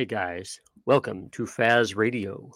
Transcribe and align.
Hey 0.00 0.06
guys, 0.06 0.58
welcome 0.86 1.28
to 1.32 1.44
Faz 1.44 1.94
Radio. 1.94 2.50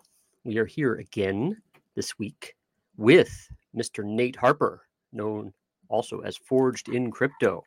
We 0.44 0.56
are 0.56 0.64
here 0.64 0.94
again 0.94 1.60
this 1.94 2.18
week 2.18 2.56
with 2.96 3.50
Mr. 3.76 4.02
Nate 4.02 4.34
Harper, 4.34 4.86
known 5.12 5.52
also 5.90 6.20
as 6.20 6.38
Forged 6.38 6.88
in 6.88 7.10
Crypto. 7.10 7.62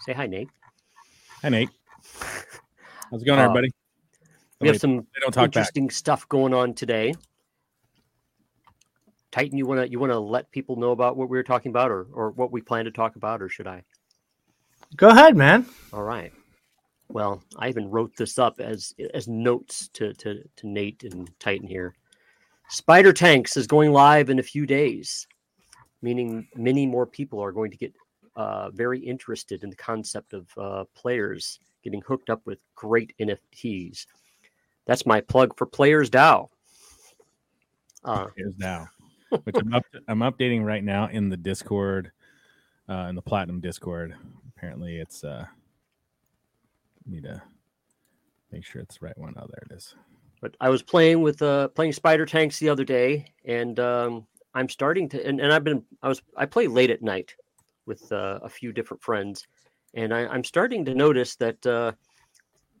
Say 0.00 0.14
hi, 0.14 0.26
Nate. 0.26 0.48
Hi, 1.42 1.48
Nate. 1.48 1.68
How's 3.12 3.22
it 3.22 3.24
going, 3.24 3.38
Uh, 3.38 3.44
everybody? 3.44 3.72
We 4.60 4.66
have 4.66 4.80
some 4.80 4.96
they 4.96 5.20
don't 5.20 5.30
talk 5.30 5.34
back. 5.34 5.44
interesting 5.44 5.88
stuff 5.88 6.28
going 6.28 6.52
on 6.52 6.74
today. 6.74 7.14
Titan, 9.30 9.58
you 9.58 9.66
wanna 9.66 9.86
you 9.86 10.00
wanna 10.00 10.18
let 10.18 10.50
people 10.50 10.74
know 10.74 10.90
about 10.90 11.16
what 11.16 11.28
we 11.28 11.38
were 11.38 11.44
talking 11.44 11.70
about, 11.70 11.92
or 11.92 12.08
or 12.12 12.30
what 12.32 12.50
we 12.50 12.60
plan 12.62 12.84
to 12.86 12.90
talk 12.90 13.14
about, 13.14 13.42
or 13.42 13.48
should 13.48 13.68
I? 13.68 13.84
Go 14.96 15.10
ahead, 15.10 15.36
man. 15.36 15.66
All 15.92 16.02
right. 16.02 16.32
Well, 17.12 17.42
I 17.58 17.68
even 17.68 17.90
wrote 17.90 18.14
this 18.16 18.38
up 18.38 18.60
as 18.60 18.94
as 19.14 19.26
notes 19.26 19.88
to 19.94 20.14
to, 20.14 20.42
to 20.56 20.68
Nate 20.68 21.02
and 21.04 21.30
Titan 21.40 21.66
here. 21.66 21.94
Spider 22.68 23.12
Tanks 23.12 23.56
is 23.56 23.66
going 23.66 23.92
live 23.92 24.30
in 24.30 24.38
a 24.38 24.44
few 24.44 24.64
days, 24.64 25.26
meaning 26.02 26.46
many 26.54 26.86
more 26.86 27.06
people 27.06 27.40
are 27.40 27.50
going 27.50 27.72
to 27.72 27.76
get 27.76 27.92
uh, 28.36 28.70
very 28.70 29.00
interested 29.00 29.64
in 29.64 29.70
the 29.70 29.76
concept 29.76 30.32
of 30.32 30.48
uh, 30.56 30.84
players 30.94 31.58
getting 31.82 32.00
hooked 32.06 32.30
up 32.30 32.42
with 32.44 32.58
great 32.76 33.12
NFTs. 33.20 34.06
That's 34.86 35.04
my 35.04 35.20
plug 35.20 35.56
for 35.56 35.66
Players 35.66 36.10
DAO. 36.10 36.48
Uh, 38.04 38.26
now, 38.58 38.88
which 39.44 39.56
I'm, 39.56 39.74
up, 39.74 39.84
I'm 40.08 40.20
updating 40.20 40.64
right 40.64 40.82
now 40.82 41.08
in 41.08 41.28
the 41.28 41.36
Discord, 41.36 42.12
uh, 42.88 43.06
in 43.08 43.14
the 43.14 43.22
Platinum 43.22 43.60
Discord. 43.60 44.14
Apparently, 44.56 44.98
it's 44.98 45.24
uh, 45.24 45.46
need 47.10 47.24
to 47.24 47.42
make 48.52 48.64
sure 48.64 48.80
it's 48.80 48.98
the 48.98 49.06
right 49.06 49.18
one. 49.18 49.34
Oh, 49.36 49.46
there 49.48 49.62
it 49.70 49.74
is. 49.74 49.94
But 50.40 50.56
I 50.60 50.68
was 50.70 50.82
playing 50.82 51.20
with 51.20 51.42
uh 51.42 51.68
playing 51.68 51.92
Spider 51.92 52.24
Tanks 52.24 52.58
the 52.58 52.68
other 52.68 52.84
day, 52.84 53.26
and 53.44 53.78
um, 53.78 54.26
I'm 54.54 54.68
starting 54.68 55.08
to 55.10 55.26
and, 55.26 55.40
and 55.40 55.52
I've 55.52 55.64
been 55.64 55.84
I 56.02 56.08
was 56.08 56.22
I 56.36 56.46
play 56.46 56.66
late 56.66 56.90
at 56.90 57.02
night 57.02 57.34
with 57.86 58.10
uh, 58.12 58.38
a 58.42 58.48
few 58.48 58.72
different 58.72 59.02
friends, 59.02 59.46
and 59.94 60.14
I, 60.14 60.26
I'm 60.26 60.44
starting 60.44 60.84
to 60.86 60.94
notice 60.94 61.36
that 61.36 61.64
uh, 61.66 61.92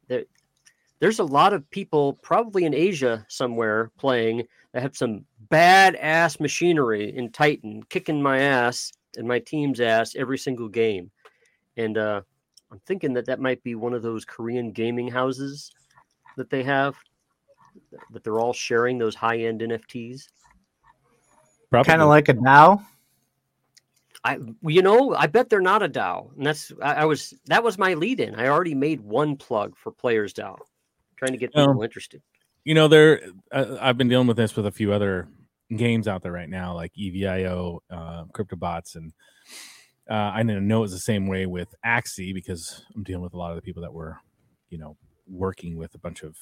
that 0.08 0.26
there's 1.00 1.18
a 1.18 1.24
lot 1.24 1.52
of 1.52 1.68
people 1.70 2.14
probably 2.22 2.64
in 2.64 2.74
Asia 2.74 3.24
somewhere 3.28 3.90
playing 3.98 4.46
that 4.72 4.82
have 4.82 4.96
some 4.96 5.24
badass 5.50 6.40
machinery 6.40 7.14
in 7.16 7.30
Titan 7.30 7.82
kicking 7.88 8.22
my 8.22 8.40
ass 8.40 8.92
and 9.16 9.26
my 9.26 9.38
team's 9.38 9.80
ass 9.80 10.14
every 10.16 10.38
single 10.38 10.68
game, 10.68 11.10
and 11.76 11.98
uh, 11.98 12.22
I'm 12.72 12.80
thinking 12.86 13.12
that 13.14 13.26
that 13.26 13.40
might 13.40 13.62
be 13.62 13.74
one 13.74 13.94
of 13.94 14.02
those 14.02 14.24
Korean 14.24 14.70
gaming 14.72 15.08
houses 15.08 15.72
that 16.36 16.50
they 16.50 16.62
have 16.62 16.96
that 18.10 18.24
they're 18.24 18.38
all 18.38 18.52
sharing 18.52 18.98
those 18.98 19.14
high 19.14 19.38
end 19.38 19.60
NFTs. 19.60 20.28
Kind 21.72 22.02
of 22.02 22.08
like 22.08 22.28
a 22.28 22.34
DAO. 22.34 22.84
I, 24.22 24.38
you 24.62 24.82
know, 24.82 25.14
I 25.14 25.26
bet 25.26 25.48
they're 25.48 25.60
not 25.60 25.82
a 25.82 25.88
DAO, 25.88 26.36
and 26.36 26.46
that's 26.46 26.72
I, 26.82 26.94
I 26.94 27.04
was 27.06 27.32
that 27.46 27.62
was 27.64 27.78
my 27.78 27.94
lead 27.94 28.20
in. 28.20 28.34
I 28.34 28.48
already 28.48 28.74
made 28.74 29.00
one 29.00 29.36
plug 29.36 29.76
for 29.76 29.90
Players 29.90 30.34
DAO, 30.34 30.58
trying 31.16 31.32
to 31.32 31.38
get 31.38 31.54
people 31.54 31.82
interested. 31.82 32.20
you 32.64 32.74
know, 32.74 32.86
there. 32.88 33.22
Uh, 33.50 33.76
I've 33.80 33.96
been 33.96 34.08
dealing 34.08 34.26
with 34.26 34.36
this 34.36 34.54
with 34.56 34.66
a 34.66 34.70
few 34.70 34.92
other 34.92 35.28
games 35.74 36.06
out 36.06 36.22
there 36.22 36.32
right 36.32 36.48
now, 36.48 36.74
like 36.74 36.92
EVIO, 36.94 37.78
uh, 37.90 38.24
CryptoBots, 38.32 38.96
and 38.96 39.12
uh, 40.10 40.32
I 40.34 40.42
know 40.42 40.78
it 40.78 40.80
was 40.80 40.92
the 40.92 40.98
same 40.98 41.28
way 41.28 41.46
with 41.46 41.72
Axie 41.86 42.34
because 42.34 42.84
I'm 42.96 43.04
dealing 43.04 43.22
with 43.22 43.34
a 43.34 43.38
lot 43.38 43.50
of 43.50 43.56
the 43.56 43.62
people 43.62 43.82
that 43.82 43.92
were, 43.92 44.18
you 44.68 44.78
know, 44.78 44.96
working 45.28 45.76
with 45.76 45.94
a 45.94 45.98
bunch 45.98 46.22
of 46.22 46.36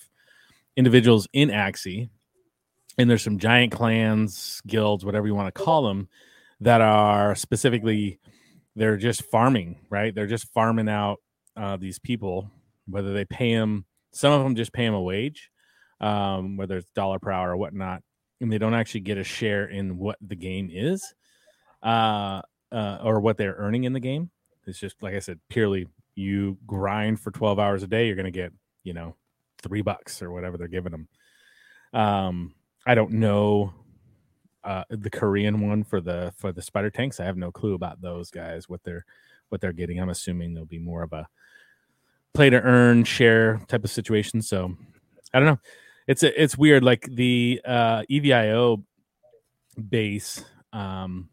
individuals 0.76 1.28
in 1.34 1.50
Axie, 1.50 2.09
and 2.97 3.10
there's 3.10 3.22
some 3.22 3.38
giant 3.38 3.72
clans, 3.72 4.62
guilds, 4.66 5.04
whatever 5.04 5.26
you 5.26 5.34
want 5.34 5.54
to 5.54 5.62
call 5.62 5.87
them, 5.87 6.09
that 6.60 6.81
are 6.81 7.34
specifically 7.34 8.19
they're 8.75 8.97
just 8.97 9.22
farming, 9.25 9.76
right? 9.91 10.15
They're 10.15 10.26
just 10.26 10.53
farming 10.53 10.88
out 10.88 11.19
uh, 11.56 11.76
these 11.76 11.98
people, 11.98 12.50
whether 12.87 13.12
they 13.12 13.25
pay 13.25 13.54
them. 13.54 13.84
Some 14.12 14.32
of 14.32 14.42
them 14.42 14.54
just 14.54 14.72
pay 14.72 14.87
them 14.87 14.94
a 14.94 15.03
wage, 15.03 15.50
um, 16.00 16.56
whether 16.56 16.78
it's 16.78 16.91
dollar 16.91 17.19
per 17.19 17.31
hour 17.31 17.50
or 17.50 17.56
whatnot, 17.56 18.03
and 18.41 18.50
they 18.50 18.59
don't 18.59 18.75
actually 18.75 19.00
get 19.00 19.19
a 19.19 19.25
share 19.25 19.66
in 19.66 19.98
what 19.98 20.16
the 20.21 20.37
game 20.37 20.71
is, 20.72 21.04
uh, 21.82 22.41
uh, 22.72 22.98
or 23.02 23.20
what 23.20 23.36
they're 23.36 23.56
earning 23.58 23.84
in 23.84 23.92
the 23.92 24.00
game. 24.00 24.30
It's 24.66 24.78
just 24.78 25.02
like 25.02 25.14
I 25.14 25.20
said, 25.20 25.40
purely 25.48 25.86
you 26.14 26.58
grind 26.66 27.20
for 27.20 27.30
twelve 27.30 27.58
hours 27.58 27.82
a 27.82 27.86
day, 27.86 28.06
you're 28.06 28.16
going 28.16 28.24
to 28.24 28.30
get 28.30 28.52
you 28.84 28.92
know 28.92 29.14
three 29.62 29.82
bucks 29.82 30.22
or 30.22 30.30
whatever 30.30 30.56
they're 30.56 30.68
giving 30.68 30.92
them. 30.92 31.08
Um, 31.92 32.54
I 32.86 32.94
don't 32.94 33.12
know 33.12 33.72
uh, 34.64 34.84
the 34.90 35.10
Korean 35.10 35.66
one 35.66 35.84
for 35.84 36.00
the 36.00 36.32
for 36.36 36.52
the 36.52 36.62
spider 36.62 36.90
tanks. 36.90 37.20
I 37.20 37.24
have 37.24 37.36
no 37.36 37.50
clue 37.50 37.74
about 37.74 38.00
those 38.00 38.30
guys 38.30 38.68
what 38.68 38.82
they're 38.84 39.04
what 39.48 39.60
they're 39.60 39.72
getting. 39.72 40.00
I'm 40.00 40.10
assuming 40.10 40.54
they'll 40.54 40.64
be 40.64 40.78
more 40.78 41.02
of 41.02 41.12
a 41.12 41.26
play 42.34 42.50
to 42.50 42.60
earn 42.60 43.04
share 43.04 43.60
type 43.68 43.84
of 43.84 43.90
situation. 43.90 44.42
So 44.42 44.76
I 45.32 45.38
don't 45.40 45.46
know. 45.46 45.58
It's 46.06 46.22
a, 46.22 46.42
it's 46.42 46.56
weird. 46.56 46.84
Like 46.84 47.02
the 47.10 47.60
uh, 47.64 48.02
EVIO 48.10 48.82
base 49.88 50.44
um, 50.72 51.28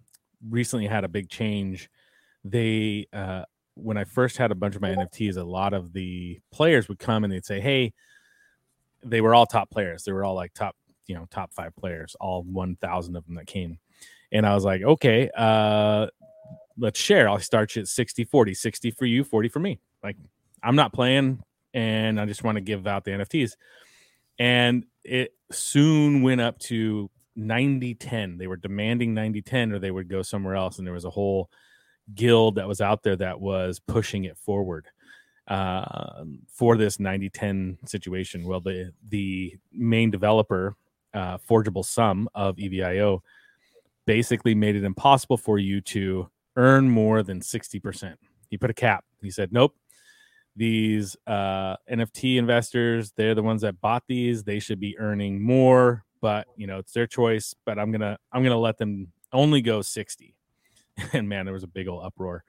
recently 0.47 0.87
had 0.87 1.03
a 1.03 1.09
big 1.09 1.29
change. 1.29 1.89
They 2.43 3.07
uh, 3.13 3.43
when 3.75 3.97
I 3.97 4.03
first 4.03 4.37
had 4.37 4.51
a 4.51 4.55
bunch 4.55 4.75
of 4.75 4.81
my 4.81 4.89
NFTs, 4.89 5.37
a 5.37 5.43
lot 5.43 5.73
of 5.73 5.93
the 5.93 6.39
players 6.51 6.87
would 6.87 6.99
come 6.99 7.23
and 7.23 7.31
they'd 7.33 7.45
say, 7.45 7.59
"Hey." 7.59 7.93
They 9.07 9.21
were 9.21 9.35
all 9.35 9.45
top 9.45 9.69
players. 9.69 10.03
They 10.03 10.13
were 10.13 10.25
all 10.25 10.33
like 10.33 10.51
top, 10.55 10.75
you 11.05 11.13
know, 11.13 11.27
top 11.29 11.53
five 11.53 11.75
players. 11.75 12.15
All 12.19 12.41
one 12.41 12.75
thousand 12.77 13.15
of 13.15 13.23
them 13.27 13.35
that 13.35 13.45
came, 13.45 13.77
and 14.31 14.47
I 14.47 14.55
was 14.55 14.65
like, 14.65 14.81
"Okay, 14.81 15.29
uh, 15.37 16.07
let's 16.77 16.99
share. 16.99 17.29
I'll 17.29 17.39
start 17.39 17.75
you 17.75 17.81
at 17.81 17.87
60 17.87 18.25
40, 18.25 18.53
60 18.53 18.91
for 18.91 19.05
you, 19.05 19.23
40 19.23 19.49
for 19.49 19.59
me. 19.59 19.79
Like, 20.03 20.17
I'm 20.63 20.75
not 20.75 20.93
playing, 20.93 21.41
and 21.73 22.19
I 22.19 22.25
just 22.25 22.43
want 22.43 22.57
to 22.57 22.61
give 22.61 22.87
out 22.87 23.03
the 23.03 23.11
NFTs. 23.11 23.53
And 24.39 24.85
it 25.03 25.33
soon 25.51 26.21
went 26.21 26.41
up 26.41 26.59
to 26.59 27.09
90 27.35 27.95
10. 27.95 28.37
They 28.37 28.47
were 28.47 28.57
demanding 28.57 29.13
90 29.13 29.41
10, 29.41 29.71
or 29.71 29.79
they 29.79 29.91
would 29.91 30.09
go 30.09 30.21
somewhere 30.21 30.55
else. 30.55 30.77
And 30.77 30.87
there 30.87 30.93
was 30.93 31.05
a 31.05 31.09
whole 31.09 31.49
guild 32.13 32.55
that 32.55 32.67
was 32.67 32.81
out 32.81 33.03
there 33.03 33.15
that 33.15 33.39
was 33.39 33.79
pushing 33.79 34.25
it 34.25 34.37
forward 34.37 34.87
uh, 35.47 36.23
for 36.47 36.77
this 36.77 36.99
90 36.99 37.29
10 37.29 37.77
situation. 37.85 38.45
Well, 38.45 38.61
the, 38.61 38.91
the 39.09 39.57
main 39.71 40.11
developer, 40.11 40.75
uh, 41.13 41.37
Forgeable 41.37 41.83
Sum 41.83 42.29
of 42.35 42.57
EVIO, 42.57 43.21
basically 44.05 44.55
made 44.55 44.75
it 44.75 44.83
impossible 44.83 45.37
for 45.37 45.57
you 45.57 45.81
to 45.81 46.29
earn 46.55 46.89
more 46.89 47.23
than 47.23 47.41
60%. 47.41 48.15
He 48.49 48.57
put 48.57 48.69
a 48.69 48.73
cap. 48.73 49.03
He 49.21 49.31
said, 49.31 49.51
nope. 49.51 49.75
These 50.55 51.17
uh, 51.27 51.75
NFT 51.91 52.37
investors, 52.37 53.11
they're 53.17 53.35
the 53.35 53.43
ones 53.43 53.61
that 53.63 53.81
bought 53.81 54.03
these. 54.07 54.43
They 54.43 54.59
should 54.59 54.79
be 54.79 54.97
earning 54.97 55.41
more, 55.41 56.05
but 56.25 56.47
you 56.55 56.65
know, 56.65 56.79
it's 56.79 56.91
their 56.91 57.05
choice. 57.05 57.53
But 57.67 57.77
I'm 57.77 57.91
gonna 57.91 58.17
I'm 58.31 58.41
gonna 58.41 58.57
let 58.57 58.79
them 58.79 59.11
only 59.31 59.61
go 59.61 59.83
60. 59.83 60.33
And 61.13 61.29
man, 61.29 61.45
there 61.45 61.53
was 61.53 61.63
a 61.63 61.67
big 61.67 61.87
old 61.87 62.03
uproar 62.03 62.43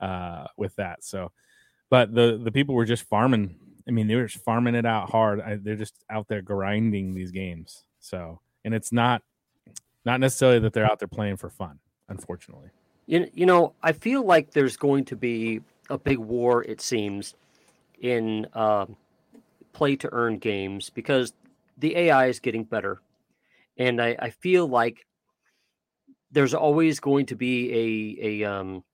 uh, 0.00 0.46
with 0.56 0.74
that. 0.76 1.04
So, 1.04 1.30
but 1.90 2.14
the 2.14 2.40
the 2.42 2.50
people 2.50 2.74
were 2.74 2.86
just 2.86 3.02
farming. 3.02 3.56
I 3.86 3.90
mean, 3.90 4.06
they 4.06 4.14
were 4.14 4.26
just 4.26 4.42
farming 4.42 4.76
it 4.76 4.86
out 4.86 5.10
hard. 5.10 5.42
I, 5.42 5.56
they're 5.56 5.76
just 5.76 5.94
out 6.08 6.26
there 6.28 6.40
grinding 6.40 7.12
these 7.12 7.32
games. 7.32 7.84
So, 8.00 8.40
and 8.64 8.72
it's 8.72 8.92
not 8.92 9.22
not 10.06 10.20
necessarily 10.20 10.60
that 10.60 10.72
they're 10.72 10.90
out 10.90 11.00
there 11.00 11.08
playing 11.08 11.36
for 11.36 11.50
fun, 11.50 11.80
unfortunately. 12.08 12.70
You, 13.06 13.28
you 13.34 13.44
know, 13.44 13.74
I 13.82 13.92
feel 13.92 14.24
like 14.24 14.52
there's 14.52 14.78
going 14.78 15.04
to 15.06 15.16
be 15.16 15.60
a 15.90 15.98
big 15.98 16.18
war, 16.18 16.62
it 16.62 16.80
seems, 16.80 17.34
in 18.00 18.46
uh, 18.54 18.86
play 19.72 19.96
to 19.96 20.08
earn 20.12 20.38
games 20.38 20.88
because 20.88 21.32
the 21.78 21.96
AI 21.96 22.26
is 22.26 22.38
getting 22.38 22.64
better. 22.64 23.00
And 23.78 24.02
I, 24.02 24.16
I 24.18 24.30
feel 24.30 24.66
like 24.66 25.06
there's 26.30 26.54
always 26.54 27.00
going 27.00 27.26
to 27.26 27.36
be 27.36 28.16
a, 28.20 28.44
a 28.44 28.50
um, 28.50 28.84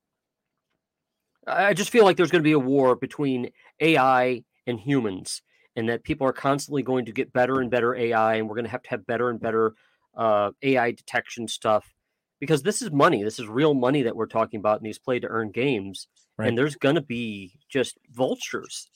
I 1.47 1.75
just 1.75 1.91
feel 1.91 2.05
like 2.05 2.17
there's 2.17 2.31
going 2.31 2.43
to 2.43 2.49
be 2.49 2.53
a 2.53 2.59
war 2.59 2.97
between 2.97 3.51
AI 3.81 4.45
and 4.67 4.81
humans, 4.81 5.43
and 5.77 5.89
that 5.89 6.05
people 6.05 6.27
are 6.27 6.33
constantly 6.33 6.83
going 6.83 7.05
to 7.07 7.13
get 7.13 7.33
better 7.33 7.61
and 7.61 7.71
better 7.71 7.95
AI, 7.95 8.37
and 8.37 8.49
we're 8.49 8.55
going 8.55 8.65
to 8.65 8.71
have 8.71 8.83
to 8.85 8.91
have 8.91 9.07
better 9.07 9.29
and 9.31 9.41
better 9.41 9.75
uh, 10.17 10.53
AI 10.63 10.93
detection 10.93 11.49
stuff 11.49 11.93
because 12.41 12.63
this 12.63 12.81
is 12.83 12.91
money. 12.91 13.23
This 13.23 13.39
is 13.39 13.49
real 13.49 13.75
money 13.75 14.03
that 14.03 14.17
we're 14.17 14.27
talking 14.27 14.59
about 14.61 14.79
in 14.79 14.85
these 14.85 14.99
play 14.99 15.19
to 15.21 15.29
earn 15.29 15.51
games, 15.51 16.09
Right. 16.37 16.49
and 16.49 16.59
there's 16.59 16.77
going 16.77 16.95
to 16.95 17.01
be 17.03 17.59
just 17.69 17.99
vultures 18.11 18.89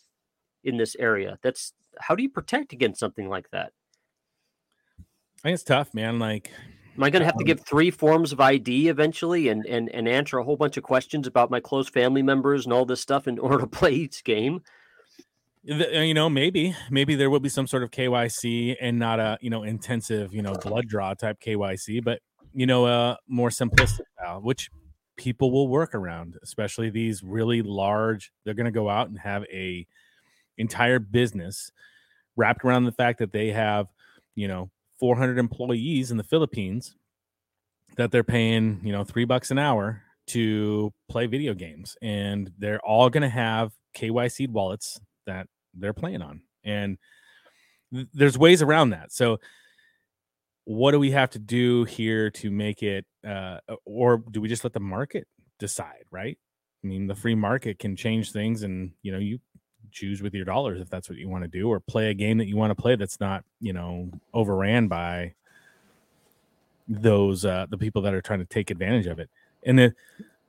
in 0.65 0.77
this 0.77 0.97
area. 0.99 1.39
That's 1.43 1.73
how 2.01 2.15
do 2.15 2.23
you 2.23 2.31
protect 2.31 2.73
against 2.73 3.01
something 3.01 3.29
like 3.29 3.51
that? 3.51 3.73
I 5.39 5.49
think 5.49 5.55
it's 5.55 5.65
tough, 5.65 5.95
man. 5.95 6.19
Like, 6.19 6.51
Am 6.97 7.05
I 7.05 7.11
going 7.11 7.21
to 7.21 7.27
have 7.27 7.37
to 7.37 7.45
Um, 7.45 7.47
give 7.47 7.61
three 7.61 7.93
forms 7.93 8.33
of 8.33 8.41
ID 8.41 8.89
eventually 8.89 9.49
and, 9.49 9.65
and 9.67 9.89
and 9.91 10.09
answer 10.09 10.39
a 10.39 10.45
whole 10.45 10.57
bunch 10.57 10.77
of 10.77 10.83
questions 10.83 11.29
about 11.29 11.49
my 11.49 11.61
close 11.61 11.89
family 11.89 12.23
members 12.23 12.67
and 12.67 12.73
all 12.73 12.85
this 12.85 13.01
stuff 13.01 13.29
in 13.29 13.39
order 13.39 13.59
to 13.59 13.67
play 13.67 13.93
each 13.93 14.25
game? 14.25 14.63
you 15.65 16.15
know, 16.15 16.31
maybe, 16.31 16.75
maybe 16.91 17.15
there 17.15 17.29
will 17.29 17.41
be 17.41 17.49
some 17.49 17.67
sort 17.67 17.83
of 17.83 17.91
KYC 17.91 18.77
and 18.81 18.99
not 18.99 19.21
a, 19.21 19.37
you 19.43 19.51
know, 19.51 19.65
intensive, 19.65 20.33
you 20.33 20.41
know, 20.41 20.55
blood 20.55 20.89
draw 20.89 21.13
type 21.13 21.39
KYC, 21.41 22.03
but 22.03 22.21
you 22.55 22.67
know, 22.67 22.87
a 22.87 23.19
more 23.29 23.51
simplistic 23.51 24.07
style, 24.19 24.41
which 24.41 24.71
people 25.17 25.53
will 25.53 25.69
work 25.69 25.95
around, 25.95 26.37
especially 26.43 26.91
these 26.91 27.23
really 27.23 27.61
large. 27.61 28.33
They're 28.45 28.55
going 28.55 28.65
to 28.67 28.73
go 28.73 28.89
out 28.89 29.09
and 29.09 29.19
have 29.19 29.45
a 29.53 29.87
entire 30.57 30.99
business 30.99 31.71
wrapped 32.35 32.65
around 32.65 32.85
the 32.85 32.93
fact 32.93 33.19
that 33.19 33.33
they 33.33 33.49
have, 33.49 33.89
you 34.35 34.49
know, 34.49 34.71
400 34.99 35.39
employees 35.39 36.11
in 36.11 36.17
the 36.17 36.25
Philippines 36.25 36.95
that 37.97 38.11
they're 38.11 38.25
paying, 38.25 38.81
you 38.83 38.93
know, 38.93 39.05
three 39.05 39.25
bucks 39.25 39.51
an 39.51 39.59
hour 39.59 40.03
to 40.29 40.93
play 41.09 41.27
video 41.27 41.55
games, 41.55 41.97
and 42.03 42.51
they're 42.59 42.81
all 42.81 43.11
going 43.11 43.23
to 43.23 43.29
have 43.29 43.73
KYC 43.97 44.49
wallets 44.49 45.01
that 45.27 45.47
they're 45.75 45.95
playing 45.95 46.23
on, 46.23 46.43
and 46.65 46.99
th- 47.93 48.07
there's 48.13 48.39
ways 48.39 48.63
around 48.63 48.91
that. 48.91 49.13
So, 49.13 49.39
what 50.65 50.93
do 50.93 50.99
we 50.99 51.13
have 51.13 51.31
to 51.31 51.39
do 51.39 51.85
here 51.85 52.31
to 52.31 52.51
make 52.51 52.83
it, 52.83 53.07
uh, 53.27 53.59
or 53.85 54.23
do 54.31 54.41
we 54.41 54.49
just 54.49 54.65
let 54.65 54.75
the 54.75 54.81
market 54.81 55.27
decide? 55.59 56.05
Right? 56.11 56.39
I 56.85 56.87
mean, 56.87 57.07
the 57.07 57.15
free 57.15 57.35
market 57.35 57.79
can 57.79 57.97
change 57.97 58.31
things, 58.31 58.63
and 58.63 58.93
you 59.03 59.13
know, 59.13 59.19
you 59.19 59.39
choose 59.91 60.23
with 60.23 60.35
your 60.35 60.45
dollars 60.45 60.81
if 60.81 60.89
that's 60.91 61.09
what 61.09 61.19
you 61.19 61.29
want 61.29 61.45
to 61.45 61.49
do, 61.49 61.69
or 61.69 61.81
play 61.81 62.11
a 62.11 62.15
game 62.15 62.39
that 62.39 62.47
you 62.47 62.57
want 62.57 62.71
to 62.71 62.75
play 62.75 62.97
that's 62.97 63.21
not, 63.21 63.45
you 63.61 63.73
know, 63.73 64.11
overran 64.35 64.89
by 64.89 65.35
those 66.91 67.45
uh 67.45 67.67
the 67.69 67.77
people 67.77 68.01
that 68.01 68.15
are 68.15 68.23
trying 68.23 68.39
to 68.39 68.47
take 68.47 68.71
advantage 68.71 69.07
of 69.07 69.19
it. 69.19 69.29
And 69.65 69.79
the 69.79 69.95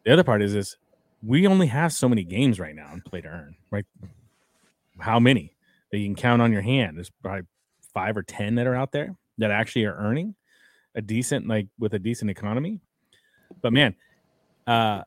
the 0.06 0.14
other 0.14 0.24
part 0.24 0.42
is 0.42 0.56
is 0.56 0.78
we 1.22 1.48
only 1.48 1.68
have 1.68 1.92
so 1.92 2.08
many 2.08 2.24
games 2.24 2.60
right 2.60 2.74
now 2.74 2.94
in 2.94 3.02
play 3.02 3.22
to 3.22 3.28
earn, 3.28 3.56
right? 3.72 3.86
How 5.00 5.20
many 5.20 5.56
that 5.92 5.98
you 5.98 6.08
can 6.08 6.16
count 6.16 6.42
on 6.42 6.54
your 6.54 6.62
hand? 6.62 6.98
There's 6.98 7.12
probably 7.22 7.46
five 7.94 8.16
or 8.16 8.24
ten 8.24 8.56
that 8.56 8.68
are 8.68 8.76
out 8.76 8.92
there 8.92 9.16
that 9.38 9.52
actually 9.52 9.86
are 9.86 9.96
earning 9.96 10.36
a 10.96 11.02
decent 11.02 11.48
like 11.48 11.68
with 11.78 11.94
a 11.94 12.00
decent 12.00 12.32
economy. 12.32 12.80
But 13.62 13.74
man, 13.74 13.96
uh 14.66 15.04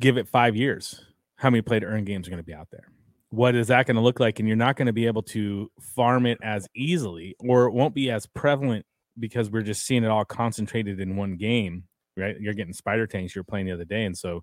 give 0.00 0.16
it 0.16 0.26
five 0.28 0.56
years. 0.56 1.04
How 1.36 1.50
many 1.50 1.62
play 1.62 1.78
to 1.78 1.86
earn 1.86 2.04
games 2.04 2.26
are 2.26 2.30
going 2.30 2.42
to 2.42 2.46
be 2.46 2.54
out 2.54 2.68
there? 2.70 2.88
What 3.30 3.54
is 3.54 3.68
that 3.68 3.86
going 3.86 3.96
to 3.96 4.02
look 4.02 4.20
like? 4.20 4.38
And 4.38 4.48
you're 4.48 4.56
not 4.56 4.76
going 4.76 4.86
to 4.86 4.92
be 4.92 5.06
able 5.06 5.22
to 5.22 5.70
farm 5.80 6.26
it 6.26 6.38
as 6.42 6.68
easily, 6.74 7.36
or 7.40 7.66
it 7.66 7.72
won't 7.72 7.94
be 7.94 8.10
as 8.10 8.26
prevalent 8.26 8.84
because 9.18 9.50
we're 9.50 9.62
just 9.62 9.86
seeing 9.86 10.04
it 10.04 10.08
all 10.10 10.24
concentrated 10.24 11.00
in 11.00 11.16
one 11.16 11.36
game, 11.36 11.84
right? 12.16 12.38
You're 12.40 12.54
getting 12.54 12.72
spider 12.72 13.06
tanks 13.06 13.34
you 13.34 13.40
were 13.40 13.44
playing 13.44 13.66
the 13.66 13.72
other 13.72 13.84
day, 13.84 14.04
and 14.04 14.16
so 14.16 14.42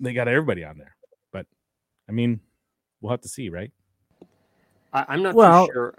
they 0.00 0.12
got 0.12 0.28
everybody 0.28 0.64
on 0.64 0.78
there. 0.78 0.96
But 1.32 1.46
I 2.08 2.12
mean, 2.12 2.40
we'll 3.00 3.12
have 3.12 3.20
to 3.20 3.28
see, 3.28 3.48
right? 3.48 3.70
I, 4.92 5.14
am 5.14 5.22
not 5.22 5.34
Well- 5.34 5.66
too 5.66 5.72
sure. 5.72 5.94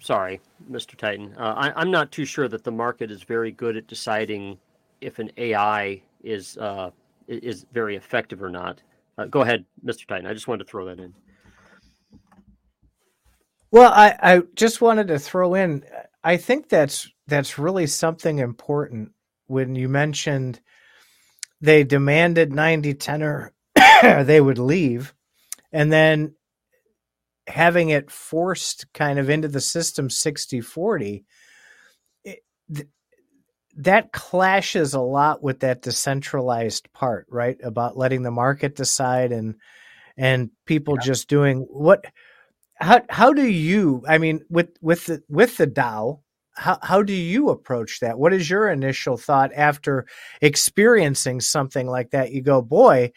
Sorry, 0.00 0.40
Mr. 0.70 0.94
Titan. 0.96 1.34
Uh, 1.36 1.54
I, 1.56 1.72
I'm 1.80 1.90
not 1.90 2.12
too 2.12 2.24
sure 2.24 2.46
that 2.46 2.62
the 2.62 2.70
market 2.70 3.10
is 3.10 3.24
very 3.24 3.50
good 3.50 3.76
at 3.76 3.88
deciding 3.88 4.56
if 5.00 5.18
an 5.18 5.30
AI 5.36 6.00
is 6.22 6.56
uh, 6.58 6.90
is 7.26 7.66
very 7.72 7.96
effective 7.96 8.40
or 8.40 8.48
not. 8.48 8.80
Uh, 9.18 9.26
go 9.26 9.40
ahead, 9.40 9.64
Mr. 9.84 10.06
Titan. 10.06 10.26
I 10.26 10.32
just 10.32 10.46
wanted 10.46 10.64
to 10.64 10.70
throw 10.70 10.86
that 10.86 11.00
in. 11.00 11.12
Well, 13.70 13.92
I, 13.92 14.16
I 14.22 14.42
just 14.54 14.80
wanted 14.80 15.08
to 15.08 15.18
throw 15.18 15.54
in. 15.54 15.84
I 16.22 16.36
think 16.36 16.68
that's 16.68 17.10
that's 17.26 17.58
really 17.58 17.86
something 17.86 18.38
important 18.38 19.12
when 19.46 19.74
you 19.74 19.88
mentioned 19.88 20.60
they 21.60 21.84
demanded 21.84 22.52
90 22.52 22.94
10 22.94 23.22
or 23.22 23.52
they 24.02 24.40
would 24.40 24.58
leave 24.58 25.14
and 25.72 25.92
then 25.92 26.34
having 27.46 27.90
it 27.90 28.10
forced 28.10 28.86
kind 28.94 29.18
of 29.18 29.28
into 29.28 29.48
the 29.48 29.60
system 29.60 30.08
60 30.08 30.60
40 30.60 31.24
it, 32.24 32.40
th- 32.74 32.88
that 33.78 34.12
clashes 34.12 34.94
a 34.94 35.00
lot 35.00 35.42
with 35.42 35.60
that 35.60 35.82
decentralized 35.82 36.92
part 36.92 37.26
right? 37.30 37.56
About 37.62 37.96
letting 37.96 38.22
the 38.22 38.30
market 38.30 38.76
decide 38.76 39.32
and 39.32 39.54
and 40.16 40.50
people 40.66 40.96
just 40.96 41.28
doing 41.28 41.60
what 41.70 42.04
how 42.74 43.00
how 43.08 43.32
do 43.32 43.46
you 43.46 44.02
i 44.08 44.18
mean 44.18 44.40
with 44.50 44.68
with 44.80 45.06
the 45.06 45.22
with 45.28 45.56
the 45.56 45.66
dao 45.66 46.20
how 46.58 46.78
how 46.82 47.02
do 47.02 47.12
you 47.12 47.50
approach 47.50 48.00
that? 48.00 48.18
What 48.18 48.34
is 48.34 48.50
your 48.50 48.68
initial 48.68 49.16
thought 49.16 49.52
after 49.54 50.06
experiencing 50.40 51.40
something 51.40 51.86
like 51.86 52.10
that? 52.10 52.32
You 52.32 52.42
go 52.42 52.60
boy 52.60 53.12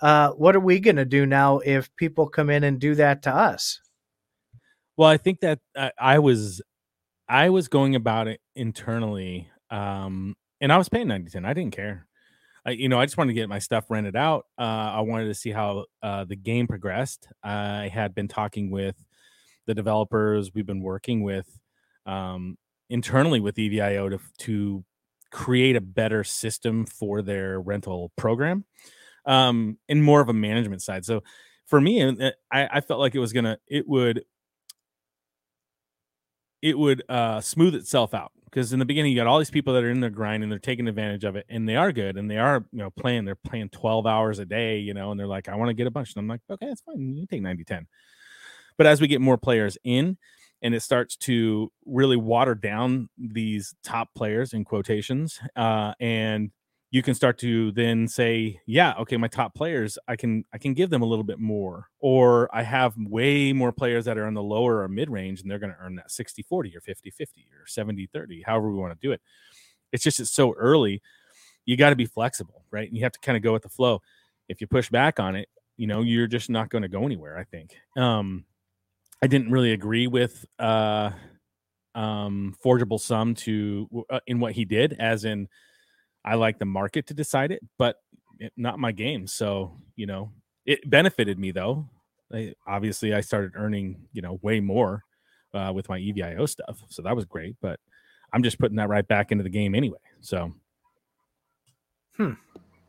uh, 0.00 0.30
what 0.32 0.54
are 0.54 0.60
we 0.60 0.80
going 0.80 0.96
to 0.96 1.04
do 1.04 1.24
now 1.24 1.58
if 1.58 1.94
people 1.96 2.28
come 2.28 2.50
in 2.50 2.64
and 2.64 2.78
do 2.78 2.94
that 2.96 3.22
to 3.22 3.34
us? 3.34 3.80
Well, 4.96 5.08
I 5.08 5.16
think 5.16 5.40
that 5.40 5.58
I, 5.76 5.92
I 5.98 6.18
was 6.18 6.62
I 7.28 7.50
was 7.50 7.68
going 7.68 7.94
about 7.94 8.28
it 8.28 8.40
internally, 8.54 9.48
um, 9.70 10.36
and 10.60 10.72
I 10.72 10.78
was 10.78 10.88
paying 10.88 11.08
ninety 11.08 11.30
ten. 11.30 11.44
I 11.44 11.54
didn't 11.54 11.74
care. 11.74 12.06
I, 12.64 12.70
you 12.70 12.88
know, 12.88 12.98
I 12.98 13.06
just 13.06 13.16
wanted 13.16 13.32
to 13.32 13.40
get 13.40 13.48
my 13.48 13.60
stuff 13.60 13.90
rented 13.90 14.16
out. 14.16 14.46
Uh, 14.58 14.62
I 14.62 15.00
wanted 15.02 15.26
to 15.26 15.34
see 15.34 15.50
how 15.50 15.84
uh, 16.02 16.24
the 16.24 16.34
game 16.34 16.66
progressed. 16.66 17.28
I 17.42 17.88
had 17.92 18.14
been 18.14 18.26
talking 18.26 18.70
with 18.70 18.96
the 19.66 19.74
developers. 19.74 20.52
We've 20.52 20.66
been 20.66 20.82
working 20.82 21.22
with 21.22 21.46
um, 22.06 22.58
internally 22.90 23.40
with 23.40 23.56
EVIO 23.56 24.10
to 24.10 24.20
to 24.38 24.84
create 25.30 25.76
a 25.76 25.80
better 25.80 26.24
system 26.24 26.86
for 26.86 27.22
their 27.22 27.60
rental 27.60 28.10
program, 28.16 28.64
um, 29.26 29.78
and 29.88 30.02
more 30.02 30.20
of 30.20 30.28
a 30.28 30.32
management 30.32 30.82
side. 30.82 31.04
So 31.04 31.22
for 31.66 31.80
me, 31.80 32.02
uh, 32.02 32.30
I, 32.50 32.68
I 32.78 32.80
felt 32.80 33.00
like 33.00 33.14
it 33.14 33.20
was 33.20 33.32
gonna 33.32 33.58
it 33.68 33.86
would 33.88 34.24
it 36.62 36.76
would 36.76 37.02
uh, 37.08 37.40
smooth 37.40 37.74
itself 37.74 38.12
out 38.14 38.32
because 38.46 38.72
in 38.72 38.78
the 38.78 38.84
beginning 38.84 39.12
you 39.12 39.16
got 39.16 39.26
all 39.26 39.38
these 39.38 39.50
people 39.50 39.74
that 39.74 39.84
are 39.84 39.90
in 39.90 40.00
their 40.00 40.10
grind 40.10 40.42
and 40.42 40.50
they're 40.50 40.58
taking 40.58 40.88
advantage 40.88 41.24
of 41.24 41.36
it 41.36 41.44
and 41.48 41.68
they 41.68 41.76
are 41.76 41.92
good 41.92 42.16
and 42.16 42.30
they 42.30 42.38
are 42.38 42.64
you 42.72 42.78
know 42.78 42.90
playing 42.90 43.24
they're 43.24 43.34
playing 43.34 43.68
12 43.68 44.06
hours 44.06 44.38
a 44.38 44.46
day 44.46 44.78
you 44.78 44.94
know 44.94 45.10
and 45.10 45.20
they're 45.20 45.26
like 45.26 45.48
i 45.48 45.54
want 45.54 45.68
to 45.68 45.74
get 45.74 45.86
a 45.86 45.90
bunch 45.90 46.14
and 46.14 46.20
i'm 46.20 46.28
like 46.28 46.40
okay 46.50 46.66
that's 46.66 46.80
fine 46.80 47.16
you 47.16 47.26
take 47.26 47.42
90 47.42 47.64
10 47.64 47.86
but 48.78 48.86
as 48.86 49.00
we 49.00 49.06
get 49.08 49.20
more 49.20 49.36
players 49.36 49.76
in 49.84 50.16
and 50.62 50.74
it 50.74 50.80
starts 50.80 51.16
to 51.16 51.70
really 51.84 52.16
water 52.16 52.54
down 52.54 53.08
these 53.18 53.74
top 53.84 54.08
players 54.14 54.52
in 54.52 54.64
quotations 54.64 55.38
uh, 55.54 55.92
and 56.00 56.50
you 56.90 57.02
can 57.02 57.14
start 57.14 57.38
to 57.38 57.72
then 57.72 58.06
say 58.06 58.60
yeah 58.66 58.94
okay 58.98 59.16
my 59.16 59.28
top 59.28 59.54
players 59.54 59.98
i 60.08 60.16
can 60.16 60.44
i 60.52 60.58
can 60.58 60.72
give 60.72 60.90
them 60.90 61.02
a 61.02 61.06
little 61.06 61.24
bit 61.24 61.38
more 61.38 61.88
or 61.98 62.48
i 62.54 62.62
have 62.62 62.94
way 62.96 63.52
more 63.52 63.72
players 63.72 64.04
that 64.04 64.16
are 64.16 64.26
in 64.26 64.34
the 64.34 64.42
lower 64.42 64.82
or 64.82 64.88
mid 64.88 65.10
range 65.10 65.40
and 65.40 65.50
they're 65.50 65.58
going 65.58 65.72
to 65.72 65.78
earn 65.80 65.96
that 65.96 66.10
60 66.10 66.42
40 66.42 66.76
or 66.76 66.80
50 66.80 67.10
50 67.10 67.46
or 67.60 67.66
70 67.66 68.08
30 68.12 68.42
however 68.42 68.70
we 68.70 68.78
want 68.78 68.98
to 68.98 69.06
do 69.06 69.12
it. 69.12 69.20
It's 69.92 70.02
just 70.02 70.20
it's 70.20 70.30
so 70.30 70.52
early 70.54 71.02
you 71.64 71.76
got 71.76 71.90
to 71.90 71.96
be 71.96 72.06
flexible 72.06 72.64
right? 72.70 72.88
And 72.88 72.96
you 72.96 73.02
have 73.04 73.12
to 73.12 73.20
kind 73.20 73.36
of 73.36 73.42
go 73.42 73.52
with 73.52 73.62
the 73.62 73.68
flow. 73.68 74.02
If 74.48 74.60
you 74.60 74.66
push 74.66 74.88
back 74.90 75.18
on 75.18 75.36
it 75.36 75.48
you 75.76 75.86
know 75.86 76.02
you're 76.02 76.26
just 76.26 76.48
not 76.48 76.70
going 76.70 76.82
to 76.82 76.88
go 76.88 77.04
anywhere 77.04 77.36
i 77.36 77.44
think. 77.44 77.76
Um 77.96 78.44
i 79.22 79.26
didn't 79.26 79.50
really 79.50 79.72
agree 79.72 80.06
with 80.06 80.44
uh 80.58 81.10
um 81.94 82.54
forgeable 82.62 82.98
sum 82.98 83.34
to 83.34 84.06
uh, 84.10 84.20
in 84.26 84.38
what 84.38 84.52
he 84.52 84.64
did 84.64 84.94
as 84.98 85.24
in 85.24 85.48
I 86.26 86.34
like 86.34 86.58
the 86.58 86.66
market 86.66 87.06
to 87.06 87.14
decide 87.14 87.52
it, 87.52 87.62
but 87.78 87.96
it, 88.38 88.52
not 88.56 88.78
my 88.78 88.92
game. 88.92 89.26
So, 89.26 89.78
you 89.94 90.06
know, 90.06 90.32
it 90.66 90.88
benefited 90.90 91.38
me 91.38 91.52
though. 91.52 91.88
I, 92.32 92.54
obviously, 92.66 93.14
I 93.14 93.20
started 93.20 93.52
earning, 93.54 94.08
you 94.12 94.20
know, 94.20 94.40
way 94.42 94.58
more 94.58 95.04
uh, 95.54 95.72
with 95.72 95.88
my 95.88 95.98
EVIO 95.98 96.48
stuff. 96.48 96.82
So 96.88 97.02
that 97.02 97.14
was 97.14 97.24
great, 97.24 97.56
but 97.62 97.78
I'm 98.32 98.42
just 98.42 98.58
putting 98.58 98.76
that 98.76 98.88
right 98.88 99.06
back 99.06 99.30
into 99.30 99.44
the 99.44 99.50
game 99.50 99.74
anyway. 99.74 99.98
So, 100.20 100.52
hmm. 102.16 102.32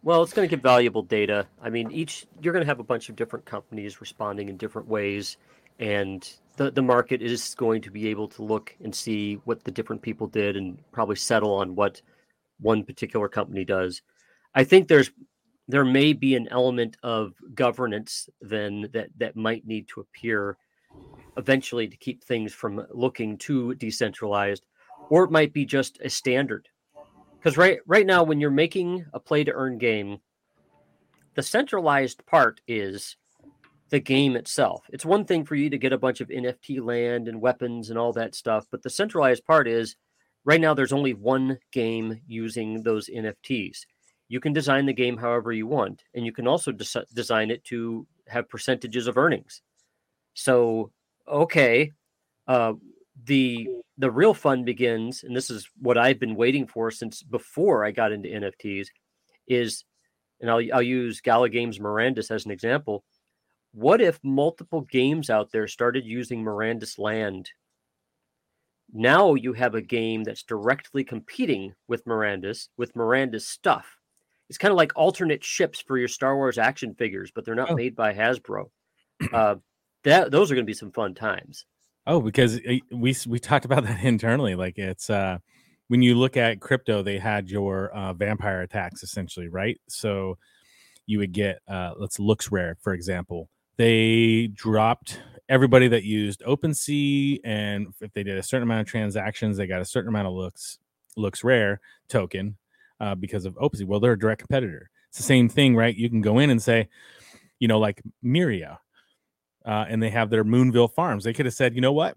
Well, 0.03 0.24
it's 0.24 0.34
going 0.34 0.48
to 0.48 0.56
give 0.56 0.63
valuable 0.63 1.03
data. 1.03 1.46
I 1.62 1.70
mean, 1.70 1.91
each 1.91 2.25
you're 2.41 2.53
going 2.53 2.63
to 2.63 2.70
have 2.70 2.79
a 2.79 2.84
bunch 2.84 3.10
of 3.10 3.15
different 3.15 3.46
companies 3.46 4.00
responding 4.00 4.48
in 4.50 4.58
different 4.58 4.88
ways, 4.88 5.38
and 5.79 6.27
the 6.56 6.72
the 6.72 6.82
market 6.82 7.22
is 7.22 7.53
going 7.56 7.82
to 7.82 7.91
be 7.91 8.08
able 8.08 8.27
to 8.29 8.41
look 8.41 8.75
and 8.84 8.94
see 8.94 9.36
what 9.44 9.63
the 9.63 9.72
different 9.72 10.01
people 10.01 10.27
did 10.27 10.56
and 10.56 10.77
probably 10.91 11.15
settle 11.15 11.53
on 11.53 11.75
what 11.75 12.01
one 12.60 12.84
particular 12.84 13.28
company 13.30 13.66
does. 13.66 14.02
I 14.56 14.64
think 14.64 14.88
there's 14.88 15.12
there 15.68 15.86
may 15.86 16.14
be 16.14 16.36
an 16.36 16.48
element 16.50 16.96
of 17.04 17.34
governance 17.54 18.30
then 18.42 18.90
that 18.94 19.10
that 19.18 19.36
might 19.36 19.68
need 19.68 19.88
to 19.90 20.02
appear 20.02 20.58
eventually 21.36 21.88
to 21.88 21.98
keep 21.98 22.24
things 22.24 22.54
from 22.54 22.86
looking 22.92 23.38
too 23.38 23.76
decentralized, 23.76 24.66
or 25.10 25.24
it 25.26 25.32
might 25.32 25.54
be 25.54 25.66
just 25.66 26.00
a 26.02 26.10
standard 26.10 26.70
because 27.48 27.58
right 27.58 27.80
right 27.86 28.06
now 28.06 28.24
when 28.24 28.42
you're 28.42 28.52
making 28.52 29.06
a 29.14 29.20
play 29.20 29.44
to 29.44 29.54
earn 29.54 29.78
game 29.78 30.20
the 31.36 31.44
centralized 31.44 32.26
part 32.26 32.60
is 32.68 33.16
the 33.90 34.00
game 34.00 34.36
itself 34.36 34.84
it's 34.90 35.06
one 35.06 35.24
thing 35.24 35.46
for 35.46 35.56
you 35.56 35.70
to 35.70 35.78
get 35.78 35.94
a 35.94 35.98
bunch 35.98 36.20
of 36.20 36.28
nft 36.28 36.84
land 36.84 37.28
and 37.28 37.40
weapons 37.40 37.90
and 37.90 37.98
all 37.98 38.12
that 38.12 38.36
stuff 38.36 38.66
but 38.70 38.84
the 38.84 38.90
centralized 38.90 39.46
part 39.46 39.68
is 39.68 39.96
right 40.48 40.62
now 40.62 40.74
there's 40.74 40.94
only 40.94 41.13
one 41.16 41.60
game 41.74 42.22
using 42.27 42.84
those 42.84 43.10
nfts 43.10 43.86
you 44.30 44.42
can 44.42 44.54
design 44.54 44.88
the 44.88 44.94
game 44.94 45.18
however 45.18 45.54
you 45.54 45.68
want 45.68 46.04
and 46.16 46.25
you 46.25 46.34
can 46.34 46.48
also 46.48 46.72
des- 46.74 47.06
design 47.13 47.51
it 47.51 47.63
to 47.66 48.08
have 48.27 48.50
percentages 48.50 49.08
of 49.08 49.18
earnings 49.18 49.62
So 50.36 50.92
okay, 51.27 51.94
uh, 52.48 52.74
the 53.25 53.70
the 53.98 54.12
real 54.12 54.34
fun 54.34 54.63
begins, 54.66 55.24
and 55.24 55.36
this 55.36 55.50
is 55.50 55.70
what 55.82 55.98
I've 55.98 56.20
been 56.20 56.36
waiting 56.36 56.68
for 56.68 56.92
since 56.92 57.24
before 57.24 57.86
I 57.86 57.92
got 57.92 58.12
into 58.13 58.30
NFTs, 58.30 58.88
is, 59.48 59.86
and 60.42 60.50
I'll 60.51 60.62
I'll 60.74 60.84
use 60.84 61.22
Gala 61.22 61.50
Games 61.50 61.80
Mirandus 61.80 62.32
as 62.32 62.46
an 62.46 62.51
example. 62.51 63.04
What 63.74 64.01
if 64.01 64.20
multiple 64.24 64.82
games 64.82 65.30
out 65.30 65.51
there 65.51 65.68
started 65.68 66.06
using 66.06 66.44
Mirandus 66.44 67.00
land? 67.00 67.51
Now 68.94 69.34
you 69.34 69.53
have 69.53 69.75
a 69.75 69.82
game 69.82 70.24
that's 70.24 70.44
directly 70.44 71.03
competing 71.03 71.74
with 71.88 72.06
Mirandus 72.06 72.70
with 72.77 72.94
Mirandus 72.94 73.41
stuff. 73.41 73.86
It's 74.50 74.58
kind 74.58 74.72
of 74.72 74.77
like 74.77 74.94
alternate 74.96 75.44
ships 75.44 75.82
for 75.82 75.98
your 75.98 76.08
Star 76.08 76.36
Wars 76.38 76.58
action 76.58 76.96
figures, 76.96 77.32
but 77.36 77.44
they're 77.44 77.56
not 77.56 77.72
Oh. 77.72 77.75
made 77.75 77.96
by 77.96 78.13
Hasbro. 78.13 78.70
Uh, 79.34 79.56
that 80.03 80.29
those 80.32 80.51
are 80.51 80.56
going 80.56 80.63
to 80.65 80.70
be 80.70 80.74
some 80.75 80.91
fun 80.91 81.13
times. 81.15 81.65
Oh, 82.06 82.22
because 82.22 82.58
uh, 82.60 82.75
we 82.91 83.15
we 83.27 83.39
talked 83.39 83.65
about 83.65 83.84
that 83.86 84.03
internally. 84.03 84.56
Like 84.56 84.77
it's 84.77 85.10
uh 85.10 85.39
when 85.89 86.01
you 86.01 86.15
look 86.15 86.38
at 86.38 86.62
crypto, 86.62 87.01
they 87.01 87.17
had 87.17 87.50
your 87.50 87.89
uh, 87.91 88.13
vampire 88.13 88.62
attacks 88.62 89.03
essentially, 89.03 89.48
right? 89.48 89.79
So 89.89 90.38
you 91.08 91.17
would 91.20 91.32
get 91.34 91.60
uh 91.67 91.94
let's 91.98 92.17
LooksRare, 92.20 92.75
for 92.82 92.94
example. 92.94 93.50
They 93.77 94.48
dropped 94.48 95.20
everybody 95.50 95.88
that 95.88 96.04
used 96.04 96.42
OpenSea, 96.42 97.39
and 97.44 97.88
if 98.01 98.13
they 98.13 98.24
did 98.24 98.38
a 98.38 98.44
certain 98.44 98.63
amount 98.63 98.82
of 98.82 98.88
transactions, 98.88 99.58
they 99.58 99.68
got 99.68 99.82
a 99.82 99.86
certain 99.86 100.10
amount 100.10 100.27
of 100.27 100.34
looks 100.34 100.80
LooksRare 101.18 101.77
token 102.10 102.58
uh, 103.00 103.16
because 103.16 103.46
of 103.46 103.56
OpenSea. 103.56 103.86
Well, 103.86 104.00
they're 104.00 104.13
a 104.13 104.20
direct 104.20 104.39
competitor. 104.39 104.89
It's 105.10 105.18
the 105.18 105.24
same 105.24 105.50
thing, 105.50 105.75
right? 105.75 105.96
You 105.96 106.10
can 106.10 106.22
go 106.22 106.39
in 106.39 106.50
and 106.50 106.62
say, 106.62 106.89
you 107.60 107.68
know, 107.68 107.80
like 107.80 108.01
Miria, 108.24 108.77
uh, 109.66 109.86
and 109.88 110.01
they 110.01 110.10
have 110.10 110.30
their 110.30 110.44
Moonville 110.44 110.94
farms. 110.94 111.24
They 111.24 111.34
could 111.34 111.46
have 111.46 111.56
said, 111.56 111.75
you 111.75 111.82
know 111.82 111.94
what? 111.94 112.16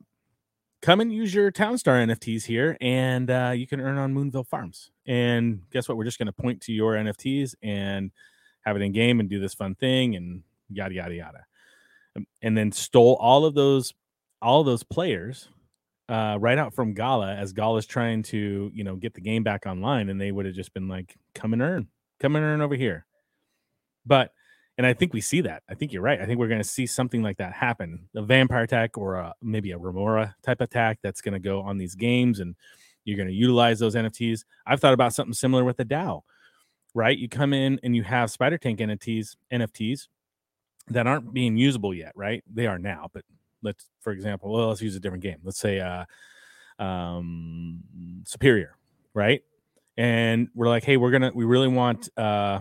Come 0.82 1.00
and 1.00 1.12
use 1.12 1.34
your 1.34 1.52
Townstar 1.52 2.06
NFTs 2.06 2.44
here, 2.44 2.76
and 2.80 3.30
uh, 3.30 3.52
you 3.54 3.66
can 3.66 3.80
earn 3.80 3.98
on 3.98 4.14
Moonville 4.14 4.46
farms. 4.46 4.90
And 5.06 5.62
guess 5.70 5.88
what? 5.88 5.98
We're 5.98 6.04
just 6.04 6.18
going 6.18 6.26
to 6.26 6.32
point 6.32 6.62
to 6.62 6.72
your 6.72 6.94
NFTs 6.94 7.54
and 7.62 8.10
have 8.62 8.76
it 8.76 8.82
in 8.82 8.92
game 8.92 9.20
and 9.20 9.28
do 9.28 9.40
this 9.40 9.54
fun 9.54 9.74
thing 9.74 10.16
and 10.16 10.42
yada 10.70 10.94
yada 10.94 11.14
yada. 11.14 11.44
Um, 12.16 12.26
And 12.42 12.56
then 12.56 12.72
stole 12.72 13.16
all 13.20 13.44
of 13.44 13.54
those, 13.54 13.92
all 14.42 14.60
of 14.60 14.66
those 14.66 14.82
players 14.82 15.48
uh, 16.08 16.36
right 16.40 16.58
out 16.58 16.74
from 16.74 16.92
Gala 16.92 17.34
as 17.34 17.52
Gala's 17.52 17.86
trying 17.86 18.22
to, 18.24 18.70
you 18.74 18.84
know, 18.84 18.96
get 18.96 19.14
the 19.14 19.20
game 19.20 19.44
back 19.44 19.64
online, 19.66 20.08
and 20.08 20.20
they 20.20 20.32
would 20.32 20.44
have 20.44 20.54
just 20.54 20.74
been 20.74 20.88
like, 20.88 21.16
"Come 21.34 21.52
and 21.52 21.62
earn, 21.62 21.88
come 22.18 22.34
and 22.36 22.44
earn 22.44 22.60
over 22.60 22.74
here." 22.74 23.06
But 24.04 24.32
and 24.76 24.86
I 24.86 24.92
think 24.92 25.12
we 25.12 25.20
see 25.20 25.42
that. 25.42 25.62
I 25.68 25.74
think 25.74 25.92
you're 25.92 26.02
right. 26.02 26.20
I 26.20 26.26
think 26.26 26.38
we're 26.38 26.48
going 26.48 26.62
to 26.62 26.68
see 26.68 26.86
something 26.86 27.22
like 27.22 27.36
that 27.36 27.52
happen. 27.52 28.08
A 28.16 28.22
vampire 28.22 28.62
attack 28.62 28.96
or 28.98 29.16
a, 29.16 29.34
maybe 29.42 29.72
a 29.72 29.78
Remora 29.78 30.34
type 30.42 30.60
attack 30.62 30.98
that's 31.02 31.20
going 31.20 31.34
to 31.34 31.38
go 31.38 31.60
on 31.60 31.78
these 31.78 31.94
games, 31.94 32.40
and 32.40 32.56
you're 33.04 33.16
going 33.16 33.28
to 33.28 33.34
utilize 33.34 33.78
those 33.78 33.94
NFTs. 33.94 34.44
I've 34.66 34.80
thought 34.80 34.94
about 34.94 35.14
something 35.14 35.34
similar 35.34 35.64
with 35.64 35.76
the 35.76 35.84
DAO, 35.84 36.22
right? 36.94 37.16
You 37.16 37.28
come 37.28 37.52
in 37.52 37.78
and 37.84 37.94
you 37.94 38.02
have 38.02 38.30
Spider 38.32 38.58
Tank 38.58 38.80
NFTs, 38.80 39.36
NFTs 39.52 40.08
that 40.88 41.06
aren't 41.06 41.32
being 41.32 41.56
usable 41.56 41.94
yet, 41.94 42.12
right? 42.14 42.42
They 42.52 42.66
are 42.66 42.78
now, 42.78 43.08
but 43.12 43.24
let's, 43.62 43.86
for 44.00 44.12
example, 44.12 44.52
well, 44.52 44.68
let's 44.68 44.82
use 44.82 44.96
a 44.96 45.00
different 45.00 45.22
game. 45.22 45.38
Let's 45.44 45.58
say, 45.58 45.80
uh, 45.80 46.04
um, 46.82 47.82
Superior, 48.24 48.76
right? 49.14 49.42
And 49.96 50.48
we're 50.54 50.68
like, 50.68 50.84
hey, 50.84 50.96
we're 50.96 51.10
gonna, 51.10 51.32
we 51.34 51.44
really 51.44 51.68
want, 51.68 52.08
uh, 52.16 52.60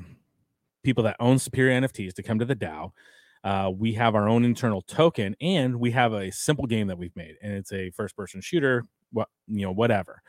people 0.83 1.03
that 1.03 1.15
own 1.19 1.39
superior 1.39 1.79
NFTs 1.81 2.13
to 2.15 2.23
come 2.23 2.39
to 2.39 2.45
the 2.45 2.55
DAO. 2.55 2.91
Uh, 3.43 3.71
we 3.75 3.93
have 3.93 4.15
our 4.15 4.27
own 4.27 4.43
internal 4.43 4.81
token, 4.81 5.35
and 5.39 5.79
we 5.79 5.91
have 5.91 6.13
a 6.13 6.31
simple 6.31 6.65
game 6.65 6.87
that 6.87 6.97
we've 6.97 7.15
made, 7.15 7.35
and 7.41 7.53
it's 7.53 7.71
a 7.71 7.89
first-person 7.91 8.41
shooter. 8.41 8.83
What 9.11 9.29
you 9.47 9.61
know, 9.61 9.71
whatever. 9.71 10.21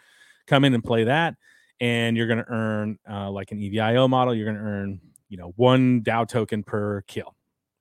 Come 0.47 0.65
in 0.65 0.75
and 0.75 0.83
play 0.83 1.05
that, 1.05 1.35
and 1.81 2.17
you're 2.17 2.27
going 2.27 2.39
to 2.39 2.51
earn 2.51 2.99
uh, 3.11 3.31
like 3.31 3.53
an 3.53 3.59
EVIO 3.59 4.09
model. 4.09 4.35
You're 4.35 4.47
going 4.47 4.57
to 4.57 4.63
earn 4.63 5.01
you 5.29 5.37
know 5.37 5.53
one 5.57 6.03
DAO 6.03 6.29
token 6.29 6.63
per 6.63 7.03
kill, 7.03 7.35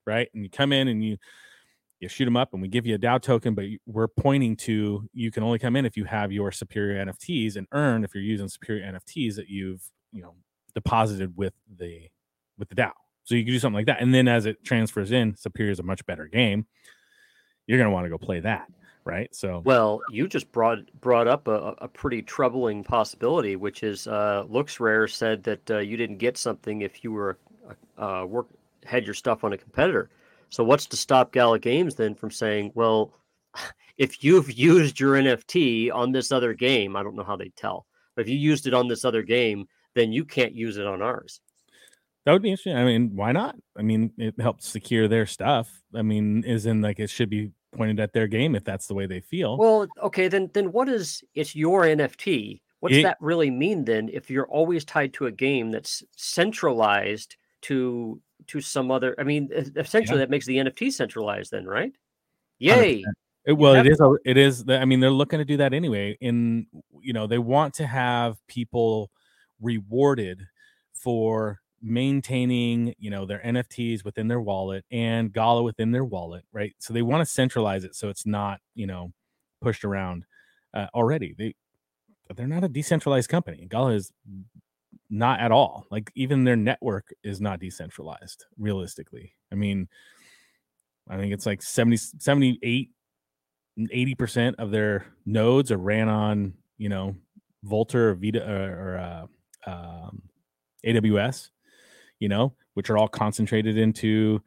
right? 0.09 0.27
And 0.33 0.43
you 0.43 0.49
come 0.49 0.73
in 0.73 0.87
and 0.87 1.03
you 1.03 1.17
you 1.99 2.07
shoot 2.07 2.25
them 2.25 2.37
up, 2.37 2.53
and 2.53 2.61
we 2.61 2.67
give 2.67 2.85
you 2.85 2.95
a 2.95 2.97
DAO 2.97 3.21
token, 3.21 3.53
but 3.53 3.65
we're 3.85 4.07
pointing 4.07 4.55
to 4.57 5.07
you 5.13 5.31
can 5.31 5.43
only 5.43 5.59
come 5.59 5.75
in 5.75 5.85
if 5.85 5.97
you 5.97 6.05
have 6.05 6.31
your 6.31 6.51
superior 6.51 7.05
NFTs 7.05 7.55
and 7.55 7.67
earn 7.73 8.03
if 8.03 8.15
you're 8.15 8.23
using 8.23 8.47
superior 8.47 8.91
NFTs 8.91 9.35
that 9.35 9.49
you've 9.49 9.83
you 10.11 10.21
know 10.21 10.35
deposited 10.73 11.35
with 11.37 11.53
the 11.77 12.07
with 12.57 12.69
the 12.69 12.75
DAO. 12.75 12.91
So 13.23 13.35
you 13.35 13.43
can 13.43 13.53
do 13.53 13.59
something 13.59 13.75
like 13.75 13.85
that. 13.85 14.01
And 14.01 14.13
then 14.13 14.27
as 14.27 14.45
it 14.45 14.63
transfers 14.63 15.11
in, 15.11 15.35
Superior 15.35 15.71
is 15.71 15.79
a 15.79 15.83
much 15.83 16.03
better 16.05 16.25
game. 16.25 16.65
You're 17.67 17.77
to 17.83 17.89
want 17.91 18.05
to 18.05 18.09
go 18.09 18.17
play 18.17 18.39
that, 18.39 18.67
right? 19.05 19.33
So, 19.35 19.61
Well, 19.63 20.01
you 20.09 20.27
just 20.27 20.51
brought 20.51 20.79
brought 20.99 21.27
up 21.27 21.47
a, 21.47 21.75
a 21.77 21.87
pretty 21.87 22.23
troubling 22.23 22.83
possibility, 22.83 23.55
which 23.55 23.83
is 23.83 24.07
uh, 24.07 24.45
LooksRare 24.49 25.07
said 25.11 25.43
that 25.43 25.69
uh, 25.69 25.77
you 25.77 25.95
didn't 25.95 26.17
get 26.17 26.37
something 26.37 26.81
if 26.81 27.03
you 27.03 27.11
were 27.11 27.37
uh, 27.99 28.25
work 28.27 28.47
had 28.85 29.05
your 29.05 29.13
stuff 29.13 29.43
on 29.43 29.53
a 29.53 29.57
competitor. 29.57 30.09
So 30.49 30.63
what's 30.63 30.85
to 30.87 30.97
stop 30.97 31.31
Gala 31.31 31.59
Games 31.59 31.95
then 31.95 32.15
from 32.15 32.31
saying, 32.31 32.71
well, 32.75 33.13
if 33.97 34.23
you've 34.23 34.51
used 34.57 34.99
your 34.99 35.15
NFT 35.15 35.93
on 35.93 36.11
this 36.11 36.31
other 36.31 36.53
game, 36.53 36.95
I 36.95 37.03
don't 37.03 37.15
know 37.15 37.23
how 37.23 37.35
they 37.35 37.49
tell, 37.55 37.85
but 38.15 38.21
if 38.23 38.29
you 38.29 38.37
used 38.37 38.67
it 38.67 38.73
on 38.73 38.87
this 38.87 39.05
other 39.05 39.21
game, 39.23 39.67
then 39.95 40.11
you 40.11 40.25
can't 40.25 40.53
use 40.53 40.77
it 40.77 40.85
on 40.85 41.01
ours. 41.01 41.41
that 42.25 42.33
would 42.33 42.41
be 42.41 42.51
interesting. 42.51 42.75
I 42.75 42.85
mean, 42.85 43.15
why 43.15 43.31
not? 43.31 43.55
I 43.77 43.81
mean, 43.81 44.11
it 44.17 44.39
helps 44.39 44.67
secure 44.67 45.07
their 45.07 45.25
stuff. 45.25 45.69
I 45.95 46.01
mean, 46.03 46.43
is 46.43 46.65
in 46.65 46.81
like 46.81 46.99
it 46.99 47.09
should 47.09 47.29
be 47.29 47.51
pointed 47.71 47.99
at 47.99 48.13
their 48.13 48.27
game 48.27 48.55
if 48.55 48.63
that's 48.63 48.87
the 48.87 48.93
way 48.95 49.05
they 49.07 49.19
feel. 49.19 49.57
Well, 49.57 49.87
okay, 50.03 50.27
then 50.27 50.49
then 50.53 50.71
what 50.71 50.89
is 50.89 51.23
it's 51.35 51.55
your 51.55 51.83
NFT? 51.83 52.61
What's 52.79 52.95
It- 52.95 53.03
that 53.03 53.17
really 53.19 53.51
mean 53.51 53.85
then 53.85 54.09
if 54.13 54.29
you're 54.29 54.47
always 54.47 54.85
tied 54.85 55.13
to 55.15 55.25
a 55.25 55.31
game 55.31 55.69
that's 55.71 56.03
centralized 56.15 57.35
to 57.63 58.21
to 58.49 58.61
some 58.61 58.91
other 58.91 59.15
I 59.17 59.23
mean 59.23 59.49
essentially 59.75 60.19
that 60.19 60.29
makes 60.29 60.45
the 60.45 60.57
NFT 60.57 60.91
centralized 60.91 61.51
then, 61.51 61.65
right? 61.65 61.93
Yay. 62.59 63.03
It, 63.45 63.53
well, 63.53 63.73
it 63.75 63.87
is. 63.87 63.99
a- 64.01 64.17
It 64.25 64.37
is. 64.37 64.65
I 64.69 64.83
mean, 64.85 64.99
they're 64.99 65.09
looking 65.09 65.39
to 65.39 65.45
do 65.45 65.57
that 65.57 65.73
anyway. 65.73 66.17
In 66.21 66.67
you 67.01 67.13
know, 67.13 67.25
they 67.25 67.37
want 67.39 67.73
to 67.75 67.87
have 67.87 68.37
people 68.47 69.09
rewarded 69.61 70.45
for 70.93 71.59
maintaining, 71.81 72.93
you 72.99 73.09
know, 73.09 73.25
their 73.25 73.39
NFTs 73.39 74.03
within 74.03 74.27
their 74.27 74.41
wallet 74.41 74.83
and 74.91 75.31
Gala 75.31 75.63
within 75.63 75.91
their 75.91 76.03
wallet, 76.03 76.43
right? 76.51 76.75
So 76.79 76.93
they 76.93 77.01
want 77.01 77.21
to 77.21 77.25
centralize 77.25 77.85
it 77.85 77.95
so 77.95 78.09
it's 78.09 78.25
not, 78.25 78.59
you 78.75 78.85
know, 78.85 79.13
pushed 79.61 79.85
around 79.85 80.25
uh, 80.73 80.87
already. 80.93 81.33
They 81.37 81.55
they're 82.35 82.45
not 82.47 82.65
a 82.65 82.69
decentralized 82.69 83.29
company. 83.29 83.65
Gala 83.69 83.93
is 83.93 84.11
not 85.09 85.39
at 85.39 85.51
all. 85.51 85.85
Like 85.89 86.11
even 86.15 86.43
their 86.43 86.55
network 86.55 87.13
is 87.23 87.41
not 87.41 87.59
decentralized 87.59 88.45
realistically. 88.57 89.33
I 89.51 89.55
mean, 89.55 89.87
I 91.09 91.17
think 91.17 91.33
it's 91.33 91.45
like 91.45 91.61
70 91.61 91.97
78 91.97 92.91
80% 93.79 94.55
of 94.55 94.71
their 94.71 95.05
nodes 95.25 95.71
are 95.71 95.77
ran 95.77 96.09
on, 96.09 96.53
you 96.77 96.89
know, 96.89 97.15
Vultr 97.65 97.95
or 97.95 98.13
Vita 98.15 98.45
or, 98.45 98.73
or 98.73 98.97
uh, 98.97 99.71
um, 99.71 100.21
AWS, 100.85 101.49
you 102.19 102.27
know, 102.27 102.53
which 102.73 102.89
are 102.89 102.97
all 102.97 103.07
concentrated 103.07 103.77
into, 103.77 104.41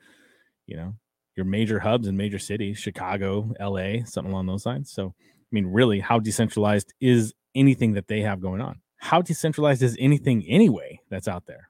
you 0.67 0.77
know, 0.77 0.95
your 1.35 1.47
major 1.47 1.79
hubs 1.79 2.09
and 2.09 2.19
major 2.19 2.39
cities, 2.39 2.79
Chicago, 2.79 3.55
LA, 3.59 4.05
something 4.05 4.33
along 4.33 4.47
those 4.47 4.67
lines. 4.67 4.93
So, 4.93 5.15
I 5.19 5.51
mean, 5.51 5.67
really, 5.67 5.99
how 5.99 6.19
decentralized 6.19 6.93
is 7.01 7.33
anything 7.55 7.95
that 7.95 8.09
they 8.09 8.21
have 8.21 8.41
going 8.41 8.61
on? 8.61 8.82
How 9.03 9.21
decentralized 9.21 9.83
is 9.83 9.97
anything 9.99 10.45
anyway 10.47 11.01
that's 11.11 11.27
out 11.27 11.45
there? 11.47 11.69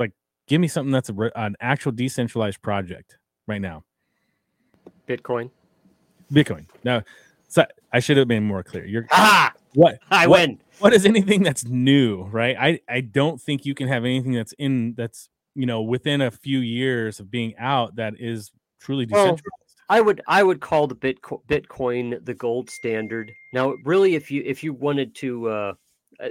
Like, 0.00 0.10
give 0.48 0.60
me 0.60 0.66
something 0.66 0.90
that's 0.90 1.10
a, 1.10 1.30
an 1.36 1.54
actual 1.60 1.92
decentralized 1.92 2.60
project 2.60 3.18
right 3.46 3.60
now. 3.60 3.84
Bitcoin. 5.08 5.48
Bitcoin. 6.32 6.66
No, 6.82 7.02
so 7.46 7.64
I 7.92 8.00
should 8.00 8.16
have 8.16 8.26
been 8.26 8.42
more 8.42 8.64
clear. 8.64 8.84
You're 8.84 9.06
Ah, 9.12 9.52
what? 9.74 10.00
I 10.10 10.26
what, 10.26 10.40
win. 10.40 10.58
What 10.80 10.92
is 10.92 11.06
anything 11.06 11.44
that's 11.44 11.64
new, 11.64 12.24
right? 12.24 12.56
I 12.58 12.80
I 12.88 13.00
don't 13.00 13.40
think 13.40 13.64
you 13.64 13.76
can 13.76 13.86
have 13.86 14.04
anything 14.04 14.32
that's 14.32 14.52
in 14.58 14.94
that's 14.96 15.28
you 15.54 15.66
know 15.66 15.82
within 15.82 16.20
a 16.20 16.32
few 16.32 16.58
years 16.58 17.20
of 17.20 17.30
being 17.30 17.54
out 17.58 17.94
that 17.94 18.14
is 18.18 18.50
truly 18.80 19.06
Well, 19.08 19.24
decentralized. 19.26 19.76
I 19.88 20.00
would 20.00 20.20
I 20.26 20.42
would 20.42 20.60
call 20.60 20.88
the 20.88 20.96
Bitcoin 20.96 21.44
Bitcoin 21.46 22.24
the 22.24 22.34
gold 22.34 22.70
standard. 22.70 23.30
Now, 23.52 23.74
really, 23.84 24.16
if 24.16 24.32
you 24.32 24.42
if 24.44 24.64
you 24.64 24.72
wanted 24.72 25.14
to, 25.16 25.48
uh, 25.48 25.74
uh, 26.18 26.28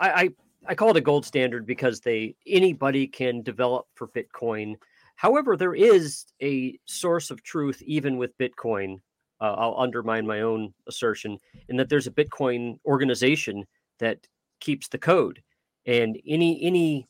I, 0.00 0.10
I 0.10 0.28
I 0.68 0.74
call 0.74 0.90
it 0.90 0.96
a 0.96 1.00
gold 1.00 1.26
standard 1.26 1.66
because 1.66 2.00
they 2.00 2.36
anybody 2.46 3.06
can 3.06 3.42
develop 3.42 3.86
for 3.94 4.08
Bitcoin. 4.08 4.76
However, 5.16 5.56
there 5.56 5.74
is 5.74 6.26
a 6.40 6.78
source 6.86 7.30
of 7.30 7.42
truth 7.42 7.82
even 7.82 8.16
with 8.16 8.36
Bitcoin. 8.38 9.00
Uh, 9.40 9.54
I'll 9.54 9.78
undermine 9.78 10.26
my 10.26 10.42
own 10.42 10.72
assertion 10.86 11.38
in 11.68 11.76
that 11.76 11.88
there's 11.88 12.06
a 12.06 12.12
Bitcoin 12.12 12.78
organization 12.86 13.64
that 13.98 14.18
keeps 14.60 14.88
the 14.88 14.98
code, 14.98 15.42
and 15.86 16.18
any 16.26 16.62
any 16.62 17.08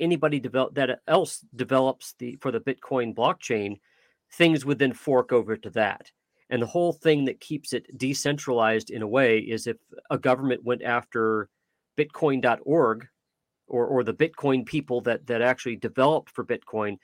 anybody 0.00 0.40
develop 0.40 0.74
that 0.74 1.00
else 1.06 1.44
develops 1.54 2.14
the 2.18 2.36
for 2.40 2.50
the 2.50 2.60
Bitcoin 2.60 3.14
blockchain 3.14 3.76
things 4.32 4.64
would 4.64 4.78
then 4.78 4.92
fork 4.92 5.32
over 5.32 5.56
to 5.56 5.70
that. 5.70 6.10
And 6.50 6.60
the 6.60 6.66
whole 6.66 6.92
thing 6.92 7.24
that 7.26 7.40
keeps 7.40 7.72
it 7.72 7.96
decentralized 7.96 8.90
in 8.90 9.02
a 9.02 9.08
way 9.08 9.38
is 9.38 9.66
if 9.66 9.76
a 10.10 10.18
government 10.18 10.64
went 10.64 10.82
after 10.82 11.48
Bitcoin.org 12.00 13.06
or, 13.66 13.86
or 13.86 14.04
the 14.04 14.14
Bitcoin 14.14 14.64
people 14.66 15.00
that, 15.02 15.26
that 15.26 15.42
actually 15.42 15.76
developed 15.76 16.30
for 16.30 16.44
Bitcoin, 16.44 16.96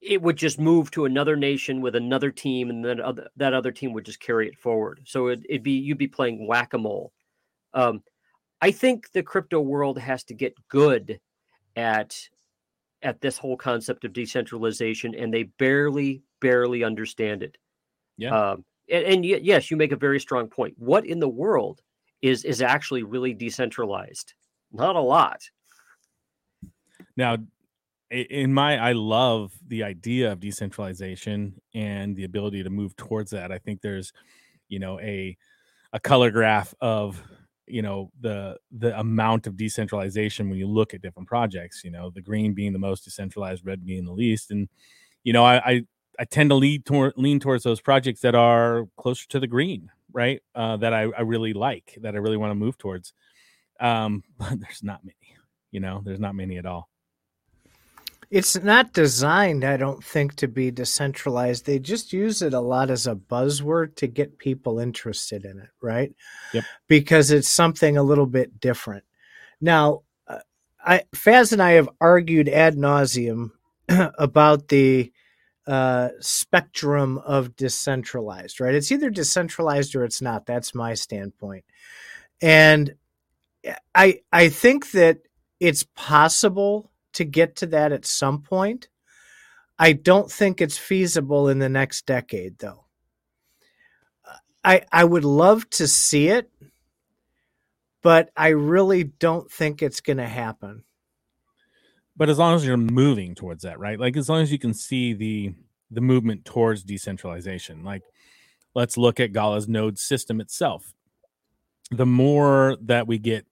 it 0.00 0.20
would 0.20 0.36
just 0.36 0.58
move 0.58 0.90
to 0.90 1.04
another 1.04 1.36
nation 1.36 1.80
with 1.80 1.96
another 1.96 2.30
team, 2.30 2.68
and 2.68 2.84
then 2.84 3.00
other, 3.00 3.28
that 3.36 3.54
other 3.54 3.72
team 3.72 3.92
would 3.92 4.04
just 4.04 4.20
carry 4.20 4.46
it 4.48 4.58
forward. 4.58 5.00
So 5.04 5.28
it, 5.28 5.44
would 5.50 5.62
be 5.62 5.72
you'd 5.72 5.98
be 5.98 6.08
playing 6.08 6.46
whack 6.46 6.74
a 6.74 6.78
mole. 6.78 7.12
Um, 7.72 8.02
I 8.60 8.70
think 8.70 9.10
the 9.12 9.22
crypto 9.22 9.60
world 9.60 9.98
has 9.98 10.24
to 10.24 10.34
get 10.34 10.54
good 10.68 11.20
at 11.76 12.16
at 13.02 13.20
this 13.20 13.36
whole 13.36 13.56
concept 13.56 14.04
of 14.04 14.12
decentralization, 14.12 15.14
and 15.14 15.32
they 15.32 15.44
barely 15.58 16.22
barely 16.40 16.84
understand 16.84 17.42
it. 17.42 17.56
Yeah. 18.16 18.50
Um, 18.50 18.64
and, 18.90 19.04
and 19.04 19.24
yes, 19.24 19.70
you 19.70 19.76
make 19.76 19.92
a 19.92 19.96
very 19.96 20.20
strong 20.20 20.48
point. 20.48 20.74
What 20.76 21.06
in 21.06 21.18
the 21.18 21.28
world 21.28 21.80
is 22.24 22.44
is 22.44 22.62
actually 22.62 23.02
really 23.02 23.34
decentralized? 23.34 24.32
Not 24.72 24.96
a 24.96 25.00
lot. 25.00 25.42
Now, 27.16 27.36
in 28.10 28.52
my 28.52 28.76
i 28.76 28.92
love 28.92 29.52
the 29.66 29.82
idea 29.82 30.30
of 30.30 30.38
decentralization 30.38 31.60
and 31.74 32.14
the 32.14 32.22
ability 32.22 32.62
to 32.62 32.70
move 32.70 32.94
towards 32.96 33.30
that 33.30 33.50
i 33.50 33.58
think 33.58 33.80
there's 33.80 34.12
you 34.68 34.78
know 34.78 35.00
a 35.00 35.36
a 35.94 35.98
color 35.98 36.30
graph 36.30 36.74
of 36.80 37.20
you 37.66 37.82
know 37.82 38.10
the 38.20 38.56
the 38.70 38.96
amount 39.00 39.46
of 39.48 39.56
decentralization 39.56 40.48
when 40.48 40.58
you 40.58 40.66
look 40.66 40.94
at 40.94 41.02
different 41.02 41.26
projects 41.26 41.82
you 41.82 41.90
know 41.90 42.10
the 42.10 42.20
green 42.20 42.52
being 42.52 42.72
the 42.72 42.78
most 42.78 43.04
decentralized 43.04 43.66
red 43.66 43.84
being 43.84 44.04
the 44.04 44.12
least 44.12 44.50
and 44.50 44.68
you 45.24 45.32
know 45.32 45.44
i 45.44 45.56
i, 45.56 45.82
I 46.20 46.24
tend 46.24 46.50
to 46.50 46.56
lead 46.56 46.84
toward 46.84 47.14
lean 47.16 47.40
towards 47.40 47.64
those 47.64 47.80
projects 47.80 48.20
that 48.20 48.34
are 48.34 48.86
closer 48.96 49.26
to 49.30 49.40
the 49.40 49.48
green 49.48 49.90
right 50.14 50.40
uh, 50.54 50.78
that 50.78 50.94
I, 50.94 51.02
I 51.02 51.20
really 51.22 51.52
like 51.52 51.98
that 52.00 52.14
i 52.14 52.18
really 52.18 52.38
want 52.38 52.52
to 52.52 52.54
move 52.54 52.78
towards 52.78 53.12
um 53.80 54.22
but 54.38 54.58
there's 54.60 54.82
not 54.82 55.04
many 55.04 55.36
you 55.70 55.80
know 55.80 56.00
there's 56.04 56.20
not 56.20 56.34
many 56.34 56.56
at 56.56 56.66
all 56.66 56.88
it's 58.34 58.60
not 58.60 58.92
designed, 58.92 59.62
I 59.64 59.76
don't 59.76 60.02
think, 60.02 60.34
to 60.36 60.48
be 60.48 60.72
decentralized. 60.72 61.66
They 61.66 61.78
just 61.78 62.12
use 62.12 62.42
it 62.42 62.52
a 62.52 62.58
lot 62.58 62.90
as 62.90 63.06
a 63.06 63.14
buzzword 63.14 63.94
to 63.96 64.08
get 64.08 64.38
people 64.38 64.80
interested 64.80 65.44
in 65.44 65.60
it, 65.60 65.68
right? 65.80 66.12
Yep. 66.52 66.64
Because 66.88 67.30
it's 67.30 67.48
something 67.48 67.96
a 67.96 68.02
little 68.02 68.26
bit 68.26 68.58
different. 68.58 69.04
Now, 69.60 70.02
uh, 70.26 70.40
I 70.84 71.04
Faz 71.14 71.52
and 71.52 71.62
I 71.62 71.72
have 71.72 71.88
argued 72.00 72.48
ad 72.48 72.74
nauseum 72.74 73.52
about 73.88 74.66
the 74.66 75.12
uh, 75.66 76.10
spectrum 76.20 77.18
of 77.18 77.56
decentralized, 77.56 78.60
right? 78.60 78.74
It's 78.74 78.92
either 78.92 79.10
decentralized 79.10 79.94
or 79.94 80.04
it's 80.04 80.22
not. 80.22 80.46
That's 80.46 80.74
my 80.74 80.94
standpoint, 80.94 81.64
and 82.42 82.94
I 83.94 84.20
I 84.32 84.48
think 84.48 84.90
that 84.92 85.20
it's 85.60 85.84
possible 85.94 86.90
to 87.14 87.24
get 87.24 87.56
to 87.56 87.66
that 87.66 87.92
at 87.92 88.04
some 88.04 88.42
point. 88.42 88.88
I 89.78 89.92
don't 89.92 90.30
think 90.30 90.60
it's 90.60 90.78
feasible 90.78 91.48
in 91.48 91.58
the 91.58 91.68
next 91.68 92.06
decade, 92.06 92.58
though. 92.58 92.84
I 94.64 94.82
I 94.92 95.04
would 95.04 95.24
love 95.24 95.68
to 95.70 95.86
see 95.86 96.28
it, 96.28 96.50
but 98.02 98.30
I 98.36 98.48
really 98.48 99.04
don't 99.04 99.50
think 99.50 99.82
it's 99.82 100.00
going 100.00 100.18
to 100.18 100.28
happen. 100.28 100.84
But 102.16 102.28
as 102.28 102.38
long 102.38 102.54
as 102.54 102.64
you're 102.64 102.76
moving 102.76 103.34
towards 103.34 103.64
that, 103.64 103.78
right? 103.78 103.98
Like 103.98 104.16
as 104.16 104.28
long 104.28 104.42
as 104.42 104.52
you 104.52 104.58
can 104.58 104.74
see 104.74 105.12
the 105.12 105.54
the 105.90 106.00
movement 106.00 106.44
towards 106.44 106.82
decentralization, 106.82 107.84
like 107.84 108.02
let's 108.74 108.96
look 108.96 109.20
at 109.20 109.32
Gala's 109.32 109.68
node 109.68 109.98
system 109.98 110.40
itself. 110.40 110.92
The 111.90 112.06
more 112.06 112.76
that 112.82 113.06
we 113.06 113.18
get 113.18 113.46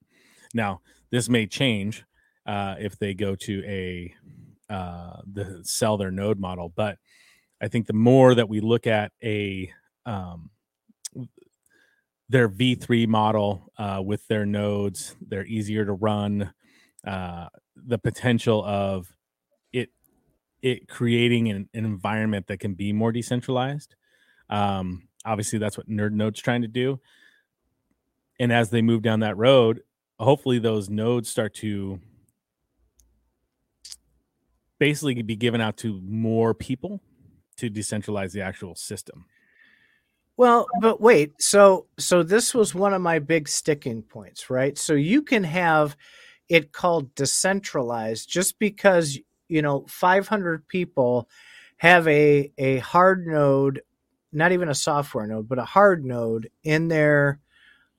now, 0.55 0.81
this 1.11 1.29
may 1.29 1.47
change 1.47 2.05
uh, 2.47 2.77
if 2.79 2.99
they 2.99 3.15
go 3.15 3.35
to 3.37 3.63
a 3.67 4.15
uh, 4.71 5.21
the 5.31 5.61
sell 5.63 5.97
their 5.97 6.11
node 6.11 6.39
model. 6.39 6.73
But 6.75 6.99
I 7.61 7.69
think 7.69 7.87
the 7.87 7.93
more 7.93 8.35
that 8.35 8.49
we 8.49 8.61
look 8.61 8.87
at 8.87 9.13
a 9.23 9.71
um, 10.07 10.51
their 12.29 12.49
V3 12.49 13.07
model 13.07 13.71
uh, 13.77 14.01
with 14.05 14.27
their 14.27 14.47
nodes, 14.47 15.15
they're 15.21 15.47
easier 15.47 15.85
to 15.85 15.93
run. 15.93 16.53
Uh, 17.07 17.49
the 17.75 17.99
potential 17.99 18.65
of 18.65 19.09
it 19.73 19.91
it 20.63 20.89
creating 20.89 21.49
an, 21.49 21.69
an, 21.75 21.85
environment 21.85 22.47
that 22.47 22.61
can 22.61 22.75
be 22.75 22.93
more 22.93 23.11
decentralized. 23.11 23.97
Um, 24.49 25.09
obviously, 25.25 25.59
that's 25.59 25.77
what 25.77 25.89
Nerd 25.89 26.13
Node's 26.13 26.41
trying 26.41 26.63
to 26.63 26.69
do. 26.69 27.01
And 28.39 28.53
as 28.53 28.71
they 28.71 28.83
move 28.83 29.03
down 29.03 29.21
that 29.21 29.37
road, 29.37 29.83
hopefully 30.19 30.59
those 30.59 30.89
nodes 30.89 31.29
start 31.29 31.55
to 31.55 32.01
basically 34.79 35.23
be 35.23 35.37
given 35.37 35.61
out 35.61 35.77
to 35.79 36.01
more 36.03 36.55
people 36.55 37.01
to 37.57 37.71
decentralize 37.71 38.33
the 38.33 38.41
actual 38.41 38.75
system. 38.75 39.27
Well, 40.37 40.67
but 40.81 41.01
wait. 41.01 41.33
So 41.39 41.87
so 41.99 42.23
this 42.23 42.55
was 42.55 42.75
one 42.75 42.95
of 42.95 43.03
my 43.03 43.19
big 43.19 43.49
sticking 43.49 44.03
points, 44.03 44.51
right? 44.51 44.77
So 44.77 44.95
you 44.95 45.23
can 45.23 45.45
have 45.45 45.97
it 46.53 46.73
called 46.73 47.15
decentralized 47.15 48.29
just 48.29 48.59
because, 48.59 49.19
you 49.49 49.63
know, 49.63 49.87
500 49.89 50.69
people 50.69 51.29
have 51.79 52.07
a 52.07 52.53
a 52.59 52.79
hard 52.79 53.27
node, 53.27 53.83
not 54.33 54.53
even 54.53 54.69
a 54.69 54.75
software 54.75 55.27
node, 55.27 55.49
but 55.49 55.59
a 55.59 55.65
hard 55.65 56.05
node 56.05 56.51
in 56.63 56.89
their 56.89 57.41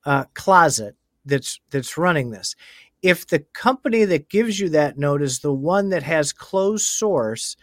uh, 0.06 0.26
closet 0.34 0.96
that's 1.26 1.60
that's 1.72 1.98
running 1.98 2.32
this 2.32 2.56
if 3.04 3.28
the 3.28 3.39
company 3.39 4.06
that 4.06 4.30
gives 4.30 4.60
you 4.62 4.70
that 4.70 4.98
node 4.98 5.22
is 5.22 5.39
the 5.39 5.54
one 5.54 5.89
that 5.89 6.04
has 6.04 6.32
closed 6.32 6.86
source 6.86 7.58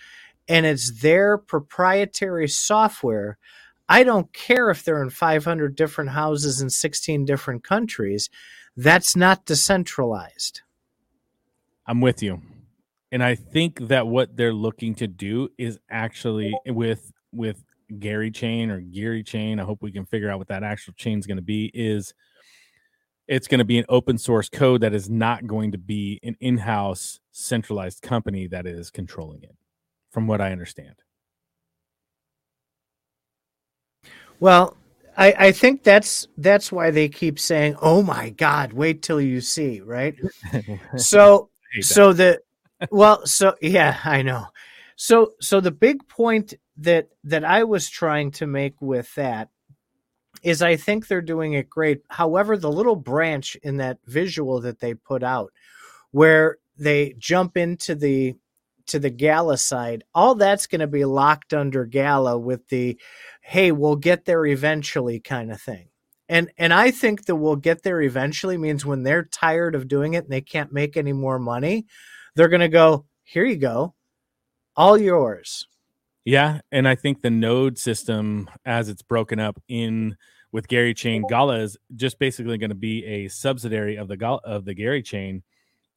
and 0.46 0.66
it's 0.66 1.00
their 1.00 1.38
proprietary 1.38 2.46
software, 2.46 3.38
I 3.88 4.04
don't 4.04 4.32
care 4.34 4.68
if 4.70 4.84
they're 4.84 5.02
in 5.02 5.10
500 5.10 5.74
different 5.74 6.10
houses 6.10 6.60
in 6.60 6.68
16 6.68 7.24
different 7.24 7.64
countries. 7.64 8.28
That's 8.76 9.16
not 9.16 9.46
decentralized. 9.46 10.60
I'm 11.90 12.00
with 12.00 12.22
you. 12.22 12.40
And 13.12 13.22
I 13.22 13.34
think 13.34 13.88
that 13.88 14.06
what 14.06 14.36
they're 14.36 14.52
looking 14.52 14.94
to 14.96 15.08
do 15.08 15.48
is 15.58 15.78
actually 15.90 16.54
with 16.66 17.12
with 17.32 17.64
Gary 17.98 18.30
Chain 18.30 18.70
or 18.70 18.80
Geary 18.80 19.24
Chain, 19.24 19.58
I 19.58 19.64
hope 19.64 19.82
we 19.82 19.90
can 19.90 20.06
figure 20.06 20.30
out 20.30 20.38
what 20.38 20.48
that 20.48 20.62
actual 20.62 20.94
chain 20.94 21.18
is 21.18 21.26
going 21.26 21.36
to 21.36 21.42
be 21.42 21.70
is– 21.74 22.14
it's 23.30 23.46
going 23.46 23.60
to 23.60 23.64
be 23.64 23.78
an 23.78 23.84
open 23.88 24.18
source 24.18 24.48
code 24.48 24.80
that 24.80 24.92
is 24.92 25.08
not 25.08 25.46
going 25.46 25.70
to 25.70 25.78
be 25.78 26.18
an 26.24 26.36
in-house 26.40 27.20
centralized 27.30 28.02
company 28.02 28.48
that 28.48 28.66
is 28.66 28.90
controlling 28.90 29.42
it 29.44 29.54
from 30.10 30.26
what 30.26 30.40
i 30.40 30.50
understand 30.50 30.96
well 34.40 34.76
i 35.16 35.32
i 35.38 35.52
think 35.52 35.84
that's 35.84 36.26
that's 36.38 36.72
why 36.72 36.90
they 36.90 37.08
keep 37.08 37.38
saying 37.38 37.76
oh 37.80 38.02
my 38.02 38.30
god 38.30 38.72
wait 38.72 39.00
till 39.00 39.20
you 39.20 39.40
see 39.40 39.80
right 39.80 40.16
so 40.96 41.48
so 41.80 42.12
the 42.12 42.40
well 42.90 43.24
so 43.26 43.54
yeah 43.60 43.98
i 44.04 44.22
know 44.22 44.46
so 44.96 45.32
so 45.40 45.60
the 45.60 45.70
big 45.70 46.06
point 46.08 46.54
that 46.76 47.08
that 47.24 47.44
i 47.44 47.64
was 47.64 47.88
trying 47.88 48.30
to 48.30 48.46
make 48.46 48.74
with 48.80 49.14
that 49.14 49.48
is 50.42 50.62
I 50.62 50.76
think 50.76 51.06
they're 51.06 51.20
doing 51.22 51.52
it 51.52 51.68
great. 51.68 52.02
However, 52.08 52.56
the 52.56 52.70
little 52.72 52.96
branch 52.96 53.56
in 53.62 53.76
that 53.78 53.98
visual 54.06 54.60
that 54.62 54.80
they 54.80 54.94
put 54.94 55.22
out 55.22 55.52
where 56.12 56.58
they 56.78 57.14
jump 57.18 57.56
into 57.56 57.94
the 57.94 58.36
to 58.86 58.98
the 58.98 59.10
gala 59.10 59.56
side, 59.56 60.02
all 60.14 60.34
that's 60.34 60.66
going 60.66 60.80
to 60.80 60.86
be 60.86 61.04
locked 61.04 61.54
under 61.54 61.84
gala 61.84 62.38
with 62.38 62.66
the 62.68 62.98
hey, 63.42 63.70
we'll 63.72 63.96
get 63.96 64.24
there 64.24 64.46
eventually 64.46 65.20
kind 65.20 65.52
of 65.52 65.60
thing. 65.60 65.89
And 66.30 66.48
and 66.56 66.72
I 66.72 66.92
think 66.92 67.26
that 67.26 67.34
we'll 67.34 67.56
get 67.56 67.82
there 67.82 68.00
eventually 68.00 68.56
means 68.56 68.86
when 68.86 69.02
they're 69.02 69.24
tired 69.24 69.74
of 69.74 69.88
doing 69.88 70.14
it 70.14 70.24
and 70.24 70.32
they 70.32 70.40
can't 70.40 70.72
make 70.72 70.96
any 70.96 71.12
more 71.12 71.40
money, 71.40 71.86
they're 72.36 72.48
going 72.48 72.60
to 72.60 72.68
go, 72.68 73.04
here 73.24 73.44
you 73.44 73.56
go. 73.56 73.94
All 74.76 74.96
yours. 74.96 75.66
Yeah, 76.24 76.60
and 76.70 76.86
I 76.86 76.94
think 76.94 77.20
the 77.20 77.30
node 77.30 77.78
system, 77.78 78.48
as 78.64 78.88
it's 78.88 79.02
broken 79.02 79.40
up 79.40 79.60
in 79.66 80.16
with 80.52 80.68
Gary 80.68 80.94
Chain, 80.94 81.24
Gala 81.28 81.58
is 81.58 81.76
just 81.96 82.20
basically 82.20 82.58
going 82.58 82.70
to 82.70 82.76
be 82.76 83.04
a 83.04 83.26
subsidiary 83.26 83.96
of 83.96 84.06
the 84.06 84.24
of 84.24 84.64
the 84.64 84.74
Gary 84.74 85.02
Chain, 85.02 85.42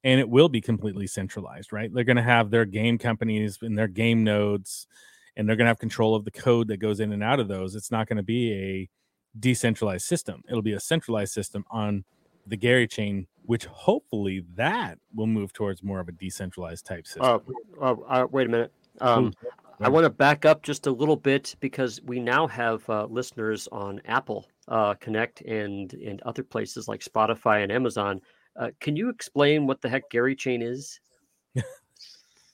and 0.04 0.20
it 0.20 0.28
will 0.28 0.50
be 0.50 0.62
completely 0.62 1.06
centralized. 1.06 1.72
Right? 1.72 1.94
They're 1.94 2.04
going 2.04 2.18
to 2.18 2.24
have 2.24 2.50
their 2.50 2.66
game 2.66 2.98
companies 2.98 3.60
and 3.62 3.78
their 3.78 3.88
game 3.88 4.24
nodes, 4.24 4.88
and 5.36 5.48
they're 5.48 5.58
going 5.58 5.66
to 5.66 5.70
have 5.70 5.78
control 5.78 6.16
of 6.16 6.26
the 6.26 6.32
code 6.32 6.70
that 6.70 6.78
goes 6.78 7.00
in 7.00 7.14
and 7.14 7.22
out 7.22 7.40
of 7.40 7.48
those. 7.48 7.76
It's 7.76 7.92
not 7.92 8.08
going 8.08 8.18
to 8.18 8.24
be 8.24 8.52
a 8.52 8.90
decentralized 9.40 10.06
system. 10.06 10.44
It'll 10.48 10.62
be 10.62 10.74
a 10.74 10.80
centralized 10.80 11.34
system 11.34 11.66
on 11.72 12.04
the 12.48 12.58
Gary 12.58 12.88
Chain, 12.88 13.28
which 13.46 13.66
hopefully 13.66 14.44
that 14.56 14.98
will 15.14 15.28
move 15.28 15.54
towards 15.54 15.84
more 15.84 16.00
of 16.00 16.08
a 16.08 16.12
decentralized 16.12 16.86
type 16.86 17.08
system. 17.08 17.42
Uh, 17.82 17.82
uh, 17.82 17.96
uh, 18.08 18.28
wait 18.32 18.48
a 18.48 18.50
minute. 18.50 18.72
Um, 19.02 19.34
I 19.80 19.90
want 19.90 20.06
to 20.06 20.10
back 20.10 20.46
up 20.46 20.62
just 20.62 20.88
a 20.88 20.92
little 20.92 21.16
bit 21.16 21.56
because 21.60 22.02
we 22.04 22.20
now 22.20 22.48
have 22.48 22.88
uh, 22.90 23.06
listeners 23.06 23.68
on 23.72 24.02
Apple 24.06 24.48
uh, 24.68 24.94
Connect 24.96 25.42
and 25.42 25.94
and 25.94 26.22
other 26.22 26.44
places 26.44 26.88
like 26.88 27.02
Spotify 27.02 27.64
and 27.64 27.72
Amazon. 27.72 28.22
Uh, 28.56 28.70
can 28.80 28.96
you 28.96 29.10
explain 29.10 29.66
what 29.66 29.82
the 29.82 29.90
heck 29.90 30.10
Gary 30.10 30.36
Chain 30.36 30.62
is? 30.62 31.00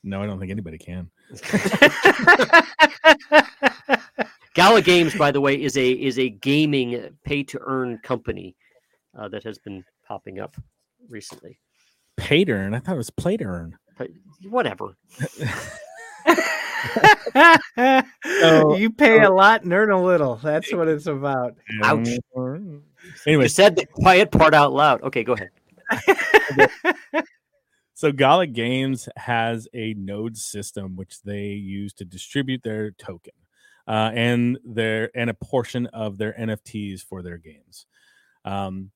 no, 0.03 0.23
I 0.23 0.25
don't 0.25 0.39
think 0.39 0.51
anybody 0.51 0.77
can. 0.77 1.09
Gala 4.55 4.81
Games, 4.81 5.15
by 5.15 5.31
the 5.31 5.41
way, 5.41 5.61
is 5.61 5.77
a 5.77 5.91
is 5.91 6.17
a 6.17 6.29
gaming 6.29 7.17
pay 7.23 7.43
to 7.43 7.59
earn 7.61 7.99
company 8.03 8.55
uh, 9.17 9.27
that 9.29 9.43
has 9.43 9.57
been 9.59 9.83
popping 10.07 10.39
up 10.39 10.55
recently. 11.09 11.59
Pay 12.17 12.45
to 12.45 12.51
earn? 12.51 12.73
I 12.73 12.79
thought 12.79 12.95
it 12.95 12.97
was 12.97 13.09
play 13.09 13.37
to 13.37 13.45
earn. 13.45 13.77
Whatever. 14.43 14.95
so, 18.39 18.75
you 18.75 18.89
pay 18.89 19.21
a 19.21 19.29
lot 19.29 19.63
and 19.63 19.73
earn 19.73 19.91
a 19.91 20.01
little. 20.01 20.35
That's 20.37 20.73
what 20.73 20.87
it's 20.87 21.07
about. 21.07 21.55
Ouch. 21.83 22.07
Anyway, 23.25 23.43
you 23.43 23.49
said 23.49 23.75
the 23.75 23.85
quiet 23.85 24.31
part 24.31 24.53
out 24.53 24.73
loud. 24.73 25.03
Okay, 25.03 25.23
go 25.23 25.33
ahead. 25.33 25.49
so 27.93 28.11
Gala 28.11 28.47
Games 28.47 29.09
has 29.17 29.67
a 29.73 29.93
node 29.95 30.37
system 30.37 30.95
which 30.95 31.21
they 31.21 31.47
use 31.47 31.93
to 31.93 32.05
distribute 32.05 32.63
their 32.63 32.91
token 32.91 33.33
uh, 33.87 34.11
and 34.13 34.57
their 34.63 35.11
and 35.15 35.29
a 35.29 35.33
portion 35.33 35.87
of 35.87 36.17
their 36.17 36.33
NFTs 36.33 37.01
for 37.01 37.21
their 37.21 37.37
games. 37.37 37.85
Um, 38.45 38.91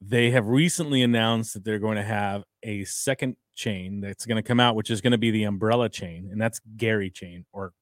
they 0.00 0.30
have 0.30 0.46
recently 0.46 1.02
announced 1.02 1.54
that 1.54 1.64
they're 1.64 1.80
going 1.80 1.96
to 1.96 2.04
have 2.04 2.44
a 2.62 2.84
second 2.84 3.36
chain 3.54 4.00
that's 4.00 4.26
going 4.26 4.36
to 4.36 4.42
come 4.42 4.60
out, 4.60 4.76
which 4.76 4.90
is 4.90 5.00
going 5.00 5.10
to 5.12 5.18
be 5.18 5.30
the 5.30 5.44
umbrella 5.44 5.88
chain, 5.88 6.28
and 6.30 6.40
that's 6.40 6.60
Gary 6.76 7.10
chain 7.10 7.44
or 7.52 7.72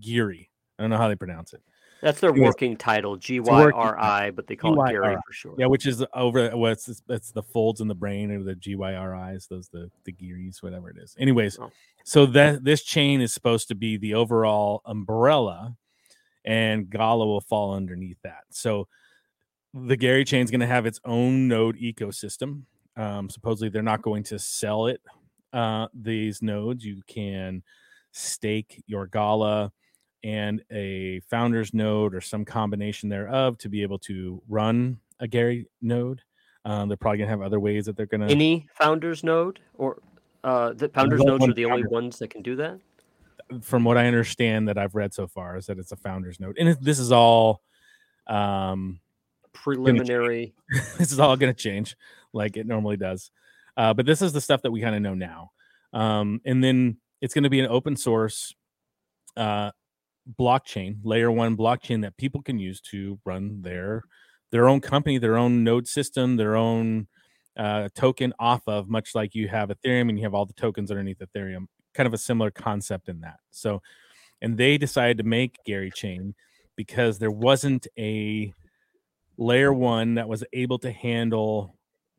Geary. 0.00 0.50
I 0.78 0.82
don't 0.82 0.90
know 0.90 0.96
how 0.96 1.08
they 1.08 1.16
pronounce 1.16 1.52
it. 1.52 1.62
That's 2.00 2.20
their 2.20 2.32
working 2.32 2.76
title, 2.76 3.16
G 3.16 3.40
Y 3.40 3.70
R 3.70 3.98
I, 3.98 4.30
but 4.30 4.46
they 4.46 4.56
call 4.56 4.72
G-Y-R-I. 4.72 4.90
it 4.90 5.02
Gary 5.02 5.16
for 5.26 5.32
sure. 5.32 5.54
Yeah, 5.58 5.66
which 5.66 5.86
is 5.86 6.02
over 6.14 6.48
what's 6.56 6.88
well, 6.88 7.16
it's, 7.16 7.30
the 7.30 7.42
folds 7.42 7.80
in 7.80 7.88
the 7.88 7.94
brain 7.94 8.30
or 8.30 8.42
the 8.42 8.54
G 8.54 8.74
Y 8.74 8.94
R 8.94 9.14
I's, 9.14 9.46
those 9.48 9.68
the 9.68 9.90
the 10.04 10.12
Gearys, 10.12 10.62
whatever 10.62 10.88
it 10.88 10.96
is. 10.98 11.14
Anyways, 11.18 11.58
oh. 11.60 11.70
so 12.04 12.26
that 12.26 12.64
this 12.64 12.82
chain 12.82 13.20
is 13.20 13.34
supposed 13.34 13.68
to 13.68 13.74
be 13.74 13.98
the 13.98 14.14
overall 14.14 14.80
umbrella, 14.86 15.76
and 16.44 16.88
Gala 16.88 17.26
will 17.26 17.40
fall 17.40 17.74
underneath 17.74 18.18
that. 18.22 18.44
So 18.50 18.88
the 19.74 19.96
Gary 19.96 20.24
chain 20.24 20.42
is 20.42 20.50
going 20.50 20.60
to 20.60 20.66
have 20.66 20.86
its 20.86 21.00
own 21.04 21.48
node 21.48 21.76
ecosystem. 21.78 22.62
Um, 22.96 23.30
supposedly, 23.30 23.68
they're 23.68 23.82
not 23.82 24.02
going 24.02 24.24
to 24.24 24.38
sell 24.38 24.86
it. 24.86 25.00
Uh, 25.52 25.88
these 25.94 26.42
nodes, 26.42 26.84
you 26.84 27.02
can 27.06 27.62
stake 28.12 28.82
your 28.86 29.06
Gala 29.06 29.72
and 30.22 30.62
a 30.70 31.20
founder's 31.30 31.72
node 31.72 32.14
or 32.14 32.20
some 32.20 32.44
combination 32.44 33.08
thereof 33.08 33.58
to 33.58 33.68
be 33.68 33.82
able 33.82 33.98
to 33.98 34.42
run 34.48 34.98
a 35.18 35.28
Gary 35.28 35.66
node. 35.80 36.20
Um, 36.64 36.88
they're 36.88 36.96
probably 36.96 37.18
gonna 37.18 37.30
have 37.30 37.40
other 37.40 37.60
ways 37.60 37.86
that 37.86 37.96
they're 37.96 38.06
gonna 38.06 38.26
any 38.26 38.68
founders 38.74 39.24
node 39.24 39.60
or 39.74 40.02
uh, 40.44 40.72
the 40.74 40.88
founders 40.90 41.22
nodes 41.22 41.46
are 41.46 41.54
the 41.54 41.64
only 41.64 41.86
ones 41.86 42.18
that 42.18 42.28
can 42.28 42.42
do 42.42 42.56
that. 42.56 42.78
From 43.62 43.84
what 43.84 43.98
I 43.98 44.06
understand 44.06 44.68
that 44.68 44.78
I've 44.78 44.94
read 44.94 45.12
so 45.12 45.26
far 45.26 45.56
is 45.56 45.66
that 45.66 45.78
it's 45.78 45.92
a 45.92 45.96
founders 45.96 46.38
note, 46.38 46.56
and 46.58 46.76
this 46.80 46.98
is 46.98 47.10
all 47.10 47.62
um, 48.26 49.00
preliminary. 49.52 50.54
this 50.98 51.12
is 51.12 51.18
all 51.18 51.36
going 51.36 51.52
to 51.52 51.60
change 51.60 51.96
like 52.32 52.56
it 52.56 52.66
normally 52.66 52.96
does, 52.96 53.30
uh, 53.76 53.92
but 53.92 54.06
this 54.06 54.22
is 54.22 54.32
the 54.32 54.40
stuff 54.40 54.62
that 54.62 54.70
we 54.70 54.80
kind 54.80 54.94
of 54.94 55.02
know 55.02 55.14
now, 55.14 55.50
um, 55.92 56.40
and 56.44 56.62
then 56.62 56.98
it's 57.20 57.34
going 57.34 57.44
to 57.44 57.50
be 57.50 57.60
an 57.60 57.66
open 57.66 57.96
source 57.96 58.54
uh, 59.36 59.70
blockchain, 60.38 60.98
layer 61.02 61.30
one 61.30 61.56
blockchain 61.56 62.02
that 62.02 62.16
people 62.16 62.42
can 62.42 62.58
use 62.58 62.80
to 62.80 63.18
run 63.24 63.62
their 63.62 64.04
their 64.50 64.68
own 64.68 64.80
company, 64.80 65.18
their 65.18 65.36
own 65.36 65.64
node 65.64 65.86
system, 65.86 66.36
their 66.36 66.56
own 66.56 67.06
uh, 67.56 67.88
token 67.94 68.32
off 68.38 68.62
of, 68.66 68.88
much 68.88 69.14
like 69.14 69.34
you 69.34 69.48
have 69.48 69.68
Ethereum 69.68 70.08
and 70.08 70.18
you 70.18 70.24
have 70.24 70.34
all 70.34 70.46
the 70.46 70.52
tokens 70.52 70.90
underneath 70.90 71.18
Ethereum. 71.18 71.66
Kind 71.94 72.06
of 72.06 72.14
a 72.14 72.18
similar 72.18 72.50
concept 72.50 73.08
in 73.08 73.20
that. 73.20 73.38
So, 73.50 73.82
and 74.40 74.56
they 74.56 74.78
decided 74.78 75.18
to 75.18 75.24
make 75.24 75.58
Gary 75.64 75.90
Chain 75.90 76.34
because 76.76 77.18
there 77.18 77.30
wasn't 77.30 77.86
a 77.98 78.52
layer 79.36 79.72
one 79.72 80.14
that 80.14 80.28
was 80.28 80.44
able 80.52 80.78
to 80.78 80.90
handle 80.90 81.76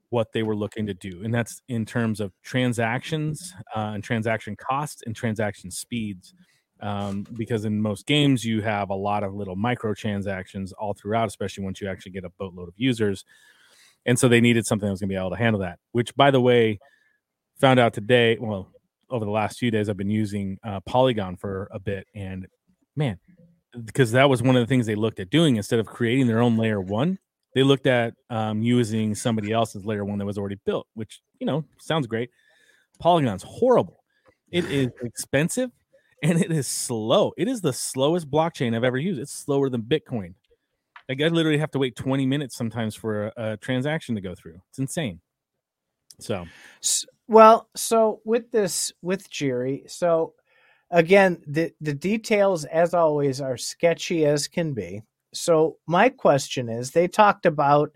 what 0.09 0.33
they 0.33 0.43
were 0.43 0.55
looking 0.55 0.85
to 0.87 0.93
do, 0.93 1.23
and 1.23 1.33
that's 1.33 1.61
in 1.69 1.85
terms 1.85 2.19
of 2.19 2.33
transactions 2.43 3.53
uh, 3.75 3.91
and 3.93 4.03
transaction 4.03 4.57
costs 4.57 5.03
and 5.05 5.15
transaction 5.15 5.71
speeds 5.71 6.33
um, 6.81 7.25
because 7.37 7.65
in 7.65 7.81
most 7.81 8.05
games 8.05 8.43
you 8.43 8.61
have 8.61 8.89
a 8.89 8.95
lot 8.95 9.23
of 9.23 9.33
little 9.33 9.55
microtransactions 9.55 10.71
all 10.79 10.93
throughout, 10.93 11.27
especially 11.27 11.63
once 11.63 11.79
you 11.79 11.87
actually 11.87 12.11
get 12.11 12.23
a 12.23 12.29
boatload 12.39 12.67
of 12.67 12.73
users. 12.77 13.23
And 14.05 14.17
so 14.17 14.27
they 14.27 14.41
needed 14.41 14.65
something 14.65 14.87
that 14.87 14.91
was 14.91 14.99
going 14.99 15.09
to 15.09 15.13
be 15.13 15.19
able 15.19 15.29
to 15.29 15.35
handle 15.35 15.61
that. 15.61 15.77
Which, 15.91 16.15
by 16.15 16.31
the 16.31 16.41
way, 16.41 16.79
found 17.59 17.79
out 17.79 17.93
today. 17.93 18.37
Well, 18.39 18.71
over 19.11 19.25
the 19.25 19.31
last 19.31 19.59
few 19.59 19.71
days, 19.71 19.89
I've 19.89 19.97
been 19.97 20.09
using 20.09 20.57
uh, 20.63 20.79
Polygon 20.81 21.35
for 21.35 21.67
a 21.71 21.79
bit, 21.79 22.07
and 22.15 22.47
man, 22.95 23.19
because 23.85 24.11
that 24.13 24.29
was 24.29 24.41
one 24.41 24.55
of 24.55 24.61
the 24.61 24.67
things 24.67 24.85
they 24.85 24.95
looked 24.95 25.19
at 25.19 25.29
doing 25.29 25.57
instead 25.57 25.79
of 25.79 25.85
creating 25.85 26.27
their 26.27 26.41
own 26.41 26.57
layer 26.57 26.81
one. 26.81 27.19
They 27.53 27.63
looked 27.63 27.87
at 27.87 28.13
um, 28.29 28.61
using 28.61 29.13
somebody 29.13 29.51
else's 29.51 29.85
layer 29.85 30.05
one 30.05 30.17
that 30.19 30.25
was 30.25 30.37
already 30.37 30.57
built, 30.65 30.87
which 30.93 31.21
you 31.39 31.45
know 31.45 31.65
sounds 31.79 32.07
great. 32.07 32.29
Polygon's 32.99 33.43
horrible. 33.43 34.03
It 34.51 34.65
is 34.65 34.89
expensive 35.03 35.71
and 36.23 36.39
it 36.39 36.51
is 36.51 36.67
slow. 36.67 37.33
It 37.37 37.47
is 37.47 37.61
the 37.61 37.73
slowest 37.73 38.29
blockchain 38.29 38.75
I've 38.75 38.83
ever 38.83 38.97
used. 38.97 39.19
It's 39.19 39.33
slower 39.33 39.69
than 39.69 39.81
Bitcoin. 39.81 40.35
Like 41.09 41.21
I 41.21 41.27
literally 41.27 41.57
have 41.57 41.71
to 41.71 41.79
wait 41.79 41.95
20 41.95 42.25
minutes 42.25 42.55
sometimes 42.55 42.95
for 42.95 43.27
a, 43.27 43.33
a 43.37 43.57
transaction 43.57 44.15
to 44.15 44.21
go 44.21 44.35
through. 44.35 44.61
It's 44.69 44.79
insane. 44.79 45.19
So, 46.19 46.45
well, 47.31 47.69
so 47.77 48.21
with 48.25 48.51
this 48.51 48.91
with 49.01 49.29
Geary, 49.31 49.83
so 49.87 50.33
again, 50.91 51.41
the 51.47 51.73
the 51.81 51.93
details 51.93 52.65
as 52.65 52.93
always 52.93 53.41
are 53.41 53.57
sketchy 53.57 54.25
as 54.25 54.47
can 54.49 54.73
be. 54.73 55.03
So 55.33 55.77
my 55.87 56.09
question 56.09 56.69
is, 56.69 56.91
they 56.91 57.07
talked 57.07 57.45
about 57.45 57.95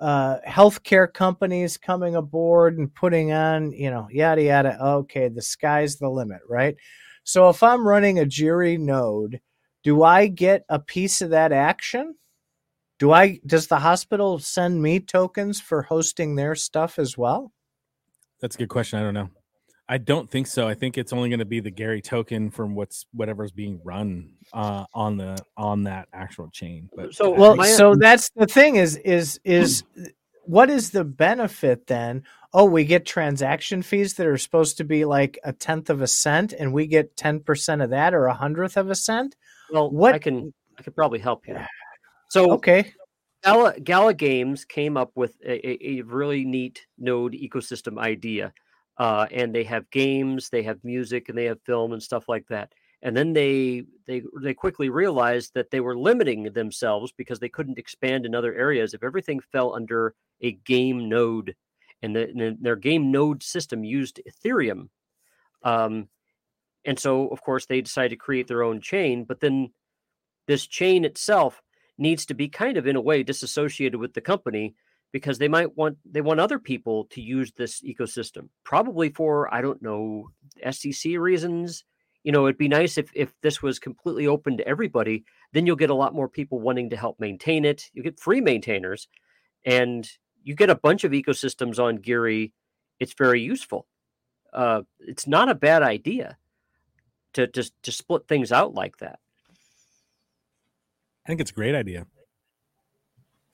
uh, 0.00 0.38
healthcare 0.46 1.12
companies 1.12 1.78
coming 1.78 2.16
aboard 2.16 2.78
and 2.78 2.94
putting 2.94 3.32
on, 3.32 3.72
you 3.72 3.90
know, 3.90 4.08
yada 4.12 4.42
yada. 4.42 4.78
Okay, 4.84 5.28
the 5.28 5.42
sky's 5.42 5.96
the 5.96 6.10
limit, 6.10 6.42
right? 6.48 6.76
So 7.24 7.48
if 7.48 7.62
I'm 7.62 7.88
running 7.88 8.18
a 8.20 8.26
Geary 8.26 8.78
node, 8.78 9.40
do 9.84 10.02
I 10.04 10.28
get 10.28 10.64
a 10.68 10.78
piece 10.80 11.22
of 11.22 11.30
that 11.30 11.52
action? 11.52 12.16
Do 12.98 13.12
I 13.12 13.40
does 13.46 13.68
the 13.68 13.80
hospital 13.80 14.38
send 14.38 14.82
me 14.82 15.00
tokens 15.00 15.60
for 15.60 15.82
hosting 15.82 16.36
their 16.36 16.54
stuff 16.54 16.98
as 16.98 17.18
well? 17.18 17.52
That's 18.40 18.54
a 18.54 18.58
good 18.58 18.68
question. 18.68 18.98
I 18.98 19.02
don't 19.02 19.14
know. 19.14 19.30
I 19.88 19.98
don't 19.98 20.28
think 20.28 20.48
so. 20.48 20.66
I 20.66 20.74
think 20.74 20.98
it's 20.98 21.12
only 21.12 21.28
going 21.28 21.38
to 21.38 21.44
be 21.44 21.60
the 21.60 21.70
Gary 21.70 22.02
token 22.02 22.50
from 22.50 22.74
what's 22.74 23.06
whatever's 23.12 23.52
being 23.52 23.80
run 23.84 24.30
uh, 24.52 24.84
on 24.92 25.16
the 25.16 25.38
on 25.56 25.84
that 25.84 26.08
actual 26.12 26.50
chain. 26.50 26.88
But 26.94 27.14
so 27.14 27.30
well, 27.30 27.62
so 27.62 27.94
that's 27.94 28.30
the 28.34 28.46
thing 28.46 28.76
is 28.76 28.96
is 28.96 29.38
is 29.44 29.84
what 30.44 30.70
is 30.70 30.90
the 30.90 31.04
benefit 31.04 31.86
then? 31.86 32.24
Oh, 32.52 32.64
we 32.64 32.84
get 32.84 33.06
transaction 33.06 33.82
fees 33.82 34.14
that 34.14 34.26
are 34.26 34.38
supposed 34.38 34.78
to 34.78 34.84
be 34.84 35.04
like 35.04 35.38
a 35.44 35.52
tenth 35.52 35.88
of 35.88 36.02
a 36.02 36.08
cent, 36.08 36.52
and 36.52 36.72
we 36.72 36.88
get 36.88 37.16
ten 37.16 37.38
percent 37.38 37.80
of 37.80 37.90
that, 37.90 38.12
or 38.12 38.26
a 38.26 38.34
hundredth 38.34 38.76
of 38.76 38.90
a 38.90 38.94
cent. 38.96 39.36
Well, 39.70 39.88
what 39.90 40.14
I 40.14 40.18
can 40.18 40.52
I 40.78 40.82
could 40.82 40.96
probably 40.96 41.20
help 41.20 41.46
you. 41.46 41.58
So 42.30 42.52
okay, 42.54 42.92
Gala, 43.46 43.80
Gala 43.80 44.14
Games 44.14 44.64
came 44.64 44.96
up 44.96 45.12
with 45.14 45.36
a, 45.44 45.86
a 45.86 46.02
really 46.02 46.44
neat 46.44 46.86
node 46.98 47.32
ecosystem 47.32 47.98
idea, 47.98 48.52
uh, 48.98 49.26
and 49.30 49.54
they 49.54 49.64
have 49.64 49.88
games, 49.90 50.50
they 50.50 50.62
have 50.62 50.82
music, 50.84 51.28
and 51.28 51.38
they 51.38 51.44
have 51.44 51.60
film 51.62 51.92
and 51.92 52.02
stuff 52.02 52.28
like 52.28 52.46
that. 52.48 52.72
And 53.02 53.16
then 53.16 53.32
they 53.32 53.84
they 54.06 54.22
they 54.42 54.54
quickly 54.54 54.88
realized 54.88 55.52
that 55.54 55.70
they 55.70 55.80
were 55.80 55.96
limiting 55.96 56.44
themselves 56.44 57.12
because 57.16 57.38
they 57.38 57.48
couldn't 57.48 57.78
expand 57.78 58.26
in 58.26 58.34
other 58.34 58.54
areas. 58.54 58.94
If 58.94 59.04
everything 59.04 59.40
fell 59.40 59.74
under 59.74 60.14
a 60.42 60.52
game 60.52 61.08
node 61.08 61.54
and, 62.02 62.14
the, 62.14 62.28
and 62.28 62.58
their 62.60 62.76
game 62.76 63.10
node 63.10 63.42
system 63.42 63.84
used 63.84 64.20
ethereum 64.28 64.88
um, 65.62 66.08
and 66.84 66.98
so 66.98 67.28
of 67.28 67.42
course 67.42 67.66
they 67.66 67.80
decided 67.80 68.10
to 68.10 68.16
create 68.16 68.46
their 68.46 68.62
own 68.62 68.80
chain 68.80 69.24
but 69.24 69.40
then 69.40 69.72
this 70.46 70.66
chain 70.66 71.04
itself 71.04 71.62
needs 71.98 72.26
to 72.26 72.34
be 72.34 72.48
kind 72.48 72.76
of 72.76 72.86
in 72.86 72.96
a 72.96 73.00
way 73.00 73.22
disassociated 73.22 73.98
with 73.98 74.14
the 74.14 74.20
company 74.20 74.74
because 75.12 75.38
they 75.38 75.48
might 75.48 75.76
want 75.76 75.98
they 76.04 76.20
want 76.20 76.40
other 76.40 76.58
people 76.58 77.04
to 77.06 77.20
use 77.20 77.52
this 77.52 77.80
ecosystem 77.82 78.48
probably 78.64 79.08
for 79.08 79.52
i 79.54 79.60
don't 79.60 79.82
know 79.82 80.28
sec 80.70 81.04
reasons 81.18 81.84
you 82.26 82.32
know, 82.32 82.46
it'd 82.46 82.58
be 82.58 82.66
nice 82.66 82.98
if 82.98 83.08
if 83.14 83.32
this 83.40 83.62
was 83.62 83.78
completely 83.78 84.26
open 84.26 84.56
to 84.56 84.66
everybody. 84.66 85.24
Then 85.52 85.64
you'll 85.64 85.76
get 85.76 85.90
a 85.90 85.94
lot 85.94 86.12
more 86.12 86.28
people 86.28 86.58
wanting 86.58 86.90
to 86.90 86.96
help 86.96 87.20
maintain 87.20 87.64
it. 87.64 87.88
You 87.92 88.02
get 88.02 88.18
free 88.18 88.40
maintainers, 88.40 89.06
and 89.64 90.10
you 90.42 90.56
get 90.56 90.68
a 90.68 90.74
bunch 90.74 91.04
of 91.04 91.12
ecosystems 91.12 91.78
on 91.78 91.98
Geary. 91.98 92.52
It's 92.98 93.14
very 93.16 93.42
useful. 93.42 93.86
Uh, 94.52 94.82
it's 94.98 95.28
not 95.28 95.48
a 95.48 95.54
bad 95.54 95.84
idea. 95.84 96.36
to 97.34 97.46
just 97.46 97.74
to, 97.84 97.92
to 97.92 97.96
split 97.96 98.26
things 98.26 98.50
out 98.50 98.74
like 98.74 98.96
that. 98.96 99.20
I 101.26 101.28
think 101.28 101.40
it's 101.40 101.50
a 101.50 101.54
great 101.54 101.74
idea. 101.74 102.06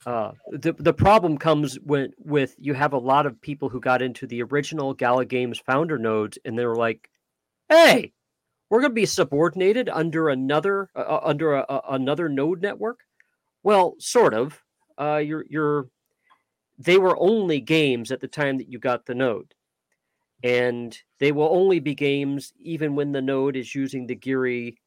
Uh, 0.05 0.33
the 0.51 0.73
the 0.73 0.93
problem 0.93 1.39
comes 1.39 1.79
when 1.79 2.13
with 2.19 2.53
you 2.59 2.75
have 2.75 2.93
a 2.93 2.99
lot 2.99 3.25
of 3.25 3.41
people 3.41 3.67
who 3.67 3.79
got 3.79 4.03
into 4.03 4.27
the 4.27 4.43
original 4.43 4.93
Gala 4.93 5.25
Games 5.25 5.57
founder 5.57 5.97
nodes, 5.97 6.37
and 6.45 6.55
they 6.59 6.67
were 6.67 6.75
like, 6.75 7.09
"Hey, 7.69 8.13
we're 8.69 8.81
going 8.81 8.91
to 8.91 8.95
be 8.95 9.07
subordinated 9.07 9.89
under 9.89 10.29
another 10.29 10.91
uh, 10.95 10.99
uh 10.99 11.21
under 11.23 11.55
a, 11.55 11.65
a, 11.67 11.81
another 11.89 12.29
node 12.29 12.61
network." 12.61 12.99
Well, 13.63 13.95
sort 13.97 14.35
of. 14.35 14.61
Uh, 14.99 15.17
you're 15.17 15.45
you're 15.49 15.87
they 16.77 16.99
were 16.99 17.17
only 17.19 17.59
games 17.59 18.11
at 18.11 18.19
the 18.19 18.27
time 18.27 18.59
that 18.59 18.69
you 18.69 18.77
got 18.77 19.07
the 19.07 19.15
node, 19.15 19.55
and 20.43 20.95
they 21.17 21.31
will 21.31 21.49
only 21.49 21.79
be 21.79 21.95
games 21.95 22.53
even 22.59 22.95
when 22.95 23.13
the 23.13 23.21
node 23.21 23.55
is 23.55 23.73
using 23.73 24.05
the 24.05 24.15
Geary 24.15 24.77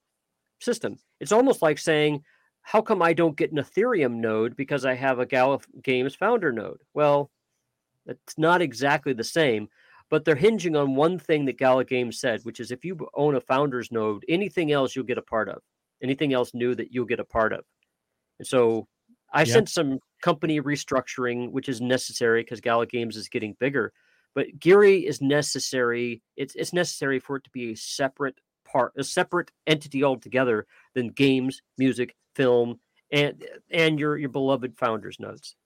system. 0.61 0.99
It's 1.19 1.33
almost 1.33 1.63
like 1.63 1.79
saying 1.79 2.23
how 2.67 2.83
come 2.83 3.01
I 3.01 3.13
don't 3.13 3.37
get 3.37 3.53
an 3.53 3.59
Ethereum 3.59 4.15
node 4.15 4.57
because 4.57 4.85
I 4.85 4.95
have 4.95 5.21
a 5.21 5.25
Gala 5.25 5.61
Games 5.85 6.17
founder 6.17 6.51
node? 6.51 6.81
Well, 6.95 7.31
it's 8.07 8.37
not 8.37 8.61
exactly 8.61 9.13
the 9.13 9.23
same, 9.23 9.69
but 10.11 10.25
they're 10.25 10.35
hinging 10.35 10.75
on 10.75 10.97
one 10.97 11.21
thing 11.21 11.45
that 11.45 11.59
Gala 11.59 11.85
Games 11.85 12.19
said, 12.19 12.41
which 12.43 12.59
is 12.59 12.73
if 12.73 12.85
you 12.85 13.09
own 13.15 13.37
a 13.37 13.41
founder's 13.41 13.93
node, 13.93 14.25
anything 14.29 14.73
else 14.73 14.97
you'll 14.97 15.05
get 15.05 15.17
a 15.17 15.23
part 15.23 15.49
of, 15.49 15.63
anything 16.03 16.33
else 16.33 16.55
new 16.55 16.75
that 16.75 16.93
you'll 16.93 17.05
get 17.05 17.21
a 17.21 17.25
part 17.25 17.53
of. 17.53 17.65
And 18.41 18.49
so 18.49 18.89
I 19.33 19.43
yep. 19.43 19.49
sent 19.49 19.69
some 19.69 20.01
company 20.21 20.61
restructuring, 20.61 21.53
which 21.53 21.69
is 21.69 21.81
necessary 21.81 22.43
because 22.43 22.61
Gala 22.61 22.87
Games 22.87 23.17
is 23.17 23.29
getting 23.29 23.55
bigger. 23.61 23.93
But 24.35 24.59
Geary 24.59 25.07
is 25.07 25.23
necessary. 25.23 26.21
It's 26.37 26.57
it's 26.57 26.73
necessary 26.73 27.21
for 27.21 27.37
it 27.37 27.45
to 27.45 27.51
be 27.51 27.71
a 27.71 27.77
separate 27.77 28.41
part, 28.77 28.93
a 28.97 29.05
separate 29.05 29.51
entity 29.67 30.05
altogether 30.05 30.67
than 30.95 31.09
games, 31.09 31.63
music, 31.79 32.15
film, 32.35 32.79
and 33.11 33.43
and 33.71 33.99
your 33.99 34.19
your 34.19 34.29
beloved 34.29 34.77
founders 34.77 35.19
nodes. 35.19 35.57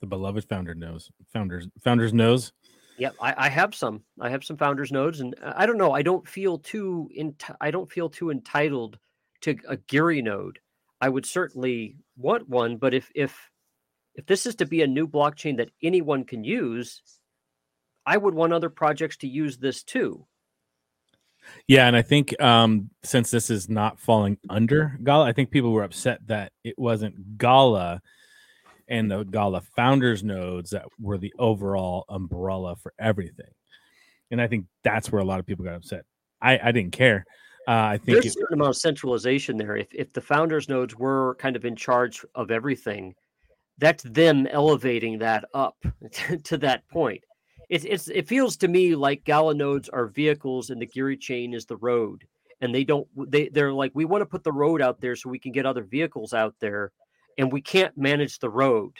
The 0.00 0.06
beloved 0.06 0.44
founder 0.44 0.74
knows 0.74 1.10
founders 1.32 1.66
founders 1.82 2.12
knows. 2.12 2.52
Yep, 2.98 3.14
I, 3.20 3.34
I 3.36 3.48
have 3.48 3.74
some. 3.74 4.02
I 4.20 4.30
have 4.30 4.44
some 4.44 4.56
founders 4.56 4.92
nodes, 4.92 5.20
and 5.20 5.34
I 5.42 5.66
don't 5.66 5.78
know. 5.78 5.92
I 5.92 6.02
don't 6.02 6.28
feel 6.28 6.58
too 6.58 7.08
in. 7.14 7.34
I 7.60 7.70
don't 7.70 7.90
feel 7.90 8.10
too 8.10 8.30
entitled 8.30 8.98
to 9.42 9.56
a 9.68 9.76
Geary 9.76 10.20
node. 10.20 10.58
I 11.00 11.08
would 11.08 11.26
certainly 11.26 11.96
want 12.16 12.48
one, 12.48 12.76
but 12.76 12.92
if 12.92 13.10
if 13.14 13.50
if 14.14 14.26
this 14.26 14.44
is 14.44 14.56
to 14.56 14.66
be 14.66 14.82
a 14.82 14.86
new 14.86 15.06
blockchain 15.08 15.56
that 15.58 15.70
anyone 15.82 16.24
can 16.24 16.44
use, 16.44 17.02
I 18.04 18.16
would 18.16 18.34
want 18.34 18.52
other 18.52 18.70
projects 18.70 19.18
to 19.18 19.28
use 19.28 19.58
this 19.58 19.82
too. 19.82 20.26
Yeah, 21.68 21.86
and 21.86 21.96
I 21.96 22.02
think 22.02 22.40
um, 22.40 22.90
since 23.02 23.30
this 23.30 23.50
is 23.50 23.68
not 23.68 23.98
falling 23.98 24.38
under 24.48 24.96
Gala, 25.02 25.26
I 25.26 25.32
think 25.32 25.50
people 25.50 25.72
were 25.72 25.82
upset 25.82 26.20
that 26.26 26.52
it 26.62 26.78
wasn't 26.78 27.38
Gala 27.38 28.00
and 28.88 29.10
the 29.10 29.24
Gala 29.24 29.62
founders 29.74 30.22
nodes 30.22 30.70
that 30.70 30.84
were 31.00 31.18
the 31.18 31.34
overall 31.38 32.04
umbrella 32.08 32.76
for 32.76 32.92
everything. 32.98 33.50
And 34.30 34.40
I 34.40 34.46
think 34.46 34.66
that's 34.84 35.10
where 35.10 35.20
a 35.20 35.24
lot 35.24 35.40
of 35.40 35.46
people 35.46 35.64
got 35.64 35.74
upset. 35.74 36.04
I, 36.40 36.58
I 36.62 36.72
didn't 36.72 36.92
care. 36.92 37.24
Uh, 37.68 37.72
I 37.72 37.98
think 37.98 38.22
there's 38.22 38.26
it, 38.26 38.28
a 38.28 38.40
certain 38.40 38.54
amount 38.54 38.70
of 38.70 38.76
centralization 38.76 39.56
there. 39.56 39.76
If 39.76 39.88
if 39.92 40.12
the 40.12 40.20
founders 40.20 40.68
nodes 40.68 40.94
were 40.94 41.34
kind 41.40 41.56
of 41.56 41.64
in 41.64 41.74
charge 41.74 42.24
of 42.36 42.52
everything, 42.52 43.14
that's 43.78 44.04
them 44.04 44.46
elevating 44.46 45.18
that 45.18 45.46
up 45.52 45.76
to 46.44 46.56
that 46.58 46.86
point 46.88 47.24
it's 47.68 47.84
it's 47.84 48.08
it 48.08 48.28
feels 48.28 48.56
to 48.58 48.68
me 48.68 48.94
like 48.94 49.24
Gala 49.24 49.54
nodes 49.54 49.88
are 49.88 50.06
vehicles 50.06 50.70
and 50.70 50.80
the 50.80 50.86
Geary 50.86 51.16
chain 51.16 51.54
is 51.54 51.66
the 51.66 51.76
road. 51.76 52.26
And 52.60 52.74
they 52.74 52.84
don't 52.84 53.06
they 53.30 53.48
they're 53.48 53.72
like, 53.72 53.92
we 53.94 54.04
want 54.04 54.22
to 54.22 54.26
put 54.26 54.44
the 54.44 54.52
road 54.52 54.80
out 54.80 55.00
there 55.00 55.16
so 55.16 55.28
we 55.28 55.38
can 55.38 55.52
get 55.52 55.66
other 55.66 55.82
vehicles 55.82 56.32
out 56.32 56.54
there, 56.60 56.92
and 57.36 57.52
we 57.52 57.60
can't 57.60 57.96
manage 57.98 58.38
the 58.38 58.48
road. 58.48 58.92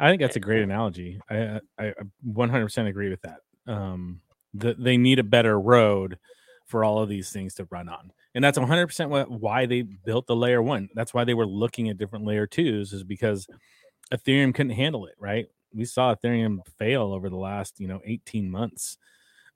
I 0.00 0.10
think 0.10 0.20
that's 0.20 0.36
a 0.36 0.40
great 0.40 0.62
analogy. 0.62 1.20
I 1.30 1.60
I, 1.78 1.94
100% 2.26 2.88
agree 2.88 3.10
with 3.10 3.22
that. 3.22 3.40
Um, 3.66 4.20
the, 4.54 4.74
they 4.78 4.96
need 4.96 5.18
a 5.18 5.24
better 5.24 5.60
road 5.60 6.18
for 6.66 6.82
all 6.82 7.00
of 7.00 7.08
these 7.08 7.30
things 7.30 7.54
to 7.54 7.68
run 7.70 7.88
on, 7.88 8.12
and 8.34 8.42
that's 8.42 8.58
100% 8.58 9.28
why 9.28 9.66
they 9.66 9.82
built 9.82 10.26
the 10.26 10.36
layer 10.36 10.62
one. 10.62 10.88
That's 10.94 11.14
why 11.14 11.22
they 11.22 11.34
were 11.34 11.46
looking 11.46 11.88
at 11.88 11.98
different 11.98 12.24
layer 12.24 12.48
twos, 12.48 12.92
is 12.92 13.04
because 13.04 13.46
Ethereum 14.12 14.54
couldn't 14.54 14.72
handle 14.72 15.06
it. 15.06 15.14
Right? 15.20 15.46
We 15.74 15.84
saw 15.84 16.14
Ethereum 16.14 16.58
fail 16.78 17.12
over 17.12 17.28
the 17.28 17.36
last 17.36 17.80
you 17.80 17.88
know 17.88 18.00
18 18.04 18.50
months 18.50 18.98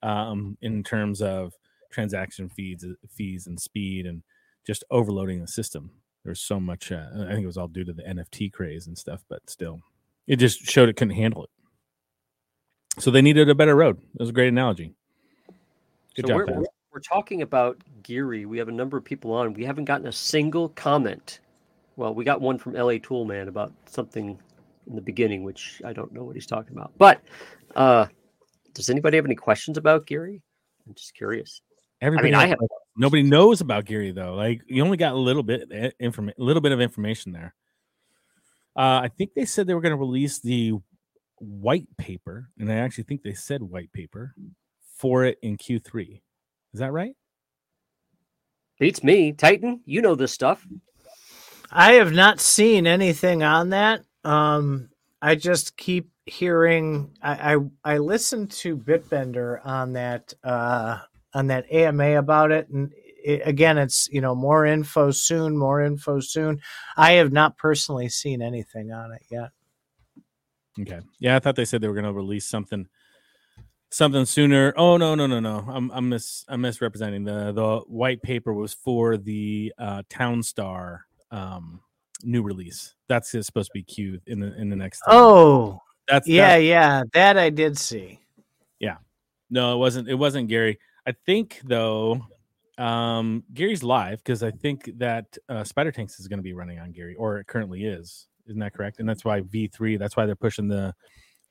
um, 0.03 0.57
in 0.61 0.83
terms 0.83 1.23
of 1.23 1.53
transaction 1.91 2.49
fees, 2.49 2.85
fees 3.09 3.47
and 3.47 3.61
speed, 3.61 4.07
and 4.07 4.23
just 4.67 4.85
overloading 4.91 5.41
the 5.41 5.49
system. 5.49 5.91
There's 6.25 6.41
so 6.41 6.61
much. 6.61 6.93
Uh, 6.93 7.07
I 7.15 7.33
think 7.33 7.45
it 7.45 7.47
was 7.47 7.59
all 7.59 7.69
due 7.69 7.85
to 7.85 7.93
the 7.93 8.03
NFT 8.03 8.53
craze 8.53 8.87
and 8.87 8.97
stuff, 8.97 9.25
but 9.29 9.49
still, 9.49 9.81
it 10.27 10.37
just 10.37 10.63
showed 10.63 10.89
it 10.89 10.97
couldn't 10.97 11.15
handle 11.15 11.45
it. 11.45 11.51
So 13.01 13.11
they 13.11 13.23
needed 13.23 13.49
a 13.49 13.55
better 13.55 13.75
road. 13.75 13.97
That 14.15 14.21
was 14.21 14.29
a 14.29 14.33
great 14.33 14.49
analogy. 14.49 14.95
Good 16.15 16.27
so 16.27 16.39
job, 16.39 16.51
we're, 16.51 16.65
we're 16.93 17.01
talking 17.01 17.43
about 17.43 17.79
Geary. 18.03 18.45
We 18.45 18.59
have 18.59 18.69
a 18.69 18.73
number 18.73 18.99
of 18.99 19.05
people 19.05 19.33
on. 19.33 19.55
We 19.55 19.65
haven't 19.65 19.87
gotten 19.87 20.07
a 20.07 20.13
single 20.13 20.69
comment. 20.71 21.41
Well, 21.97 22.15
we 22.15 22.25
got 22.25 22.41
one 22.41 22.59
from 22.59 22.75
LA 22.75 22.95
Toolman 22.95 23.49
about 23.49 23.73
something 23.87 24.39
in 24.87 24.97
the 24.97 25.03
beginning, 25.03 25.45
which 25.45 25.81
I 25.85 25.93
don't 25.93 26.13
know 26.13 26.25
what 26.25 26.35
he's 26.35 26.47
talking 26.47 26.77
about. 26.77 26.93
But 26.99 27.23
uh, 27.75 28.07
does 28.75 28.91
anybody 28.91 29.17
have 29.17 29.25
any 29.25 29.35
questions 29.35 29.79
about 29.79 30.07
Geary? 30.07 30.43
I'm 30.87 30.95
just 30.95 31.15
curious. 31.15 31.61
Everybody, 32.01 32.29
I 32.29 32.31
mean, 32.31 32.41
I 32.41 32.47
have 32.49 32.59
nobody 32.97 33.23
knows 33.23 33.61
about 33.61 33.85
Geary 33.85 34.11
though. 34.11 34.35
Like 34.35 34.63
you 34.67 34.83
only 34.83 34.97
got 34.97 35.13
a 35.13 35.19
little 35.19 35.43
bit 35.43 35.71
information, 36.01 36.41
a 36.41 36.45
little 36.45 36.63
bit 36.63 36.73
of 36.73 36.81
information 36.81 37.33
there. 37.33 37.55
Uh, 38.75 39.05
I 39.05 39.11
think 39.17 39.35
they 39.35 39.45
said 39.45 39.67
they 39.67 39.75
were 39.75 39.81
going 39.81 39.91
to 39.91 39.97
release 39.97 40.41
the 40.41 40.73
white 41.39 41.87
paper, 41.99 42.49
and 42.59 42.73
I 42.73 42.77
actually 42.77 43.05
think 43.05 43.23
they 43.23 43.35
said 43.35 43.63
white 43.63 43.93
paper 43.93 44.35
for 44.97 45.25
it 45.25 45.39
in 45.43 45.57
Q3. 45.57 46.21
Is 46.73 46.81
that 46.81 46.93
right? 46.93 47.15
Beats 48.79 49.05
me, 49.05 49.33
Titan. 49.33 49.81
You 49.85 50.03
know 50.03 50.15
this 50.15 50.33
stuff. 50.33 50.67
I 51.71 51.93
have 51.93 52.13
not 52.13 52.41
seen 52.41 52.87
anything 52.87 53.43
on 53.43 53.71
that. 53.71 54.03
Um, 54.25 54.91
I 55.21 55.35
just 55.35 55.77
keep 55.77 56.11
hearing. 56.27 57.17
I 57.23 57.55
I, 57.55 57.59
I 57.95 57.99
listened 57.99 58.51
to 58.53 58.77
Bitbender 58.77 59.65
on 59.65 59.93
that 59.95 60.33
uh, 60.45 60.99
on 61.35 61.47
that 61.49 61.73
AMA 61.73 62.19
about 62.19 62.51
it, 62.53 62.69
and 62.69 62.93
it, 63.25 63.43
again, 63.45 63.79
it's 63.79 64.09
you 64.11 64.21
know 64.21 64.35
more 64.35 64.67
info 64.67 65.11
soon, 65.11 65.57
more 65.57 65.81
info 65.81 66.21
soon. 66.21 66.61
I 66.97 67.13
have 67.13 67.33
not 67.33 67.59
personally 67.59 68.09
seen 68.09 68.43
anything 68.43 68.93
on 68.93 69.13
it 69.13 69.23
yet. 69.31 69.51
Okay, 70.81 71.01
yeah, 71.19 71.37
I 71.37 71.39
thought 71.39 71.57
they 71.57 71.65
said 71.65 71.81
they 71.81 71.89
were 71.89 71.95
going 71.95 72.07
to 72.07 72.13
release 72.13 72.49
something 72.49 72.89
something 73.91 74.25
sooner. 74.25 74.73
Oh 74.77 74.97
no, 74.97 75.15
no, 75.15 75.27
no, 75.27 75.39
no. 75.41 75.65
I'm 75.69 75.91
I'm 75.93 76.09
mis 76.09 76.45
I'm 76.49 76.63
misrepresenting. 76.63 77.25
The 77.25 77.53
the 77.53 77.79
white 77.87 78.23
paper 78.23 78.53
was 78.53 78.75
for 78.75 79.17
the 79.17 79.73
uh 79.79 80.03
Townstar 80.11 81.01
um 81.31 81.81
new 82.25 82.43
release. 82.43 82.95
That's 83.09 83.31
supposed 83.31 83.69
to 83.69 83.73
be 83.75 83.83
Q 83.83 84.21
in 84.27 84.41
the 84.41 84.55
in 84.59 84.69
the 84.71 84.77
next. 84.77 85.01
Time. 85.01 85.15
Oh, 85.15 85.81
that's 86.09 86.29
yeah, 86.29 86.49
that's, 86.49 86.65
yeah. 86.65 87.03
That 87.13 87.39
I 87.39 87.51
did 87.51 87.79
see. 87.79 88.21
Yeah, 88.79 88.97
no, 89.51 89.75
it 89.75 89.79
wasn't. 89.79 90.09
It 90.09 90.15
wasn't 90.15 90.49
Gary. 90.49 90.79
I 91.07 91.13
think 91.27 91.61
though, 91.65 92.27
um, 92.79 93.45
Geary's 93.53 93.83
live 93.83 94.19
because 94.19 94.43
I 94.43 94.51
think 94.51 94.91
that 94.99 95.37
uh, 95.49 95.65
Spider 95.65 95.93
Tanks 95.93 96.21
is 96.21 96.29
going 96.29 96.39
to 96.39 96.45
be 96.45 96.53
running 96.53 96.79
on 96.79 96.93
Gary, 96.93 97.15
or 97.15 97.39
it 97.39 97.47
currently 97.47 97.85
is. 97.85 98.29
Isn't 98.47 98.61
that 98.61 98.75
correct? 98.75 98.99
And 98.99 99.09
that's 99.09 99.25
why 99.25 99.41
V 99.41 99.69
three. 99.69 99.97
That's 99.97 100.17
why 100.17 100.27
they're 100.27 100.37
pushing 100.37 100.69
the 100.69 100.95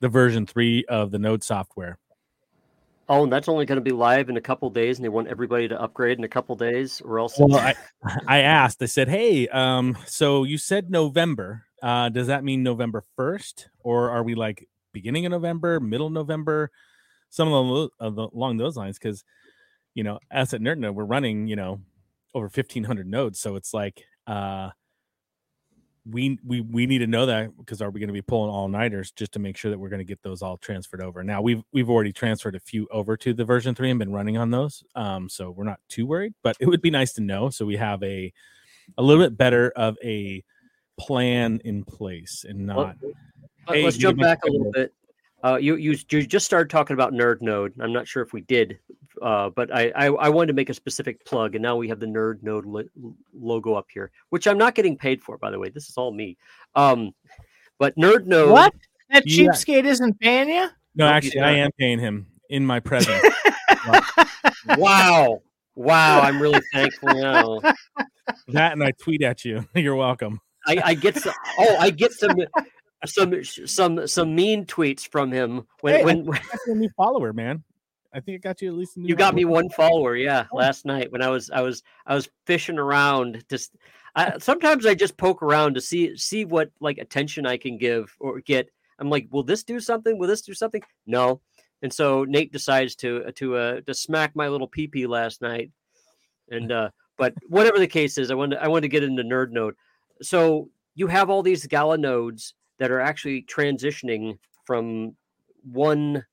the 0.00 0.08
version 0.08 0.46
three 0.46 0.84
of 0.86 1.10
the 1.10 1.18
Node 1.18 1.42
software. 1.42 1.98
Oh, 3.08 3.24
and 3.24 3.32
that's 3.32 3.48
only 3.48 3.66
going 3.66 3.76
to 3.76 3.82
be 3.82 3.90
live 3.90 4.28
in 4.28 4.36
a 4.36 4.40
couple 4.40 4.70
days, 4.70 4.98
and 4.98 5.04
they 5.04 5.08
want 5.08 5.28
everybody 5.28 5.68
to 5.68 5.80
upgrade 5.80 6.18
in 6.18 6.24
a 6.24 6.28
couple 6.28 6.54
days, 6.56 7.00
or 7.00 7.18
else. 7.18 7.38
Well, 7.38 7.56
I, 7.56 7.74
I 8.26 8.38
asked. 8.38 8.82
I 8.82 8.86
said, 8.86 9.08
"Hey, 9.08 9.48
um, 9.48 9.98
so 10.06 10.44
you 10.44 10.58
said 10.58 10.90
November. 10.90 11.64
Uh, 11.82 12.08
does 12.08 12.28
that 12.28 12.44
mean 12.44 12.62
November 12.62 13.02
first, 13.16 13.68
or 13.80 14.10
are 14.10 14.22
we 14.22 14.34
like 14.34 14.68
beginning 14.92 15.26
of 15.26 15.32
November, 15.32 15.80
middle 15.80 16.06
of 16.06 16.12
November, 16.12 16.70
some 17.28 17.52
of 17.52 17.90
the, 18.14 18.28
along 18.34 18.58
those 18.58 18.76
lines? 18.76 18.98
Because 18.98 19.24
you 19.94 20.04
know, 20.04 20.20
as 20.30 20.54
at 20.54 20.60
Nerd 20.60 20.94
we're 20.94 21.04
running, 21.04 21.48
you 21.48 21.56
know, 21.56 21.80
over 22.34 22.48
fifteen 22.48 22.84
hundred 22.84 23.08
nodes, 23.08 23.40
so 23.40 23.56
it's 23.56 23.74
like, 23.74 24.04
uh, 24.28 24.70
we 26.04 26.38
we 26.44 26.60
we 26.60 26.86
need 26.86 26.98
to 26.98 27.06
know 27.06 27.26
that 27.26 27.56
because 27.56 27.80
are 27.80 27.90
we 27.90 28.00
going 28.00 28.08
to 28.08 28.14
be 28.14 28.22
pulling 28.22 28.50
all 28.50 28.68
nighters 28.68 29.12
just 29.12 29.32
to 29.32 29.38
make 29.38 29.56
sure 29.56 29.70
that 29.70 29.78
we're 29.78 29.88
going 29.88 29.98
to 29.98 30.04
get 30.04 30.22
those 30.22 30.42
all 30.42 30.56
transferred 30.56 31.00
over. 31.00 31.22
Now 31.22 31.40
we've 31.40 31.62
we've 31.72 31.88
already 31.88 32.12
transferred 32.12 32.56
a 32.56 32.60
few 32.60 32.88
over 32.90 33.16
to 33.18 33.32
the 33.32 33.44
version 33.44 33.74
3 33.74 33.90
and 33.90 33.98
been 33.98 34.12
running 34.12 34.36
on 34.36 34.50
those 34.50 34.82
um 34.94 35.28
so 35.28 35.50
we're 35.50 35.64
not 35.64 35.80
too 35.88 36.06
worried 36.06 36.34
but 36.42 36.56
it 36.60 36.66
would 36.66 36.82
be 36.82 36.90
nice 36.90 37.12
to 37.12 37.20
know 37.20 37.50
so 37.50 37.64
we 37.64 37.76
have 37.76 38.02
a 38.02 38.32
a 38.98 39.02
little 39.02 39.22
bit 39.22 39.36
better 39.36 39.70
of 39.76 39.96
a 40.02 40.42
plan 40.98 41.60
in 41.64 41.84
place 41.84 42.44
and 42.48 42.66
not 42.66 42.76
well, 42.76 43.14
hey, 43.68 43.84
let's 43.84 43.96
jump 43.96 44.18
back 44.18 44.40
a 44.44 44.50
little 44.50 44.72
bit 44.72 44.92
Uh, 45.44 45.56
you, 45.56 45.74
you 45.76 45.96
you 46.10 46.24
just 46.26 46.46
started 46.46 46.70
talking 46.70 46.94
about 46.94 47.12
Nerd 47.12 47.42
Node. 47.42 47.72
I'm 47.80 47.92
not 47.92 48.06
sure 48.06 48.22
if 48.22 48.32
we 48.32 48.42
did, 48.42 48.78
uh, 49.20 49.50
but 49.50 49.74
I, 49.74 49.90
I, 49.96 50.06
I 50.06 50.28
wanted 50.28 50.48
to 50.48 50.52
make 50.52 50.70
a 50.70 50.74
specific 50.74 51.24
plug, 51.24 51.54
and 51.56 51.62
now 51.62 51.76
we 51.76 51.88
have 51.88 51.98
the 51.98 52.06
Nerd 52.06 52.42
Node 52.42 52.64
lo- 52.64 53.14
logo 53.34 53.74
up 53.74 53.86
here, 53.92 54.12
which 54.30 54.46
I'm 54.46 54.58
not 54.58 54.74
getting 54.76 54.96
paid 54.96 55.20
for, 55.20 55.38
by 55.38 55.50
the 55.50 55.58
way. 55.58 55.68
This 55.68 55.88
is 55.88 55.96
all 55.96 56.12
me. 56.12 56.36
Um, 56.76 57.12
but 57.78 57.96
Nerd 57.96 58.26
Node. 58.26 58.50
What? 58.52 58.72
That 59.10 59.24
Yeah. 59.26 59.48
cheapskate 59.48 59.84
isn't 59.84 60.20
paying 60.20 60.48
you? 60.48 60.68
No, 60.94 61.06
No, 61.06 61.08
actually, 61.08 61.40
I 61.40 61.52
am 61.52 61.70
paying 61.78 61.98
him 61.98 62.26
in 62.48 62.64
my 62.64 62.80
presence. 62.80 63.22
Wow, 64.76 65.42
wow! 65.74 66.20
I'm 66.20 66.40
really 66.40 66.60
thankful 66.72 67.08
now. 67.20 67.60
that 68.48 68.72
and 68.72 68.82
I 68.84 68.92
tweet 68.92 69.22
at 69.22 69.44
you. 69.44 69.66
You're 69.74 69.96
welcome. 69.96 70.40
I, 70.68 70.80
I 70.84 70.94
get 70.94 71.16
some. 71.16 71.34
Oh, 71.58 71.76
I 71.78 71.90
get 71.90 72.12
some. 72.12 72.36
Some 73.04 73.42
some 73.44 74.06
some 74.06 74.34
mean 74.34 74.64
tweets 74.64 75.08
from 75.08 75.32
him 75.32 75.66
when 75.80 75.94
Hey, 75.94 76.04
when 76.04 76.24
got 76.24 76.40
a 76.66 76.74
new 76.74 76.88
follower, 76.96 77.32
man. 77.32 77.64
I 78.14 78.20
think 78.20 78.36
it 78.36 78.42
got 78.42 78.60
you 78.60 78.68
at 78.68 78.76
least 78.76 78.96
you 78.96 79.16
got 79.16 79.34
me 79.34 79.44
one 79.46 79.70
follower 79.70 80.14
yeah 80.16 80.44
last 80.52 80.84
night 80.84 81.10
when 81.10 81.22
i 81.22 81.28
was 81.28 81.50
i 81.50 81.62
was 81.62 81.82
i 82.06 82.14
was 82.14 82.28
fishing 82.46 82.78
around 82.78 83.42
just 83.48 83.74
I, 84.14 84.36
sometimes 84.38 84.84
i 84.84 84.94
just 84.94 85.16
poke 85.16 85.42
around 85.42 85.74
to 85.74 85.80
see 85.80 86.14
see 86.16 86.44
what 86.44 86.70
like 86.78 86.98
attention 86.98 87.46
i 87.46 87.56
can 87.56 87.78
give 87.78 88.14
or 88.20 88.40
get. 88.40 88.68
I'm 88.98 89.08
like 89.08 89.28
will 89.30 89.42
this 89.42 89.64
do 89.64 89.80
something? 89.80 90.18
Will 90.18 90.28
this 90.28 90.42
do 90.42 90.52
something? 90.54 90.82
No. 91.06 91.40
And 91.80 91.92
so 91.92 92.24
nate 92.24 92.52
decides 92.52 92.94
to 92.96 93.32
to 93.32 93.56
uh 93.56 93.80
to 93.80 93.94
smack 93.94 94.36
my 94.36 94.48
little 94.48 94.68
pee 94.68 94.88
pee 94.88 95.06
last 95.06 95.40
night. 95.40 95.70
And 96.50 96.70
uh 96.70 96.90
but 97.16 97.34
whatever 97.48 97.78
the 97.78 97.86
case 97.86 98.18
is 98.18 98.30
i 98.30 98.34
wanted 98.34 98.58
i 98.58 98.68
wanted 98.68 98.82
to 98.82 98.88
get 98.88 99.02
into 99.02 99.22
nerd 99.22 99.50
node 99.50 99.74
so 100.20 100.68
you 100.94 101.06
have 101.06 101.30
all 101.30 101.42
these 101.42 101.66
gala 101.66 101.96
nodes 101.96 102.54
that 102.82 102.92
are 102.92 103.00
actually 103.00 103.44
transitioning 103.44 104.38
from 104.66 105.16
one 105.64 106.26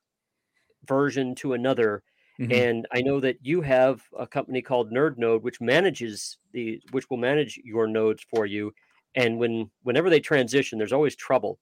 version 0.86 1.36
to 1.36 1.54
another 1.54 2.04
Mhm. 2.38 2.52
and 2.52 2.88
I 2.92 3.02
know 3.02 3.20
that 3.20 3.38
you 3.46 3.62
have 3.62 4.02
a 4.18 4.26
company 4.26 4.64
called 4.64 4.92
Nerd 4.92 5.18
Node, 5.20 5.44
which 5.44 5.62
manages 5.62 6.40
the 6.52 6.82
which 6.92 7.08
will 7.10 7.18
manage 7.18 7.58
your 7.64 7.86
nodes 7.88 8.24
for 8.24 8.48
you. 8.48 8.74
And 9.14 9.38
when 9.38 9.70
whenever 9.84 10.10
they 10.10 10.20
transition, 10.20 10.80
there's 10.80 10.94
always 10.94 11.16
trouble, 11.16 11.60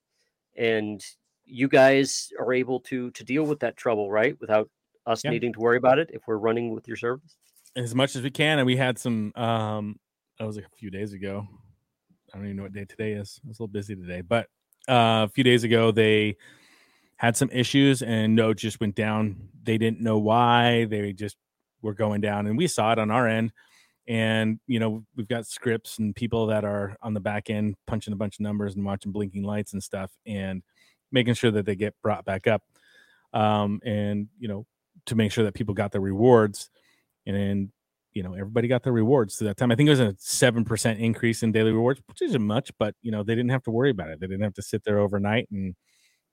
and 0.58 1.04
you 1.46 1.68
guys 1.70 2.30
are 2.40 2.54
able 2.54 2.80
to 2.82 3.12
to 3.12 3.24
deal 3.26 3.46
with 3.46 3.60
that 3.62 3.78
trouble, 3.78 4.12
right? 4.12 4.40
Without 4.42 4.70
us 5.08 5.24
Yeah. 5.24 5.30
needing 5.30 5.54
to 5.54 5.60
worry 5.62 5.78
about 5.78 6.00
it 6.00 6.12
if 6.14 6.24
we're 6.28 6.38
running 6.38 6.72
with 6.76 6.88
your 6.88 6.98
service. 6.98 7.38
as 7.76 7.94
much 7.96 8.16
as 8.16 8.24
we 8.24 8.32
can. 8.32 8.60
And 8.60 8.66
we 8.66 8.78
had 8.78 8.98
some. 8.98 9.32
Um, 9.36 10.00
that 10.40 10.46
was 10.46 10.56
like 10.56 10.66
a 10.66 10.76
few 10.78 10.90
days 10.90 11.14
ago. 11.14 11.48
I 12.34 12.38
don't 12.38 12.46
even 12.46 12.58
know 12.58 12.64
what 12.64 12.74
day 12.74 12.86
today 12.86 13.14
is. 13.14 13.40
I 13.44 13.48
was 13.48 13.60
a 13.60 13.64
little 13.64 13.72
busy 13.72 13.96
today, 13.96 14.22
but 14.22 14.50
uh, 14.88 15.26
a 15.26 15.30
few 15.30 15.44
days 15.44 15.64
ago 15.64 15.92
they 15.92 16.38
had 17.18 17.36
some 17.36 17.50
issues 17.52 18.02
and 18.02 18.36
Node 18.36 18.58
just 18.58 18.80
went 18.80 18.96
down. 18.96 19.50
They 19.64 19.78
didn't 19.78 20.02
know 20.02 20.18
why. 20.18 20.86
They 20.86 21.14
just 21.14 21.36
were 21.82 21.94
going 21.94 22.22
down, 22.22 22.48
and 22.48 22.58
we 22.58 22.68
saw 22.68 22.92
it 22.92 23.00
on 23.00 23.12
our 23.12 23.28
end. 23.28 23.52
And 24.08 24.60
you 24.68 24.80
know 24.80 25.04
we've 25.16 25.28
got 25.28 25.48
scripts 25.48 26.00
and 26.00 26.16
people 26.16 26.48
that 26.48 26.64
are 26.64 26.96
on 27.02 27.14
the 27.14 27.20
back 27.20 27.50
end 27.50 27.76
punching 27.88 28.14
a 28.14 28.18
bunch 28.18 28.36
of 28.36 28.42
numbers 28.42 28.76
and 28.76 28.86
watching 28.86 29.12
blinking 29.12 29.44
lights 29.44 29.74
and 29.74 29.84
stuff, 29.84 30.12
and 30.26 30.64
making 31.12 31.34
sure 31.34 31.52
that 31.52 31.66
they 31.66 31.76
get 31.76 31.96
brought 32.02 32.24
back 32.24 32.48
up. 32.48 32.62
Um, 33.34 33.82
and 33.84 34.28
you 34.40 34.48
know 34.48 34.66
to 35.08 35.16
make 35.16 35.32
sure 35.32 35.44
that 35.44 35.54
people 35.54 35.74
got 35.74 35.92
their 35.92 36.02
rewards 36.02 36.70
and 37.26 37.72
you 38.18 38.24
know 38.24 38.34
everybody 38.34 38.68
got 38.68 38.82
their 38.82 38.94
rewards 38.94 39.36
through 39.36 39.48
that 39.50 39.58
time. 39.58 39.72
I 39.72 39.76
think 39.76 39.88
it 39.88 39.92
was 39.92 40.00
a 40.00 40.16
seven 40.18 40.66
percent 40.66 41.00
increase 41.00 41.44
in 41.44 41.52
daily 41.52 41.72
rewards, 41.72 42.02
which 42.08 42.24
isn't 42.24 42.42
much, 42.42 42.72
but 42.80 42.96
you 43.04 43.12
know 43.12 43.22
they 43.22 43.36
didn't 43.36 43.52
have 43.52 43.62
to 43.64 43.72
worry 43.72 43.92
about 43.92 44.10
it. 44.10 44.20
They 44.20 44.26
didn't 44.26 44.42
have 44.42 44.56
to 44.56 44.64
sit 44.64 44.84
there 44.84 44.98
overnight 44.98 45.48
and 45.52 45.76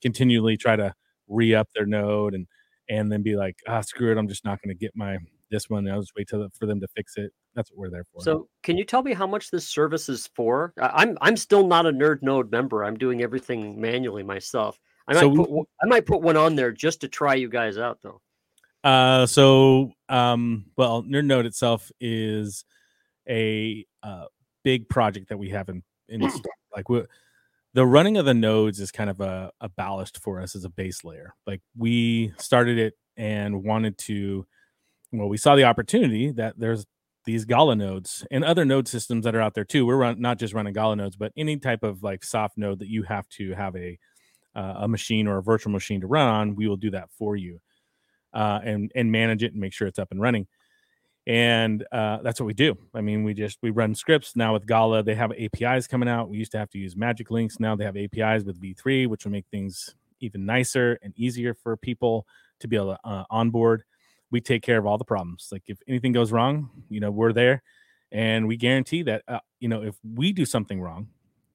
continually 0.01 0.57
try 0.57 0.77
to 0.77 0.95
re 1.29 1.55
up 1.55 1.69
their 1.75 1.85
node 1.85 2.33
and 2.33 2.47
and 2.89 3.13
then 3.13 3.23
be 3.23 3.37
like, 3.37 3.57
ah, 3.69 3.83
screw 3.83 4.11
it, 4.11 4.19
I'm 4.19 4.29
just 4.29 4.47
not 4.47 4.63
going 4.63 4.75
to 4.75 4.79
get 4.79 4.93
my 4.95 5.19
this 5.51 5.69
one. 5.69 5.87
I'll 5.89 6.01
just 6.01 6.13
wait 6.17 6.27
till 6.29 6.49
for 6.59 6.65
them 6.65 6.81
to 6.81 6.89
fix 6.89 7.19
it. 7.19 7.33
That's 7.55 7.71
what 7.71 7.79
we're 7.79 7.91
there 7.91 8.05
for. 8.05 8.23
So, 8.23 8.49
can 8.63 8.79
you 8.79 8.85
tell 8.85 9.03
me 9.03 9.13
how 9.13 9.27
much 9.27 9.51
this 9.51 9.69
service 9.69 10.09
is 10.09 10.31
for? 10.35 10.73
I'm 10.81 11.19
I'm 11.21 11.37
still 11.37 11.67
not 11.67 11.85
a 11.85 11.93
Nerd 11.93 12.23
Node 12.23 12.51
member. 12.51 12.83
I'm 12.83 12.97
doing 12.97 13.23
everything 13.23 13.79
manually 13.79 14.23
myself. 14.23 14.81
I 15.07 15.13
might 15.13 15.21
So 15.21 15.35
put 15.35 15.69
I 15.83 15.87
might 15.87 16.07
put 16.07 16.23
one 16.23 16.39
on 16.39 16.57
there 16.57 16.73
just 16.73 17.03
to 17.03 17.09
try 17.09 17.35
you 17.35 17.51
guys 17.51 17.77
out, 17.77 17.99
though. 18.03 18.23
Uh, 18.85 19.25
so 19.25 19.91
um, 20.11 20.67
well, 20.77 21.03
Nerd 21.03 21.25
Node 21.25 21.47
itself 21.47 21.91
is 22.01 22.65
a 23.29 23.85
uh, 24.03 24.27
big 24.63 24.89
project 24.91 25.31
that 25.31 25.39
we 25.39 25.49
have 25.51 25.71
in 25.71 25.83
in 26.11 26.21
like 26.77 26.91
we 26.91 27.03
the 27.73 27.87
running 27.87 28.19
of 28.19 28.27
the 28.27 28.35
nodes 28.35 28.79
is 28.79 28.93
kind 28.93 29.11
of 29.11 29.21
a, 29.21 29.51
a 29.61 29.69
ballast 29.71 30.19
for 30.19 30.41
us 30.41 30.55
as 30.55 30.65
a 30.65 30.69
base 30.69 31.03
layer. 31.03 31.35
Like 31.47 31.61
we 31.77 32.33
started 32.39 32.79
it 32.79 32.95
and 33.17 33.65
wanted 33.65 33.99
to, 33.99 34.47
well, 35.13 35.29
we 35.29 35.39
saw 35.39 35.57
the 35.57 35.65
opportunity 35.65 36.31
that 36.33 36.57
there's 36.57 36.87
these 37.25 37.45
Gala 37.47 37.75
nodes 37.75 38.25
and 38.31 38.45
other 38.45 38.65
node 38.65 38.87
systems 38.87 39.25
that 39.25 39.35
are 39.35 39.41
out 39.41 39.55
there 39.55 39.65
too. 39.65 39.87
We're 39.87 39.97
run, 39.97 40.21
not 40.21 40.39
just 40.39 40.55
running 40.55 40.75
Gala 40.75 40.95
nodes, 40.95 41.17
but 41.17 41.33
any 41.37 41.57
type 41.57 41.83
of 41.83 42.03
like 42.03 42.23
soft 42.23 42.59
node 42.59 42.79
that 42.81 42.89
you 42.89 43.03
have 43.05 43.29
to 43.31 43.55
have 43.55 43.75
a 43.77 43.99
uh, 44.55 44.75
a 44.83 44.89
machine 44.89 45.27
or 45.27 45.39
a 45.39 45.43
virtual 45.43 45.73
machine 45.73 46.01
to 46.03 46.07
run 46.07 46.29
on. 46.29 46.55
We 46.55 46.69
will 46.69 46.77
do 46.77 46.91
that 46.91 47.11
for 47.19 47.35
you 47.35 47.61
uh, 48.35 48.61
and 48.63 48.93
and 48.95 49.11
manage 49.11 49.43
it 49.43 49.53
and 49.53 49.61
make 49.61 49.73
sure 49.73 49.89
it's 49.89 49.99
up 49.99 50.11
and 50.11 50.21
running. 50.21 50.47
And 51.27 51.87
uh, 51.91 52.19
that's 52.23 52.39
what 52.39 52.47
we 52.47 52.53
do. 52.53 52.77
I 52.95 53.01
mean, 53.01 53.25
we 53.25 53.33
just 53.33 53.59
we 53.63 53.71
run 53.71 53.95
scripts 53.95 54.37
now 54.37 54.53
with 54.53 54.67
Gala. 54.67 55.03
They 55.03 55.15
have 55.15 55.33
APIs 55.33 55.87
coming 55.87 56.09
out. 56.09 56.29
We 56.29 56.37
used 56.37 56.53
to 56.53 56.59
have 56.59 56.69
to 56.71 56.79
use 56.79 56.97
Magic 56.97 57.31
Links. 57.31 57.59
Now 57.59 57.77
they 57.77 57.85
have 57.85 57.97
APIs 57.97 58.45
with 58.45 58.61
V3, 58.61 59.07
which 59.07 59.25
will 59.25 59.33
make 59.33 59.47
things 59.51 59.95
even 60.21 60.45
nicer 60.45 60.99
and 61.03 61.15
easier 61.17 61.55
for 61.55 61.77
people 61.77 62.27
to 62.61 62.69
be 62.69 62.77
able 62.77 62.97
to 62.97 63.09
uh, 63.09 63.25
onboard. 63.31 63.85
We 64.31 64.41
take 64.41 64.63
care 64.63 64.79
of 64.79 64.85
all 64.85 64.99
the 64.99 65.05
problems. 65.05 65.49
Like 65.51 65.63
if 65.67 65.79
anything 65.89 66.13
goes 66.13 66.31
wrong, 66.31 66.71
you 66.91 67.01
know, 67.01 67.11
we're 67.11 67.33
there, 67.33 67.63
and 68.13 68.47
we 68.47 68.57
guarantee 68.59 69.03
that 69.05 69.23
uh, 69.27 69.41
you 69.61 69.69
know 69.69 69.83
if 69.83 69.95
we 70.03 70.33
do 70.33 70.45
something 70.45 70.81
wrong, 70.81 71.09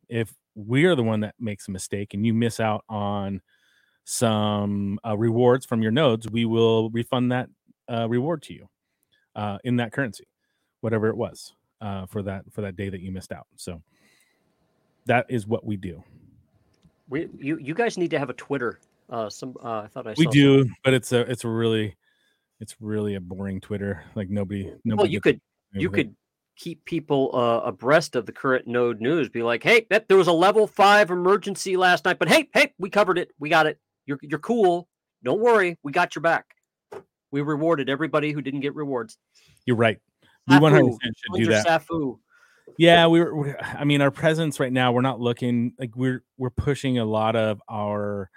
if 0.08 0.34
we 0.56 0.86
are 0.86 0.96
the 0.96 1.04
one 1.04 1.20
that 1.20 1.36
makes 1.40 1.68
a 1.68 1.72
mistake 1.72 2.14
and 2.14 2.26
you 2.26 2.34
miss 2.34 2.60
out 2.60 2.84
on 2.90 3.42
some 4.10 5.00
uh, 5.06 5.16
rewards 5.16 5.68
from 5.68 5.84
your 5.84 5.92
nodes, 5.92 6.28
we 6.28 6.44
will 6.44 6.90
refund 6.90 7.32
that 7.32 7.48
uh, 7.88 8.10
reward 8.10 8.42
to 8.42 8.54
you 8.56 8.68
uh, 9.36 9.60
in 9.64 9.76
that 9.76 9.94
currency, 9.94 10.26
whatever 10.82 11.10
it 11.10 11.16
was 11.16 11.54
uh, 11.80 12.08
for 12.08 12.24
that 12.24 12.44
for 12.52 12.62
that 12.62 12.76
day 12.76 12.90
that 12.90 13.02
you 13.02 13.12
missed 13.12 13.32
out. 13.32 13.46
So 13.56 13.84
that 15.06 15.28
is 15.30 15.46
what 15.46 15.64
we 15.64 15.78
do. 15.78 16.04
We 17.08 17.30
you 17.38 17.60
you 17.60 17.76
guys 17.76 18.00
need 18.00 18.10
to 18.10 18.18
have 18.18 18.32
a 18.32 18.34
Twitter. 18.34 18.80
Uh, 19.12 19.30
some 19.30 19.56
uh, 19.64 19.82
I 19.82 19.88
thought 19.88 20.08
I 20.08 20.16
We 20.18 20.26
do, 20.26 20.68
but 20.84 20.96
it's 20.96 21.12
a 21.12 21.20
it's 21.30 21.44
a 21.44 21.50
really 21.50 21.96
it's 22.60 22.76
really 22.80 23.14
a 23.14 23.22
boring 23.22 23.62
Twitter. 23.62 24.04
Like 24.16 24.32
nobody 24.32 24.74
nobody. 24.86 25.04
Well, 25.04 25.06
you 25.06 25.22
could 25.22 25.40
you 25.74 25.92
could 25.92 26.16
keep 26.56 26.84
people 26.86 27.30
uh, 27.36 27.60
abreast 27.60 28.16
of 28.16 28.26
the 28.26 28.32
current 28.32 28.66
node 28.66 29.02
news. 29.02 29.30
Be 29.30 29.44
like, 29.44 29.62
hey, 29.62 29.86
that, 29.92 30.08
there 30.08 30.18
was 30.18 30.28
a 30.28 30.34
level 30.34 30.66
five 30.66 31.12
emergency 31.12 31.78
last 31.78 32.06
night, 32.06 32.18
but 32.18 32.28
hey, 32.28 32.50
hey, 32.56 32.74
we 32.80 32.90
covered 32.90 33.20
it. 33.20 33.30
We 33.38 33.50
got 33.50 33.68
it. 33.68 33.80
You're 34.10 34.18
you're 34.24 34.40
cool. 34.40 34.88
Don't 35.24 35.40
worry, 35.40 35.78
we 35.84 35.92
got 35.92 36.16
your 36.16 36.24
back. 36.24 36.48
We 37.32 37.42
rewarded 37.42 37.90
everybody 37.90 38.32
who 38.32 38.42
didn't 38.42 38.62
get 38.62 38.74
rewards. 38.74 39.20
You're 39.68 39.76
right. 39.76 40.00
We 40.48 40.58
100 40.58 40.84
Safu, 40.84 40.98
should 41.00 41.44
do 41.44 41.46
that. 41.52 41.68
Safu. 41.68 42.18
Yeah, 42.80 43.06
we're, 43.06 43.36
we're. 43.36 43.58
I 43.62 43.84
mean, 43.84 44.02
our 44.02 44.10
presence 44.10 44.60
right 44.60 44.74
now, 44.74 44.92
we're 44.92 45.02
not 45.02 45.20
looking 45.20 45.74
like 45.78 45.96
we're 45.96 46.24
we're 46.40 46.50
pushing 46.50 46.98
a 46.98 47.06
lot 47.06 47.36
of 47.36 47.62
our 47.70 48.32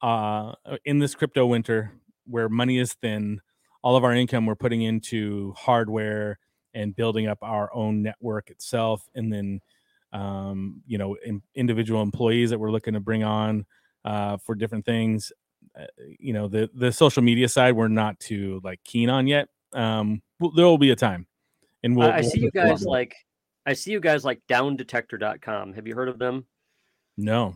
uh 0.00 0.52
in 0.84 1.00
this 1.00 1.16
crypto 1.16 1.44
winter 1.44 1.92
where 2.26 2.48
money 2.48 2.78
is 2.78 2.94
thin. 2.94 3.40
All 3.82 3.96
of 3.96 4.04
our 4.04 4.14
income 4.14 4.46
we're 4.46 4.54
putting 4.54 4.82
into 4.82 5.54
hardware 5.56 6.38
and 6.72 6.94
building 6.94 7.26
up 7.26 7.38
our 7.42 7.74
own 7.74 8.00
network 8.00 8.48
itself, 8.48 9.08
and 9.16 9.32
then 9.32 9.60
um, 10.12 10.82
you 10.86 10.98
know, 10.98 11.16
in, 11.24 11.42
individual 11.56 12.00
employees 12.00 12.50
that 12.50 12.60
we're 12.60 12.70
looking 12.70 12.94
to 12.94 13.00
bring 13.00 13.24
on 13.24 13.66
uh, 14.04 14.36
for 14.38 14.54
different 14.54 14.84
things. 14.84 15.32
Uh, 15.78 15.84
you 16.18 16.32
know, 16.32 16.48
the 16.48 16.70
the 16.74 16.90
social 16.90 17.22
media 17.22 17.48
side 17.48 17.74
we're 17.76 17.88
not 17.88 18.18
too 18.18 18.60
like 18.64 18.82
keen 18.84 19.08
on 19.08 19.26
yet. 19.26 19.48
Um, 19.72 20.22
well, 20.40 20.50
there 20.50 20.66
will 20.66 20.78
be 20.78 20.90
a 20.90 20.96
time, 20.96 21.26
and 21.82 21.96
we'll. 21.96 22.08
I, 22.08 22.18
I 22.18 22.20
we'll 22.20 22.30
see 22.30 22.40
you 22.40 22.50
push 22.50 22.62
a 22.62 22.64
lot 22.64 22.70
guys 22.70 22.84
like 22.84 23.14
I 23.66 23.72
see 23.74 23.92
you 23.92 24.00
guys 24.00 24.24
like 24.24 24.40
downdetector.com. 24.48 25.74
Have 25.74 25.86
you 25.86 25.94
heard 25.94 26.08
of 26.08 26.18
them? 26.18 26.46
no. 27.16 27.54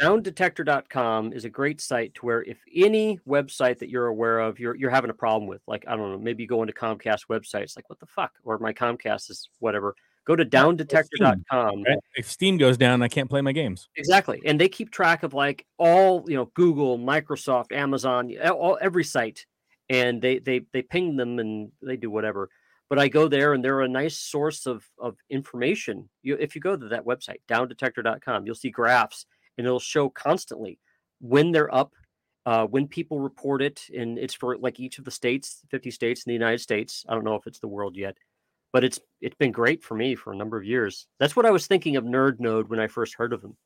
downdetector.com 0.00 1.32
is 1.32 1.44
a 1.44 1.48
great 1.48 1.80
site 1.80 2.12
to 2.14 2.26
where 2.26 2.42
if 2.42 2.58
any 2.74 3.18
website 3.28 3.78
that 3.78 3.88
you're 3.88 4.06
aware 4.06 4.40
of 4.40 4.58
you're 4.58 4.74
you're 4.74 4.90
having 4.90 5.10
a 5.10 5.14
problem 5.14 5.46
with 5.46 5.62
like 5.68 5.84
i 5.86 5.94
don't 5.94 6.10
know 6.10 6.18
maybe 6.18 6.42
you 6.42 6.48
go 6.48 6.62
into 6.62 6.72
comcast 6.72 7.26
websites 7.30 7.76
like 7.76 7.88
what 7.88 8.00
the 8.00 8.06
fuck 8.06 8.32
or 8.42 8.58
my 8.58 8.72
comcast 8.72 9.30
is 9.30 9.48
whatever 9.60 9.94
go 10.26 10.36
to 10.36 10.44
downdetector.com 10.44 11.82
Right? 11.82 11.98
If 12.16 12.30
Steam 12.30 12.56
goes 12.56 12.76
down, 12.76 13.02
I 13.02 13.08
can't 13.08 13.28
play 13.28 13.40
my 13.40 13.52
games. 13.52 13.88
exactly 13.96 14.40
and 14.44 14.60
they 14.60 14.68
keep 14.68 14.90
track 14.90 15.22
of 15.22 15.34
like 15.34 15.66
all 15.78 16.24
you 16.26 16.36
know 16.36 16.50
google 16.54 16.98
microsoft 16.98 17.72
amazon 17.72 18.32
all, 18.50 18.78
every 18.80 19.04
site 19.04 19.46
and 19.88 20.20
they 20.22 20.38
they 20.38 20.62
they 20.72 20.82
ping 20.82 21.16
them 21.16 21.38
and 21.38 21.70
they 21.82 21.96
do 21.96 22.10
whatever 22.10 22.48
but 22.88 22.98
i 22.98 23.08
go 23.08 23.28
there 23.28 23.52
and 23.52 23.64
they're 23.64 23.82
a 23.82 23.88
nice 23.88 24.18
source 24.18 24.66
of 24.66 24.84
of 24.98 25.16
information 25.30 26.08
you 26.22 26.36
if 26.40 26.54
you 26.54 26.60
go 26.60 26.76
to 26.76 26.88
that 26.88 27.04
website 27.04 27.38
downdetector.com 27.48 28.46
you'll 28.46 28.54
see 28.54 28.70
graphs 28.70 29.26
and 29.58 29.66
it'll 29.66 29.80
show 29.80 30.08
constantly 30.08 30.78
when 31.20 31.52
they're 31.52 31.74
up 31.74 31.92
uh, 32.46 32.66
when 32.66 32.86
people 32.86 33.20
report 33.20 33.62
it, 33.62 33.80
and 33.96 34.18
it's 34.18 34.34
for 34.34 34.58
like 34.58 34.78
each 34.78 34.98
of 34.98 35.04
the 35.04 35.10
states, 35.10 35.62
50 35.70 35.90
states 35.90 36.24
in 36.24 36.30
the 36.30 36.34
United 36.34 36.60
States. 36.60 37.04
I 37.08 37.14
don't 37.14 37.24
know 37.24 37.36
if 37.36 37.46
it's 37.46 37.58
the 37.58 37.68
world 37.68 37.96
yet, 37.96 38.16
but 38.74 38.82
it's 38.82 38.98
it's 39.20 39.36
been 39.36 39.52
great 39.52 39.84
for 39.84 39.94
me 39.94 40.16
for 40.16 40.32
a 40.32 40.36
number 40.36 40.58
of 40.58 40.64
years. 40.64 41.06
That's 41.20 41.36
what 41.36 41.46
I 41.46 41.52
was 41.52 41.68
thinking 41.68 41.94
of 41.94 42.02
Nerd 42.02 42.40
Node 42.40 42.68
when 42.68 42.80
I 42.80 42.88
first 42.88 43.14
heard 43.14 43.32
of 43.32 43.40
them. 43.40 43.56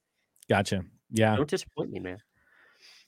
Gotcha. 0.50 0.84
Yeah. 1.10 1.34
Don't 1.34 1.48
disappoint 1.48 1.90
me, 1.90 1.98
man. 1.98 2.18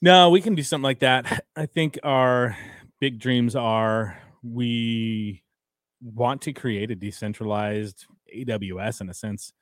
No, 0.01 0.31
we 0.31 0.41
can 0.41 0.55
do 0.55 0.63
something 0.63 0.83
like 0.83 0.99
that. 0.99 1.45
I 1.55 1.67
think 1.67 1.99
our 2.01 2.57
big 2.99 3.19
dreams 3.19 3.55
are 3.55 4.17
we 4.41 5.43
want 6.01 6.41
to 6.41 6.53
create 6.53 6.89
a 6.89 6.95
decentralized 6.95 8.07
AWS 8.35 9.01
in 9.01 9.09
a 9.09 9.13
sense. 9.13 9.53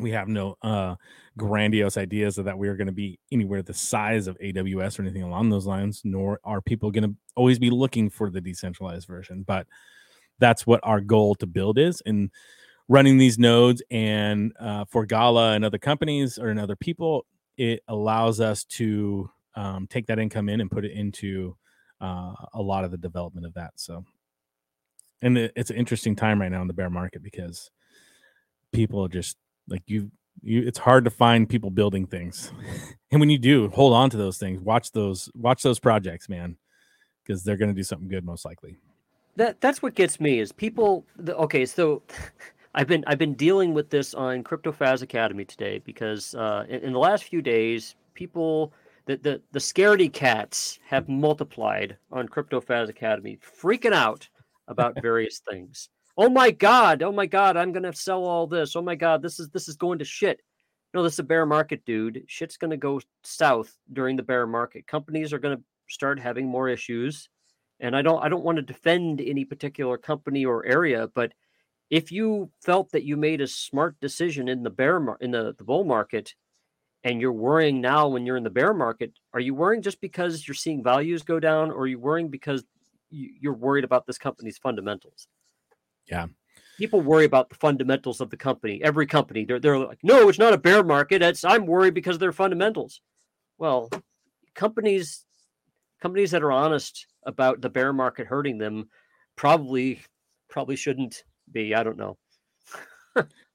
we 0.00 0.10
have 0.10 0.26
no 0.26 0.56
uh 0.62 0.96
grandiose 1.38 1.96
ideas 1.96 2.38
of 2.38 2.46
that 2.46 2.58
we 2.58 2.66
are 2.66 2.74
going 2.74 2.88
to 2.88 2.92
be 2.92 3.20
anywhere 3.30 3.62
the 3.62 3.72
size 3.72 4.26
of 4.26 4.36
AWS 4.40 4.98
or 4.98 5.02
anything 5.02 5.22
along 5.22 5.50
those 5.50 5.66
lines, 5.66 6.02
nor 6.02 6.40
are 6.42 6.60
people 6.60 6.90
going 6.90 7.08
to 7.08 7.14
always 7.36 7.60
be 7.60 7.70
looking 7.70 8.10
for 8.10 8.30
the 8.30 8.40
decentralized 8.40 9.06
version. 9.06 9.44
But 9.46 9.68
that's 10.38 10.66
what 10.66 10.80
our 10.82 11.00
goal 11.00 11.34
to 11.36 11.46
build 11.46 11.78
is. 11.78 12.02
And 12.06 12.30
running 12.88 13.18
these 13.18 13.38
nodes 13.38 13.82
and 13.90 14.52
uh, 14.60 14.84
for 14.84 15.06
Gala 15.06 15.52
and 15.52 15.64
other 15.64 15.78
companies 15.78 16.38
or 16.38 16.48
and 16.48 16.60
other 16.60 16.76
people, 16.76 17.26
it 17.56 17.82
allows 17.88 18.40
us 18.40 18.64
to 18.64 19.30
um, 19.54 19.86
take 19.88 20.06
that 20.06 20.18
income 20.18 20.48
in 20.48 20.60
and 20.60 20.70
put 20.70 20.84
it 20.84 20.92
into 20.92 21.56
uh, 22.00 22.34
a 22.52 22.60
lot 22.60 22.84
of 22.84 22.90
the 22.90 22.96
development 22.96 23.46
of 23.46 23.54
that. 23.54 23.72
So, 23.76 24.04
and 25.22 25.38
it, 25.38 25.52
it's 25.56 25.70
an 25.70 25.76
interesting 25.76 26.16
time 26.16 26.40
right 26.40 26.50
now 26.50 26.60
in 26.62 26.68
the 26.68 26.74
bear 26.74 26.90
market 26.90 27.22
because 27.22 27.70
people 28.72 29.04
are 29.04 29.08
just 29.08 29.36
like 29.68 29.82
you. 29.86 30.10
You, 30.42 30.62
it's 30.66 30.80
hard 30.80 31.04
to 31.04 31.10
find 31.10 31.48
people 31.48 31.70
building 31.70 32.06
things, 32.06 32.52
and 33.12 33.20
when 33.20 33.30
you 33.30 33.38
do, 33.38 33.68
hold 33.68 33.94
on 33.94 34.10
to 34.10 34.16
those 34.16 34.36
things. 34.36 34.60
Watch 34.60 34.90
those, 34.90 35.30
watch 35.32 35.62
those 35.62 35.78
projects, 35.78 36.28
man, 36.28 36.56
because 37.22 37.44
they're 37.44 37.56
going 37.56 37.70
to 37.70 37.74
do 37.74 37.84
something 37.84 38.08
good 38.08 38.24
most 38.24 38.44
likely. 38.44 38.76
That 39.36 39.60
that's 39.60 39.82
what 39.82 39.94
gets 39.94 40.20
me 40.20 40.38
is 40.38 40.52
people. 40.52 41.04
The, 41.16 41.36
okay, 41.36 41.66
so 41.66 42.02
I've 42.74 42.86
been 42.86 43.04
I've 43.06 43.18
been 43.18 43.34
dealing 43.34 43.74
with 43.74 43.90
this 43.90 44.14
on 44.14 44.42
CryptoFaz 44.42 45.02
Academy 45.02 45.44
today 45.44 45.80
because 45.84 46.34
uh, 46.34 46.64
in, 46.68 46.80
in, 46.80 46.92
the 46.92 46.98
last 46.98 47.24
few 47.24 47.42
days, 47.42 47.94
people 48.14 48.72
the, 49.06 49.16
the 49.16 49.42
the 49.52 49.58
scaredy 49.58 50.12
cats 50.12 50.78
have 50.86 51.08
multiplied 51.08 51.96
on 52.10 52.28
CryptoFaz 52.28 52.88
Academy, 52.88 53.38
freaking 53.62 53.92
out 53.92 54.28
about 54.68 54.94
various 55.02 55.40
things. 55.48 55.88
Oh 56.16 56.28
my 56.28 56.50
god! 56.50 57.02
Oh 57.02 57.12
my 57.12 57.26
god! 57.26 57.56
I'm 57.56 57.72
gonna 57.72 57.92
sell 57.92 58.24
all 58.24 58.46
this. 58.46 58.76
Oh 58.76 58.82
my 58.82 58.94
god! 58.94 59.22
This 59.22 59.40
is 59.40 59.48
this 59.50 59.68
is 59.68 59.76
going 59.76 59.98
to 59.98 60.04
shit. 60.04 60.40
No, 60.94 61.02
this 61.02 61.14
is 61.14 61.18
a 61.18 61.24
bear 61.24 61.44
market, 61.44 61.84
dude. 61.84 62.24
Shit's 62.28 62.56
gonna 62.56 62.76
go 62.76 63.00
south 63.22 63.76
during 63.92 64.16
the 64.16 64.22
bear 64.22 64.46
market. 64.46 64.86
Companies 64.86 65.32
are 65.32 65.40
gonna 65.40 65.60
start 65.88 66.18
having 66.18 66.46
more 66.46 66.68
issues, 66.68 67.28
and 67.80 67.96
I 67.96 68.02
don't 68.02 68.22
I 68.22 68.28
don't 68.28 68.44
want 68.44 68.56
to 68.56 68.62
defend 68.62 69.20
any 69.20 69.44
particular 69.44 69.98
company 69.98 70.44
or 70.44 70.64
area, 70.64 71.08
but 71.14 71.32
if 71.90 72.10
you 72.10 72.50
felt 72.62 72.90
that 72.92 73.04
you 73.04 73.16
made 73.16 73.40
a 73.40 73.46
smart 73.46 73.98
decision 74.00 74.48
in 74.48 74.62
the 74.62 74.70
bear 74.70 74.98
mar- 74.98 75.18
in 75.20 75.30
the, 75.30 75.54
the 75.56 75.64
bull 75.64 75.84
market 75.84 76.34
and 77.02 77.20
you're 77.20 77.32
worrying 77.32 77.80
now 77.80 78.08
when 78.08 78.24
you're 78.24 78.36
in 78.36 78.44
the 78.44 78.50
bear 78.50 78.72
market 78.72 79.12
are 79.32 79.40
you 79.40 79.54
worrying 79.54 79.82
just 79.82 80.00
because 80.00 80.46
you're 80.48 80.54
seeing 80.54 80.82
values 80.82 81.22
go 81.22 81.38
down 81.38 81.70
or 81.70 81.82
are 81.82 81.86
you 81.86 81.98
worrying 81.98 82.28
because 82.28 82.64
you're 83.10 83.54
worried 83.54 83.84
about 83.84 84.06
this 84.06 84.18
company's 84.18 84.58
fundamentals? 84.58 85.28
Yeah. 86.06 86.26
People 86.78 87.00
worry 87.00 87.24
about 87.24 87.48
the 87.48 87.54
fundamentals 87.54 88.20
of 88.20 88.30
the 88.30 88.36
company 88.36 88.80
every 88.82 89.06
company. 89.06 89.44
They're, 89.44 89.60
they're 89.60 89.78
like 89.78 90.00
no 90.02 90.28
it's 90.28 90.38
not 90.38 90.54
a 90.54 90.58
bear 90.58 90.82
market 90.82 91.22
it's 91.22 91.44
i'm 91.44 91.66
worried 91.66 91.94
because 91.94 92.18
they're 92.18 92.32
fundamentals. 92.32 93.00
Well 93.58 93.90
companies 94.54 95.24
companies 96.00 96.30
that 96.32 96.42
are 96.42 96.52
honest 96.52 97.06
about 97.26 97.60
the 97.60 97.70
bear 97.70 97.92
market 97.92 98.26
hurting 98.26 98.58
them 98.58 98.88
probably 99.36 100.00
probably 100.48 100.76
shouldn't 100.76 101.24
be. 101.50 101.74
I 101.74 101.82
don't 101.82 101.96
know. 101.96 102.16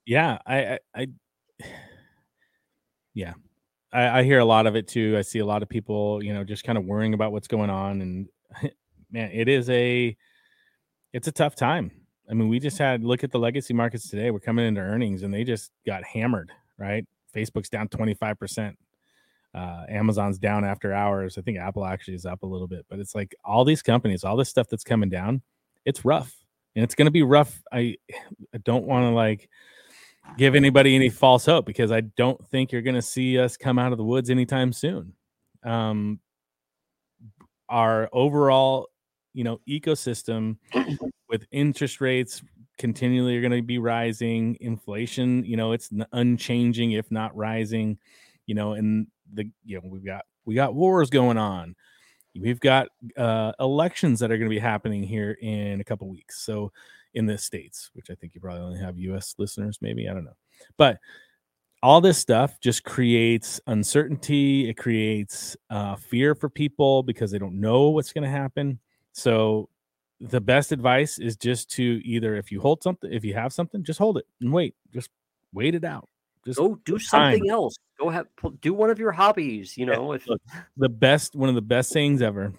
yeah, 0.05 0.37
I, 0.45 0.57
I, 0.57 0.79
I 0.95 1.07
yeah, 3.13 3.33
I, 3.91 4.19
I, 4.19 4.23
hear 4.23 4.39
a 4.39 4.45
lot 4.45 4.67
of 4.67 4.75
it 4.75 4.87
too. 4.87 5.15
I 5.17 5.21
see 5.21 5.39
a 5.39 5.45
lot 5.45 5.63
of 5.63 5.69
people, 5.69 6.23
you 6.23 6.33
know, 6.33 6.43
just 6.43 6.63
kind 6.63 6.77
of 6.77 6.85
worrying 6.85 7.13
about 7.13 7.31
what's 7.31 7.47
going 7.47 7.69
on, 7.69 8.01
and 8.01 8.27
man, 9.11 9.31
it 9.31 9.47
is 9.47 9.69
a, 9.69 10.15
it's 11.13 11.27
a 11.27 11.31
tough 11.31 11.55
time. 11.55 11.91
I 12.29 12.33
mean, 12.33 12.49
we 12.49 12.59
just 12.59 12.75
mm-hmm. 12.75 12.83
had 12.83 13.03
look 13.03 13.23
at 13.23 13.31
the 13.31 13.39
legacy 13.39 13.73
markets 13.73 14.09
today. 14.09 14.31
We're 14.31 14.39
coming 14.39 14.65
into 14.65 14.81
earnings, 14.81 15.23
and 15.23 15.33
they 15.33 15.43
just 15.43 15.71
got 15.85 16.03
hammered. 16.03 16.51
Right, 16.77 17.05
Facebook's 17.35 17.69
down 17.69 17.87
twenty 17.89 18.13
five 18.13 18.39
percent. 18.39 18.77
Uh, 19.53 19.83
Amazon's 19.89 20.37
down 20.37 20.63
after 20.63 20.93
hours. 20.93 21.37
I 21.37 21.41
think 21.41 21.57
Apple 21.57 21.85
actually 21.85 22.15
is 22.15 22.25
up 22.25 22.43
a 22.43 22.47
little 22.47 22.67
bit, 22.67 22.85
but 22.89 22.99
it's 22.99 23.15
like 23.15 23.35
all 23.43 23.65
these 23.65 23.81
companies, 23.81 24.23
all 24.23 24.37
this 24.37 24.49
stuff 24.49 24.67
that's 24.69 24.83
coming 24.83 25.09
down, 25.09 25.41
it's 25.85 26.05
rough 26.05 26.35
and 26.75 26.83
it's 26.83 26.95
going 26.95 27.07
to 27.07 27.11
be 27.11 27.23
rough. 27.23 27.61
I 27.71 27.97
I 28.53 28.57
don't 28.63 28.85
want 28.85 29.05
to 29.05 29.09
like 29.09 29.49
give 30.37 30.55
anybody 30.55 30.95
any 30.95 31.09
false 31.09 31.45
hope 31.45 31.65
because 31.65 31.91
I 31.91 32.01
don't 32.01 32.43
think 32.49 32.71
you're 32.71 32.81
going 32.81 32.95
to 32.95 33.01
see 33.01 33.39
us 33.39 33.57
come 33.57 33.79
out 33.79 33.91
of 33.91 33.97
the 33.97 34.03
woods 34.03 34.29
anytime 34.29 34.71
soon. 34.71 35.13
Um, 35.63 36.19
our 37.67 38.09
overall, 38.13 38.89
you 39.33 39.43
know, 39.43 39.59
ecosystem 39.67 40.57
with 41.29 41.45
interest 41.51 42.01
rates 42.01 42.41
continually 42.77 43.37
are 43.37 43.41
going 43.41 43.51
to 43.51 43.61
be 43.61 43.77
rising, 43.77 44.57
inflation, 44.61 45.43
you 45.45 45.57
know, 45.57 45.73
it's 45.73 45.89
unchanging 46.13 46.93
if 46.93 47.11
not 47.11 47.35
rising, 47.35 47.97
you 48.47 48.55
know, 48.55 48.73
and 48.73 49.07
the 49.33 49.49
you 49.65 49.75
know 49.75 49.81
we've 49.85 50.05
got 50.05 50.25
we 50.45 50.55
got 50.55 50.73
wars 50.73 51.09
going 51.09 51.37
on 51.37 51.75
we've 52.39 52.59
got 52.59 52.87
uh, 53.17 53.51
elections 53.59 54.19
that 54.19 54.31
are 54.31 54.37
going 54.37 54.49
to 54.49 54.55
be 54.55 54.59
happening 54.59 55.03
here 55.03 55.37
in 55.41 55.81
a 55.81 55.83
couple 55.83 56.07
weeks. 56.07 56.43
So 56.43 56.71
in 57.13 57.25
the 57.25 57.37
states, 57.37 57.89
which 57.93 58.09
I 58.09 58.15
think 58.15 58.35
you 58.35 58.41
probably 58.41 58.61
only 58.61 58.79
have 58.79 58.97
U.S. 58.99 59.35
listeners, 59.37 59.79
maybe 59.81 60.07
I 60.07 60.13
don't 60.13 60.25
know, 60.25 60.37
but 60.77 60.99
all 61.81 62.01
this 62.01 62.17
stuff 62.17 62.59
just 62.59 62.83
creates 62.83 63.59
uncertainty. 63.67 64.69
It 64.69 64.75
creates 64.75 65.55
uh, 65.69 65.95
fear 65.95 66.35
for 66.35 66.49
people 66.49 67.03
because 67.03 67.31
they 67.31 67.39
don't 67.39 67.59
know 67.59 67.89
what's 67.89 68.11
going 68.11 68.25
to 68.25 68.29
happen. 68.29 68.79
So 69.13 69.69
the 70.19 70.41
best 70.41 70.73
advice 70.73 71.19
is 71.19 71.37
just 71.37 71.71
to 71.71 72.01
either 72.03 72.35
if 72.35 72.51
you 72.51 72.59
hold 72.59 72.83
something, 72.83 73.11
if 73.11 73.23
you 73.23 73.33
have 73.33 73.53
something, 73.53 73.83
just 73.83 73.97
hold 73.97 74.17
it 74.17 74.25
and 74.41 74.51
wait. 74.51 74.75
Just 74.93 75.09
wait 75.53 75.73
it 75.73 75.85
out. 75.85 76.09
Just 76.45 76.57
go 76.57 76.79
do 76.85 76.97
something 76.99 77.43
time. 77.43 77.49
else. 77.49 77.75
Go 77.99 78.09
have 78.09 78.27
do 78.61 78.73
one 78.73 78.89
of 78.89 78.99
your 78.99 79.11
hobbies. 79.11 79.77
You 79.77 79.85
know, 79.85 80.13
if 80.13 80.27
Look, 80.27 80.41
the 80.77 80.89
best 80.89 81.35
one 81.35 81.49
of 81.49 81.55
the 81.55 81.61
best 81.61 81.89
sayings 81.91 82.21
ever, 82.21 82.53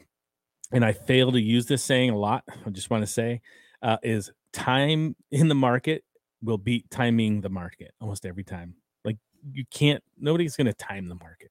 and 0.73 0.85
I 0.85 0.93
fail 0.93 1.33
to 1.33 1.41
use 1.41 1.67
this 1.67 1.83
saying 1.83 2.11
a 2.11 2.19
lot. 2.19 2.45
I 2.67 2.71
just 2.71 2.91
want 2.91 3.03
to 3.03 3.07
say 3.07 3.41
uh, 3.83 3.97
is 4.03 4.31
time 4.53 5.17
in 5.31 5.49
the 5.49 5.55
market 5.55 6.05
will 6.43 6.59
beat 6.59 6.91
timing 6.91 7.41
the 7.41 7.49
market 7.49 7.93
almost 8.01 8.27
every 8.27 8.45
time. 8.45 8.75
Like 9.05 9.17
you 9.53 9.65
can't. 9.71 10.03
Nobody's 10.19 10.57
going 10.57 10.67
to 10.67 10.75
time 10.75 11.07
the 11.07 11.15
market, 11.15 11.51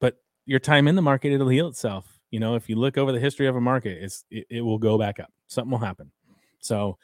but 0.00 0.16
your 0.46 0.60
time 0.60 0.86
in 0.86 0.94
the 0.94 1.02
market 1.02 1.32
it'll 1.32 1.48
heal 1.48 1.68
itself. 1.68 2.20
You 2.30 2.40
know, 2.40 2.54
if 2.54 2.68
you 2.68 2.76
look 2.76 2.98
over 2.98 3.12
the 3.12 3.20
history 3.20 3.46
of 3.46 3.56
a 3.56 3.60
market, 3.60 3.98
it's 4.00 4.24
it, 4.30 4.46
it 4.48 4.60
will 4.60 4.78
go 4.78 4.96
back 4.96 5.18
up. 5.18 5.32
Something 5.48 5.72
will 5.72 5.78
happen. 5.78 6.10
So 6.60 6.98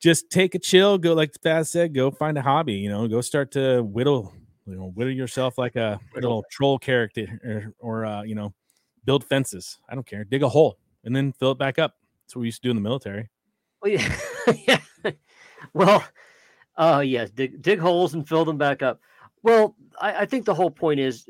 just 0.00 0.30
take 0.30 0.54
a 0.54 0.58
chill. 0.58 0.98
Go 0.98 1.14
like 1.14 1.32
Faz 1.32 1.68
said, 1.68 1.94
go 1.94 2.10
find 2.10 2.38
a 2.38 2.42
hobby. 2.42 2.74
You 2.74 2.88
know, 2.88 3.08
go 3.08 3.20
start 3.20 3.50
to 3.52 3.82
whittle, 3.82 4.32
you 4.66 4.76
know, 4.76 4.92
whittle 4.94 5.12
yourself 5.12 5.58
like 5.58 5.76
a 5.76 6.00
little 6.14 6.44
troll 6.50 6.78
character, 6.78 7.72
or, 7.80 8.02
or 8.02 8.06
uh, 8.06 8.22
you 8.22 8.34
know, 8.34 8.54
build 9.04 9.24
fences. 9.24 9.78
I 9.88 9.94
don't 9.94 10.06
care. 10.06 10.24
Dig 10.24 10.42
a 10.42 10.48
hole 10.48 10.78
and 11.04 11.14
then 11.14 11.32
fill 11.32 11.52
it 11.52 11.58
back 11.58 11.78
up. 11.78 11.94
That's 12.24 12.36
what 12.36 12.40
we 12.40 12.48
used 12.48 12.62
to 12.62 12.66
do 12.68 12.70
in 12.70 12.76
the 12.76 12.82
military. 12.82 13.28
Well, 13.82 13.92
yeah, 13.92 14.16
yeah. 14.66 15.10
Well, 15.72 16.04
uh, 16.76 17.02
yes, 17.04 17.30
dig 17.30 17.60
dig 17.62 17.78
holes 17.78 18.14
and 18.14 18.26
fill 18.26 18.44
them 18.44 18.58
back 18.58 18.82
up. 18.82 19.00
Well, 19.42 19.76
I, 20.00 20.22
I 20.22 20.26
think 20.26 20.44
the 20.44 20.54
whole 20.54 20.70
point 20.70 21.00
is 21.00 21.28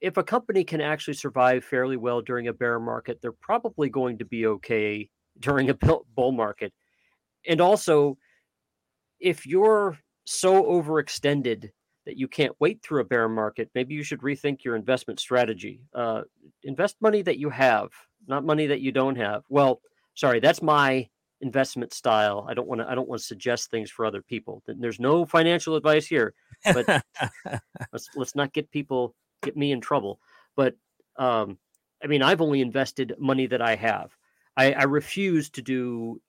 if 0.00 0.16
a 0.16 0.22
company 0.22 0.64
can 0.64 0.80
actually 0.80 1.14
survive 1.14 1.64
fairly 1.64 1.96
well 1.96 2.20
during 2.20 2.48
a 2.48 2.52
bear 2.52 2.78
market, 2.78 3.20
they're 3.20 3.32
probably 3.32 3.88
going 3.88 4.18
to 4.18 4.24
be 4.24 4.46
okay 4.46 5.08
during 5.40 5.70
a 5.70 5.74
bull 5.74 6.32
market 6.32 6.72
and 7.48 7.60
also 7.60 8.16
if 9.18 9.46
you're 9.46 9.98
so 10.24 10.62
overextended 10.64 11.70
that 12.06 12.16
you 12.16 12.28
can't 12.28 12.54
wait 12.60 12.82
through 12.82 13.00
a 13.00 13.04
bear 13.04 13.28
market, 13.28 13.70
maybe 13.74 13.94
you 13.94 14.02
should 14.02 14.20
rethink 14.20 14.64
your 14.64 14.76
investment 14.76 15.20
strategy. 15.20 15.80
Uh, 15.94 16.22
invest 16.62 16.96
money 17.00 17.22
that 17.22 17.38
you 17.38 17.50
have, 17.50 17.88
not 18.26 18.44
money 18.44 18.66
that 18.66 18.80
you 18.80 18.92
don't 18.92 19.16
have. 19.16 19.42
Well, 19.48 19.80
sorry, 20.14 20.40
that's 20.40 20.62
my 20.62 21.08
investment 21.40 21.92
style. 21.92 22.46
I 22.48 22.54
don't 22.54 22.68
want 22.68 22.80
to. 22.80 22.88
I 22.88 22.94
don't 22.94 23.08
want 23.08 23.20
to 23.20 23.26
suggest 23.26 23.70
things 23.70 23.90
for 23.90 24.06
other 24.06 24.22
people. 24.22 24.62
There's 24.66 25.00
no 25.00 25.24
financial 25.24 25.76
advice 25.76 26.06
here, 26.06 26.34
but 26.64 26.86
let's 27.92 28.08
let's 28.14 28.34
not 28.34 28.52
get 28.52 28.70
people 28.70 29.14
get 29.42 29.56
me 29.56 29.72
in 29.72 29.80
trouble. 29.80 30.20
But 30.56 30.76
um, 31.16 31.58
I 32.02 32.06
mean, 32.06 32.22
I've 32.22 32.40
only 32.40 32.60
invested 32.60 33.14
money 33.18 33.46
that 33.46 33.62
I 33.62 33.76
have. 33.76 34.16
I, 34.56 34.72
I 34.72 34.82
refuse 34.84 35.50
to 35.50 35.62
do 35.62 36.20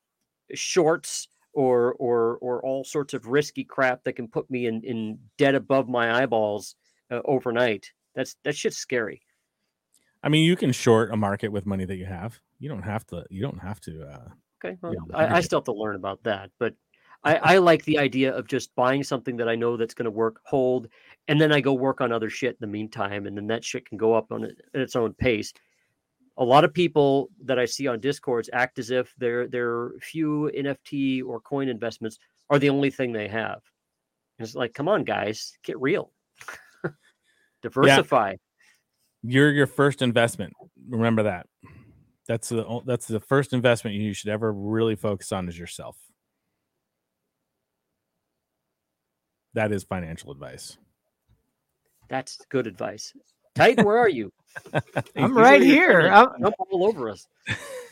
shorts 0.54 1.28
or 1.54 1.93
or 1.93 2.38
or 2.38 2.64
all 2.66 2.84
sorts 2.84 3.14
of 3.14 3.28
risky 3.28 3.64
crap 3.64 4.04
that 4.04 4.14
can 4.14 4.28
put 4.28 4.50
me 4.50 4.68
in 4.68 4.82
in 4.84 5.20
dead 5.38 5.56
above 5.56 5.89
my 5.89 6.22
eyeballs 6.22 6.76
uh, 7.12 7.22
overnight. 7.26 7.91
That's 8.16 8.36
that 8.43 8.56
shit's 8.56 8.78
scary. 8.78 9.22
I 10.24 10.30
mean, 10.30 10.45
you 10.45 10.56
can 10.56 10.72
short 10.72 11.12
a 11.14 11.18
market 11.18 11.52
with 11.52 11.66
money 11.66 11.86
that 11.86 11.95
you 11.95 12.06
have. 12.06 12.39
You 12.60 12.70
don't 12.70 12.84
have 12.84 13.06
to. 13.08 13.26
You 13.30 13.41
don't 13.41 13.60
have 13.60 13.80
to. 13.82 14.04
Uh, 14.04 14.30
okay, 14.64 14.78
well, 14.82 14.93
you 14.93 15.00
know, 15.00 15.16
I, 15.16 15.38
I, 15.38 15.41
still 15.41 15.60
have 15.60 15.66
to 15.66 15.74
learn 15.74 15.95
about 15.95 16.22
that, 16.24 16.52
but 16.60 16.74
I, 17.24 17.36
I 17.36 17.58
like 17.58 17.84
the 17.86 17.97
idea 17.97 18.34
of 18.34 18.47
just 18.47 18.74
buying 18.76 19.04
something 19.04 19.38
that 19.38 19.50
I 19.50 19.56
know 19.56 19.76
that's 19.78 19.93
going 19.93 20.06
to 20.06 20.12
work, 20.12 20.41
hold, 20.45 20.88
and 21.28 21.39
then 21.39 21.52
I 21.52 21.62
go 21.62 21.74
work 21.74 22.02
on 22.02 22.12
other 22.12 22.30
shit 22.30 22.52
in 22.52 22.58
the 22.62 22.68
meantime, 22.68 23.28
and 23.28 23.36
then 23.36 23.47
that 23.47 23.64
shit 23.64 23.86
can 23.86 23.97
go 23.97 24.14
up 24.14 24.32
on 24.32 24.43
it, 24.45 24.58
at 24.74 24.82
its 24.82 24.95
own 24.95 25.14
pace. 25.14 25.54
A 26.40 26.44
lot 26.44 26.64
of 26.64 26.74
people 26.74 27.30
that 27.44 27.60
I 27.60 27.66
see 27.66 27.88
on 27.88 28.00
discords 28.00 28.50
act 28.54 28.80
as 28.80 28.92
if 28.92 29.14
their 29.18 29.48
their 29.48 29.92
few 30.02 30.50
NFT 30.58 31.24
or 31.24 31.40
coin 31.40 31.68
investments 31.68 32.18
are 32.50 32.60
the 32.60 32.70
only 32.70 32.90
thing 32.90 33.12
they 33.12 33.28
have. 33.28 33.62
And 34.38 34.48
it's 34.48 34.56
like, 34.56 34.74
come 34.74 34.88
on, 34.88 35.04
guys, 35.04 35.58
get 35.64 35.80
real, 35.80 36.12
diversify. 37.62 38.32
Yeah. 38.32 38.36
You're 39.22 39.52
your 39.52 39.68
first 39.68 40.02
investment. 40.02 40.54
Remember 40.88 41.24
that. 41.24 41.48
That's 42.28 42.50
the 42.50 42.82
that's 42.86 43.08
the 43.08 43.20
first 43.20 43.54
investment 43.54 43.98
you 43.98 44.14
should 44.14 44.30
ever 44.30 44.54
really 44.54 44.96
focus 44.96 45.32
on 45.32 45.50
is 45.50 45.58
yourself. 45.58 45.98
That 49.56 49.72
is 49.72 49.84
financial 49.84 50.32
advice. 50.32 50.78
That's 52.08 52.38
good 52.50 52.68
advice. 52.68 53.14
Titan, 53.60 53.86
where 53.86 53.97
are 53.97 54.10
you? 54.10 54.32
I'm 55.16 55.38
right 55.38 55.62
here. 55.62 56.07
I'm 56.07 56.30
jump 56.41 56.55
all 56.60 56.86
over 56.86 57.10
us. 57.10 57.28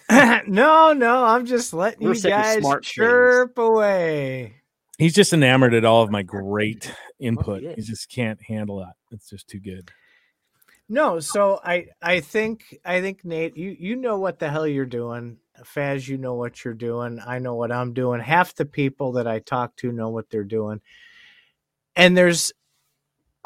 no, 0.48 0.94
no, 0.94 1.26
I'm 1.26 1.46
just 1.46 1.74
letting 1.74 2.08
We're 2.08 2.16
you 2.16 2.22
guys 2.22 2.64
chirp 2.82 3.56
things. 3.56 3.68
away. 3.68 4.56
He's 4.98 5.14
just 5.14 5.34
enamored 5.34 5.74
at 5.74 5.86
all 5.86 6.02
of 6.02 6.10
my 6.10 6.24
great 6.24 6.92
input. 7.20 7.62
he, 7.62 7.74
he 7.74 7.82
just 7.82 8.10
can't 8.10 8.42
handle 8.42 8.80
that. 8.80 8.94
It's 9.12 9.30
just 9.30 9.48
too 9.48 9.60
good. 9.60 9.92
No, 10.90 11.20
so 11.20 11.60
I 11.64 11.88
I 12.02 12.22
think 12.22 12.80
I 12.86 13.02
think 13.02 13.26
Nate, 13.26 13.58
you 13.58 13.76
you 13.78 13.96
know 13.98 14.18
what 14.20 14.40
the 14.40 14.50
hell 14.50 14.66
you're 14.66 14.86
doing. 14.86 15.38
Faz, 15.76 16.08
you 16.08 16.18
know 16.18 16.36
what 16.36 16.64
you're 16.64 16.74
doing. 16.74 17.20
I 17.26 17.40
know 17.40 17.56
what 17.56 17.72
I'm 17.72 17.94
doing. 17.94 18.22
Half 18.22 18.56
the 18.56 18.66
people 18.66 19.14
that 19.14 19.28
I 19.28 19.40
talk 19.40 19.76
to 19.78 19.92
know 19.92 20.10
what 20.10 20.30
they're 20.30 20.44
doing 20.44 20.82
and 21.98 22.16
there's 22.16 22.54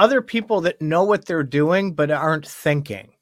other 0.01 0.21
people 0.21 0.61
that 0.61 0.81
know 0.81 1.03
what 1.03 1.25
they're 1.25 1.43
doing 1.43 1.93
but 1.93 2.11
aren't 2.11 2.47
thinking. 2.47 3.13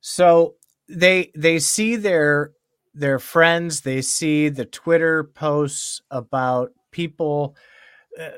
So 0.00 0.56
they 0.88 1.30
they 1.34 1.58
see 1.58 1.96
their 1.96 2.52
their 2.92 3.18
friends 3.18 3.80
they 3.80 4.02
see 4.02 4.48
the 4.50 4.66
twitter 4.66 5.24
posts 5.24 6.02
about 6.10 6.70
people 6.92 7.56
uh, 8.20 8.28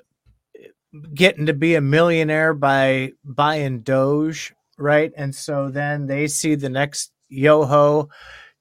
getting 1.12 1.45
to 1.47 1.53
be 1.53 1.75
a 1.75 1.81
millionaire 1.81 2.55
by 2.55 3.12
buying 3.25 3.81
doge 3.81 4.55
right? 4.79 5.12
And 5.17 5.35
so 5.35 5.69
then 5.69 6.07
they 6.07 6.27
see 6.27 6.55
the 6.55 6.69
next 6.69 7.12
yoho 7.29 8.09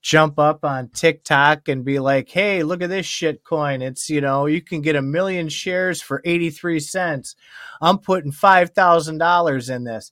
jump 0.05 0.37
up 0.37 0.63
on 0.63 0.87
TikTok 0.89 1.67
and 1.67 1.83
be 1.83 1.97
like, 1.97 2.29
hey, 2.29 2.61
look 2.61 2.83
at 2.83 2.91
this 2.91 3.07
shit 3.07 3.43
coin. 3.43 3.81
It's, 3.81 4.07
you 4.07 4.21
know, 4.21 4.45
you 4.45 4.61
can 4.61 4.81
get 4.81 4.95
a 4.95 5.01
million 5.01 5.49
shares 5.49 5.99
for 5.99 6.21
83 6.23 6.79
cents. 6.79 7.35
I'm 7.81 7.97
putting 7.97 8.31
$5,000 8.31 9.75
in 9.75 9.83
this. 9.83 10.11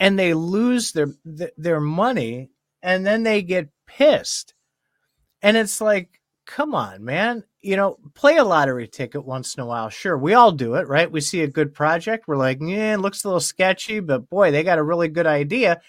And 0.00 0.18
they 0.18 0.34
lose 0.34 0.92
their 0.92 1.08
their 1.24 1.80
money 1.80 2.50
and 2.82 3.06
then 3.06 3.22
they 3.22 3.42
get 3.42 3.68
pissed. 3.86 4.54
And 5.42 5.56
it's 5.56 5.80
like, 5.80 6.20
come 6.44 6.74
on, 6.74 7.04
man. 7.04 7.44
You 7.60 7.76
know, 7.76 7.98
play 8.14 8.36
a 8.36 8.44
lottery 8.44 8.88
ticket 8.88 9.24
once 9.24 9.54
in 9.54 9.62
a 9.62 9.66
while. 9.66 9.90
Sure, 9.90 10.18
we 10.18 10.34
all 10.34 10.52
do 10.52 10.74
it, 10.74 10.88
right? 10.88 11.10
We 11.10 11.20
see 11.20 11.42
a 11.42 11.48
good 11.48 11.72
project. 11.72 12.26
We're 12.26 12.36
like, 12.36 12.58
yeah, 12.60 12.94
it 12.94 13.00
looks 13.00 13.22
a 13.22 13.28
little 13.28 13.40
sketchy, 13.40 14.00
but 14.00 14.28
boy, 14.28 14.50
they 14.50 14.64
got 14.64 14.78
a 14.78 14.84
really 14.84 15.08
good 15.08 15.26
idea 15.26 15.80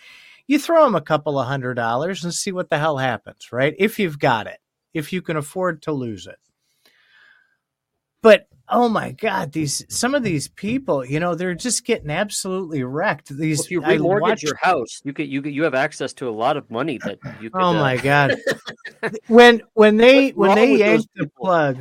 you 0.49 0.57
throw 0.57 0.83
them 0.83 0.95
a 0.95 1.01
couple 1.01 1.39
of 1.39 1.45
hundred 1.45 1.75
dollars 1.75 2.23
and 2.23 2.33
see 2.33 2.51
what 2.51 2.71
the 2.71 2.79
hell 2.79 2.97
happens, 2.97 3.51
right? 3.51 3.75
If 3.77 3.99
you've 3.99 4.17
got 4.17 4.47
it, 4.47 4.57
if 4.95 5.13
you 5.13 5.21
can 5.21 5.37
afford 5.37 5.83
to 5.83 5.91
lose 5.91 6.25
it. 6.25 6.39
But 8.23 8.47
oh 8.67 8.89
my 8.89 9.11
god, 9.11 9.51
these 9.51 9.85
some 9.89 10.15
of 10.15 10.23
these 10.23 10.47
people, 10.47 11.05
you 11.05 11.19
know, 11.19 11.35
they're 11.35 11.53
just 11.53 11.85
getting 11.85 12.09
absolutely 12.09 12.83
wrecked. 12.83 13.29
These 13.29 13.59
well, 13.59 13.65
if 13.65 13.71
you 13.71 13.81
remortgage 13.81 14.21
watched... 14.21 14.43
your 14.43 14.55
house, 14.55 15.01
you 15.03 15.13
get 15.13 15.27
you 15.27 15.43
get 15.43 15.53
you 15.53 15.61
have 15.61 15.75
access 15.75 16.13
to 16.13 16.27
a 16.27 16.31
lot 16.31 16.57
of 16.57 16.69
money 16.71 16.97
that 17.05 17.19
you. 17.39 17.49
Could, 17.51 17.61
oh 17.61 17.73
my 17.73 17.97
uh... 17.97 18.01
god, 18.01 18.35
when 19.27 19.61
when 19.73 19.97
they 19.97 20.31
when 20.31 20.55
they 20.55 20.77
yanked 20.77 21.09
the 21.15 21.27
plug, 21.27 21.77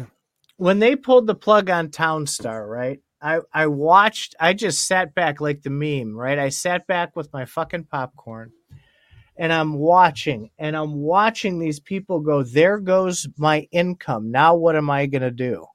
when 0.59 0.79
they 0.79 0.95
pulled 0.95 1.27
the 1.27 1.35
plug 1.35 1.71
on 1.71 1.89
Townstar, 1.89 2.69
right? 2.69 3.01
I 3.23 3.41
I 3.51 3.69
watched. 3.69 4.35
I 4.39 4.53
just 4.53 4.87
sat 4.87 5.15
back 5.15 5.41
like 5.41 5.63
the 5.63 5.71
meme, 5.71 6.15
right? 6.15 6.39
I 6.39 6.51
sat 6.51 6.87
back 6.87 7.17
with 7.17 7.33
my 7.33 7.47
fucking 7.47 7.85
popcorn, 7.85 8.53
and 9.39 9.53
I'm 9.53 9.75
watching, 9.75 10.51
and 10.59 10.77
I'm 10.77 10.97
watching 10.97 11.59
these 11.59 11.81
people 11.81 12.21
go. 12.21 12.43
There 12.43 12.79
goes 12.79 13.27
my 13.39 13.67
income. 13.71 14.31
Now 14.31 14.57
what 14.57 14.77
am 14.77 14.91
I 14.91 15.07
gonna 15.07 15.31
do? 15.31 15.67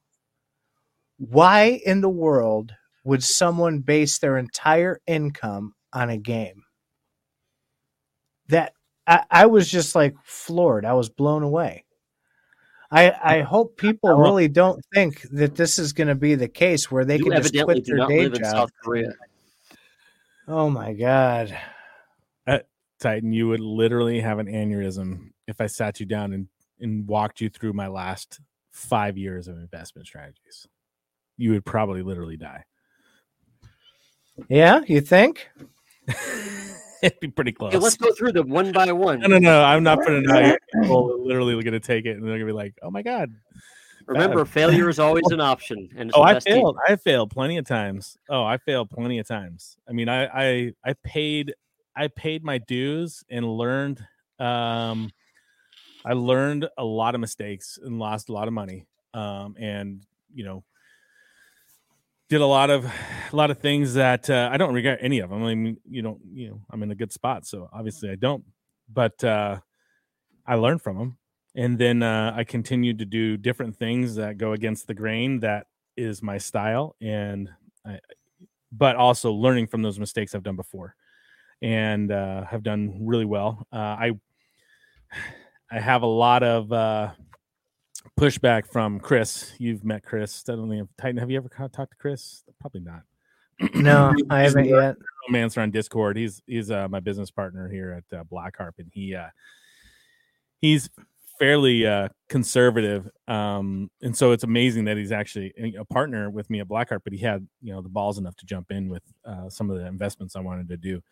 Why 1.16 1.80
in 1.84 2.00
the 2.00 2.08
world 2.08 2.72
would 3.04 3.24
someone 3.24 3.80
base 3.80 4.18
their 4.18 4.36
entire 4.38 5.00
income 5.06 5.74
on 5.92 6.10
a 6.10 6.18
game? 6.18 6.64
That 8.48 8.74
I, 9.06 9.24
I 9.30 9.46
was 9.46 9.70
just 9.70 9.94
like 9.94 10.14
floored. 10.24 10.84
I 10.84 10.92
was 10.92 11.08
blown 11.08 11.42
away. 11.42 11.84
I, 12.90 13.12
I 13.22 13.40
hope 13.40 13.76
people 13.76 14.14
really 14.14 14.46
don't 14.46 14.80
think 14.94 15.22
that 15.32 15.56
this 15.56 15.80
is 15.80 15.92
going 15.92 16.06
to 16.08 16.14
be 16.14 16.36
the 16.36 16.48
case 16.48 16.92
where 16.92 17.04
they 17.04 17.18
can 17.18 17.32
just 17.32 17.52
quit 17.64 17.84
their 17.84 18.06
day 18.06 18.28
job. 18.28 18.70
Oh 20.46 20.70
my 20.70 20.92
god, 20.92 21.58
Titan, 23.04 23.32
you 23.32 23.48
would 23.48 23.60
literally 23.60 24.20
have 24.20 24.38
an 24.38 24.46
aneurysm 24.46 25.30
if 25.46 25.60
I 25.60 25.66
sat 25.66 26.00
you 26.00 26.06
down 26.06 26.32
and 26.32 26.48
and 26.80 27.06
walked 27.06 27.40
you 27.40 27.48
through 27.48 27.72
my 27.72 27.86
last 27.86 28.40
five 28.70 29.16
years 29.16 29.46
of 29.46 29.56
investment 29.56 30.06
strategies. 30.06 30.66
You 31.36 31.52
would 31.52 31.64
probably 31.64 32.02
literally 32.02 32.36
die. 32.36 32.64
Yeah, 34.48 34.80
you 34.86 35.00
think? 35.00 35.48
It'd 37.02 37.20
be 37.20 37.28
pretty 37.28 37.52
close. 37.52 37.68
Okay, 37.74 37.78
let's 37.78 37.96
go 37.96 38.12
through 38.12 38.32
them 38.32 38.48
one 38.48 38.72
by 38.72 38.90
one. 38.90 39.20
No, 39.20 39.28
no, 39.28 39.38
no. 39.38 39.62
I'm 39.62 39.82
not 39.82 39.98
putting 39.98 40.24
it 40.26 40.60
People 40.72 41.12
are 41.12 41.18
literally 41.18 41.54
going 41.62 41.72
to 41.72 41.80
take 41.80 42.06
it 42.06 42.16
and 42.16 42.22
they're 42.22 42.38
going 42.38 42.40
to 42.40 42.46
be 42.46 42.52
like, 42.52 42.74
oh 42.82 42.90
my 42.90 43.02
God. 43.02 43.30
Remember, 44.06 44.44
failure 44.44 44.88
is 44.88 44.98
always 44.98 45.26
an 45.30 45.40
option. 45.52 45.88
And 45.96 46.10
oh, 46.14 46.22
I 46.22 46.40
failed. 46.40 46.76
Team. 46.76 46.82
I 46.88 46.96
failed 46.96 47.30
plenty 47.30 47.58
of 47.58 47.66
times. 47.66 48.16
Oh, 48.28 48.42
I 48.42 48.56
failed 48.56 48.90
plenty 48.90 49.18
of 49.18 49.26
times. 49.26 49.76
I 49.88 49.92
mean, 49.92 50.08
I, 50.08 50.26
I, 50.26 50.72
I 50.84 50.94
paid, 51.04 51.54
I 51.96 52.08
paid 52.08 52.44
my 52.44 52.58
dues 52.58 53.24
and 53.28 53.46
learned, 53.46 54.00
um, 54.38 55.10
I 56.04 56.12
learned 56.12 56.68
a 56.76 56.84
lot 56.84 57.14
of 57.14 57.20
mistakes 57.20 57.78
and 57.82 57.98
lost 57.98 58.28
a 58.28 58.32
lot 58.32 58.48
of 58.48 58.54
money. 58.54 58.86
Um, 59.14 59.56
and 59.58 60.04
you 60.34 60.44
know, 60.44 60.64
did 62.28 62.40
a 62.40 62.46
lot 62.46 62.70
of 62.70 62.84
a 63.32 63.36
lot 63.36 63.50
of 63.50 63.58
things 63.58 63.94
that 63.94 64.28
uh, 64.28 64.48
I 64.52 64.56
don't 64.56 64.74
regret 64.74 64.98
any 65.00 65.20
of 65.20 65.30
them. 65.30 65.44
I 65.44 65.54
mean, 65.54 65.76
you 65.88 66.02
know, 66.02 66.18
you 66.32 66.50
know, 66.50 66.60
I'm 66.70 66.82
in 66.82 66.90
a 66.90 66.94
good 66.94 67.12
spot, 67.12 67.46
so 67.46 67.68
obviously 67.72 68.10
I 68.10 68.16
don't. 68.16 68.44
But 68.92 69.22
uh, 69.24 69.60
I 70.46 70.56
learned 70.56 70.82
from 70.82 70.98
them, 70.98 71.18
and 71.54 71.78
then 71.78 72.02
uh, 72.02 72.34
I 72.36 72.44
continued 72.44 72.98
to 72.98 73.06
do 73.06 73.36
different 73.36 73.76
things 73.76 74.16
that 74.16 74.36
go 74.36 74.52
against 74.52 74.86
the 74.86 74.94
grain. 74.94 75.40
That 75.40 75.66
is 75.96 76.22
my 76.22 76.38
style, 76.38 76.96
and 77.00 77.48
I, 77.86 78.00
but 78.72 78.96
also 78.96 79.32
learning 79.32 79.68
from 79.68 79.82
those 79.82 79.98
mistakes 79.98 80.34
I've 80.34 80.42
done 80.42 80.56
before, 80.56 80.96
and 81.64 82.12
uh, 82.12 82.44
have 82.44 82.62
done 82.62 82.98
really 83.00 83.24
well. 83.24 83.66
Uh, 83.72 83.76
I 83.76 84.12
I 85.72 85.80
have 85.80 86.02
a 86.02 86.06
lot 86.06 86.42
of 86.42 86.70
uh, 86.70 87.12
pushback 88.20 88.70
from 88.70 89.00
Chris. 89.00 89.54
You've 89.58 89.82
met 89.82 90.04
Chris. 90.04 90.44
I 90.46 90.56
don't 90.56 90.68
think 90.68 90.86
Titan. 90.98 91.16
Have 91.16 91.30
you 91.30 91.38
ever 91.38 91.48
talked 91.48 91.92
to 91.92 91.96
Chris? 91.98 92.44
Probably 92.60 92.82
not. 92.82 93.02
No, 93.74 94.12
I 94.28 94.40
haven't 94.42 94.66
yet. 94.66 94.96
Romancer 95.26 95.62
on 95.62 95.70
Discord. 95.70 96.18
He's 96.18 96.42
he's 96.46 96.70
uh, 96.70 96.86
my 96.88 97.00
business 97.00 97.30
partner 97.30 97.66
here 97.70 98.02
at 98.12 98.18
uh, 98.18 98.24
Blackharp, 98.24 98.72
and 98.78 98.90
he 98.92 99.14
uh, 99.14 99.28
he's 100.60 100.90
fairly 101.38 101.86
uh, 101.86 102.10
conservative. 102.28 103.08
Um, 103.26 103.90
and 104.02 104.14
so 104.14 104.32
it's 104.32 104.44
amazing 104.44 104.84
that 104.84 104.98
he's 104.98 105.12
actually 105.12 105.54
a 105.78 105.84
partner 105.86 106.28
with 106.28 106.50
me 106.50 106.60
at 106.60 106.68
Blackharp. 106.68 107.00
But 107.04 107.14
he 107.14 107.20
had 107.20 107.48
you 107.62 107.72
know 107.72 107.80
the 107.80 107.88
balls 107.88 108.18
enough 108.18 108.36
to 108.36 108.44
jump 108.44 108.70
in 108.70 108.90
with 108.90 109.02
uh, 109.24 109.48
some 109.48 109.70
of 109.70 109.78
the 109.78 109.86
investments 109.86 110.36
I 110.36 110.40
wanted 110.40 110.68
to 110.68 110.76
do. 110.76 111.02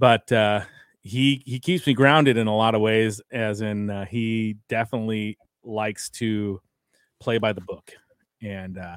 But 0.00 0.32
uh, 0.32 0.62
he 1.02 1.44
he 1.46 1.60
keeps 1.60 1.86
me 1.86 1.94
grounded 1.94 2.38
in 2.38 2.48
a 2.48 2.56
lot 2.56 2.74
of 2.74 2.82
ways, 2.82 3.22
as 3.32 3.62
in 3.62 3.90
uh, 3.90 4.06
he 4.06 4.56
definitely 4.68 5.38
likes 5.64 6.10
to 6.12 6.60
play 7.20 7.38
by 7.38 7.52
the 7.52 7.62
book. 7.62 7.92
And 8.42 8.78
uh, 8.78 8.96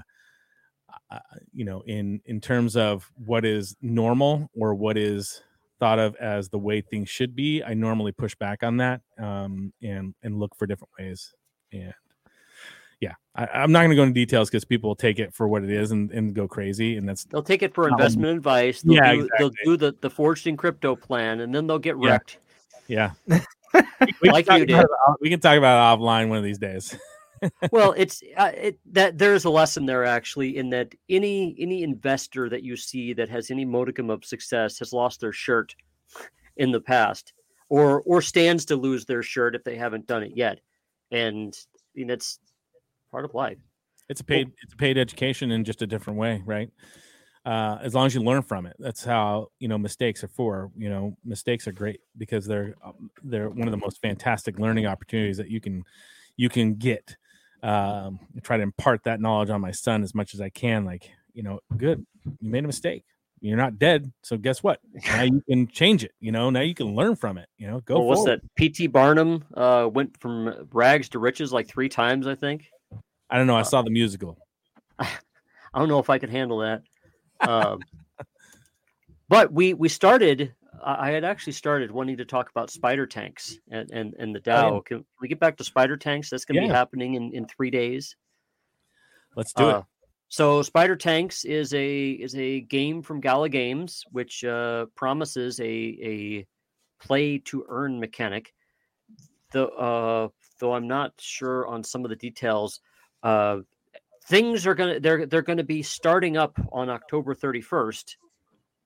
uh, 1.11 1.19
you 1.53 1.65
know 1.65 1.81
in 1.81 2.21
in 2.25 2.41
terms 2.41 2.75
of 2.77 3.11
what 3.15 3.45
is 3.45 3.75
normal 3.81 4.49
or 4.55 4.75
what 4.75 4.97
is 4.97 5.43
thought 5.79 5.99
of 5.99 6.15
as 6.17 6.49
the 6.49 6.57
way 6.57 6.81
things 6.81 7.09
should 7.09 7.35
be 7.35 7.63
i 7.63 7.73
normally 7.73 8.11
push 8.11 8.35
back 8.35 8.63
on 8.63 8.77
that 8.77 9.01
um, 9.19 9.73
and 9.83 10.15
and 10.23 10.39
look 10.39 10.55
for 10.57 10.67
different 10.67 10.91
ways. 10.99 11.33
And 11.73 11.93
yeah, 12.99 13.13
I, 13.35 13.63
am 13.63 13.71
not 13.71 13.79
going 13.79 13.91
to 13.91 13.95
go 13.95 14.03
into 14.03 14.13
details 14.13 14.49
because 14.49 14.65
people 14.65 14.89
will 14.89 14.95
take 14.95 15.19
it 15.19 15.33
for 15.33 15.47
what 15.47 15.63
it 15.63 15.69
is 15.69 15.91
and, 15.91 16.11
and 16.11 16.33
go 16.33 16.47
crazy, 16.47 16.97
and 16.97 17.07
that's 17.07 17.25
they'll 17.25 17.43
take 17.43 17.63
it 17.63 17.73
for 17.73 17.87
investment 17.87 18.37
advice. 18.37 18.81
They'll 18.81 18.95
yeah, 18.95 19.13
do, 19.13 19.21
exactly. 19.21 19.37
they'll 19.39 19.65
do 19.65 19.77
the 19.77 19.95
the 20.01 20.09
forged 20.09 20.47
in 20.47 20.57
crypto 20.57 20.95
plan, 20.95 21.41
and 21.41 21.53
then 21.53 21.67
they'll 21.67 21.79
get 21.79 21.97
wrecked. 21.97 22.37
yeah. 22.87 23.11
Like 24.21 24.45
can 24.45 24.53
talk 24.53 24.59
you 24.59 24.65
did. 24.67 24.79
it- 24.81 24.87
we 25.19 25.29
can 25.31 25.39
talk 25.39 25.57
about 25.57 25.97
it 25.97 25.99
offline 25.99 26.29
one 26.29 26.37
of 26.37 26.43
these 26.43 26.59
days. 26.59 26.95
well, 27.71 27.93
it's 27.97 28.21
uh, 28.37 28.51
it, 28.53 28.79
that 28.91 29.17
there 29.17 29.33
is 29.33 29.45
a 29.45 29.49
lesson 29.49 29.85
there 29.85 30.05
actually 30.05 30.57
in 30.57 30.69
that 30.69 30.93
any 31.09 31.55
any 31.59 31.83
investor 31.83 32.49
that 32.49 32.63
you 32.63 32.75
see 32.75 33.13
that 33.13 33.29
has 33.29 33.51
any 33.51 33.65
modicum 33.65 34.09
of 34.09 34.23
success 34.23 34.79
has 34.79 34.93
lost 34.93 35.19
their 35.21 35.31
shirt 35.31 35.75
in 36.57 36.71
the 36.71 36.79
past, 36.79 37.33
or 37.69 38.01
or 38.03 38.21
stands 38.21 38.65
to 38.65 38.75
lose 38.75 39.05
their 39.05 39.23
shirt 39.23 39.55
if 39.55 39.63
they 39.63 39.75
haven't 39.75 40.07
done 40.07 40.23
it 40.23 40.33
yet, 40.35 40.59
and 41.11 41.57
I 41.75 41.99
mean, 41.99 42.09
it's 42.09 42.39
part 43.13 43.25
of 43.25 43.33
life. 43.35 43.59
It's 44.09 44.19
a 44.19 44.23
paid 44.23 44.51
it's 44.63 44.73
a 44.73 44.77
paid 44.77 44.97
education 44.97 45.51
in 45.51 45.63
just 45.63 45.81
a 45.81 45.87
different 45.87 46.19
way, 46.19 46.41
right? 46.45 46.69
Uh, 47.45 47.77
as 47.81 47.93
long 47.93 48.05
as 48.05 48.15
you 48.15 48.21
learn 48.21 48.41
from 48.41 48.65
it, 48.65 48.75
that's 48.79 49.03
how 49.03 49.49
you 49.59 49.67
know 49.67 49.77
mistakes 49.77 50.23
are 50.23 50.29
for. 50.29 50.71
You 50.75 50.89
know, 50.89 51.15
mistakes 51.23 51.67
are 51.67 51.71
great 51.71 52.01
because 52.17 52.45
they're 52.45 52.75
um, 52.83 53.11
they're 53.23 53.49
one 53.49 53.67
of 53.67 53.71
the 53.71 53.77
most 53.77 54.01
fantastic 54.01 54.59
learning 54.59 54.87
opportunities 54.87 55.37
that 55.37 55.49
you 55.49 55.61
can 55.61 55.83
you 56.35 56.49
can 56.49 56.75
get. 56.75 57.15
Um, 57.61 58.19
I 58.35 58.39
try 58.41 58.57
to 58.57 58.63
impart 58.63 59.03
that 59.05 59.21
knowledge 59.21 59.49
on 59.49 59.61
my 59.61 59.71
son 59.71 60.03
as 60.03 60.13
much 60.13 60.33
as 60.33 60.41
I 60.41 60.49
can. 60.49 60.83
Like, 60.83 61.09
you 61.33 61.43
know, 61.43 61.59
good, 61.77 62.05
you 62.41 62.49
made 62.49 62.65
a 62.65 62.67
mistake. 62.67 63.05
You're 63.39 63.57
not 63.57 63.77
dead, 63.77 64.11
so 64.23 64.37
guess 64.37 64.63
what? 64.63 64.79
Now 65.07 65.23
you 65.23 65.43
can 65.49 65.67
change 65.67 66.05
it. 66.05 66.11
You 66.21 66.31
know, 66.31 66.49
now 66.49 66.61
you 66.61 66.73
can 66.73 66.95
learn 66.95 67.15
from 67.17 67.37
it. 67.37 67.49
You 67.57 67.67
know, 67.67 67.81
go. 67.81 67.95
Well, 67.99 68.07
what's 68.07 68.23
that? 68.25 68.41
P.T. 68.55 68.87
Barnum 68.87 69.43
uh, 69.53 69.89
went 69.91 70.17
from 70.19 70.67
rags 70.71 71.09
to 71.09 71.19
riches 71.19 71.51
like 71.51 71.67
three 71.67 71.89
times, 71.89 72.25
I 72.25 72.35
think. 72.35 72.69
I 73.33 73.37
don't 73.37 73.47
know. 73.47 73.55
I 73.55 73.63
saw 73.63 73.81
the 73.81 73.89
musical. 73.89 74.37
I 74.99 75.09
don't 75.79 75.89
know 75.89 75.97
if 75.97 76.11
I 76.11 76.19
could 76.19 76.29
handle 76.29 76.59
that. 76.59 76.83
Um, 77.41 77.79
but 79.27 79.51
we 79.51 79.73
we 79.73 79.89
started. 79.89 80.53
I 80.85 81.09
had 81.09 81.23
actually 81.23 81.53
started 81.53 81.89
wanting 81.89 82.17
to 82.17 82.25
talk 82.25 82.51
about 82.51 82.69
spider 82.69 83.07
tanks 83.07 83.57
and 83.71 83.89
and, 83.89 84.13
and 84.19 84.35
the 84.35 84.39
Oh, 84.39 84.51
yeah. 84.51 84.69
DAO. 84.69 84.85
Can 84.85 85.05
we 85.19 85.27
get 85.27 85.39
back 85.39 85.57
to 85.57 85.63
spider 85.63 85.97
tanks? 85.97 86.29
That's 86.29 86.45
going 86.45 86.61
to 86.61 86.67
be 86.67 86.71
happening 86.73 87.15
in 87.15 87.33
in 87.33 87.47
three 87.47 87.71
days. 87.71 88.15
Let's 89.35 89.51
do 89.51 89.63
Uh, 89.63 89.77
it. 89.79 89.85
So 90.29 90.61
Spider 90.61 90.95
Tanks 90.95 91.43
is 91.45 91.73
a 91.73 92.11
is 92.11 92.35
a 92.35 92.61
game 92.61 93.01
from 93.01 93.19
Gala 93.19 93.49
Games, 93.49 94.03
which 94.11 94.43
uh, 94.43 94.85
promises 94.95 95.59
a 95.59 95.63
a 95.65 96.47
play 96.99 97.39
to 97.39 97.65
earn 97.67 97.99
mechanic. 97.99 98.53
The 99.51 99.67
uh, 99.69 100.29
though 100.59 100.73
I'm 100.73 100.87
not 100.87 101.13
sure 101.19 101.65
on 101.67 101.83
some 101.83 102.03
of 102.05 102.09
the 102.09 102.15
details. 102.15 102.79
Uh, 103.23 103.59
things 104.25 104.67
are 104.67 104.75
gonna 104.75 104.99
they're 104.99 105.25
they're 105.25 105.41
gonna 105.41 105.63
be 105.63 105.81
starting 105.81 106.37
up 106.37 106.59
on 106.71 106.89
October 106.89 107.33
31st. 107.33 108.15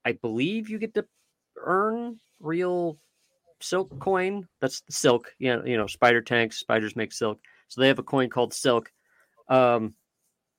I 0.05 0.13
believe 0.13 0.69
you 0.69 0.77
get 0.77 0.93
to 0.93 1.05
earn 1.57 2.19
real 2.39 2.97
silk 3.59 3.99
coin. 3.99 4.47
That's 4.61 4.81
the 4.81 4.93
silk. 4.93 5.33
Yeah, 5.39 5.63
you 5.65 5.77
know, 5.77 5.87
spider 5.87 6.21
tanks. 6.21 6.59
Spiders 6.59 6.95
make 6.95 7.11
silk, 7.11 7.39
so 7.67 7.81
they 7.81 7.87
have 7.87 7.99
a 7.99 8.03
coin 8.03 8.29
called 8.29 8.53
silk. 8.53 8.91
Um, 9.49 9.95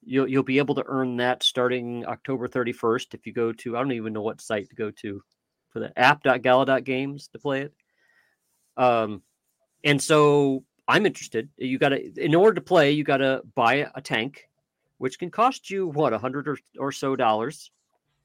you'll 0.04 0.28
you'll 0.28 0.42
be 0.42 0.58
able 0.58 0.74
to 0.76 0.84
earn 0.86 1.16
that 1.18 1.42
starting 1.42 2.04
October 2.06 2.48
31st 2.48 3.14
if 3.14 3.26
you 3.26 3.32
go 3.32 3.52
to 3.52 3.76
I 3.76 3.80
don't 3.80 3.92
even 3.92 4.12
know 4.12 4.22
what 4.22 4.40
site 4.40 4.68
to 4.70 4.74
go 4.74 4.90
to 5.02 5.22
for 5.70 5.80
the 5.80 5.96
app.gala.games 5.98 7.28
to 7.28 7.38
play 7.38 7.62
it. 7.62 7.74
Um 8.76 9.22
and 9.84 10.02
so 10.02 10.64
I'm 10.88 11.06
interested. 11.06 11.48
You 11.56 11.78
got 11.78 11.90
to 11.90 12.24
in 12.24 12.34
order 12.34 12.54
to 12.54 12.60
play, 12.60 12.90
you 12.92 13.04
got 13.04 13.18
to 13.18 13.42
buy 13.54 13.88
a 13.94 14.00
tank 14.00 14.48
which 14.98 15.18
can 15.18 15.30
cost 15.30 15.70
you 15.70 15.86
what 15.86 16.12
a 16.12 16.18
hundred 16.18 16.48
or, 16.48 16.58
or 16.78 16.90
so 16.90 17.14
dollars 17.14 17.70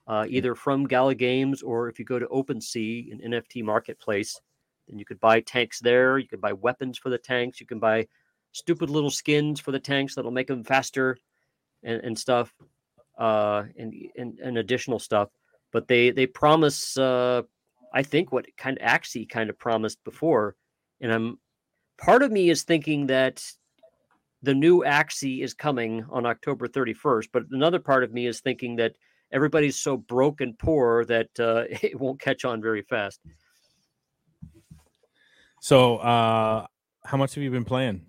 uh, 0.07 0.25
either 0.27 0.55
from 0.55 0.85
Gala 0.85 1.15
Games 1.15 1.61
or 1.61 1.87
if 1.87 1.97
you 1.97 2.05
go 2.05 2.19
to 2.19 2.25
OpenSea, 2.25 3.11
an 3.11 3.31
NFT 3.31 3.63
marketplace, 3.63 4.39
then 4.87 4.99
you 4.99 5.05
could 5.05 5.19
buy 5.19 5.39
tanks 5.39 5.79
there. 5.79 6.17
You 6.17 6.27
can 6.27 6.39
buy 6.39 6.51
weapons 6.51 6.97
for 6.97 7.09
the 7.09 7.17
tanks. 7.17 7.61
You 7.61 7.67
can 7.67 7.79
buy 7.79 8.07
stupid 8.51 8.89
little 8.89 9.09
skins 9.09 9.59
for 9.59 9.71
the 9.71 9.79
tanks 9.79 10.15
that'll 10.15 10.31
make 10.31 10.47
them 10.47 10.63
faster 10.63 11.17
and, 11.83 12.01
and 12.01 12.17
stuff 12.17 12.53
uh 13.19 13.63
and, 13.77 13.93
and 14.17 14.39
and 14.39 14.57
additional 14.57 14.97
stuff 14.97 15.29
but 15.71 15.87
they 15.87 16.09
they 16.09 16.25
promise 16.25 16.97
uh 16.97 17.43
i 17.93 18.01
think 18.01 18.31
what 18.31 18.45
kind 18.57 18.77
of 18.79 18.87
axie 18.87 19.29
kind 19.29 19.51
of 19.51 19.59
promised 19.59 20.03
before 20.03 20.55
and 20.99 21.11
i'm 21.11 21.37
part 21.97 22.23
of 22.23 22.31
me 22.31 22.49
is 22.49 22.63
thinking 22.63 23.07
that 23.07 23.43
the 24.41 24.53
new 24.53 24.83
axie 24.83 25.41
is 25.43 25.53
coming 25.53 26.05
on 26.09 26.25
october 26.25 26.67
31st 26.67 27.27
but 27.31 27.43
another 27.51 27.79
part 27.79 28.03
of 28.03 28.13
me 28.13 28.27
is 28.27 28.39
thinking 28.41 28.75
that 28.75 28.95
everybody's 29.31 29.77
so 29.77 29.97
broke 29.97 30.41
and 30.41 30.57
poor 30.59 31.05
that 31.05 31.29
uh, 31.39 31.63
it 31.69 31.99
won't 31.99 32.19
catch 32.19 32.45
on 32.45 32.61
very 32.61 32.81
fast 32.81 33.19
So, 35.61 35.97
uh, 35.97 36.67
how 37.05 37.15
much 37.17 37.35
have 37.35 37.43
you 37.43 37.51
been 37.51 37.65
playing? 37.65 38.05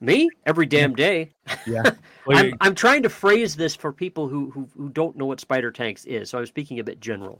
me 0.00 0.28
every 0.44 0.66
damn 0.66 0.94
day 0.94 1.32
Yeah. 1.66 1.82
I'm, 2.28 2.54
I'm 2.60 2.74
trying 2.74 3.02
to 3.04 3.08
phrase 3.08 3.54
this 3.54 3.76
for 3.76 3.92
people 3.92 4.28
who, 4.28 4.50
who 4.50 4.68
who 4.76 4.88
don't 4.88 5.16
know 5.16 5.26
what 5.26 5.40
spider 5.40 5.70
tanks 5.70 6.04
is 6.04 6.30
so 6.30 6.38
i 6.38 6.40
was 6.40 6.48
speaking 6.48 6.80
a 6.80 6.84
bit 6.84 7.00
general 7.00 7.38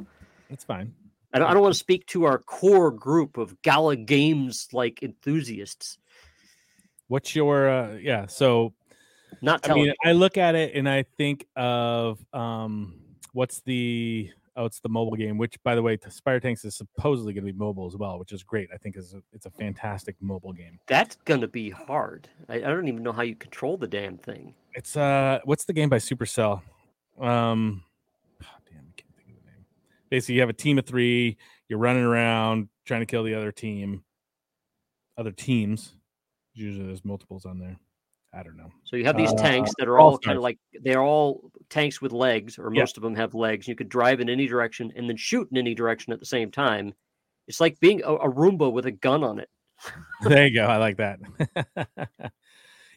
it's 0.50 0.64
fine. 0.64 0.94
I 1.34 1.38
don't, 1.40 1.50
I 1.50 1.52
don't 1.52 1.62
want 1.62 1.74
to 1.74 1.78
speak 1.78 2.06
to 2.06 2.24
our 2.24 2.38
core 2.38 2.92
group 2.92 3.36
of 3.36 3.60
Gala 3.62 3.96
Games 3.96 4.68
like 4.72 5.02
enthusiasts. 5.02 5.98
What's 7.08 7.34
your 7.34 7.68
uh 7.68 7.96
yeah, 8.00 8.26
so 8.26 8.72
Not 9.42 9.60
I 9.64 9.66
telling 9.66 9.82
mean, 9.84 9.94
I 10.04 10.12
look 10.12 10.38
at 10.38 10.54
it 10.54 10.74
and 10.74 10.88
I 10.88 11.02
think 11.18 11.46
of 11.56 12.24
um 12.32 12.94
what's 13.32 13.60
the 13.62 14.30
oh 14.56 14.64
it's 14.64 14.78
the 14.80 14.88
mobile 14.88 15.16
game, 15.16 15.36
which 15.36 15.60
by 15.64 15.74
the 15.74 15.82
way, 15.82 15.98
Spider 16.08 16.40
Tanks 16.40 16.64
is 16.64 16.76
supposedly 16.76 17.32
going 17.34 17.44
to 17.44 17.52
be 17.52 17.58
mobile 17.58 17.86
as 17.86 17.96
well, 17.96 18.18
which 18.18 18.32
is 18.32 18.42
great. 18.44 18.68
I 18.72 18.78
think 18.78 18.96
is 18.96 19.12
a, 19.12 19.22
it's 19.32 19.46
a 19.46 19.50
fantastic 19.50 20.14
mobile 20.20 20.52
game. 20.52 20.78
that's 20.86 21.16
gonna 21.24 21.48
be 21.48 21.68
hard. 21.70 22.28
I, 22.48 22.56
I 22.56 22.60
don't 22.60 22.88
even 22.88 23.02
know 23.02 23.12
how 23.12 23.22
you 23.22 23.34
control 23.34 23.76
the 23.76 23.88
damn 23.88 24.16
thing. 24.16 24.54
It's 24.72 24.96
uh 24.96 25.40
what's 25.44 25.64
the 25.64 25.72
game 25.72 25.88
by 25.88 25.98
Supercell? 25.98 26.62
Um 27.20 27.82
oh, 28.42 28.46
damn, 28.70 28.78
I 28.78 28.94
can't 28.96 29.14
think 29.16 29.28
of 29.28 29.34
the 29.34 29.50
name. 29.50 29.66
Basically, 30.14 30.36
you 30.36 30.42
have 30.42 30.48
a 30.48 30.52
team 30.52 30.78
of 30.78 30.86
3, 30.86 31.36
you're 31.68 31.78
running 31.80 32.04
around 32.04 32.68
trying 32.86 33.00
to 33.00 33.06
kill 33.06 33.24
the 33.24 33.34
other 33.34 33.50
team. 33.50 34.04
Other 35.18 35.32
teams. 35.32 35.96
Usually 36.52 36.86
there's 36.86 37.04
multiples 37.04 37.44
on 37.44 37.58
there. 37.58 37.76
I 38.32 38.44
don't 38.44 38.56
know. 38.56 38.70
So 38.84 38.94
you 38.94 39.02
have 39.06 39.16
these 39.16 39.32
Uh, 39.32 39.42
tanks 39.42 39.72
that 39.76 39.88
are 39.88 39.98
All 39.98 40.10
all 40.12 40.18
kind 40.18 40.36
of 40.36 40.42
like 40.44 40.56
they're 40.84 41.02
all 41.02 41.50
tanks 41.68 42.00
with 42.00 42.12
legs, 42.12 42.60
or 42.60 42.72
Yeah. 42.72 42.82
most 42.82 42.96
of 42.96 43.02
them 43.02 43.16
have 43.16 43.34
legs. 43.34 43.66
You 43.66 43.74
could 43.74 43.88
drive 43.88 44.20
in 44.20 44.28
any 44.28 44.46
direction 44.46 44.92
and 44.94 45.08
then 45.08 45.16
shoot 45.16 45.48
in 45.50 45.56
any 45.56 45.74
direction 45.74 46.12
at 46.12 46.20
the 46.20 46.26
same 46.26 46.52
time. 46.52 46.94
It's 47.48 47.60
like 47.60 47.80
being 47.80 48.00
a, 48.04 48.14
a 48.14 48.32
Roomba 48.32 48.72
with 48.72 48.86
a 48.86 48.92
gun 48.92 49.24
on 49.24 49.40
it. 49.40 49.48
there 50.22 50.46
you 50.46 50.54
go. 50.54 50.64
I 50.66 50.76
like 50.76 50.98
that. 50.98 51.18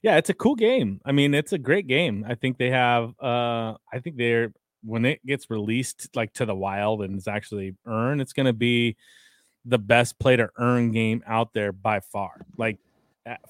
yeah, 0.04 0.18
it's 0.18 0.30
a 0.30 0.36
cool 0.36 0.54
game. 0.54 1.02
I 1.04 1.14
mean, 1.14 1.34
it's 1.34 1.52
a 1.52 1.58
great 1.58 1.88
game. 1.88 2.24
I 2.30 2.36
think 2.36 2.60
they 2.60 2.70
have 2.70 3.16
uh 3.20 3.74
I 3.92 4.02
think 4.04 4.18
they're 4.18 4.54
when 4.84 5.06
it 5.06 5.26
gets 5.26 5.50
released 5.50 6.10
like 6.16 6.34
to 6.34 6.46
the 6.46 6.56
wild 6.56 7.02
and 7.02 7.18
it's 7.18 7.28
actually 7.28 7.76
earned, 7.86 8.22
it's 8.22 8.34
gonna 8.34 8.54
be 8.54 8.96
the 9.66 9.78
best 9.78 10.18
play 10.20 10.36
to 10.36 10.50
earn 10.58 10.92
game 10.92 11.24
out 11.28 11.54
there 11.54 11.72
by 11.72 12.00
far. 12.00 12.46
Like 12.58 12.78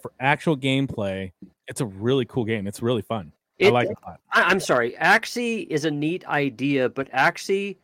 for 0.01 0.11
actual 0.19 0.57
gameplay, 0.57 1.31
it's 1.67 1.81
a 1.81 1.85
really 1.85 2.25
cool 2.25 2.45
game. 2.45 2.67
It's 2.67 2.81
really 2.81 3.03
fun. 3.03 3.31
I 3.61 3.69
like 3.69 3.89
it 3.89 3.97
a 4.03 4.09
lot. 4.09 4.19
I, 4.31 4.43
I'm 4.43 4.59
sorry, 4.59 4.95
Axie 5.01 5.67
is 5.67 5.85
a 5.85 5.91
neat 5.91 6.27
idea, 6.27 6.89
but 6.89 7.11
Axie 7.11 7.77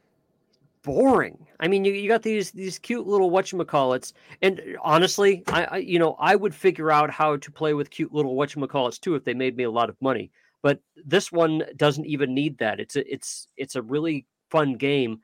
boring. 0.84 1.48
I 1.60 1.68
mean, 1.68 1.84
you, 1.84 1.94
you 1.94 2.08
got 2.08 2.22
these 2.22 2.52
these 2.52 2.78
cute 2.78 3.08
little 3.08 3.32
whatchamacallits, 3.32 4.14
and 4.42 4.62
honestly, 4.82 5.44
I, 5.48 5.64
I 5.66 5.78
you 5.78 5.98
know 5.98 6.16
I 6.20 6.36
would 6.36 6.54
figure 6.54 6.92
out 6.92 7.10
how 7.10 7.38
to 7.38 7.52
play 7.52 7.74
with 7.74 7.90
cute 7.90 8.14
little 8.14 8.36
whatchamacallits 8.36 9.00
too 9.00 9.16
if 9.16 9.24
they 9.24 9.34
made 9.34 9.58
me 9.58 9.64
a 9.64 9.72
lot 9.72 9.90
of 9.90 9.96
money. 10.02 10.32
But 10.64 10.80
this 10.96 11.32
one 11.32 11.64
doesn't 11.76 12.06
even 12.06 12.34
need 12.34 12.58
that. 12.58 12.80
It's 12.80 12.96
a 12.96 13.14
it's 13.14 13.48
it's 13.58 13.76
a 13.76 13.82
really 13.82 14.26
fun 14.50 14.74
game, 14.74 15.20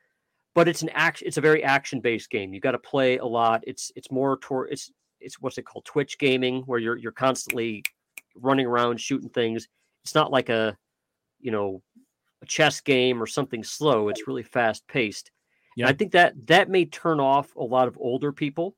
but 0.54 0.68
it's 0.68 0.82
an 0.84 0.90
action. 0.90 1.28
It's 1.28 1.38
a 1.38 1.42
very 1.42 1.64
action 1.64 2.02
based 2.02 2.30
game. 2.30 2.54
You 2.54 2.60
got 2.60 2.72
to 2.72 2.80
play 2.80 3.18
a 3.18 3.26
lot. 3.26 3.64
It's 3.66 3.92
it's 3.96 4.12
more 4.12 4.38
toward 4.38 4.72
it's 4.72 4.92
it's 5.22 5.40
what's 5.42 5.58
it 5.58 5.64
called 5.64 5.86
Twitch 5.86 6.20
gaming 6.20 6.62
where 6.64 6.80
you're 6.80 6.98
you're 6.98 7.14
constantly 7.14 7.84
running 8.36 8.66
around 8.66 9.00
shooting 9.00 9.30
things. 9.30 9.68
It's 10.04 10.14
not 10.14 10.32
like 10.32 10.50
a 10.50 10.78
you 11.40 11.52
know 11.52 11.82
a 12.42 12.46
chess 12.46 12.82
game 12.82 13.24
or 13.24 13.26
something 13.26 13.64
slow. 13.64 14.10
It's 14.10 14.28
really 14.28 14.44
fast 14.44 14.88
paced. 14.88 15.32
And 15.78 15.88
I 15.88 15.94
think 15.94 16.12
that 16.12 16.34
that 16.48 16.70
may 16.70 16.84
turn 16.84 17.22
off 17.22 17.56
a 17.56 17.64
lot 17.64 17.88
of 17.88 17.98
older 17.98 18.34
people, 18.34 18.76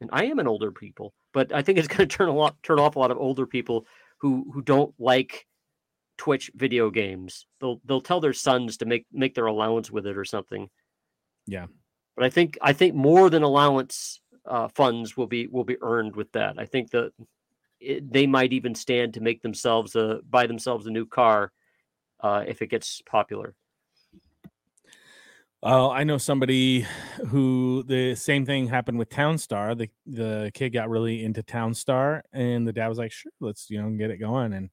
and 0.00 0.08
I 0.12 0.26
am 0.26 0.38
an 0.38 0.46
older 0.46 0.70
people, 0.70 1.12
but 1.34 1.52
I 1.52 1.62
think 1.62 1.76
it's 1.78 1.88
going 1.88 1.98
to 2.08 2.16
turn 2.16 2.28
a 2.28 2.32
lot 2.32 2.54
turn 2.62 2.78
off 2.78 2.94
a 2.94 3.00
lot 3.00 3.10
of 3.10 3.18
older 3.18 3.44
people 3.44 3.84
who 4.18 4.48
who 4.54 4.62
don't 4.62 4.94
like 5.00 5.47
Twitch 6.18 6.50
video 6.54 6.90
games. 6.90 7.46
They'll 7.60 7.80
they'll 7.84 8.02
tell 8.02 8.20
their 8.20 8.34
sons 8.34 8.76
to 8.78 8.86
make 8.86 9.06
make 9.12 9.34
their 9.34 9.46
allowance 9.46 9.90
with 9.90 10.06
it 10.06 10.18
or 10.18 10.24
something. 10.24 10.68
Yeah. 11.46 11.66
But 12.16 12.26
I 12.26 12.30
think 12.30 12.58
I 12.60 12.72
think 12.72 12.94
more 12.94 13.30
than 13.30 13.42
allowance 13.42 14.20
uh, 14.44 14.68
funds 14.68 15.16
will 15.16 15.26
be 15.26 15.46
will 15.46 15.64
be 15.64 15.76
earned 15.80 16.16
with 16.16 16.30
that. 16.32 16.56
I 16.58 16.66
think 16.66 16.90
that 16.90 17.12
it, 17.80 18.12
they 18.12 18.26
might 18.26 18.52
even 18.52 18.74
stand 18.74 19.14
to 19.14 19.20
make 19.20 19.40
themselves 19.40 19.94
a 19.94 20.20
buy 20.28 20.46
themselves 20.46 20.86
a 20.86 20.90
new 20.90 21.06
car 21.06 21.52
uh, 22.20 22.44
if 22.46 22.60
it 22.60 22.68
gets 22.68 23.00
popular. 23.02 23.54
Oh, 25.60 25.90
I 25.90 26.04
know 26.04 26.18
somebody 26.18 26.86
who 27.28 27.82
the 27.82 28.14
same 28.14 28.46
thing 28.46 28.68
happened 28.68 28.98
with 28.98 29.08
Townstar. 29.08 29.76
The 29.76 29.88
the 30.06 30.52
kid 30.54 30.70
got 30.70 30.88
really 30.88 31.24
into 31.24 31.42
Townstar, 31.42 32.22
and 32.32 32.66
the 32.66 32.72
dad 32.72 32.88
was 32.88 32.98
like, 32.98 33.10
"Sure, 33.10 33.32
let's 33.40 33.68
you 33.68 33.82
know 33.82 33.90
get 33.90 34.10
it 34.10 34.18
going." 34.18 34.52
And 34.52 34.70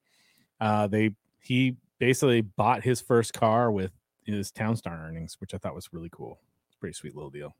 uh, 0.60 0.88
they 0.88 1.16
he 1.46 1.78
basically 2.00 2.42
bought 2.42 2.84
his 2.84 3.02
first 3.02 3.34
car 3.34 3.72
with 3.72 3.92
his 4.24 4.52
Townstar 4.52 5.08
earnings, 5.08 5.38
which 5.40 5.54
I 5.54 5.58
thought 5.58 5.76
was 5.76 5.94
really 5.94 6.10
cool. 6.12 6.40
Pretty 6.80 6.94
sweet 6.94 7.16
little 7.16 7.30
deal. 7.30 7.56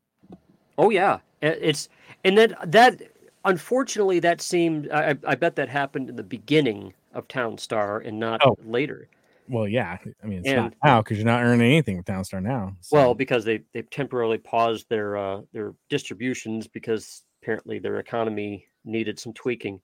Oh 0.78 0.90
yeah, 0.90 1.20
it's 1.42 1.90
and 2.24 2.38
then 2.38 2.56
that 2.66 3.02
unfortunately 3.46 4.20
that 4.20 4.42
seemed 4.42 4.90
I, 4.92 5.16
I 5.26 5.36
bet 5.36 5.56
that 5.56 5.70
happened 5.70 6.10
in 6.10 6.16
the 6.16 6.24
beginning 6.24 6.94
of 7.14 7.28
Townstar 7.28 8.06
and 8.06 8.20
not 8.20 8.42
oh. 8.46 8.58
later. 8.66 9.08
Well, 9.48 9.68
yeah. 9.68 9.98
I 10.24 10.28
mean, 10.28 10.40
it's 10.40 10.48
and, 10.48 10.58
not 10.58 10.74
now 10.84 11.02
because 11.02 11.18
you're 11.18 11.26
not 11.26 11.44
earning 11.44 11.72
anything 11.72 11.98
with 11.98 12.06
Townstar 12.06 12.42
now. 12.42 12.76
So. 12.82 12.98
Well, 12.98 13.14
because 13.14 13.46
they 13.46 13.62
they 13.74 13.84
temporarily 13.84 14.38
paused 14.38 14.90
their 14.90 15.18
uh, 15.18 15.42
their 15.54 15.74
distributions 15.90 16.68
because 16.68 17.24
apparently 17.42 17.80
their 17.80 18.00
economy 18.00 18.66
needed 18.84 19.20
some 19.20 19.34
tweaking. 19.34 19.80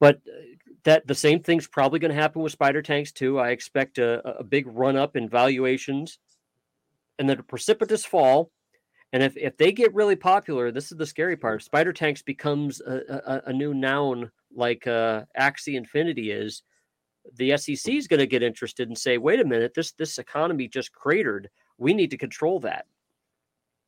But 0.00 0.16
uh, 0.26 0.56
that 0.84 1.06
the 1.06 1.14
same 1.14 1.42
thing's 1.42 1.66
probably 1.66 1.98
going 1.98 2.14
to 2.14 2.20
happen 2.20 2.42
with 2.42 2.52
spider 2.52 2.82
tanks 2.82 3.12
too. 3.12 3.38
I 3.38 3.50
expect 3.50 3.98
a, 3.98 4.38
a 4.38 4.44
big 4.44 4.66
run 4.68 4.96
up 4.96 5.16
in 5.16 5.28
valuations, 5.28 6.18
and 7.18 7.28
then 7.28 7.38
a 7.38 7.42
precipitous 7.42 8.04
fall. 8.04 8.50
And 9.12 9.22
if, 9.22 9.36
if 9.36 9.56
they 9.56 9.72
get 9.72 9.94
really 9.94 10.16
popular, 10.16 10.70
this 10.70 10.90
is 10.90 10.98
the 10.98 11.06
scary 11.06 11.36
part. 11.36 11.62
Spider 11.62 11.92
tanks 11.92 12.22
becomes 12.22 12.80
a, 12.80 13.42
a, 13.46 13.50
a 13.50 13.52
new 13.52 13.72
noun 13.72 14.30
like 14.54 14.86
uh, 14.86 15.22
Axie 15.38 15.76
Infinity 15.76 16.30
is 16.30 16.62
the 17.34 17.56
SEC 17.56 17.92
is 17.92 18.08
going 18.08 18.20
to 18.20 18.26
get 18.26 18.42
interested 18.42 18.88
and 18.88 18.96
say, 18.96 19.18
wait 19.18 19.40
a 19.40 19.44
minute, 19.44 19.74
this 19.74 19.92
this 19.92 20.18
economy 20.18 20.68
just 20.68 20.92
cratered. 20.92 21.50
We 21.78 21.94
need 21.94 22.10
to 22.10 22.18
control 22.18 22.60
that. 22.60 22.86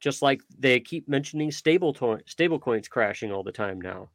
Just 0.00 0.22
like 0.22 0.40
they 0.58 0.80
keep 0.80 1.08
mentioning 1.08 1.50
stable 1.50 1.92
to- 1.94 2.20
stable 2.26 2.58
coins 2.58 2.88
crashing 2.88 3.32
all 3.32 3.42
the 3.42 3.52
time 3.52 3.80
now. 3.80 4.10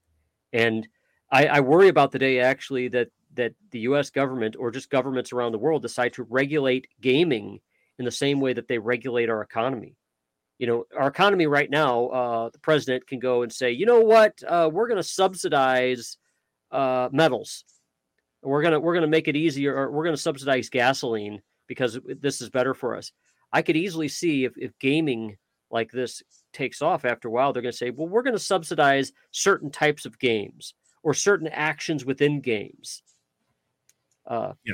And 0.53 0.87
I, 1.33 1.47
I 1.47 1.59
worry 1.61 1.87
about 1.87 2.11
the 2.11 2.19
day 2.19 2.39
actually 2.39 2.87
that 2.89 3.09
that 3.33 3.53
the 3.71 3.79
US 3.79 4.11
government 4.11 4.55
or 4.57 4.69
just 4.69 4.91
governments 4.91 5.33
around 5.33 5.51
the 5.51 5.57
world 5.57 5.81
decide 5.81 6.13
to 6.13 6.23
regulate 6.23 6.87
gaming 7.01 7.59
in 7.97 8.05
the 8.05 8.11
same 8.11 8.39
way 8.39 8.53
that 8.53 8.67
they 8.67 8.77
regulate 8.77 9.29
our 9.29 9.41
economy. 9.41 9.95
You 10.59 10.67
know, 10.67 10.85
our 10.95 11.07
economy 11.07 11.47
right 11.47 11.69
now, 11.69 12.07
uh, 12.07 12.49
the 12.49 12.59
president 12.59 13.07
can 13.07 13.17
go 13.17 13.41
and 13.41 13.51
say, 13.51 13.71
you 13.71 13.87
know 13.87 14.01
what, 14.01 14.41
uh, 14.47 14.69
we're 14.71 14.87
going 14.87 15.01
to 15.01 15.03
subsidize 15.03 16.17
uh, 16.71 17.09
metals. 17.11 17.65
We're 18.43 18.61
gonna 18.61 18.79
we're 18.79 18.93
gonna 18.93 19.07
make 19.07 19.27
it 19.27 19.35
easier 19.35 19.75
or 19.75 19.89
we're 19.89 20.03
gonna 20.03 20.17
subsidize 20.17 20.69
gasoline 20.69 21.41
because 21.67 21.97
this 22.21 22.41
is 22.41 22.49
better 22.49 22.73
for 22.73 22.95
us. 22.95 23.11
I 23.51 23.61
could 23.61 23.77
easily 23.77 24.09
see 24.09 24.43
if, 24.43 24.53
if 24.57 24.77
gaming 24.79 25.37
like 25.71 25.91
this 25.91 26.21
takes 26.51 26.81
off 26.81 27.05
after 27.05 27.27
a 27.27 27.31
while 27.31 27.51
they're 27.51 27.63
going 27.63 27.71
to 27.71 27.77
say 27.77 27.89
well 27.89 28.07
we're 28.07 28.21
going 28.21 28.35
to 28.35 28.39
subsidize 28.39 29.11
certain 29.31 29.71
types 29.71 30.05
of 30.05 30.19
games 30.19 30.75
or 31.03 31.13
certain 31.13 31.47
actions 31.49 32.05
within 32.05 32.41
games 32.41 33.03
uh, 34.27 34.53
yeah. 34.65 34.73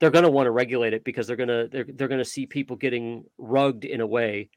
they're 0.00 0.10
going 0.10 0.24
to 0.24 0.30
want 0.30 0.46
to 0.46 0.50
regulate 0.50 0.94
it 0.94 1.04
because 1.04 1.26
they're 1.26 1.36
going 1.36 1.48
to 1.48 1.68
they're, 1.70 1.86
they're 1.94 2.08
going 2.08 2.18
to 2.18 2.24
see 2.24 2.46
people 2.46 2.76
getting 2.76 3.24
rugged 3.38 3.84
in 3.84 4.00
a 4.00 4.06
way. 4.06 4.48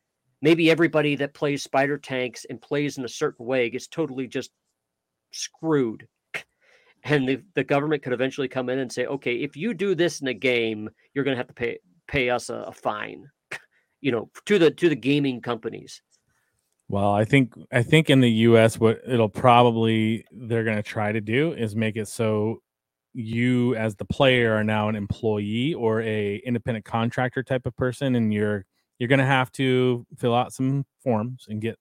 Maybe 0.42 0.72
everybody 0.72 1.16
that 1.18 1.34
plays 1.34 1.64
spider 1.64 1.98
tanks 1.98 2.46
and 2.50 2.62
plays 2.62 2.98
in 2.98 3.06
a 3.06 3.10
certain 3.10 3.46
way 3.46 3.70
gets 3.70 3.88
totally 3.88 4.28
just 4.28 4.52
screwed. 5.32 6.08
And 7.04 7.28
the, 7.28 7.42
the 7.56 7.64
government 7.64 8.04
could 8.04 8.14
eventually 8.14 8.48
come 8.48 8.70
in 8.70 8.78
and 8.80 8.92
say, 8.92 9.08
okay, 9.08 9.36
if 9.38 9.56
you 9.56 9.74
do 9.74 9.96
this 9.96 10.22
in 10.22 10.28
a 10.28 10.34
game, 10.36 10.88
you're 11.14 11.24
going 11.24 11.34
to 11.34 11.40
have 11.40 11.48
to 11.48 11.54
pay 11.54 11.80
pay 12.08 12.30
us 12.30 12.50
a, 12.50 12.56
a 12.56 12.72
fine, 12.72 13.26
you 14.02 14.12
know, 14.12 14.30
to 14.46 14.60
the 14.60 14.72
to 14.72 14.90
the 14.90 14.96
gaming 14.96 15.42
companies. 15.42 16.02
Well, 16.92 17.12
I 17.14 17.26
think 17.26 17.54
I 17.72 17.84
think 17.84 18.10
in 18.10 18.20
the 18.20 18.32
U.S. 18.32 18.80
what 18.80 19.02
it'll 19.08 19.30
probably 19.30 20.26
they're 20.32 20.64
going 20.64 20.78
to 20.78 20.84
try 20.84 21.12
to 21.12 21.22
do 21.22 21.54
is 21.54 21.76
make 21.76 21.96
it 21.96 22.08
so 22.08 22.62
you 23.14 23.76
as 23.76 23.96
the 23.96 24.06
player 24.06 24.54
are 24.54 24.64
now 24.64 24.90
an 24.90 24.96
employee 24.96 25.74
or 25.74 26.02
a 26.02 26.42
independent 26.46 26.86
contractor 26.86 27.44
type 27.44 27.66
of 27.66 27.76
person, 27.78 28.16
and 28.16 28.34
you're 28.34 28.66
you're 29.00 29.08
going 29.08 29.20
to 29.20 29.26
have 29.26 29.52
to 29.54 30.06
fill 30.18 30.36
out 30.36 30.54
some 30.54 30.86
forms 31.04 31.48
and 31.50 31.62
get 31.62 31.78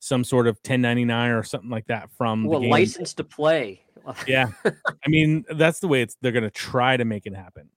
some 0.00 0.24
sort 0.24 0.46
of 0.46 0.56
1099 0.56 1.30
or 1.30 1.42
something 1.42 1.70
like 1.70 1.86
that 1.86 2.10
from 2.18 2.44
well, 2.44 2.60
the 2.60 2.68
license 2.68 3.14
to 3.14 3.24
play 3.24 3.84
yeah. 4.26 4.48
I 4.64 5.08
mean, 5.08 5.44
that's 5.50 5.80
the 5.80 5.88
way 5.88 6.02
it's 6.02 6.16
they're 6.20 6.32
going 6.32 6.44
to 6.44 6.50
try 6.50 6.96
to 6.96 7.04
make 7.04 7.26
it 7.26 7.34
happen. 7.34 7.68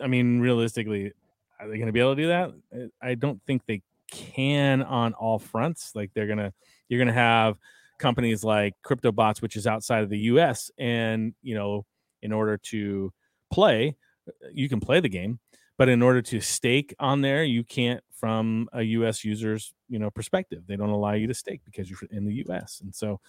I 0.00 0.06
mean, 0.06 0.40
realistically, 0.40 1.12
are 1.58 1.68
they 1.68 1.76
going 1.76 1.86
to 1.86 1.92
be 1.92 2.00
able 2.00 2.14
to 2.14 2.22
do 2.22 2.28
that? 2.28 2.90
I 3.00 3.14
don't 3.14 3.40
think 3.46 3.62
they 3.66 3.82
can 4.10 4.82
on 4.82 5.14
all 5.14 5.38
fronts. 5.38 5.92
Like 5.94 6.10
they're 6.14 6.26
to 6.38 6.52
you're 6.88 6.98
to 7.08 7.12
have 7.12 7.58
companies 7.98 8.44
like 8.44 8.74
CryptoBots 8.84 9.40
which 9.40 9.56
is 9.56 9.66
outside 9.66 10.02
of 10.02 10.10
the 10.10 10.18
US 10.18 10.70
and, 10.78 11.34
you 11.42 11.54
know, 11.54 11.86
in 12.22 12.32
order 12.32 12.58
to 12.58 13.12
play, 13.50 13.96
uh, 14.28 14.48
you 14.52 14.68
can 14.68 14.80
play 14.80 15.00
the 15.00 15.08
game, 15.08 15.38
but 15.78 15.88
in 15.88 16.02
order 16.02 16.20
to 16.22 16.40
stake 16.40 16.94
on 16.98 17.22
there, 17.22 17.42
you 17.44 17.64
can't 17.64 18.02
from 18.12 18.68
a 18.72 18.82
US 18.82 19.24
user's, 19.24 19.74
you 19.88 19.98
know, 19.98 20.10
perspective. 20.10 20.62
They 20.66 20.76
don't 20.76 20.90
allow 20.90 21.12
you 21.12 21.26
to 21.26 21.34
stake 21.34 21.62
because 21.64 21.88
you're 21.88 22.00
in 22.10 22.24
the 22.24 22.44
US. 22.46 22.80
And 22.82 22.94
so 22.94 23.20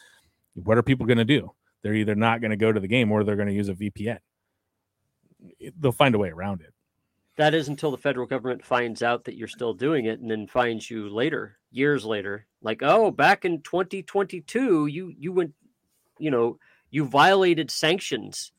what 0.54 0.78
are 0.78 0.84
people 0.84 1.06
going 1.06 1.18
to 1.18 1.26
do? 1.26 1.52
they're 1.88 1.96
either 1.96 2.16
not 2.16 2.42
going 2.42 2.52
to 2.52 2.58
go 2.58 2.72
to 2.72 2.80
the 2.80 2.88
game 2.88 3.12
or 3.12 3.24
they're 3.24 3.36
going 3.36 3.48
to 3.48 3.54
use 3.54 3.70
a 3.70 3.74
VPN. 3.74 4.18
They'll 5.80 5.92
find 5.92 6.16
a 6.16 6.18
way 6.18 6.30
around 6.30 6.62
it. 6.62 6.74
That 7.38 7.54
is 7.54 7.68
until 7.68 7.92
the 7.92 7.98
federal 7.98 8.26
government 8.26 8.66
finds 8.66 9.04
out 9.04 9.24
that 9.26 9.36
you're 9.36 9.48
still 9.48 9.74
doing 9.74 10.06
it 10.06 10.20
and 10.20 10.30
then 10.30 10.48
finds 10.48 10.90
you 10.90 11.08
later, 11.08 11.58
years 11.72 12.04
later. 12.04 12.48
Like, 12.62 12.82
oh, 12.82 13.12
back 13.12 13.46
in 13.46 13.62
2022, 13.62 14.88
you 14.88 15.14
you 15.16 15.32
went, 15.32 15.54
you 16.18 16.32
know, 16.32 16.58
you 16.90 17.06
violated 17.06 17.70
sanctions, 17.70 18.52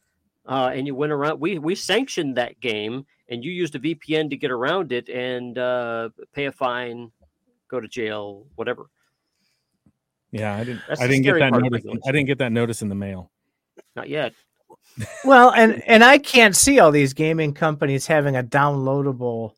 uh, 0.46 0.70
and 0.72 0.86
you 0.86 0.94
went 0.94 1.12
around. 1.12 1.40
We 1.40 1.58
we 1.58 1.74
sanctioned 1.74 2.36
that 2.36 2.60
game, 2.60 3.04
and 3.28 3.44
you 3.44 3.50
used 3.50 3.74
a 3.74 3.80
VPN 3.80 4.30
to 4.30 4.36
get 4.36 4.52
around 4.52 4.92
it 4.92 5.08
and 5.08 5.58
uh, 5.58 6.10
pay 6.32 6.46
a 6.46 6.52
fine, 6.52 7.10
go 7.68 7.80
to 7.80 7.88
jail, 7.88 8.46
whatever. 8.54 8.90
Yeah, 10.30 10.54
I 10.54 10.62
didn't. 10.62 10.82
That's 10.88 11.00
I 11.00 11.08
didn't 11.08 11.22
get 11.22 11.38
that 11.40 11.52
notice. 11.52 11.84
I 12.06 12.12
didn't 12.12 12.26
get 12.26 12.38
that 12.38 12.52
notice 12.52 12.82
in 12.82 12.88
the 12.88 12.94
mail. 12.94 13.32
Not 13.96 14.08
yet. 14.08 14.34
Well, 15.24 15.52
and 15.52 15.82
and 15.86 16.04
I 16.04 16.18
can't 16.18 16.56
see 16.56 16.78
all 16.78 16.90
these 16.90 17.12
gaming 17.12 17.54
companies 17.54 18.06
having 18.06 18.36
a 18.36 18.42
downloadable 18.42 19.52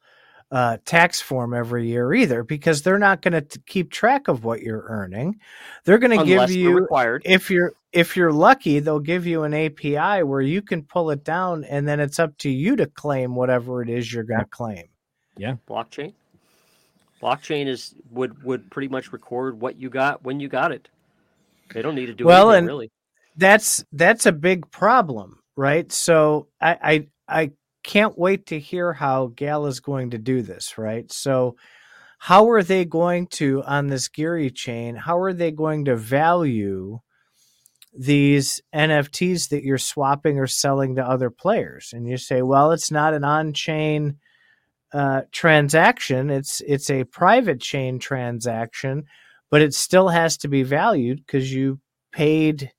uh, 0.50 0.78
tax 0.84 1.20
form 1.20 1.54
every 1.54 1.86
year 1.88 2.12
either, 2.12 2.42
because 2.42 2.82
they're 2.82 2.98
not 2.98 3.22
going 3.22 3.44
to 3.44 3.60
keep 3.66 3.90
track 3.90 4.28
of 4.28 4.44
what 4.44 4.62
you're 4.62 4.84
earning. 4.88 5.38
They're 5.84 5.98
going 5.98 6.18
to 6.18 6.24
give 6.24 6.50
you 6.50 6.80
required. 6.80 7.22
if 7.24 7.50
you're 7.50 7.72
if 7.92 8.16
you're 8.16 8.32
lucky, 8.32 8.80
they'll 8.80 9.00
give 9.00 9.26
you 9.26 9.44
an 9.44 9.54
API 9.54 10.22
where 10.22 10.40
you 10.40 10.62
can 10.62 10.82
pull 10.82 11.10
it 11.10 11.24
down, 11.24 11.64
and 11.64 11.86
then 11.86 12.00
it's 12.00 12.18
up 12.18 12.36
to 12.38 12.50
you 12.50 12.76
to 12.76 12.86
claim 12.86 13.34
whatever 13.34 13.82
it 13.82 13.88
is 13.88 14.12
you're 14.12 14.24
going 14.24 14.40
to 14.40 14.46
claim. 14.46 14.84
Yeah, 15.36 15.56
blockchain 15.68 16.12
blockchain 17.20 17.66
is 17.66 17.94
would 18.10 18.42
would 18.42 18.70
pretty 18.70 18.88
much 18.88 19.12
record 19.12 19.60
what 19.60 19.76
you 19.76 19.90
got 19.90 20.24
when 20.24 20.40
you 20.40 20.48
got 20.48 20.72
it. 20.72 20.88
They 21.72 21.82
don't 21.82 21.94
need 21.94 22.06
to 22.06 22.14
do 22.14 22.24
well, 22.24 22.50
anything, 22.50 22.58
and 22.58 22.66
really. 22.66 22.90
That's 23.40 23.82
that's 23.92 24.26
a 24.26 24.32
big 24.32 24.70
problem, 24.70 25.38
right? 25.56 25.90
So 25.90 26.48
I, 26.60 27.06
I 27.28 27.40
I 27.42 27.50
can't 27.82 28.18
wait 28.18 28.46
to 28.46 28.60
hear 28.60 28.92
how 28.92 29.28
Gal 29.28 29.64
is 29.64 29.80
going 29.80 30.10
to 30.10 30.18
do 30.18 30.42
this, 30.42 30.76
right? 30.76 31.10
So 31.10 31.56
how 32.18 32.50
are 32.50 32.62
they 32.62 32.84
going 32.84 33.28
to 33.28 33.62
on 33.62 33.86
this 33.86 34.08
Geary 34.08 34.50
chain? 34.50 34.94
How 34.94 35.18
are 35.20 35.32
they 35.32 35.52
going 35.52 35.86
to 35.86 35.96
value 35.96 37.00
these 37.98 38.60
NFTs 38.74 39.48
that 39.48 39.64
you're 39.64 39.78
swapping 39.78 40.38
or 40.38 40.46
selling 40.46 40.96
to 40.96 41.02
other 41.02 41.30
players? 41.30 41.94
And 41.94 42.06
you 42.06 42.18
say, 42.18 42.42
well, 42.42 42.72
it's 42.72 42.90
not 42.90 43.14
an 43.14 43.24
on-chain 43.24 44.18
uh, 44.92 45.22
transaction. 45.32 46.28
It's 46.28 46.60
it's 46.60 46.90
a 46.90 47.04
private 47.04 47.62
chain 47.62 47.98
transaction, 48.00 49.04
but 49.50 49.62
it 49.62 49.72
still 49.72 50.08
has 50.08 50.36
to 50.38 50.48
be 50.48 50.62
valued 50.62 51.24
because 51.24 51.50
you 51.50 51.80
paid 52.12 52.70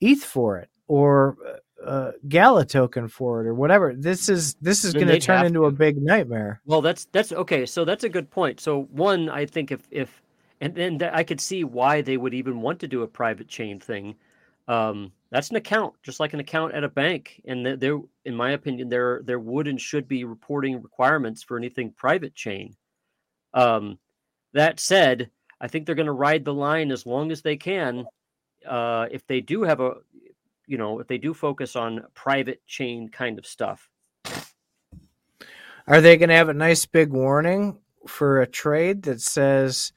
ETH 0.00 0.22
for 0.22 0.58
it 0.58 0.70
or 0.86 1.36
uh, 1.46 1.84
uh, 1.84 2.12
Gala 2.28 2.64
token 2.64 3.08
for 3.08 3.42
it 3.42 3.46
or 3.46 3.54
whatever. 3.54 3.94
This 3.94 4.28
is 4.28 4.54
this 4.54 4.84
is 4.84 4.94
going 4.94 5.08
to 5.08 5.20
turn 5.20 5.46
into 5.46 5.60
to. 5.60 5.66
a 5.66 5.70
big 5.70 6.00
nightmare. 6.00 6.60
Well, 6.64 6.80
that's 6.80 7.06
that's 7.06 7.32
okay. 7.32 7.66
So 7.66 7.84
that's 7.84 8.04
a 8.04 8.08
good 8.08 8.30
point. 8.30 8.60
So 8.60 8.82
one, 8.84 9.28
I 9.28 9.46
think 9.46 9.70
if 9.70 9.86
if 9.90 10.22
and 10.60 10.74
then 10.74 11.02
I 11.12 11.22
could 11.22 11.40
see 11.40 11.64
why 11.64 12.00
they 12.00 12.16
would 12.16 12.34
even 12.34 12.60
want 12.60 12.80
to 12.80 12.88
do 12.88 13.02
a 13.02 13.06
private 13.06 13.48
chain 13.48 13.80
thing. 13.80 14.14
Um, 14.66 15.12
that's 15.30 15.50
an 15.50 15.56
account, 15.56 15.94
just 16.02 16.20
like 16.20 16.32
an 16.32 16.40
account 16.40 16.74
at 16.74 16.84
a 16.84 16.88
bank. 16.88 17.42
And 17.44 17.66
there, 17.66 18.00
in 18.24 18.34
my 18.34 18.52
opinion, 18.52 18.88
there 18.88 19.20
there 19.24 19.38
would 19.38 19.68
and 19.68 19.80
should 19.80 20.08
be 20.08 20.24
reporting 20.24 20.80
requirements 20.80 21.42
for 21.42 21.58
anything 21.58 21.90
private 21.90 22.34
chain. 22.34 22.74
Um, 23.52 23.98
that 24.52 24.80
said, 24.80 25.30
I 25.60 25.68
think 25.68 25.84
they're 25.86 25.94
going 25.94 26.06
to 26.06 26.12
ride 26.12 26.44
the 26.44 26.54
line 26.54 26.90
as 26.92 27.04
long 27.04 27.30
as 27.30 27.42
they 27.42 27.56
can. 27.56 28.06
Uh, 28.66 29.06
if 29.10 29.26
they 29.26 29.40
do 29.40 29.62
have 29.62 29.80
a 29.80 29.94
you 30.66 30.78
know, 30.78 30.98
if 31.00 31.06
they 31.08 31.18
do 31.18 31.34
focus 31.34 31.76
on 31.76 32.04
private 32.14 32.66
chain 32.66 33.08
kind 33.10 33.38
of 33.38 33.46
stuff, 33.46 33.90
are 35.86 36.00
they 36.00 36.16
going 36.16 36.30
to 36.30 36.34
have 36.34 36.48
a 36.48 36.54
nice 36.54 36.86
big 36.86 37.10
warning 37.10 37.78
for 38.06 38.40
a 38.40 38.46
trade 38.46 39.02
that 39.02 39.20
says, 39.20 39.92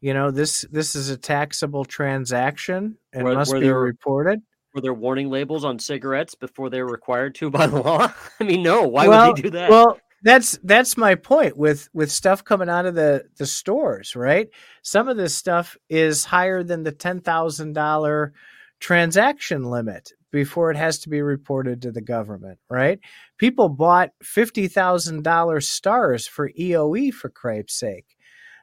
you 0.00 0.14
know, 0.14 0.30
this 0.30 0.64
this 0.70 0.94
is 0.94 1.10
a 1.10 1.16
taxable 1.16 1.84
transaction 1.84 2.96
and 3.12 3.24
Where- 3.24 3.34
must 3.34 3.52
be 3.52 3.60
they're- 3.60 3.78
reported? 3.78 4.40
were 4.74 4.80
there 4.80 4.94
warning 4.94 5.28
labels 5.28 5.66
on 5.66 5.78
cigarettes 5.78 6.34
before 6.34 6.70
they 6.70 6.80
were 6.82 6.88
required 6.90 7.34
to 7.34 7.50
by 7.50 7.66
the 7.66 7.76
law? 7.82 8.10
I 8.40 8.44
mean, 8.44 8.62
no. 8.62 8.86
Why 8.88 9.06
Well- 9.06 9.28
would 9.28 9.36
they 9.36 9.42
do 9.42 9.50
that? 9.50 9.68
Well, 9.70 9.98
that's 10.22 10.58
that's 10.62 10.96
my 10.96 11.14
point 11.14 11.56
with 11.56 11.88
with 11.92 12.10
stuff 12.10 12.44
coming 12.44 12.68
out 12.68 12.86
of 12.86 12.94
the 12.94 13.24
the 13.36 13.46
stores, 13.46 14.14
right? 14.14 14.48
Some 14.82 15.08
of 15.08 15.16
this 15.16 15.34
stuff 15.34 15.76
is 15.88 16.24
higher 16.24 16.62
than 16.62 16.84
the 16.84 16.92
ten 16.92 17.20
thousand 17.20 17.72
dollar 17.72 18.32
transaction 18.78 19.64
limit 19.64 20.12
before 20.30 20.70
it 20.70 20.76
has 20.76 20.98
to 21.00 21.08
be 21.08 21.22
reported 21.22 21.82
to 21.82 21.92
the 21.92 22.00
government, 22.00 22.58
right? 22.70 23.00
People 23.38 23.68
bought 23.68 24.10
fifty 24.22 24.68
thousand 24.68 25.24
dollar 25.24 25.60
stars 25.60 26.26
for 26.26 26.50
EOE 26.50 27.12
for 27.12 27.28
cripe's 27.28 27.74
sake. 27.74 28.16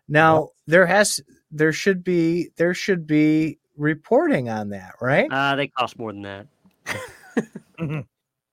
Now 0.07 0.49
there 0.66 0.86
has 0.86 1.20
there 1.51 1.74
should 1.74 2.03
be 2.03 2.49
there 2.55 2.74
should 2.74 3.05
be 3.05 3.60
reporting 3.76 4.49
on 4.49 4.70
that, 4.70 4.95
right? 5.01 5.28
Ah, 5.30 5.55
they 5.55 5.68
cost 5.68 5.99
more 5.99 6.14
than 6.14 6.22
that. 6.22 8.05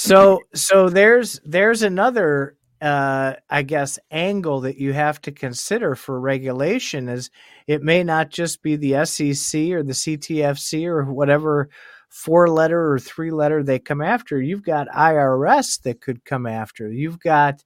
So 0.04 0.39
so 0.56 0.89
there's 0.89 1.39
there's 1.45 1.84
another 1.84 2.58
uh 2.82 3.34
I 3.52 3.62
guess 3.62 3.99
angle 4.10 4.62
that 4.62 4.78
you 4.78 4.93
have 4.93 5.22
to 5.22 5.32
consider 5.32 5.93
for 5.93 6.20
regulation 6.20 7.08
is 7.08 7.30
it 7.68 7.84
may 7.84 8.04
not 8.04 8.32
just 8.32 8.64
be 8.64 8.76
the 8.76 9.06
SEC 9.06 9.62
or 9.70 9.84
the 9.84 9.93
CTFC 9.93 10.88
or 10.88 11.06
whatever 11.06 11.70
four 12.10 12.49
letter 12.49 12.91
or 12.91 12.97
three 12.97 13.30
letter 13.30 13.62
they 13.62 13.78
come 13.78 14.02
after. 14.02 14.41
You've 14.41 14.64
got 14.64 14.88
IRS 14.88 15.80
that 15.84 16.02
could 16.02 16.26
come 16.26 16.47
after. 16.47 16.91
You've 16.91 17.20
got 17.20 17.64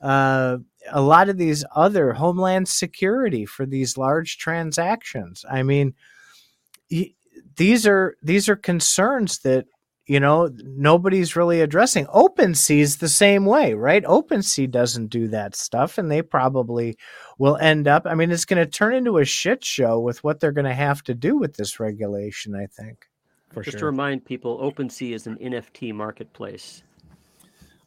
uh, 0.00 0.56
a 0.90 1.02
lot 1.02 1.28
of 1.28 1.36
these 1.36 1.66
other 1.76 2.14
homeland 2.14 2.66
security 2.66 3.44
for 3.44 3.66
these 3.66 3.98
large 3.98 4.38
transactions. 4.38 5.44
I 5.50 5.62
mean, 5.62 5.92
these 7.56 7.86
are 7.86 8.16
these 8.22 8.48
are 8.48 8.56
concerns 8.56 9.40
that 9.40 9.66
you 10.06 10.20
know 10.20 10.50
nobody's 10.62 11.36
really 11.36 11.60
addressing 11.60 12.06
OpenSea's 12.06 12.98
the 12.98 13.08
same 13.08 13.46
way 13.46 13.74
right 13.74 14.04
OpenSea 14.04 14.70
doesn't 14.70 15.06
do 15.06 15.28
that 15.28 15.56
stuff 15.56 15.98
and 15.98 16.10
they 16.10 16.22
probably 16.22 16.96
will 17.38 17.56
end 17.56 17.88
up 17.88 18.06
I 18.06 18.14
mean 18.14 18.30
it's 18.30 18.44
going 18.44 18.62
to 18.62 18.70
turn 18.70 18.94
into 18.94 19.18
a 19.18 19.24
shit 19.24 19.64
show 19.64 19.98
with 19.98 20.22
what 20.22 20.40
they're 20.40 20.52
going 20.52 20.66
to 20.66 20.74
have 20.74 21.02
to 21.04 21.14
do 21.14 21.36
with 21.38 21.56
this 21.56 21.80
regulation 21.80 22.54
I 22.54 22.66
think 22.66 23.06
for 23.54 23.62
Just 23.62 23.78
to 23.78 23.86
remind 23.86 24.24
people, 24.24 24.58
OpenSea 24.58 25.14
is 25.14 25.26
an 25.28 25.36
NFT 25.36 25.94
marketplace. 25.94 26.82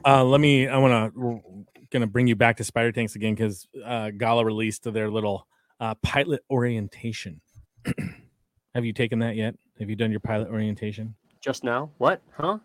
Uh, 0.05 0.24
let 0.24 0.39
me. 0.39 0.68
I 0.68 0.78
want 0.78 1.13
to 1.13 1.65
gonna 1.91 2.07
bring 2.07 2.28
you 2.28 2.36
back 2.36 2.57
to 2.57 2.63
Spider 2.63 2.91
Tanks 2.91 3.15
again 3.15 3.36
because 3.36 3.68
uh, 3.86 4.11
Gala 4.11 4.45
released 4.45 4.91
their 4.91 5.09
little 5.09 5.45
uh, 5.80 5.95
pilot 5.95 6.41
orientation. 6.49 7.41
Have 8.76 8.86
you 8.86 8.93
taken 8.93 9.20
that 9.20 9.36
yet? 9.36 9.55
Have 9.80 9.89
you 9.89 9.95
done 9.95 10.11
your 10.11 10.20
pilot 10.20 10.47
orientation? 10.47 11.15
Just 11.47 11.63
now? 11.63 11.91
What? 11.97 12.21
Huh? 12.33 12.57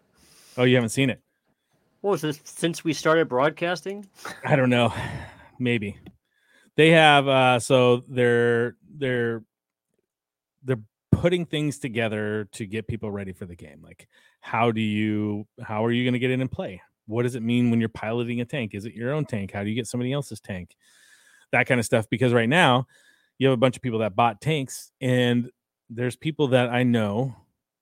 Oh, 0.59 0.65
you 0.65 0.75
haven't 0.75 0.89
seen 0.89 1.09
it. 1.09 1.21
What 2.01 2.11
was 2.11 2.23
this? 2.23 2.41
Since 2.43 2.83
we 2.83 2.93
started 2.93 3.29
broadcasting? 3.29 4.09
I 4.45 4.57
don't 4.57 4.71
know. 4.71 4.93
Maybe 5.61 5.99
they 6.75 6.91
have. 6.91 7.29
Uh, 7.29 7.61
so 7.61 8.03
they're 8.09 8.75
they're 8.93 9.45
they're 10.65 10.81
putting 11.13 11.47
things 11.47 11.79
together 11.79 12.49
to 12.55 12.67
get 12.67 12.89
people 12.89 13.09
ready 13.09 13.33
for 13.33 13.47
the 13.47 13.55
game. 13.55 13.83
Like, 13.85 14.09
how 14.41 14.73
do 14.73 14.81
you? 14.81 15.47
How 15.63 15.85
are 15.85 15.93
you 15.93 16.03
going 16.03 16.15
to 16.15 16.19
get 16.19 16.33
in 16.33 16.41
and 16.41 16.51
play? 16.51 16.83
What 17.07 17.23
does 17.23 17.37
it 17.37 17.43
mean 17.45 17.71
when 17.71 17.79
you're 17.79 17.89
piloting 17.89 18.41
a 18.41 18.45
tank? 18.45 18.75
Is 18.75 18.85
it 18.85 18.95
your 18.95 19.13
own 19.13 19.27
tank? 19.27 19.53
How 19.53 19.63
do 19.63 19.69
you 19.69 19.77
get 19.77 19.87
somebody 19.87 20.13
else's 20.13 20.41
tank? 20.41 20.75
That 21.53 21.69
kind 21.69 21.79
of 21.79 21.87
stuff. 21.87 22.11
Because 22.11 22.33
right 22.33 22.49
now, 22.49 22.89
you 23.39 23.47
have 23.47 23.55
a 23.55 23.61
bunch 23.61 23.77
of 23.77 23.83
people 23.83 24.01
that 24.01 24.17
bought 24.17 24.41
tanks, 24.41 24.91
and 25.01 25.53
there's 25.89 26.17
people 26.17 26.49
that 26.49 26.69
I 26.69 26.83
know, 26.83 27.37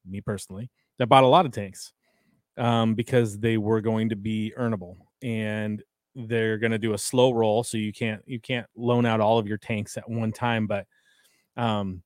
me 0.07 0.21
personally, 0.21 0.69
that 1.01 1.07
bought 1.07 1.25
a 1.25 1.27
lot 1.27 1.47
of 1.47 1.53
tanks 1.53 1.95
um, 2.59 2.95
because 2.95 3.39
they 3.39 3.57
were 3.57 3.81
going 3.81 4.11
to 4.11 4.17
be 4.17 4.53
earnable 4.59 4.97
and 5.23 5.83
they're 6.15 6.59
going 6.59 6.73
to 6.73 6.79
do 6.79 6.93
a 6.93 6.99
slow 6.99 7.33
roll 7.33 7.65
so 7.65 7.79
you 7.79 7.93
can't 7.93 8.21
you 8.27 8.39
can't 8.39 8.67
loan 8.77 9.07
out 9.07 9.21
all 9.21 9.39
of 9.39 9.47
your 9.47 9.57
tanks 9.57 9.97
at 9.97 10.09
one 10.11 10.31
time 10.31 10.67
but 10.67 10.87
um 11.57 12.03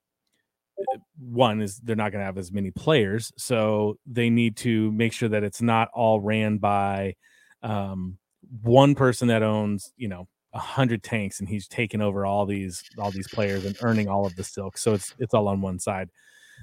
one 1.19 1.61
is 1.61 1.79
they're 1.79 1.97
not 1.97 2.13
going 2.13 2.21
to 2.21 2.27
have 2.27 2.39
as 2.39 2.53
many 2.53 2.71
players 2.71 3.33
so 3.37 3.99
they 4.07 4.31
need 4.31 4.57
to 4.57 4.93
make 4.93 5.13
sure 5.13 5.29
that 5.29 5.43
it's 5.43 5.63
not 5.63 5.89
all 5.93 6.21
ran 6.21 6.59
by 6.59 7.15
um 7.63 8.17
one 8.63 8.95
person 8.95 9.27
that 9.29 9.43
owns 9.43 9.93
you 9.97 10.07
know 10.07 10.29
a 10.53 10.59
hundred 10.59 11.03
tanks 11.03 11.41
and 11.41 11.49
he's 11.49 11.67
taking 11.67 12.01
over 12.01 12.25
all 12.25 12.47
these 12.47 12.85
all 12.99 13.11
these 13.11 13.29
players 13.29 13.65
and 13.65 13.77
earning 13.83 14.07
all 14.09 14.25
of 14.25 14.37
the 14.37 14.45
silk 14.45 14.79
so 14.79 14.95
it's 14.95 15.15
it's 15.19 15.35
all 15.35 15.49
on 15.49 15.61
one 15.61 15.81
side. 15.81 16.09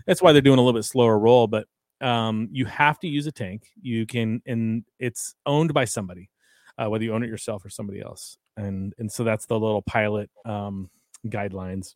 That's 0.07 0.21
why 0.21 0.32
they're 0.32 0.41
doing 0.41 0.59
a 0.59 0.61
little 0.61 0.77
bit 0.77 0.86
slower 0.86 1.19
roll 1.19 1.47
but 1.47 1.67
um 2.02 2.49
you 2.52 2.66
have 2.66 2.99
to 2.99 3.08
use 3.08 3.28
a 3.28 3.32
tank. 3.32 3.68
You 3.82 4.06
can 4.06 4.41
and 4.45 4.84
it's 4.99 5.36
owned 5.45 5.74
by 5.74 5.86
somebody 5.86 6.30
uh, 6.78 6.89
whether 6.89 7.04
you 7.04 7.14
own 7.14 7.24
it 7.24 7.30
yourself 7.30 7.64
or 7.64 7.70
somebody 7.70 8.02
else. 8.02 8.38
And 8.58 8.93
and 8.97 9.12
so 9.12 9.24
that's 9.24 9.45
the 9.45 9.60
little 9.60 9.82
pilot 9.82 10.30
um 10.45 10.89
guidelines. 11.28 11.95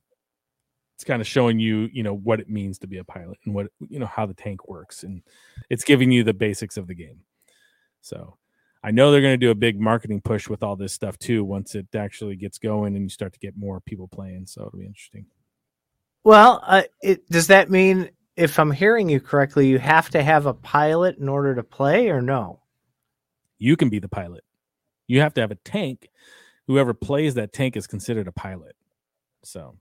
It's 0.96 1.04
kind 1.04 1.22
of 1.22 1.28
showing 1.28 1.60
you 1.60 1.90
you 1.92 2.04
know 2.04 2.16
what 2.16 2.40
it 2.40 2.50
means 2.50 2.80
to 2.80 2.88
be 2.88 2.98
a 2.98 3.04
pilot 3.04 3.38
and 3.46 3.54
what 3.54 3.68
you 3.90 4.00
know 4.00 4.06
how 4.06 4.26
the 4.26 4.34
tank 4.34 4.68
works. 4.68 5.04
And 5.04 5.22
it's 5.70 5.84
giving 5.84 6.12
you 6.12 6.24
the 6.24 6.34
basics 6.34 6.78
of 6.78 6.88
the 6.88 6.96
game. 6.96 7.22
So 8.02 8.38
i 8.84 8.92
know 8.92 9.10
they're 9.10 9.22
going 9.22 9.34
to 9.34 9.46
do 9.46 9.50
a 9.50 9.56
big 9.56 9.80
marketing 9.80 10.22
push 10.22 10.48
with 10.48 10.62
all 10.62 10.76
this 10.76 10.94
stuff 10.94 11.18
too 11.18 11.44
once 11.44 11.74
it 11.74 11.88
actually 11.96 12.36
gets 12.36 12.60
going 12.60 12.96
and 12.96 13.04
you 13.04 13.10
start 13.10 13.34
to 13.34 13.40
get 13.40 13.58
more 13.58 13.82
people 13.82 14.08
playing. 14.08 14.46
So 14.46 14.62
it'll 14.62 14.80
be 14.80 14.86
interesting. 14.86 15.26
Well 16.24 16.64
uh, 16.66 16.84
it, 17.02 17.28
does 17.30 17.48
that 17.48 17.70
mean 17.70 18.10
if 18.38 18.60
I'm 18.60 18.72
hearing 18.72 19.10
you 19.10 19.20
correctly 19.20 19.68
you 19.68 19.80
have 19.80 20.10
to 20.12 20.24
have 20.24 20.46
a 20.46 20.54
pilot 20.54 21.18
in 21.18 21.30
order 21.30 21.56
to 21.56 21.64
play 21.64 22.10
or 22.10 22.22
no 22.22 22.60
you 23.58 23.76
can 23.78 23.90
be 23.90 24.00
the 24.00 24.10
pilot 24.10 24.44
you 25.08 25.22
have 25.22 25.34
to 25.36 25.42
have 25.42 25.52
a 25.52 25.56
tank 25.56 26.10
whoever 26.68 26.94
plays 26.94 27.36
that 27.36 27.54
tank 27.54 27.78
is 27.78 27.88
considered 27.88 28.28
a 28.28 28.32
pilot 28.32 28.76
so 29.44 29.76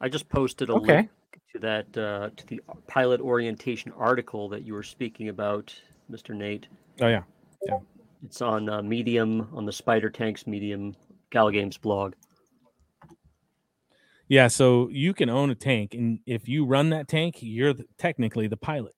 I 0.00 0.08
just 0.08 0.28
posted 0.28 0.70
a 0.70 0.74
Okay. 0.74 0.96
link 0.96 1.10
to 1.54 1.58
that 1.58 1.98
uh, 1.98 2.30
to 2.36 2.46
the 2.46 2.60
pilot 2.86 3.20
orientation 3.20 3.92
article 3.96 4.48
that 4.50 4.62
you 4.64 4.74
were 4.74 4.82
speaking 4.84 5.28
about, 5.28 5.74
Mr. 6.10 6.36
Nate. 6.36 6.68
oh 7.00 7.08
yeah 7.08 7.22
yeah. 7.66 7.78
It's 8.24 8.40
on 8.42 8.68
uh, 8.68 8.82
Medium 8.82 9.48
on 9.52 9.64
the 9.66 9.72
Spider 9.72 10.08
Tanks 10.10 10.46
Medium 10.46 10.94
Gal 11.30 11.50
Games 11.50 11.76
blog. 11.76 12.14
Yeah, 14.28 14.48
so 14.48 14.88
you 14.90 15.14
can 15.14 15.30
own 15.30 15.50
a 15.50 15.54
tank, 15.54 15.94
and 15.94 16.20
if 16.26 16.48
you 16.48 16.66
run 16.66 16.90
that 16.90 17.08
tank, 17.08 17.36
you're 17.40 17.72
the, 17.72 17.86
technically 17.96 18.46
the 18.46 18.58
pilot. 18.58 18.94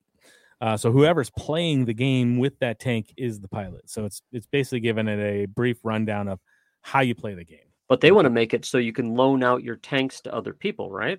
Uh, 0.60 0.76
so 0.76 0.92
whoever's 0.92 1.30
playing 1.30 1.84
the 1.86 1.94
game 1.94 2.36
with 2.36 2.58
that 2.58 2.78
tank 2.78 3.14
is 3.16 3.40
the 3.40 3.48
pilot. 3.48 3.88
So 3.88 4.04
it's 4.04 4.22
it's 4.32 4.46
basically 4.46 4.80
giving 4.80 5.08
it 5.08 5.18
a 5.18 5.46
brief 5.46 5.78
rundown 5.84 6.28
of 6.28 6.38
how 6.82 7.00
you 7.00 7.14
play 7.14 7.34
the 7.34 7.44
game, 7.44 7.70
But 7.88 8.00
they 8.00 8.12
want 8.12 8.26
to 8.26 8.30
make 8.30 8.52
it 8.54 8.64
so 8.64 8.78
you 8.78 8.92
can 8.92 9.14
loan 9.14 9.42
out 9.42 9.62
your 9.62 9.76
tanks 9.76 10.20
to 10.22 10.34
other 10.34 10.52
people, 10.52 10.90
right? 10.90 11.18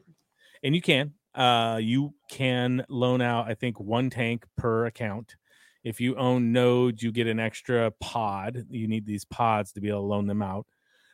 and 0.64 0.76
you 0.76 0.82
can 0.82 1.14
uh, 1.34 1.80
you 1.82 2.14
can 2.30 2.86
loan 2.90 3.22
out 3.22 3.48
I 3.50 3.56
think 3.56 3.80
one 3.80 4.10
tank 4.10 4.46
per 4.58 4.86
account. 4.86 5.36
If 5.84 6.00
you 6.00 6.16
own 6.18 6.52
nodes, 6.52 7.02
you 7.02 7.12
get 7.12 7.26
an 7.26 7.40
extra 7.40 7.90
pod. 8.00 8.66
You 8.70 8.88
need 8.88 9.06
these 9.08 9.26
pods 9.26 9.72
to 9.72 9.82
be 9.82 9.90
able 9.90 10.02
to 10.02 10.06
loan 10.06 10.28
them 10.28 10.44
out. 10.44 10.68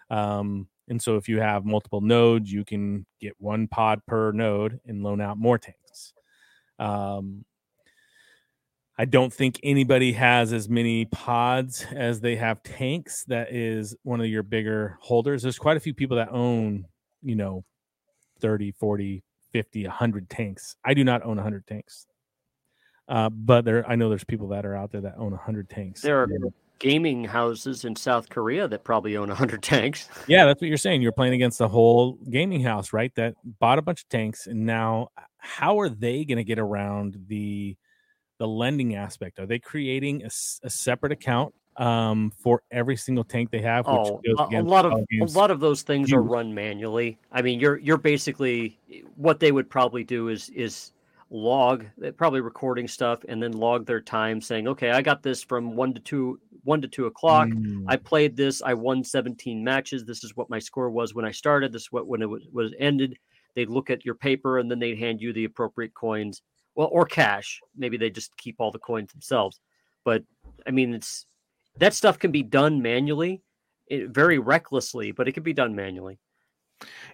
Um, 0.09 0.67
and 0.87 1.01
so 1.01 1.17
if 1.17 1.27
you 1.27 1.39
have 1.39 1.65
multiple 1.65 2.01
nodes, 2.01 2.51
you 2.51 2.63
can 2.63 3.05
get 3.19 3.33
one 3.39 3.67
pod 3.67 4.01
per 4.05 4.31
node 4.31 4.79
and 4.85 5.03
loan 5.03 5.19
out 5.21 5.37
more 5.37 5.57
tanks. 5.57 6.13
Um, 6.79 7.45
I 8.97 9.05
don't 9.05 9.31
think 9.31 9.59
anybody 9.61 10.13
has 10.13 10.53
as 10.53 10.69
many 10.69 11.05
pods 11.05 11.85
as 11.95 12.19
they 12.19 12.35
have 12.37 12.63
tanks. 12.63 13.25
That 13.25 13.53
is 13.53 13.95
one 14.03 14.21
of 14.21 14.27
your 14.27 14.43
bigger 14.43 14.97
holders. 15.01 15.43
There's 15.43 15.59
quite 15.59 15.77
a 15.77 15.81
few 15.81 15.93
people 15.93 16.17
that 16.17 16.29
own, 16.31 16.85
you 17.21 17.35
know, 17.35 17.63
30, 18.39 18.71
40, 18.71 19.23
50, 19.51 19.83
100 19.83 20.29
tanks. 20.29 20.75
I 20.83 20.93
do 20.93 21.03
not 21.03 21.23
own 21.23 21.35
100 21.35 21.67
tanks. 21.67 22.07
Uh, 23.07 23.29
but 23.29 23.65
there, 23.65 23.87
I 23.87 23.95
know 23.95 24.09
there's 24.09 24.23
people 24.23 24.49
that 24.49 24.65
are 24.65 24.75
out 24.75 24.91
there 24.91 25.01
that 25.01 25.15
own 25.17 25.31
100 25.31 25.69
tanks. 25.69 26.01
There 26.01 26.21
are 26.21 26.27
gaming 26.79 27.23
houses 27.23 27.85
in 27.85 27.95
South 27.95 28.29
Korea 28.29 28.67
that 28.67 28.83
probably 28.83 29.17
own 29.17 29.27
100 29.29 29.61
tanks. 29.63 30.09
Yeah, 30.27 30.45
that's 30.45 30.61
what 30.61 30.67
you're 30.67 30.77
saying. 30.77 31.01
You're 31.01 31.11
playing 31.11 31.33
against 31.33 31.57
the 31.57 31.67
whole 31.67 32.13
gaming 32.29 32.61
house, 32.61 32.93
right? 32.93 33.13
That 33.15 33.35
bought 33.43 33.79
a 33.79 33.81
bunch 33.81 34.03
of 34.03 34.09
tanks, 34.09 34.47
and 34.47 34.65
now 34.65 35.09
how 35.37 35.79
are 35.79 35.89
they 35.89 36.25
going 36.25 36.37
to 36.37 36.43
get 36.43 36.59
around 36.59 37.17
the 37.27 37.77
the 38.39 38.47
lending 38.47 38.95
aspect? 38.95 39.39
Are 39.39 39.45
they 39.45 39.59
creating 39.59 40.23
a 40.23 40.69
separate 40.69 41.11
account 41.11 41.53
um, 41.77 42.31
for 42.37 42.61
every 42.71 42.95
single 42.95 43.23
tank 43.23 43.51
they 43.51 43.61
have? 43.61 43.85
Oh, 43.87 44.21
goes 44.25 44.47
a, 44.51 44.59
a 44.59 44.63
lot 44.63 44.85
of 44.85 44.93
a 44.93 45.25
lot 45.25 45.51
of 45.51 45.59
those 45.59 45.81
things 45.81 46.11
are 46.11 46.21
run 46.21 46.53
manually. 46.53 47.17
I 47.31 47.41
mean, 47.41 47.59
you're 47.59 47.77
you're 47.77 47.97
basically 47.97 48.79
what 49.15 49.39
they 49.39 49.51
would 49.51 49.69
probably 49.69 50.03
do 50.03 50.29
is 50.29 50.49
is 50.49 50.91
log, 51.29 51.85
probably 52.15 52.41
recording 52.41 52.87
stuff, 52.87 53.23
and 53.27 53.41
then 53.41 53.51
log 53.51 53.85
their 53.85 54.01
time, 54.01 54.41
saying, 54.41 54.67
"Okay, 54.67 54.91
I 54.91 55.01
got 55.01 55.23
this 55.23 55.43
from 55.43 55.75
one 55.75 55.93
to 55.93 55.99
two, 55.99 56.39
one 56.67 56.81
to 56.81 56.87
two 56.87 57.05
o'clock. 57.07 57.47
Mm. 57.47 57.85
I 57.87 57.95
played 57.95 58.35
this. 58.35 58.61
I 58.61 58.73
won 58.73 59.03
17 59.03 59.63
matches. 59.63 60.05
This 60.05 60.23
is 60.23 60.35
what 60.35 60.49
my 60.49 60.59
score 60.59 60.89
was 60.89 61.15
when 61.15 61.25
I 61.25 61.31
started. 61.31 61.71
This 61.71 61.83
is 61.83 61.91
what 61.91 62.07
when 62.07 62.21
it 62.21 62.29
was, 62.29 62.43
was 62.51 62.73
ended." 62.77 63.17
They'd 63.55 63.69
look 63.69 63.89
at 63.89 64.05
your 64.05 64.13
paper 64.13 64.59
and 64.59 64.69
then 64.69 64.77
they'd 64.79 64.99
hand 64.99 65.19
you 65.19 65.33
the 65.33 65.45
appropriate 65.45 65.93
coins, 65.95 66.43
well, 66.75 66.89
or 66.91 67.05
cash. 67.05 67.59
Maybe 67.75 67.97
they 67.97 68.11
just 68.11 68.37
keep 68.37 68.57
all 68.59 68.71
the 68.71 68.77
coins 68.77 69.11
themselves. 69.11 69.59
But 70.05 70.23
I 70.67 70.71
mean, 70.71 70.93
it's 70.93 71.25
that 71.77 71.95
stuff 71.95 72.19
can 72.19 72.31
be 72.31 72.43
done 72.43 72.81
manually, 72.81 73.41
it, 73.87 74.09
very 74.09 74.37
recklessly, 74.37 75.11
but 75.11 75.27
it 75.27 75.31
can 75.31 75.43
be 75.43 75.53
done 75.53 75.75
manually. 75.75 76.19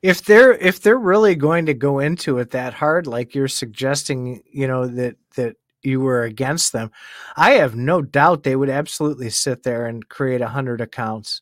if 0.02 0.24
they're 0.24 0.54
if 0.54 0.82
they're 0.82 0.98
really 0.98 1.36
going 1.36 1.66
to 1.68 1.74
go 1.74 2.00
into 2.00 2.40
it 2.40 2.52
that 2.52 2.74
hard 2.74 3.08
like 3.08 3.34
you're 3.34 3.48
suggesting 3.48 4.42
you 4.52 4.68
know 4.68 4.88
that 4.88 5.16
that 5.36 5.56
you 5.86 6.00
were 6.00 6.24
against 6.24 6.72
them 6.74 6.92
i 7.36 7.52
have 7.52 7.76
no 7.76 8.02
doubt 8.02 8.44
they 8.44 8.56
would 8.56 8.70
absolutely 8.70 9.30
sit 9.30 9.64
there 9.64 9.86
and 9.86 10.08
create 10.10 10.42
a 10.42 10.48
hundred 10.50 10.82
accounts 10.82 11.42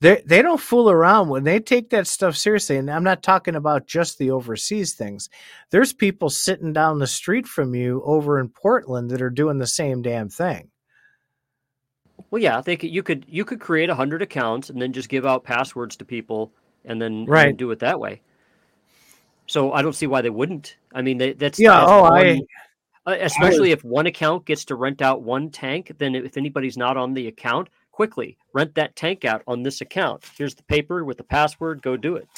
they 0.00 0.22
they 0.26 0.42
don't 0.42 0.60
fool 0.60 0.90
around 0.90 1.28
when 1.28 1.44
they 1.44 1.58
take 1.60 1.90
that 1.90 2.06
stuff 2.06 2.36
seriously 2.36 2.76
and 2.76 2.90
i'm 2.90 3.04
not 3.04 3.22
talking 3.22 3.54
about 3.54 3.86
just 3.86 4.18
the 4.18 4.30
overseas 4.30 4.94
things 4.94 5.28
there's 5.70 5.92
people 5.92 6.28
sitting 6.28 6.72
down 6.72 6.98
the 6.98 7.06
street 7.06 7.46
from 7.46 7.74
you 7.74 8.02
over 8.04 8.38
in 8.40 8.48
portland 8.48 9.10
that 9.10 9.22
are 9.22 9.30
doing 9.30 9.58
the 9.58 9.66
same 9.66 10.02
damn 10.02 10.28
thing 10.28 10.70
Well, 12.30 12.42
yeah, 12.42 12.60
they 12.60 12.76
could. 12.76 12.90
You 12.90 13.02
could 13.02 13.24
you 13.28 13.44
could 13.44 13.60
create 13.60 13.90
a 13.90 13.94
hundred 13.94 14.22
accounts 14.22 14.70
and 14.70 14.80
then 14.82 14.92
just 14.92 15.08
give 15.08 15.24
out 15.24 15.44
passwords 15.44 15.96
to 15.96 16.04
people, 16.04 16.50
and 16.84 17.00
then, 17.00 17.12
and 17.12 17.28
Right. 17.28 17.56
do 17.56 17.70
it 17.70 17.78
that 17.78 18.00
way. 18.00 18.22
So 19.46 19.72
I 19.72 19.82
don't 19.82 19.92
see 19.94 20.06
why 20.08 20.20
they 20.22 20.30
wouldn't. 20.30 20.76
I 20.92 21.02
mean, 21.02 21.18
they, 21.18 21.32
that's 21.34 21.60
Yeah, 21.60 21.78
that's 21.78 21.90
oh, 21.92 22.02
one- 22.02 22.12
I- 22.12 22.40
uh, 23.06 23.16
especially 23.20 23.70
if 23.70 23.84
one 23.84 24.06
account 24.06 24.44
gets 24.46 24.64
to 24.66 24.74
rent 24.74 25.02
out 25.02 25.22
one 25.22 25.50
tank. 25.50 25.92
Then 25.98 26.14
if 26.14 26.36
anybody's 26.36 26.76
not 26.76 26.96
on 26.96 27.14
the 27.14 27.26
account, 27.26 27.68
quickly 27.92 28.36
rent 28.52 28.74
that 28.74 28.96
tank 28.96 29.24
out 29.24 29.42
on 29.46 29.62
this 29.62 29.80
account. 29.80 30.24
Here's 30.36 30.54
the 30.54 30.62
paper 30.64 31.04
with 31.04 31.18
the 31.18 31.24
password. 31.24 31.82
Go 31.82 31.96
do 31.96 32.16
it. 32.16 32.28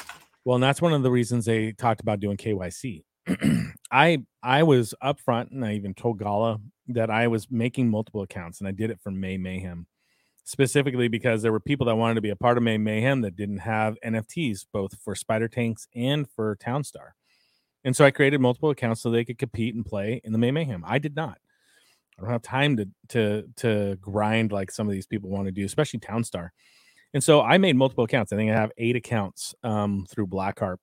Well, 0.45 0.57
and 0.57 0.63
that's 0.63 0.83
one 0.83 0.93
of 0.93 1.03
the 1.03 1.11
reasons 1.11 1.45
they 1.45 1.73
talked 1.73 2.01
about 2.01 2.21
doing 2.21 2.37
KYC. 2.37 3.03
I 3.91 4.23
I 4.43 4.63
was 4.63 4.95
upfront 5.03 5.51
and 5.51 5.65
I 5.65 5.75
even 5.75 5.95
told 5.95 6.19
Gala 6.19 6.61
that 6.89 7.11
I 7.11 7.27
was 7.27 7.51
making 7.51 7.91
multiple 7.91 8.23
accounts 8.23 8.61
and 8.61 8.69
I 8.69 8.71
did 8.71 8.91
it 8.91 9.01
for 9.01 9.11
May 9.11 9.37
Mayhem 9.37 9.87
specifically 10.47 11.09
because 11.09 11.43
there 11.43 11.51
were 11.51 11.61
people 11.61 11.87
that 11.87 11.97
wanted 11.97 12.15
to 12.15 12.21
be 12.21 12.31
a 12.31 12.37
part 12.37 12.57
of 12.57 12.63
May 12.63 12.79
Mayhem 12.79 13.21
that 13.23 13.37
didn't 13.37 13.59
have 13.59 13.97
NFTs 14.05 14.65
both 14.73 14.97
for 15.01 15.15
Spider 15.15 15.49
Tanks 15.49 15.89
and 15.95 16.31
for 16.31 16.57
Townstar. 16.57 17.11
And 17.87 17.95
so 17.95 18.05
I 18.05 18.11
created 18.11 18.41
multiple 18.41 18.71
accounts 18.71 19.01
so 19.01 19.11
they 19.11 19.25
could 19.25 19.39
compete 19.39 19.77
and 19.77 19.87
play 19.87 20.21
in 20.25 20.33
the 20.33 20.39
May 20.39 20.51
Mayhem. 20.51 20.83
I 20.85 20.99
did 20.99 21.15
not. 21.15 21.39
I 22.19 22.23
don't 22.23 22.33
have 22.33 22.43
time 22.43 22.77
to 22.79 22.89
to 23.11 23.45
to 23.59 23.97
grind 24.01 24.51
like 24.51 24.73
some 24.73 24.89
of 24.89 24.93
these 24.93 25.07
people 25.07 25.31
want 25.31 25.47
to 25.47 25.53
do, 25.53 25.65
especially 25.65 26.01
Townstar. 26.01 26.49
And 27.15 27.23
so 27.23 27.43
I 27.43 27.59
made 27.59 27.77
multiple 27.77 28.03
accounts. 28.03 28.33
I 28.33 28.37
think 28.37 28.51
I 28.51 28.55
have 28.55 28.73
eight 28.77 28.97
accounts 28.97 29.55
um, 29.63 30.05
through 30.11 30.27
Blackharp 30.27 30.79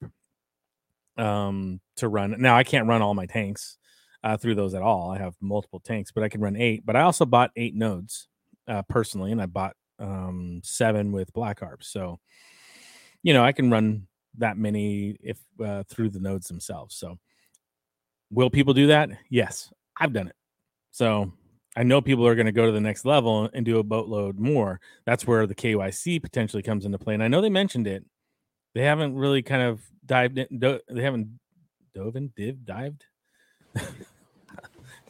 um, 1.18 1.82
to 1.97 2.08
run. 2.08 2.36
Now 2.39 2.56
I 2.56 2.64
can't 2.64 2.88
run 2.88 3.01
all 3.01 3.14
my 3.14 3.26
tanks 3.26 3.78
uh, 4.24 4.38
through 4.38 4.56
those 4.56 4.74
at 4.74 4.82
all. 4.82 5.12
I 5.12 5.18
have 5.18 5.36
multiple 5.41 5.82
tanks, 5.82 6.14
but 6.14 6.24
I 6.24 6.30
can 6.30 6.39
run 6.39 6.56
eight. 6.56 6.86
But 6.86 6.95
I 6.95 7.01
also 7.01 7.26
bought 7.26 7.51
eight 7.58 7.76
nodes 7.76 8.30
uh, 8.66 8.84
personally, 8.84 9.34
and 9.34 9.41
I 9.41 9.47
bought 9.47 9.76
um, 9.99 10.62
seven 10.64 11.12
with 11.12 11.34
Blackharp. 11.34 11.84
So 11.84 12.22
you 13.24 13.34
know 13.34 13.43
I 13.43 13.51
can 13.51 13.70
run 13.70 14.08
that 14.38 14.57
many 14.57 15.17
if 15.21 15.39
uh, 15.63 15.84
through 15.84 16.09
the 16.09 16.19
nodes 16.19 16.47
themselves. 16.47 16.95
So 16.95 17.17
will 18.31 18.49
people 18.49 18.73
do 18.73 18.88
that? 18.88 19.09
Yes, 19.29 19.71
I've 19.99 20.13
done 20.13 20.27
it. 20.27 20.36
So 20.91 21.31
I 21.75 21.84
know 21.84 22.01
people 22.01 22.27
are 22.27 22.36
going 22.36 22.45
to 22.45 22.51
go 22.51 22.65
to 22.65 22.71
the 22.71 22.81
next 22.81 23.05
level 23.05 23.49
and 23.53 23.65
do 23.65 23.79
a 23.79 23.84
boatload 23.84 24.39
more. 24.39 24.79
That's 25.05 25.25
where 25.25 25.47
the 25.47 25.55
KYC 25.55 26.21
potentially 26.21 26.63
comes 26.63 26.86
into 26.86 26.99
play. 26.99 27.13
And 27.13 27.23
I 27.23 27.27
know 27.27 27.41
they 27.41 27.49
mentioned 27.49 27.88
it. 27.88 28.05
They 28.75 28.84
haven't 28.84 29.15
really 29.15 29.41
kind 29.41 29.63
of 29.63 29.81
dived 30.05 30.38
in. 30.38 30.47
Do, 30.59 30.79
they 30.89 31.03
haven't 31.03 31.39
dove 31.93 32.15
in, 32.15 32.31
div, 32.36 32.65
dived. 32.65 33.05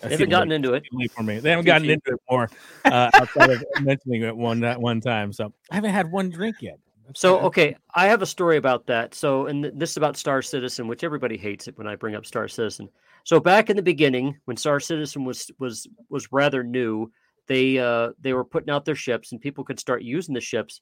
They 0.03 0.09
haven't 0.09 0.30
gotten 0.30 0.51
into 0.51 0.74
it. 0.74 0.84
for 1.15 1.24
me. 1.24 1.39
They 1.39 1.49
haven't 1.49 1.65
gotten 1.65 1.89
into 1.89 2.11
it 2.11 2.19
more 2.30 2.49
uh, 2.84 3.09
outside 3.13 3.51
of 3.51 3.63
mentioning 3.82 4.24
it 4.24 4.36
one 4.36 4.59
that 4.59 4.80
one 4.80 4.99
time. 4.99 5.32
So 5.32 5.53
I 5.71 5.76
haven't 5.76 5.91
had 5.91 6.11
one 6.11 6.30
drink 6.30 6.57
yet. 6.59 6.78
So 7.16 7.39
okay, 7.41 7.76
I 7.93 8.08
have 8.08 8.22
a 8.22 8.26
story 8.26 8.58
about 8.58 8.86
that. 8.88 9.14
So, 9.14 9.47
and 9.47 9.66
this 9.66 9.91
is 9.91 9.97
about 9.97 10.18
Star 10.18 10.41
Citizen, 10.41 10.88
which 10.88 11.04
everybody 11.04 11.38
hates 11.38 11.68
it 11.68 11.78
when 11.78 11.88
I 11.88 11.95
bring 11.95 12.16
up 12.16 12.26
Star 12.26 12.47
Citizen. 12.47 12.89
So 13.24 13.39
back 13.39 13.70
in 13.70 13.76
the 13.76 13.82
beginning, 13.82 14.38
when 14.45 14.58
Star 14.58 14.80
Citizen 14.80 15.26
was 15.26 15.51
was 15.60 15.88
was 16.10 16.32
rather 16.32 16.64
new, 16.64 17.12
they 17.47 17.78
uh 17.78 18.12
they 18.20 18.34
were 18.34 18.45
putting 18.45 18.70
out 18.70 18.86
their 18.86 18.95
ships 18.95 19.32
and 19.32 19.41
people 19.41 19.64
could 19.64 19.80
start 19.80 20.01
using 20.01 20.34
the 20.34 20.41
ships, 20.41 20.82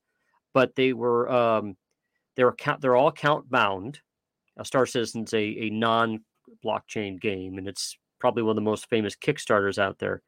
but 0.53 0.75
they 0.75 0.93
were 0.93 1.29
um 1.31 1.75
they 2.35 2.43
were 2.43 2.55
count 2.55 2.81
they're 2.81 2.95
all 2.95 3.11
count 3.11 3.49
bound. 3.49 3.99
Uh, 4.57 4.63
Star 4.63 4.85
Citizen's 4.85 5.33
a 5.33 5.43
a 5.43 5.69
non 5.69 6.21
blockchain 6.63 7.19
game, 7.19 7.57
and 7.57 7.67
it's 7.67 7.97
probably 8.19 8.43
one 8.43 8.51
of 8.51 8.55
the 8.55 8.61
most 8.61 8.89
famous 8.89 9.15
Kickstarters 9.15 9.77
out 9.77 9.99
there. 9.99 10.21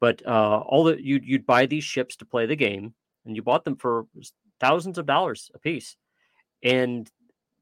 But 0.00 0.24
uh, 0.26 0.58
all 0.58 0.84
the 0.84 1.02
you'd 1.02 1.24
you'd 1.24 1.46
buy 1.46 1.66
these 1.66 1.84
ships 1.84 2.16
to 2.16 2.24
play 2.24 2.46
the 2.46 2.56
game, 2.56 2.94
and 3.24 3.34
you 3.34 3.42
bought 3.42 3.64
them 3.64 3.76
for 3.76 4.06
thousands 4.60 4.98
of 4.98 5.06
dollars 5.06 5.50
a 5.54 5.58
piece. 5.58 5.96
And 6.62 7.10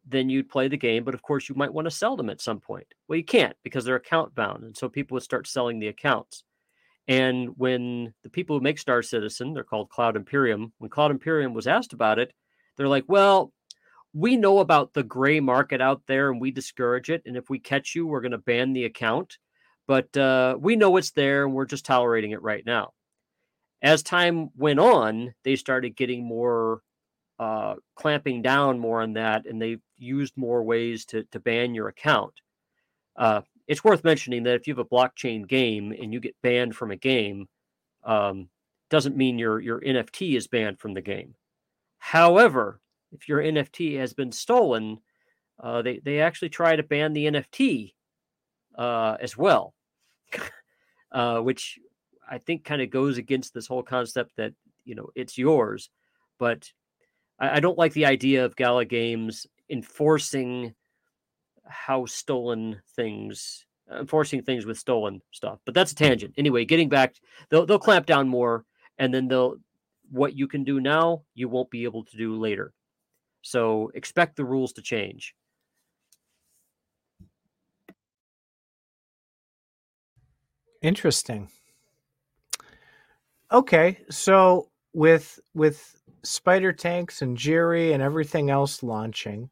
then 0.06 0.28
you'd 0.28 0.48
play 0.48 0.68
the 0.68 0.76
game, 0.76 1.04
but 1.04 1.14
of 1.14 1.22
course 1.22 1.48
you 1.48 1.54
might 1.54 1.72
want 1.72 1.86
to 1.86 1.90
sell 1.90 2.16
them 2.16 2.30
at 2.30 2.40
some 2.40 2.60
point. 2.60 2.86
Well, 3.08 3.16
you 3.16 3.24
can't 3.24 3.56
because 3.64 3.84
they're 3.84 3.96
account 3.96 4.34
bound. 4.34 4.64
And 4.64 4.76
so 4.76 4.88
people 4.88 5.16
would 5.16 5.22
start 5.22 5.46
selling 5.46 5.78
the 5.78 5.88
accounts. 5.88 6.44
And 7.08 7.50
when 7.56 8.14
the 8.22 8.30
people 8.30 8.56
who 8.56 8.62
make 8.62 8.78
Star 8.78 9.02
Citizen, 9.02 9.52
they're 9.52 9.64
called 9.64 9.90
Cloud 9.90 10.16
Imperium, 10.16 10.72
when 10.78 10.90
Cloud 10.90 11.10
Imperium 11.10 11.54
was 11.54 11.66
asked 11.66 11.92
about 11.92 12.18
it, 12.18 12.32
they're 12.76 12.88
like, 12.88 13.04
well, 13.08 13.52
we 14.12 14.36
know 14.36 14.58
about 14.60 14.92
the 14.92 15.02
gray 15.02 15.40
market 15.40 15.80
out 15.80 16.02
there 16.06 16.30
and 16.30 16.40
we 16.40 16.50
discourage 16.50 17.10
it. 17.10 17.22
And 17.26 17.36
if 17.36 17.50
we 17.50 17.58
catch 17.58 17.94
you, 17.94 18.06
we're 18.06 18.20
going 18.20 18.32
to 18.32 18.38
ban 18.38 18.72
the 18.72 18.84
account. 18.84 19.38
But 19.86 20.16
uh, 20.16 20.56
we 20.58 20.74
know 20.74 20.96
it's 20.96 21.12
there 21.12 21.44
and 21.44 21.54
we're 21.54 21.66
just 21.66 21.84
tolerating 21.84 22.32
it 22.32 22.42
right 22.42 22.64
now 22.66 22.92
as 23.82 24.02
time 24.02 24.50
went 24.56 24.80
on, 24.80 25.34
they 25.44 25.56
started 25.56 25.96
getting 25.96 26.24
more 26.24 26.80
uh, 27.38 27.74
clamping 27.94 28.42
down 28.42 28.78
more 28.78 29.02
on 29.02 29.12
that, 29.14 29.46
and 29.46 29.60
they've 29.60 29.82
used 29.98 30.36
more 30.36 30.62
ways 30.62 31.04
to 31.06 31.24
to 31.24 31.40
ban 31.40 31.74
your 31.74 31.88
account. 31.88 32.34
Uh, 33.16 33.42
it's 33.66 33.84
worth 33.84 34.04
mentioning 34.04 34.44
that 34.44 34.54
if 34.54 34.66
you 34.66 34.74
have 34.74 34.84
a 34.84 34.88
blockchain 34.88 35.46
game 35.46 35.92
and 35.92 36.12
you 36.12 36.20
get 36.20 36.36
banned 36.42 36.76
from 36.76 36.90
a 36.90 36.96
game, 36.96 37.46
um, 38.04 38.48
doesn't 38.90 39.16
mean 39.16 39.38
your 39.38 39.60
your 39.60 39.80
NFT 39.80 40.36
is 40.36 40.46
banned 40.46 40.78
from 40.78 40.94
the 40.94 41.02
game. 41.02 41.34
However, 41.98 42.80
if 43.12 43.28
your 43.28 43.40
NFT 43.40 43.98
has 43.98 44.14
been 44.14 44.32
stolen, 44.32 44.98
uh, 45.60 45.82
they 45.82 45.98
they 45.98 46.20
actually 46.20 46.50
try 46.50 46.76
to 46.76 46.82
ban 46.82 47.12
the 47.12 47.26
NFT 47.26 47.94
uh, 48.76 49.16
as 49.20 49.36
well, 49.36 49.74
uh, 51.12 51.40
which 51.40 51.78
I 52.28 52.38
think 52.38 52.64
kind 52.64 52.82
of 52.82 52.90
goes 52.90 53.18
against 53.18 53.54
this 53.54 53.66
whole 53.66 53.82
concept 53.82 54.32
that 54.36 54.52
you 54.84 54.94
know 54.94 55.08
it's 55.14 55.36
yours. 55.36 55.90
But 56.38 56.70
I, 57.38 57.56
I 57.56 57.60
don't 57.60 57.78
like 57.78 57.92
the 57.92 58.06
idea 58.06 58.44
of 58.44 58.56
Gala 58.56 58.84
Games 58.84 59.46
enforcing 59.68 60.74
how 61.64 62.06
stolen 62.06 62.80
things, 62.94 63.66
uh, 63.90 63.98
enforcing 64.00 64.42
things 64.42 64.66
with 64.66 64.78
stolen 64.78 65.20
stuff. 65.32 65.58
But 65.64 65.74
that's 65.74 65.92
a 65.92 65.96
tangent. 65.96 66.34
Anyway, 66.38 66.64
getting 66.64 66.88
back, 66.88 67.16
they'll 67.50 67.66
they'll 67.66 67.78
clamp 67.78 68.06
down 68.06 68.28
more, 68.28 68.64
and 68.98 69.12
then 69.12 69.28
they'll 69.28 69.56
what 70.10 70.36
you 70.36 70.46
can 70.46 70.62
do 70.64 70.80
now 70.80 71.22
you 71.34 71.48
won't 71.48 71.70
be 71.70 71.84
able 71.84 72.04
to 72.04 72.16
do 72.16 72.36
later. 72.38 72.72
So 73.42 73.90
expect 73.94 74.36
the 74.36 74.44
rules 74.44 74.72
to 74.74 74.82
change. 74.82 75.34
Interesting. 80.82 81.48
Okay, 83.52 83.98
so 84.10 84.70
with 84.92 85.38
with 85.54 85.95
spider 86.26 86.72
tanks 86.72 87.22
and 87.22 87.36
Jerry 87.36 87.92
and 87.92 88.02
everything 88.02 88.50
else 88.50 88.82
launching, 88.82 89.50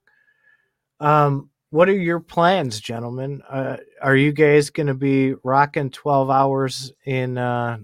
um, 1.00 1.50
what 1.70 1.88
are 1.88 1.98
your 1.98 2.20
plans, 2.20 2.80
gentlemen? 2.80 3.42
Uh, 3.48 3.78
are 4.00 4.14
you 4.14 4.32
guys 4.32 4.70
going 4.70 4.86
to 4.86 4.94
be 4.94 5.34
rocking 5.42 5.90
twelve 5.90 6.30
hours 6.30 6.92
in 7.04 7.36
uh, 7.36 7.78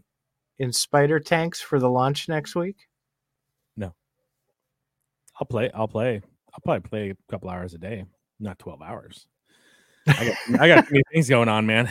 in 0.59 0.73
spider 0.73 1.19
tanks 1.19 1.61
for 1.61 1.81
the 1.81 1.91
launch 1.91 2.29
next 2.29 2.55
week? 2.55 2.77
No, 3.77 3.95
I'll 5.41 5.47
play. 5.47 5.71
I'll 5.75 5.89
play. 5.89 6.23
I'll 6.53 6.61
probably 6.65 6.89
play 6.89 7.11
a 7.11 7.17
couple 7.31 7.51
hours 7.51 7.75
a 7.75 7.79
day, 7.79 8.05
not 8.39 8.59
twelve 8.59 8.81
hours. 8.81 9.27
I 10.07 10.25
got, 10.25 10.61
I 10.61 10.69
got 10.69 10.89
things 11.13 11.29
going 11.29 11.49
on, 11.49 11.67
man. 11.67 11.91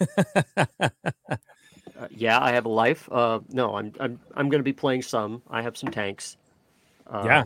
Uh, 1.98 2.06
yeah, 2.10 2.38
I 2.40 2.52
have 2.52 2.66
a 2.66 2.70
life. 2.70 3.08
Uh, 3.10 3.40
no, 3.48 3.76
I'm 3.76 3.92
I'm 3.98 4.20
I'm 4.34 4.48
going 4.48 4.60
to 4.60 4.64
be 4.64 4.72
playing 4.72 5.02
some. 5.02 5.42
I 5.50 5.62
have 5.62 5.76
some 5.76 5.90
tanks. 5.90 6.36
Uh, 7.06 7.22
yeah. 7.24 7.44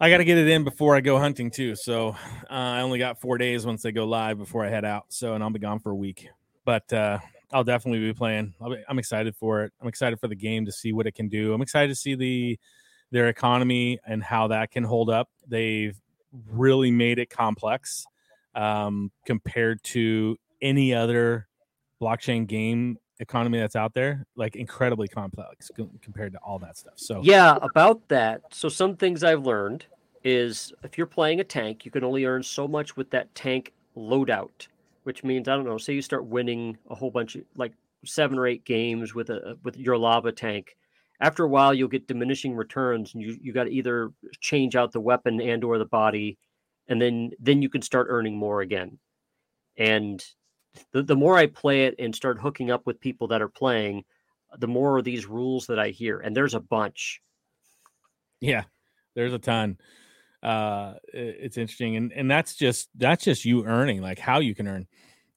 I 0.00 0.10
got 0.10 0.18
to 0.18 0.24
get 0.24 0.38
it 0.38 0.48
in 0.48 0.62
before 0.62 0.94
I 0.94 1.00
go 1.00 1.18
hunting 1.18 1.50
too. 1.50 1.74
So 1.74 2.10
uh, 2.10 2.14
I 2.48 2.82
only 2.82 3.00
got 3.00 3.20
four 3.20 3.36
days 3.36 3.66
once 3.66 3.82
they 3.82 3.90
go 3.90 4.04
live 4.04 4.38
before 4.38 4.64
I 4.64 4.68
head 4.68 4.84
out. 4.84 5.06
So 5.08 5.34
and 5.34 5.42
I'll 5.42 5.50
be 5.50 5.58
gone 5.58 5.80
for 5.80 5.90
a 5.90 5.94
week, 5.94 6.28
but 6.64 6.90
uh, 6.92 7.18
I'll 7.52 7.64
definitely 7.64 8.00
be 8.00 8.14
playing. 8.14 8.54
i 8.60 8.76
am 8.88 8.98
excited 8.98 9.34
for 9.34 9.64
it. 9.64 9.72
I'm 9.80 9.88
excited 9.88 10.20
for 10.20 10.28
the 10.28 10.36
game 10.36 10.66
to 10.66 10.72
see 10.72 10.92
what 10.92 11.06
it 11.06 11.14
can 11.14 11.28
do. 11.28 11.52
I'm 11.52 11.62
excited 11.62 11.88
to 11.88 11.96
see 11.96 12.14
the 12.14 12.58
their 13.10 13.28
economy 13.28 13.98
and 14.06 14.22
how 14.22 14.48
that 14.48 14.70
can 14.70 14.84
hold 14.84 15.10
up. 15.10 15.28
They've 15.46 15.98
really 16.50 16.90
made 16.90 17.18
it 17.18 17.30
complex 17.30 18.04
um, 18.54 19.10
compared 19.24 19.82
to 19.84 20.36
any 20.60 20.94
other 20.94 21.48
blockchain 22.00 22.46
game 22.46 22.98
economy 23.20 23.58
that's 23.58 23.76
out 23.76 23.94
there 23.94 24.24
like 24.36 24.56
incredibly 24.56 25.08
complex 25.08 25.70
compared 26.02 26.32
to 26.32 26.38
all 26.38 26.58
that 26.58 26.76
stuff 26.76 26.94
so 26.96 27.20
yeah 27.22 27.58
about 27.62 28.06
that. 28.08 28.42
So 28.52 28.68
some 28.68 28.96
things 28.96 29.24
i've 29.24 29.44
learned 29.44 29.86
is 30.24 30.72
if 30.82 30.98
you're 30.98 31.06
playing 31.06 31.40
a 31.40 31.44
tank 31.44 31.84
you 31.84 31.90
can 31.90 32.04
only 32.04 32.24
earn 32.24 32.42
so 32.42 32.68
much 32.68 32.96
with 32.96 33.10
that 33.10 33.34
tank 33.34 33.72
loadout 33.96 34.68
which 35.04 35.24
means 35.24 35.48
i 35.48 35.54
don't 35.54 35.64
know 35.64 35.78
say 35.78 35.94
you 35.94 36.02
start 36.02 36.24
winning 36.24 36.76
a 36.90 36.94
whole 36.94 37.10
bunch 37.10 37.34
of 37.34 37.42
like 37.56 37.72
seven 38.04 38.38
or 38.38 38.46
eight 38.46 38.64
games 38.64 39.14
with 39.14 39.30
a 39.30 39.56
with 39.64 39.76
your 39.76 39.96
lava 39.96 40.30
tank 40.30 40.76
after 41.20 41.44
a 41.44 41.48
while 41.48 41.74
you'll 41.74 41.88
get 41.88 42.06
diminishing 42.06 42.54
returns 42.54 43.14
and 43.14 43.22
you 43.22 43.36
you 43.40 43.52
got 43.52 43.64
to 43.64 43.70
either 43.70 44.10
change 44.40 44.76
out 44.76 44.92
the 44.92 45.00
weapon 45.00 45.40
and 45.40 45.64
or 45.64 45.78
the 45.78 45.84
body 45.84 46.38
and 46.88 47.00
then 47.00 47.30
then 47.38 47.62
you 47.62 47.68
can 47.68 47.82
start 47.82 48.08
earning 48.10 48.36
more 48.36 48.62
again. 48.62 48.98
And 49.76 50.24
the, 50.92 51.02
the 51.02 51.16
more 51.16 51.36
I 51.36 51.46
play 51.46 51.86
it 51.86 51.94
and 51.98 52.14
start 52.14 52.38
hooking 52.38 52.70
up 52.70 52.86
with 52.86 53.00
people 53.00 53.28
that 53.28 53.42
are 53.42 53.48
playing, 53.48 54.04
the 54.58 54.68
more 54.68 54.98
of 54.98 55.04
these 55.04 55.26
rules 55.26 55.66
that 55.66 55.78
I 55.78 55.88
hear, 55.88 56.18
and 56.18 56.36
there's 56.36 56.54
a 56.54 56.60
bunch. 56.60 57.20
Yeah, 58.40 58.64
there's 59.14 59.32
a 59.32 59.38
ton. 59.38 59.78
Uh, 60.42 60.94
it's 61.12 61.58
interesting, 61.58 61.96
and 61.96 62.12
and 62.12 62.30
that's 62.30 62.54
just 62.54 62.88
that's 62.94 63.24
just 63.24 63.44
you 63.44 63.64
earning, 63.64 64.00
like 64.00 64.18
how 64.18 64.38
you 64.38 64.54
can 64.54 64.68
earn, 64.68 64.86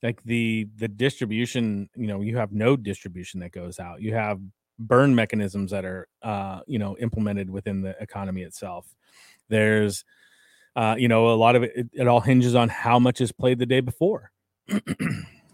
like 0.04 0.24
the 0.24 0.68
the 0.78 0.88
distribution. 0.88 1.90
You 1.96 2.08
know, 2.08 2.22
you 2.22 2.38
have 2.38 2.52
node 2.52 2.84
distribution 2.84 3.40
that 3.42 3.52
goes 3.52 3.80
out. 3.80 4.02
You 4.02 4.14
have 4.14 4.40
burn 4.80 5.14
mechanisms 5.16 5.72
that 5.72 5.86
are 5.86 6.08
uh, 6.22 6.62
you 6.68 6.80
know 6.80 6.96
implemented 6.98 7.50
within 7.50 7.82
the 7.82 7.96
economy 8.00 8.44
itself. 8.44 8.88
There's 9.50 10.06
uh, 10.76 10.96
you 10.98 11.08
know 11.08 11.30
a 11.30 11.36
lot 11.36 11.56
of 11.56 11.64
it, 11.64 11.72
it, 11.76 11.90
it 11.94 12.08
all 12.08 12.22
hinges 12.22 12.56
on 12.56 12.70
how 12.70 13.00
much 13.00 13.20
is 13.20 13.32
played 13.32 13.60
the 13.60 13.66
day 13.66 13.82
before 13.82 14.32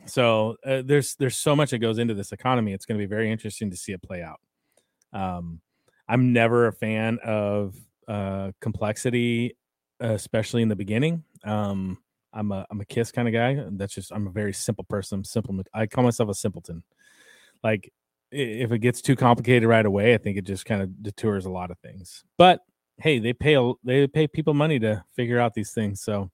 so 0.06 0.56
uh, 0.66 0.82
there's 0.86 1.16
there's 1.16 1.38
so 1.38 1.56
much 1.56 1.72
that 1.72 1.80
goes 1.80 1.98
into 1.98 2.14
this 2.14 2.32
economy. 2.32 2.74
It's 2.74 2.86
going 2.86 3.00
to 3.00 3.02
be 3.02 3.10
very 3.10 3.32
interesting 3.32 3.72
to 3.72 3.78
see 3.78 3.92
it 3.94 4.02
play 4.02 4.24
out. 4.24 4.40
Um, 5.14 5.62
I'm 6.08 6.34
never 6.34 6.68
a 6.68 6.74
fan 6.74 7.20
of 7.24 7.76
uh, 8.08 8.52
complexity, 8.62 9.58
especially 10.00 10.62
in 10.62 10.70
the 10.70 10.76
beginning. 10.76 11.24
Um, 11.44 12.00
I'm 12.34 12.52
a 12.52 12.66
I'm 12.70 12.82
a 12.82 12.86
kiss 12.86 13.12
kind 13.12 13.28
of 13.28 13.34
guy. 13.34 13.64
That's 13.72 13.94
just 13.94 14.12
I'm 14.12 14.28
a 14.28 14.32
very 14.32 14.54
simple 14.54 14.84
person. 14.86 15.24
simple. 15.24 15.60
I 15.74 15.88
call 15.88 16.04
myself 16.04 16.30
a 16.30 16.34
simpleton. 16.34 16.84
Like 17.64 17.92
if 18.32 18.72
it 18.72 18.80
gets 18.80 19.02
too 19.02 19.16
complicated 19.16 19.68
right 19.68 19.86
away, 19.86 20.14
I 20.14 20.18
think 20.18 20.38
it 20.38 20.46
just 20.46 20.66
kind 20.66 20.82
of 20.82 21.02
detours 21.02 21.46
a 21.46 21.52
lot 21.52 21.72
of 21.72 21.80
things. 21.80 22.24
But 22.38 22.62
hey, 22.98 23.20
they 23.20 23.34
pay 23.34 23.58
they 23.84 24.08
pay 24.08 24.28
people 24.28 24.54
money 24.54 24.80
to 24.80 25.04
figure 25.16 25.40
out 25.40 25.54
these 25.54 25.72
things, 25.72 26.02
so 26.02 26.30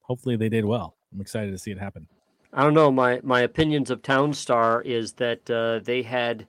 hopefully 0.00 0.36
they 0.36 0.48
did 0.48 0.64
well. 0.64 0.96
I'm 1.12 1.20
excited 1.20 1.50
to 1.50 1.58
see 1.58 1.70
it 1.70 1.78
happen. 1.78 2.06
I 2.52 2.62
don't 2.62 2.74
know. 2.74 2.90
My 2.90 3.20
my 3.22 3.40
opinions 3.40 3.90
of 3.90 4.02
Townstar 4.02 4.84
is 4.84 5.12
that 5.14 5.48
uh, 5.50 5.80
they 5.84 6.02
had 6.02 6.46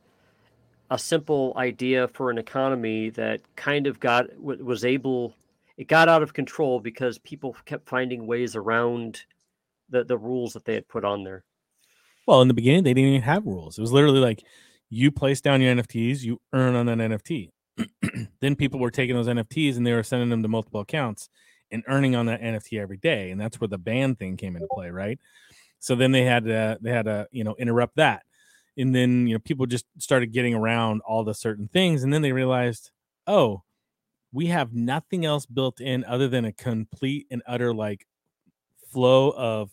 a 0.89 0.97
simple 0.97 1.53
idea 1.55 2.07
for 2.07 2.29
an 2.29 2.37
economy 2.37 3.09
that 3.11 3.41
kind 3.55 3.87
of 3.87 3.99
got 3.99 4.25
was 4.39 4.83
able. 4.83 5.33
It 5.77 5.87
got 5.87 6.09
out 6.09 6.23
of 6.23 6.33
control 6.33 6.79
because 6.79 7.17
people 7.19 7.55
kept 7.65 7.87
finding 7.87 8.27
ways 8.27 8.55
around 8.55 9.23
the 9.89 10.03
the 10.03 10.17
rules 10.17 10.53
that 10.53 10.65
they 10.65 10.73
had 10.73 10.87
put 10.87 11.05
on 11.05 11.23
there. 11.23 11.43
Well, 12.27 12.41
in 12.41 12.47
the 12.47 12.53
beginning, 12.53 12.83
they 12.83 12.93
didn't 12.93 13.09
even 13.09 13.21
have 13.21 13.45
rules. 13.45 13.77
It 13.77 13.81
was 13.81 13.91
literally 13.91 14.19
like 14.19 14.43
you 14.89 15.11
place 15.11 15.41
down 15.41 15.61
your 15.61 15.73
NFTs, 15.75 16.21
you 16.21 16.39
earn 16.53 16.75
on 16.75 16.85
that 16.87 16.97
NFT. 16.97 17.49
then 18.41 18.55
people 18.55 18.79
were 18.79 18.91
taking 18.91 19.15
those 19.15 19.27
NFTs 19.27 19.77
and 19.77 19.87
they 19.87 19.93
were 19.93 20.03
sending 20.03 20.29
them 20.29 20.43
to 20.43 20.49
multiple 20.49 20.81
accounts 20.81 21.29
and 21.71 21.83
earning 21.87 22.15
on 22.15 22.25
that 22.25 22.41
NFT 22.41 22.79
every 22.79 22.97
day. 22.97 23.31
And 23.31 23.39
that's 23.39 23.59
where 23.59 23.69
the 23.69 23.77
ban 23.77 24.15
thing 24.15 24.37
came 24.37 24.55
into 24.55 24.67
play, 24.71 24.89
right? 24.89 25.17
So 25.81 25.95
then 25.95 26.11
they 26.11 26.23
had 26.23 26.45
to 26.45 26.77
they 26.79 26.91
had 26.91 27.05
to 27.05 27.27
you 27.31 27.43
know 27.43 27.55
interrupt 27.57 27.95
that, 27.97 28.23
and 28.77 28.95
then 28.95 29.27
you 29.27 29.33
know 29.35 29.39
people 29.39 29.65
just 29.65 29.85
started 29.97 30.31
getting 30.31 30.53
around 30.53 31.01
all 31.01 31.23
the 31.23 31.33
certain 31.33 31.67
things, 31.67 32.03
and 32.03 32.13
then 32.13 32.21
they 32.21 32.31
realized, 32.31 32.91
oh, 33.25 33.63
we 34.31 34.45
have 34.45 34.73
nothing 34.73 35.25
else 35.25 35.47
built 35.47 35.81
in 35.81 36.05
other 36.05 36.27
than 36.27 36.45
a 36.45 36.53
complete 36.53 37.25
and 37.31 37.41
utter 37.47 37.73
like 37.73 38.05
flow 38.91 39.31
of 39.31 39.71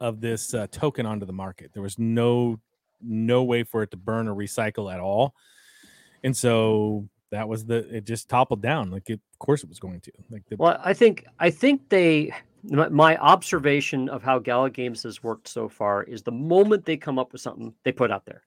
of 0.00 0.20
this 0.22 0.54
uh, 0.54 0.66
token 0.70 1.04
onto 1.04 1.26
the 1.26 1.34
market. 1.34 1.70
There 1.74 1.82
was 1.82 1.98
no 1.98 2.58
no 3.02 3.44
way 3.44 3.62
for 3.62 3.82
it 3.82 3.90
to 3.90 3.98
burn 3.98 4.28
or 4.28 4.34
recycle 4.34 4.92
at 4.92 5.00
all, 5.00 5.34
and 6.24 6.34
so 6.34 7.10
that 7.30 7.46
was 7.46 7.66
the 7.66 7.94
it 7.94 8.04
just 8.04 8.28
toppled 8.30 8.62
down 8.62 8.90
like 8.90 9.10
it, 9.10 9.20
of 9.32 9.38
course 9.38 9.62
it 9.62 9.68
was 9.68 9.80
going 9.80 10.00
to 10.00 10.12
like 10.30 10.42
the, 10.48 10.56
well 10.56 10.80
i 10.84 10.94
think 10.94 11.24
i 11.40 11.50
think 11.50 11.88
they 11.88 12.32
my 12.62 13.16
observation 13.18 14.08
of 14.08 14.22
how 14.22 14.38
gala 14.38 14.70
games 14.70 15.02
has 15.02 15.22
worked 15.22 15.48
so 15.48 15.68
far 15.68 16.02
is 16.02 16.22
the 16.22 16.32
moment 16.32 16.84
they 16.84 16.96
come 16.96 17.18
up 17.18 17.32
with 17.32 17.40
something 17.40 17.72
they 17.84 17.92
put 17.92 18.10
out 18.10 18.26
there. 18.26 18.42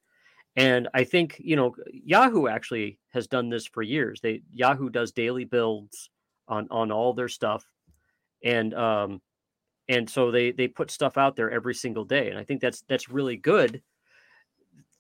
And 0.56 0.88
i 0.94 1.04
think 1.04 1.36
you 1.40 1.56
know 1.56 1.76
yahoo 1.92 2.48
actually 2.48 3.00
has 3.10 3.28
done 3.28 3.50
this 3.50 3.66
for 3.66 3.82
years. 3.82 4.20
They 4.22 4.42
yahoo 4.52 4.90
does 4.90 5.12
daily 5.12 5.46
builds 5.46 6.10
on 6.48 6.68
on 6.72 6.92
all 6.92 7.14
their 7.14 7.30
stuff. 7.30 7.66
And 8.44 8.74
um 8.74 9.22
and 9.88 10.10
so 10.10 10.32
they 10.32 10.52
they 10.52 10.68
put 10.68 10.92
stuff 10.92 11.18
out 11.18 11.36
there 11.36 11.52
every 11.52 11.76
single 11.76 12.06
day. 12.06 12.30
And 12.30 12.38
i 12.38 12.44
think 12.44 12.62
that's 12.62 12.84
that's 12.90 13.10
really 13.10 13.38
good. 13.38 13.82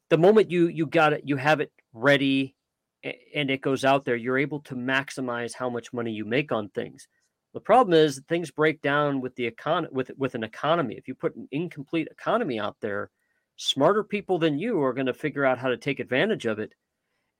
The 0.09 0.17
moment 0.17 0.51
you 0.51 0.67
you 0.67 0.85
got 0.85 1.13
it 1.13 1.23
you 1.25 1.35
have 1.35 1.59
it 1.61 1.71
ready 1.93 2.55
and 3.03 3.49
it 3.49 3.61
goes 3.61 3.85
out 3.85 4.05
there, 4.05 4.15
you're 4.15 4.37
able 4.37 4.59
to 4.61 4.75
maximize 4.75 5.53
how 5.53 5.69
much 5.69 5.93
money 5.93 6.11
you 6.11 6.25
make 6.25 6.51
on 6.51 6.69
things. 6.69 7.07
The 7.53 7.59
problem 7.59 7.93
is 7.93 8.21
things 8.27 8.51
break 8.51 8.81
down 8.81 9.21
with 9.21 9.35
the 9.35 9.49
econ 9.49 9.91
with 9.91 10.11
with 10.17 10.35
an 10.35 10.43
economy. 10.43 10.95
If 10.95 11.07
you 11.07 11.15
put 11.15 11.35
an 11.35 11.47
incomplete 11.51 12.07
economy 12.11 12.59
out 12.59 12.77
there, 12.79 13.09
smarter 13.57 14.03
people 14.03 14.37
than 14.37 14.59
you 14.59 14.81
are 14.83 14.93
going 14.93 15.07
to 15.07 15.13
figure 15.13 15.45
out 15.45 15.57
how 15.57 15.69
to 15.69 15.77
take 15.77 15.99
advantage 15.99 16.45
of 16.45 16.59
it. 16.59 16.73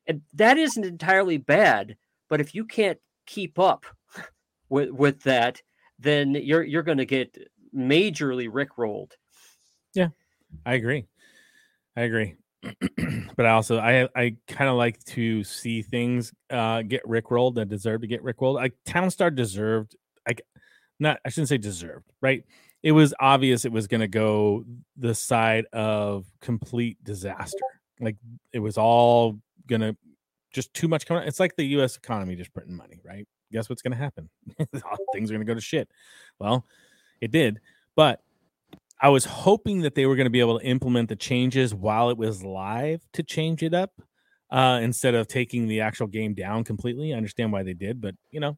And 0.08 0.22
that 0.34 0.58
isn't 0.58 0.84
entirely 0.84 1.38
bad, 1.38 1.96
but 2.28 2.42
if 2.42 2.56
you 2.56 2.66
can't 2.66 2.98
keep 3.26 3.60
up 3.60 3.86
with 4.70 4.90
with 4.90 5.22
that, 5.24 5.62
then 6.00 6.34
you're 6.34 6.64
you're 6.64 6.84
going 6.84 6.98
to 6.98 7.06
get 7.06 7.38
majorly 7.76 8.50
rickrolled. 8.50 9.12
Yeah. 9.94 10.10
I 10.66 10.74
agree. 10.74 11.06
I 11.96 12.02
agree. 12.02 12.36
but 13.36 13.46
I 13.46 13.52
also 13.52 13.80
I 13.80 14.10
I 14.16 14.36
kind 14.48 14.70
of 14.70 14.76
like 14.76 15.04
to 15.06 15.44
see 15.44 15.82
things 15.82 16.34
uh 16.50 16.82
get 16.82 17.04
rickrolled 17.06 17.56
that 17.56 17.70
deserve 17.70 18.02
to 18.02 18.08
get 18.08 18.24
rickrolled. 18.24 18.56
Like 18.56 18.74
Townstar 18.86 19.34
deserved 19.34 19.96
like 20.28 20.42
not 21.00 21.20
I 21.26 21.30
shouldn't 21.30 21.50
say 21.50 21.58
deserved, 21.58 22.06
right? 22.22 22.44
It 22.82 22.92
was 22.92 23.14
obvious 23.20 23.66
it 23.66 23.72
was 23.72 23.88
going 23.88 24.02
to 24.02 24.08
go 24.08 24.64
the 24.98 25.14
side 25.14 25.66
of 25.74 26.26
complete 26.42 27.04
disaster. 27.04 27.58
Like 28.00 28.18
it 28.54 28.60
was 28.60 28.78
all 28.78 29.40
going 29.68 29.82
to 29.82 29.96
just 30.54 30.74
too 30.74 30.88
much 30.88 31.06
coming. 31.06 31.28
It's 31.28 31.40
like 31.40 31.56
the 31.56 31.66
U.S. 31.66 31.98
economy 31.98 32.36
just 32.36 32.54
printing 32.54 32.76
money, 32.76 33.00
right? 33.04 33.28
Guess 33.52 33.70
what's 33.70 33.82
going 33.82 33.92
to 33.92 33.98
happen? 33.98 34.30
Things 35.14 35.30
are 35.30 35.34
going 35.34 35.46
to 35.46 35.52
go 35.52 35.56
to 35.56 35.62
shit. 35.62 35.90
Well, 36.40 36.66
it 37.20 37.32
did, 37.32 37.60
but 37.96 38.22
I 39.02 39.10
was 39.10 39.26
hoping 39.26 39.82
that 39.82 39.96
they 39.96 40.06
were 40.06 40.16
going 40.16 40.26
to 40.26 40.32
be 40.32 40.40
able 40.40 40.60
to 40.60 40.66
implement 40.66 41.10
the 41.10 41.16
changes 41.16 41.74
while 41.74 42.10
it 42.10 42.18
was 42.18 42.44
live 42.44 43.02
to 43.14 43.24
change 43.24 43.64
it 43.64 43.74
up 43.74 43.92
uh, 44.52 44.80
instead 44.82 45.16
of 45.16 45.28
taking 45.28 45.68
the 45.68 45.82
actual 45.82 46.08
game 46.08 46.34
down 46.34 46.64
completely. 46.64 47.14
I 47.14 47.18
understand 47.18 47.52
why 47.52 47.64
they 47.64 47.74
did, 47.74 48.00
but 48.02 48.16
you 48.32 48.40
know. 48.40 48.58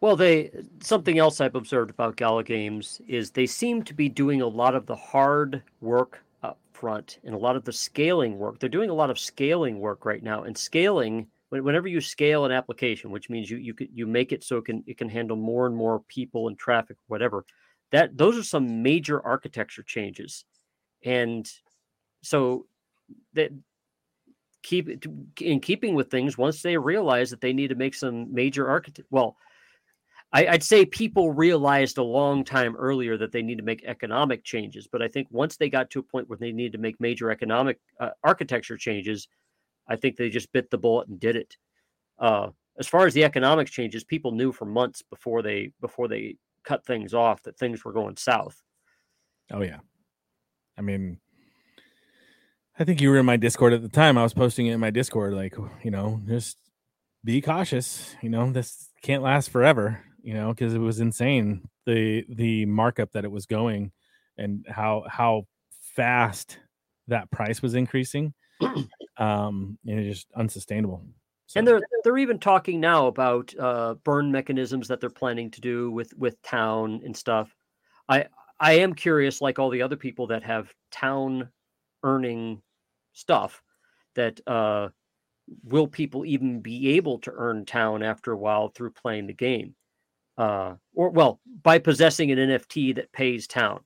Well, 0.00 0.16
they 0.16 0.50
something 0.82 1.18
else 1.18 1.40
I've 1.40 1.54
observed 1.54 1.90
about 1.90 2.16
Gala 2.16 2.42
Games 2.42 3.00
is 3.06 3.30
they 3.30 3.46
seem 3.46 3.82
to 3.84 3.94
be 3.94 4.08
doing 4.08 4.40
a 4.40 4.46
lot 4.46 4.74
of 4.74 4.86
the 4.86 4.96
hard 4.96 5.62
work 5.80 6.24
up 6.42 6.58
front 6.72 7.18
and 7.24 7.34
a 7.34 7.38
lot 7.38 7.56
of 7.56 7.64
the 7.64 7.72
scaling 7.72 8.38
work. 8.38 8.58
They're 8.58 8.68
doing 8.68 8.90
a 8.90 8.94
lot 8.94 9.10
of 9.10 9.18
scaling 9.18 9.78
work 9.78 10.06
right 10.06 10.22
now, 10.22 10.44
and 10.44 10.56
scaling 10.56 11.26
whenever 11.50 11.88
you 11.88 12.00
scale 12.00 12.44
an 12.46 12.52
application, 12.52 13.10
which 13.10 13.28
means 13.28 13.50
you 13.50 13.58
you 13.58 13.74
you 13.92 14.06
make 14.06 14.32
it 14.32 14.42
so 14.42 14.56
it 14.56 14.64
can 14.64 14.82
it 14.86 14.96
can 14.96 15.08
handle 15.08 15.36
more 15.36 15.66
and 15.66 15.76
more 15.76 16.00
people 16.08 16.48
and 16.48 16.58
traffic, 16.58 16.96
whatever 17.08 17.44
that 17.90 18.16
those 18.16 18.38
are 18.38 18.42
some 18.42 18.82
major 18.82 19.24
architecture 19.24 19.82
changes 19.82 20.44
and 21.04 21.50
so 22.22 22.66
that 23.34 23.50
keep 24.62 24.88
in 25.40 25.60
keeping 25.60 25.94
with 25.94 26.10
things 26.10 26.36
once 26.38 26.62
they 26.62 26.76
realize 26.76 27.30
that 27.30 27.40
they 27.40 27.52
need 27.52 27.68
to 27.68 27.74
make 27.74 27.94
some 27.94 28.32
major 28.32 28.68
architect 28.68 29.08
well 29.10 29.36
I, 30.32 30.52
would 30.52 30.62
say 30.62 30.86
people 30.86 31.32
realized 31.32 31.98
a 31.98 32.04
long 32.04 32.44
time 32.44 32.76
earlier 32.76 33.16
that 33.16 33.32
they 33.32 33.42
need 33.42 33.58
to 33.58 33.64
make 33.64 33.84
economic 33.84 34.44
changes 34.44 34.88
but 34.90 35.02
i 35.02 35.08
think 35.08 35.28
once 35.30 35.56
they 35.56 35.68
got 35.68 35.90
to 35.90 35.98
a 35.98 36.02
point 36.02 36.28
where 36.28 36.38
they 36.38 36.52
needed 36.52 36.72
to 36.72 36.78
make 36.78 37.00
major 37.00 37.30
economic 37.30 37.78
uh, 37.98 38.10
architecture 38.22 38.76
changes 38.76 39.28
i 39.88 39.96
think 39.96 40.16
they 40.16 40.28
just 40.28 40.52
bit 40.52 40.70
the 40.70 40.78
bullet 40.78 41.08
and 41.08 41.18
did 41.20 41.36
it 41.36 41.56
uh, 42.20 42.50
as 42.78 42.86
far 42.88 43.06
as 43.06 43.14
the 43.14 43.24
economics 43.24 43.70
changes, 43.70 44.04
people 44.04 44.32
knew 44.32 44.52
for 44.52 44.64
months 44.64 45.02
before 45.02 45.42
they 45.42 45.72
before 45.80 46.08
they 46.08 46.36
cut 46.64 46.84
things 46.84 47.14
off 47.14 47.42
that 47.42 47.58
things 47.58 47.84
were 47.84 47.92
going 47.92 48.16
south. 48.16 48.62
Oh 49.52 49.62
yeah. 49.62 49.78
I 50.78 50.82
mean, 50.82 51.18
I 52.78 52.84
think 52.84 53.00
you 53.00 53.10
were 53.10 53.18
in 53.18 53.26
my 53.26 53.36
Discord 53.36 53.74
at 53.74 53.82
the 53.82 53.88
time. 53.88 54.16
I 54.16 54.22
was 54.22 54.32
posting 54.32 54.66
it 54.66 54.72
in 54.72 54.80
my 54.80 54.90
Discord, 54.90 55.34
like, 55.34 55.56
you 55.82 55.90
know, 55.90 56.22
just 56.26 56.56
be 57.22 57.40
cautious. 57.42 58.16
You 58.22 58.30
know, 58.30 58.50
this 58.50 58.88
can't 59.02 59.22
last 59.22 59.50
forever. 59.50 60.04
You 60.22 60.34
know, 60.34 60.48
because 60.48 60.74
it 60.74 60.78
was 60.78 61.00
insane 61.00 61.68
the 61.86 62.24
the 62.28 62.66
markup 62.66 63.12
that 63.12 63.24
it 63.24 63.30
was 63.30 63.46
going, 63.46 63.92
and 64.36 64.66
how 64.68 65.04
how 65.08 65.46
fast 65.96 66.58
that 67.08 67.30
price 67.30 67.62
was 67.62 67.74
increasing. 67.74 68.34
um, 69.16 69.78
and 69.86 70.00
it's 70.00 70.16
just 70.18 70.32
unsustainable. 70.36 71.04
So. 71.46 71.58
And 71.58 71.66
they're 71.66 71.80
they're 72.04 72.18
even 72.18 72.38
talking 72.38 72.80
now 72.80 73.06
about 73.06 73.52
uh, 73.58 73.94
burn 74.04 74.30
mechanisms 74.30 74.88
that 74.88 75.00
they're 75.00 75.10
planning 75.10 75.50
to 75.50 75.60
do 75.60 75.90
with 75.90 76.16
with 76.16 76.40
town 76.42 77.00
and 77.04 77.16
stuff. 77.16 77.54
I 78.08 78.26
I 78.60 78.74
am 78.74 78.94
curious, 78.94 79.40
like 79.40 79.58
all 79.58 79.70
the 79.70 79.82
other 79.82 79.96
people 79.96 80.28
that 80.28 80.44
have 80.44 80.72
town 80.92 81.48
earning 82.02 82.62
stuff, 83.14 83.62
that 84.14 84.40
uh, 84.46 84.90
will 85.64 85.88
people 85.88 86.24
even 86.24 86.60
be 86.60 86.90
able 86.96 87.18
to 87.20 87.32
earn 87.34 87.64
town 87.64 88.02
after 88.02 88.32
a 88.32 88.36
while 88.36 88.68
through 88.68 88.92
playing 88.92 89.26
the 89.26 89.32
game, 89.32 89.74
uh, 90.40 90.74
or 90.94 91.10
well, 91.10 91.38
by 91.62 91.78
possessing 91.78 92.32
an 92.32 92.38
NFT 92.38 92.94
that 92.96 93.12
pays 93.12 93.46
town, 93.46 93.80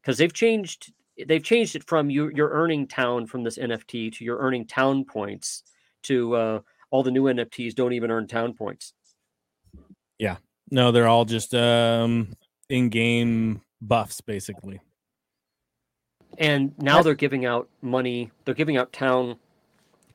because 0.00 0.18
they've 0.18 0.32
changed 0.32 0.92
they've 1.26 1.42
changed 1.42 1.74
it 1.74 1.82
from 1.84 2.08
you 2.08 2.30
you're 2.32 2.50
earning 2.50 2.86
town 2.86 3.26
from 3.26 3.42
this 3.42 3.58
NFT 3.58 4.16
to 4.16 4.24
you're 4.24 4.38
earning 4.38 4.68
town 4.68 5.04
points 5.04 5.64
to 6.04 6.36
uh, 6.36 6.60
all 6.92 7.02
the 7.02 7.10
new 7.10 7.24
NFTs 7.24 7.74
don't 7.74 7.92
even 7.92 8.12
earn 8.12 8.28
town 8.28 8.54
points. 8.54 8.94
Yeah, 10.16 10.36
no, 10.70 10.92
they're 10.92 11.08
all 11.08 11.24
just 11.24 11.56
um, 11.56 12.34
in-game 12.68 13.60
buffs 13.82 14.20
basically. 14.20 14.80
And 16.38 16.72
now 16.78 17.02
they're 17.02 17.14
giving 17.14 17.46
out 17.46 17.68
money. 17.82 18.30
They're 18.44 18.54
giving 18.54 18.76
out 18.76 18.92
town 18.92 19.36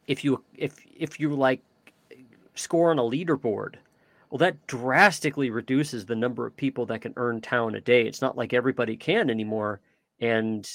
if 0.07 0.23
you 0.23 0.41
if 0.56 0.77
if 0.95 1.19
you 1.19 1.35
like 1.35 1.60
score 2.56 2.91
on 2.91 2.99
a 2.99 3.03
leaderboard. 3.03 3.76
Well, 4.30 4.39
that 4.39 4.68
drastically 4.68 5.49
reduces 5.49 6.06
the 6.06 6.15
number 6.15 6.45
of 6.45 6.57
people 6.57 6.85
that 6.88 7.02
can 7.02 7.14
earn 7.15 7.41
town 7.41 7.76
a 7.76 7.81
day. 7.81 8.07
It's 8.07 8.22
not 8.22 8.38
like 8.38 8.53
everybody 8.53 8.97
can 8.97 9.30
anymore, 9.30 9.81
and 10.19 10.68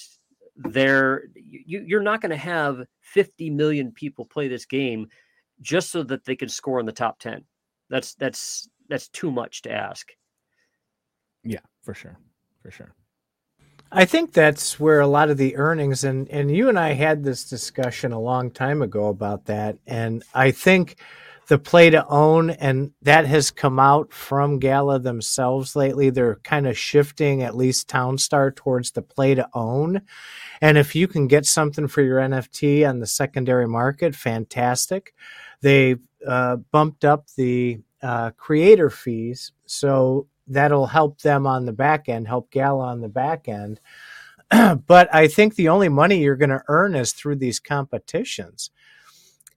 there 0.57 1.25
you, 1.35 1.85
you're 1.87 2.03
not 2.03 2.21
going 2.21 2.31
to 2.31 2.37
have 2.37 2.85
50 3.01 3.51
million 3.51 3.93
people 3.93 4.25
play 4.25 4.49
this 4.49 4.67
game 4.67 5.09
just 5.61 5.91
so 5.91 6.03
that 6.05 6.25
they 6.25 6.37
can 6.37 6.49
score 6.49 6.81
in 6.81 6.87
the 6.87 6.93
top 6.93 7.19
10. 7.19 7.45
That's 7.89 8.15
that's 8.15 8.69
that's 8.89 9.09
too 9.09 9.31
much 9.31 9.63
to 9.63 9.73
ask. 9.73 10.11
Yeah, 11.45 11.61
for 11.83 11.95
sure. 11.95 12.19
For 12.63 12.71
sure. 12.71 12.95
I 13.93 14.05
think 14.05 14.33
that's 14.33 14.79
where 14.79 15.01
a 15.01 15.07
lot 15.07 15.31
of 15.31 15.37
the 15.37 15.57
earnings 15.57 16.05
and 16.05 16.29
and 16.29 16.55
you 16.55 16.69
and 16.69 16.79
I 16.79 16.93
had 16.93 17.25
this 17.25 17.49
discussion 17.49 18.13
a 18.13 18.21
long 18.21 18.51
time 18.51 18.83
ago 18.83 19.09
about 19.09 19.47
that 19.47 19.79
and 19.87 20.23
I 20.35 20.53
think 20.53 20.97
the 21.51 21.59
play 21.59 21.91
to 21.91 22.07
own 22.07 22.51
and 22.51 22.93
that 23.03 23.27
has 23.27 23.51
come 23.51 23.81
out 23.81 24.13
from 24.13 24.61
Gala 24.61 25.01
themselves 25.01 25.75
lately 25.75 26.09
they're 26.09 26.37
kind 26.37 26.67
of 26.67 26.79
shifting 26.79 27.43
at 27.43 27.57
least 27.57 27.89
Townstar 27.89 28.55
towards 28.55 28.93
the 28.93 29.03
play 29.03 29.35
to 29.35 29.49
own 29.53 30.03
and 30.61 30.79
if 30.79 30.95
you 30.95 31.09
can 31.09 31.27
get 31.27 31.45
something 31.45 31.89
for 31.89 32.03
your 32.03 32.21
NFT 32.21 32.89
on 32.89 33.01
the 33.01 33.07
secondary 33.07 33.67
market 33.67 34.15
fantastic 34.15 35.13
they 35.61 35.97
uh, 36.25 36.57
bumped 36.71 37.05
up 37.05 37.27
the 37.37 37.81
uh, 38.01 38.31
creator 38.37 38.89
fees 38.89 39.51
so 39.67 40.29
that'll 40.47 40.87
help 40.87 41.21
them 41.23 41.47
on 41.47 41.65
the 41.65 41.73
back 41.73 42.09
end, 42.09 42.29
help 42.29 42.51
Gala 42.51 42.87
on 42.87 43.01
the 43.01 43.09
back 43.09 43.49
end. 43.49 43.81
but 44.87 45.13
I 45.15 45.29
think 45.29 45.55
the 45.55 45.69
only 45.69 45.89
money 45.89 46.19
you're 46.19 46.37
going 46.37 46.51
to 46.51 46.65
earn 46.69 46.95
is 46.95 47.13
through 47.13 47.37
these 47.37 47.61
competitions. 47.61 48.71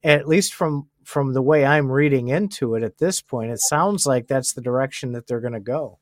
At 0.02 0.28
least 0.28 0.54
from 0.54 0.88
from 1.04 1.32
the 1.32 1.42
way 1.42 1.64
I'm 1.64 1.90
reading 1.90 2.28
into 2.28 2.74
it 2.74 2.82
at 2.82 2.98
this 2.98 3.20
point, 3.20 3.50
it 3.50 3.60
sounds 3.60 4.06
like 4.06 4.26
that's 4.26 4.52
the 4.52 4.60
direction 4.60 5.12
that 5.12 5.26
they're 5.26 5.40
going 5.40 5.52
to 5.52 5.60
go. 5.60 5.98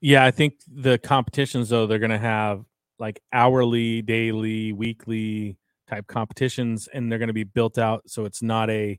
Yeah, 0.00 0.24
I 0.24 0.30
think 0.30 0.54
the 0.66 0.98
competitions 0.98 1.68
though 1.68 1.86
they're 1.86 1.98
going 1.98 2.10
to 2.10 2.18
have 2.18 2.64
like 2.98 3.20
hourly, 3.32 4.02
daily, 4.02 4.72
weekly 4.72 5.58
type 5.88 6.06
competitions 6.06 6.88
and 6.92 7.10
they're 7.10 7.18
going 7.18 7.28
to 7.28 7.32
be 7.32 7.44
built 7.44 7.78
out 7.78 8.02
so 8.06 8.26
it's 8.26 8.42
not 8.42 8.68
a 8.68 8.98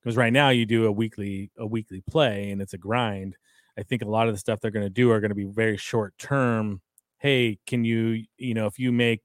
because 0.00 0.16
right 0.16 0.32
now 0.32 0.48
you 0.48 0.64
do 0.64 0.86
a 0.86 0.92
weekly 0.92 1.50
a 1.58 1.66
weekly 1.66 2.02
play 2.08 2.50
and 2.50 2.62
it's 2.62 2.72
a 2.72 2.78
grind 2.78 3.36
I 3.78 3.82
think 3.82 4.02
a 4.02 4.08
lot 4.08 4.28
of 4.28 4.34
the 4.34 4.38
stuff 4.38 4.60
they're 4.60 4.70
going 4.70 4.86
to 4.86 4.90
do 4.90 5.10
are 5.10 5.20
going 5.20 5.30
to 5.30 5.34
be 5.34 5.44
very 5.44 5.76
short 5.76 6.16
term. 6.18 6.80
Hey, 7.18 7.58
can 7.66 7.84
you, 7.84 8.24
you 8.36 8.54
know, 8.54 8.66
if 8.66 8.78
you 8.78 8.92
make 8.92 9.20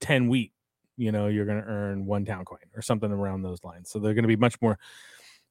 10 0.00 0.28
wheat, 0.28 0.52
you 0.96 1.12
know, 1.12 1.28
you're 1.28 1.46
going 1.46 1.60
to 1.60 1.68
earn 1.68 2.06
one 2.06 2.24
town 2.24 2.44
coin 2.44 2.58
or 2.74 2.82
something 2.82 3.10
around 3.10 3.42
those 3.42 3.62
lines. 3.64 3.90
So 3.90 3.98
they're 3.98 4.14
going 4.14 4.24
to 4.24 4.28
be 4.28 4.36
much 4.36 4.60
more, 4.60 4.78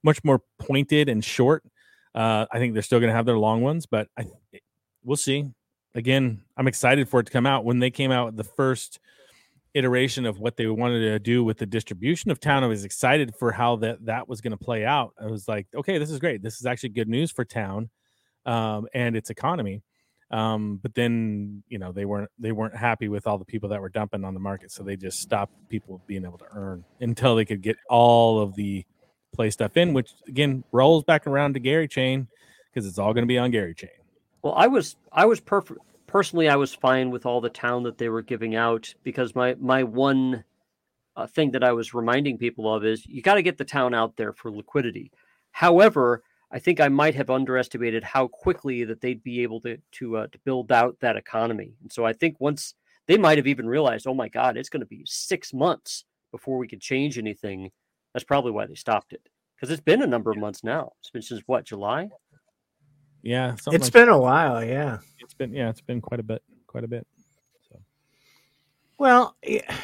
much 0.04 0.24
more 0.24 0.42
pointed 0.60 1.10
and 1.10 1.24
short. 1.24 1.64
Uh, 2.14 2.46
I 2.52 2.60
think 2.60 2.74
they're 2.74 2.84
still 2.84 3.00
going 3.00 3.10
to 3.10 3.16
have 3.16 3.26
their 3.26 3.38
long 3.38 3.62
ones, 3.62 3.86
but 3.86 4.08
I, 4.18 4.26
we'll 5.04 5.18
see. 5.18 5.50
Again, 5.96 6.42
I'm 6.56 6.68
excited 6.68 7.10
for 7.10 7.20
it 7.20 7.26
to 7.26 7.32
come 7.32 7.46
out. 7.46 7.66
When 7.66 7.80
they 7.80 7.90
came 7.90 8.12
out 8.12 8.36
the 8.36 8.44
first 8.44 9.00
iteration 9.74 10.26
of 10.26 10.40
what 10.40 10.58
they 10.58 10.68
wanted 10.68 11.00
to 11.00 11.20
do 11.20 11.44
with 11.44 11.58
the 11.58 11.66
distribution 11.66 12.32
of 12.32 12.40
town, 12.40 12.64
I 12.64 12.68
was 12.68 12.84
excited 12.84 13.36
for 13.36 13.52
how 13.52 13.76
that 13.78 14.06
that 14.06 14.28
was 14.28 14.42
going 14.42 14.52
to 14.52 14.58
play 14.58 14.86
out. 14.86 15.14
I 15.20 15.28
was 15.28 15.48
like, 15.48 15.68
okay, 15.76 15.98
this 15.98 16.12
is 16.12 16.20
great. 16.20 16.42
This 16.42 16.60
is 16.60 16.66
actually 16.66 16.90
good 16.90 17.08
news 17.08 17.32
for 17.32 17.46
town 17.46 17.90
um, 18.46 18.88
and 18.94 19.16
its 19.16 19.30
economy. 19.30 19.82
Um, 20.32 20.80
but 20.82 20.94
then 20.94 21.64
you 21.70 21.80
know 21.80 21.92
they 21.92 22.06
weren't 22.06 22.30
they 22.38 22.52
weren't 22.52 22.76
happy 22.76 23.08
with 23.08 23.26
all 23.26 23.38
the 23.38 23.46
people 23.46 23.70
that 23.70 23.82
were 23.82 23.90
dumping 23.90 24.24
on 24.24 24.34
the 24.34 24.40
market, 24.40 24.72
so 24.72 24.84
they 24.84 24.96
just 24.96 25.20
stopped 25.20 25.54
people 25.70 26.02
being 26.06 26.24
able 26.24 26.38
to 26.38 26.46
earn 26.52 26.84
until 27.00 27.36
they 27.36 27.46
could 27.46 27.62
get 27.62 27.78
all 27.90 28.40
of 28.40 28.56
the 28.56 28.86
play 29.34 29.50
stuff 29.50 29.76
in, 29.76 29.94
which 29.94 30.12
again 30.28 30.64
rolls 30.72 31.04
back 31.04 31.26
around 31.26 31.54
to 31.54 31.60
Gary 31.60 31.88
Chain 31.88 32.28
because 32.72 32.88
it's 32.88 33.00
all 33.00 33.14
going 33.14 33.24
to 33.24 33.28
be 33.28 33.38
on 33.40 33.50
Gary 33.50 33.74
Chain. 33.74 33.90
Well, 34.44 34.54
I 34.56 34.68
was 34.68 34.96
I 35.12 35.26
was 35.26 35.40
perfect 35.40 35.80
personally. 36.06 36.48
I 36.48 36.56
was 36.56 36.74
fine 36.74 37.10
with 37.10 37.26
all 37.26 37.42
the 37.42 37.50
town 37.50 37.84
that 37.84 37.98
they 37.98 38.10
were 38.10 38.22
giving 38.22 38.56
out 38.56 38.94
because 39.04 39.36
my 39.36 39.56
my 39.60 39.84
one 39.84 40.44
uh, 41.16 41.28
thing 41.28 41.52
that 41.52 41.64
I 41.64 41.72
was 41.74 41.94
reminding 41.94 42.38
people 42.38 42.74
of 42.74 42.86
is 42.86 43.06
you 43.06 43.22
got 43.22 43.36
to 43.36 43.42
get 43.42 43.58
the 43.58 43.66
town 43.66 43.94
out 43.94 44.16
there 44.16 44.32
for 44.32 44.52
liquidity. 44.52 45.12
However, 45.52 46.24
I 46.52 46.60
think 46.60 46.80
I 46.80 46.88
might 46.88 47.16
have 47.16 47.30
underestimated 47.30 48.04
how 48.04 48.28
quickly 48.28 48.84
that 48.86 49.02
they'd 49.02 49.24
be 49.24 49.44
able 49.44 49.62
to 49.62 49.78
to 49.94 50.18
uh, 50.18 50.28
to 50.28 50.40
build 50.40 50.72
out 50.72 50.98
that 51.02 51.16
economy. 51.16 51.76
And 51.82 51.92
so 51.92 52.06
I 52.06 52.14
think 52.14 52.38
once 52.40 52.74
they 53.08 53.18
might 53.18 53.38
have 53.38 53.48
even 53.48 53.68
realized, 53.68 54.08
oh 54.08 54.14
my 54.14 54.30
God, 54.30 54.58
it's 54.58 54.70
going 54.70 54.82
to 54.82 54.86
be 54.86 55.04
six 55.06 55.54
months 55.54 56.06
before 56.32 56.58
we 56.58 56.68
can 56.68 56.80
change 56.80 57.18
anything. 57.18 57.72
That's 58.14 58.24
probably 58.24 58.52
why 58.52 58.66
they 58.66 58.76
stopped 58.76 59.14
it 59.14 59.22
because 59.56 59.70
it's 59.72 59.82
been 59.82 60.02
a 60.02 60.08
number 60.08 60.32
of 60.32 60.38
months 60.38 60.64
now. 60.64 60.94
It's 61.02 61.12
been 61.12 61.22
since 61.22 61.42
what 61.46 61.66
July. 61.66 62.10
Yeah, 63.22 63.54
it's 63.54 63.68
like 63.68 63.92
been 63.92 64.08
that. 64.08 64.16
a 64.16 64.18
while. 64.18 64.64
Yeah, 64.64 65.00
it's 65.20 65.34
been 65.34 65.54
yeah, 65.54 65.70
it's 65.70 65.82
been 65.82 66.02
quite 66.02 66.20
a 66.20 66.24
bit, 66.24 66.42
quite 66.68 66.84
a 66.84 66.88
bit. 66.88 67.06
So, 67.70 67.80
well. 68.98 69.36
Yeah 69.44 69.76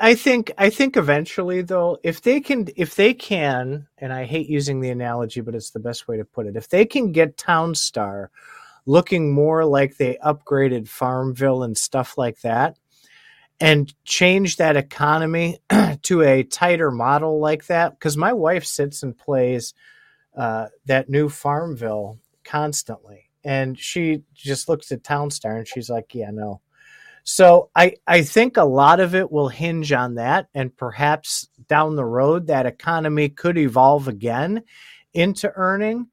I 0.00 0.14
think 0.14 0.52
I 0.58 0.70
think 0.70 0.96
eventually 0.96 1.62
though, 1.62 1.98
if 2.02 2.22
they 2.22 2.40
can 2.40 2.68
if 2.76 2.94
they 2.94 3.14
can, 3.14 3.88
and 3.98 4.12
I 4.12 4.24
hate 4.24 4.48
using 4.48 4.80
the 4.80 4.90
analogy, 4.90 5.40
but 5.40 5.54
it's 5.54 5.70
the 5.70 5.80
best 5.80 6.08
way 6.08 6.16
to 6.16 6.24
put 6.24 6.46
it, 6.46 6.56
if 6.56 6.68
they 6.68 6.84
can 6.86 7.12
get 7.12 7.36
Townstar 7.36 8.28
looking 8.86 9.32
more 9.32 9.64
like 9.64 9.96
they 9.96 10.18
upgraded 10.24 10.88
Farmville 10.88 11.62
and 11.62 11.76
stuff 11.78 12.18
like 12.18 12.40
that, 12.42 12.78
and 13.60 13.94
change 14.04 14.56
that 14.56 14.76
economy 14.76 15.58
to 16.02 16.22
a 16.22 16.42
tighter 16.44 16.90
model 16.90 17.40
like 17.40 17.66
that, 17.66 17.92
because 17.98 18.16
my 18.16 18.32
wife 18.32 18.64
sits 18.64 19.02
and 19.02 19.16
plays 19.18 19.74
uh, 20.36 20.68
that 20.86 21.10
new 21.10 21.28
Farmville 21.28 22.18
constantly, 22.44 23.30
and 23.44 23.78
she 23.78 24.22
just 24.34 24.68
looks 24.68 24.92
at 24.92 25.02
Townstar 25.04 25.58
and 25.58 25.68
she's 25.68 25.90
like, 25.90 26.14
"Yeah, 26.14 26.30
no." 26.32 26.60
So 27.24 27.70
I, 27.76 27.94
I 28.06 28.22
think 28.22 28.56
a 28.56 28.64
lot 28.64 28.98
of 28.98 29.14
it 29.14 29.30
will 29.30 29.48
hinge 29.48 29.92
on 29.92 30.16
that, 30.16 30.48
and 30.54 30.76
perhaps 30.76 31.48
down 31.68 31.94
the 31.94 32.04
road 32.04 32.48
that 32.48 32.66
economy 32.66 33.28
could 33.28 33.56
evolve 33.58 34.08
again 34.08 34.64
into 35.14 35.52
earning, 35.54 36.08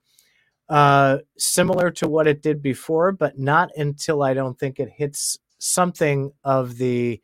uh, 0.69 1.17
similar 1.37 1.89
to 1.91 2.07
what 2.07 2.27
it 2.27 2.43
did 2.43 2.61
before, 2.61 3.11
but 3.11 3.39
not 3.39 3.71
until 3.75 4.21
I 4.21 4.35
don't 4.35 4.57
think 4.59 4.79
it 4.79 4.89
hits 4.89 5.39
something 5.57 6.31
of 6.43 6.77
the 6.77 7.21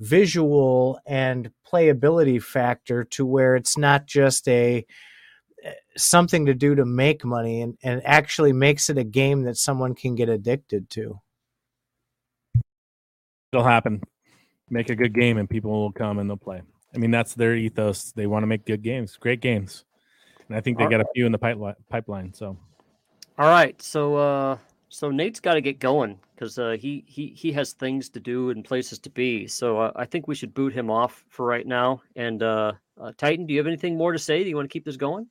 visual 0.00 1.00
and 1.06 1.50
playability 1.66 2.42
factor 2.42 3.04
to 3.04 3.24
where 3.24 3.56
it's 3.56 3.76
not 3.78 4.06
just 4.06 4.48
a 4.48 4.84
eh, 5.64 5.72
something 5.96 6.46
to 6.46 6.54
do 6.54 6.74
to 6.74 6.84
make 6.84 7.24
money 7.24 7.62
and, 7.62 7.76
and 7.82 8.00
actually 8.04 8.52
makes 8.52 8.90
it 8.90 8.98
a 8.98 9.04
game 9.04 9.42
that 9.42 9.56
someone 9.56 9.94
can 9.94 10.14
get 10.14 10.28
addicted 10.28 10.88
to 10.90 11.20
it'll 13.52 13.64
happen. 13.64 14.02
Make 14.70 14.90
a 14.90 14.94
good 14.94 15.14
game 15.14 15.38
and 15.38 15.48
people 15.48 15.70
will 15.70 15.92
come 15.92 16.18
and 16.18 16.28
they'll 16.28 16.36
play. 16.36 16.62
I 16.94 16.98
mean, 16.98 17.10
that's 17.10 17.34
their 17.34 17.54
ethos. 17.54 18.12
They 18.12 18.26
want 18.26 18.42
to 18.42 18.46
make 18.46 18.66
good 18.66 18.82
games, 18.82 19.16
great 19.16 19.40
games. 19.40 19.84
and 20.48 20.56
I 20.56 20.60
think 20.60 20.78
they 20.78 20.86
got 20.86 21.00
a 21.00 21.06
few 21.14 21.26
in 21.26 21.32
the 21.32 21.38
pipeline. 21.38 21.74
Pipeline. 21.88 22.32
So, 22.34 22.56
all 23.38 23.48
right. 23.48 23.80
So, 23.82 24.16
uh, 24.16 24.58
so 24.88 25.10
Nate's 25.10 25.40
got 25.40 25.54
to 25.54 25.60
get 25.60 25.78
going 25.78 26.18
because 26.34 26.58
uh, 26.58 26.76
he 26.78 27.04
he 27.06 27.28
he 27.28 27.52
has 27.52 27.72
things 27.72 28.08
to 28.10 28.20
do 28.20 28.50
and 28.50 28.64
places 28.64 28.98
to 29.00 29.10
be. 29.10 29.46
So 29.46 29.78
uh, 29.78 29.92
I 29.96 30.06
think 30.06 30.26
we 30.26 30.34
should 30.34 30.54
boot 30.54 30.72
him 30.72 30.90
off 30.90 31.24
for 31.28 31.44
right 31.44 31.66
now. 31.66 32.02
And 32.16 32.42
uh, 32.42 32.72
uh, 33.00 33.12
Titan, 33.16 33.46
do 33.46 33.52
you 33.52 33.60
have 33.60 33.66
anything 33.66 33.96
more 33.96 34.12
to 34.12 34.18
say? 34.18 34.42
Do 34.42 34.48
you 34.48 34.56
want 34.56 34.68
to 34.68 34.72
keep 34.72 34.84
this 34.84 34.96
going? 34.96 35.28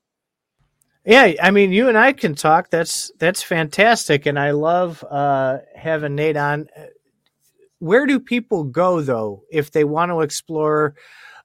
Yeah, 1.05 1.31
I 1.41 1.51
mean, 1.51 1.71
you 1.71 1.87
and 1.87 1.97
I 1.97 2.11
can 2.11 2.35
talk. 2.35 2.69
That's 2.69 3.11
that's 3.17 3.41
fantastic, 3.41 4.25
and 4.25 4.37
I 4.37 4.51
love 4.51 5.03
uh, 5.09 5.59
having 5.73 6.15
Nate 6.15 6.35
on. 6.35 6.67
Where 7.79 8.05
do 8.05 8.19
people 8.19 8.63
go 8.63 9.01
though 9.01 9.43
if 9.51 9.71
they 9.71 9.83
want 9.83 10.11
to 10.11 10.21
explore 10.21 10.95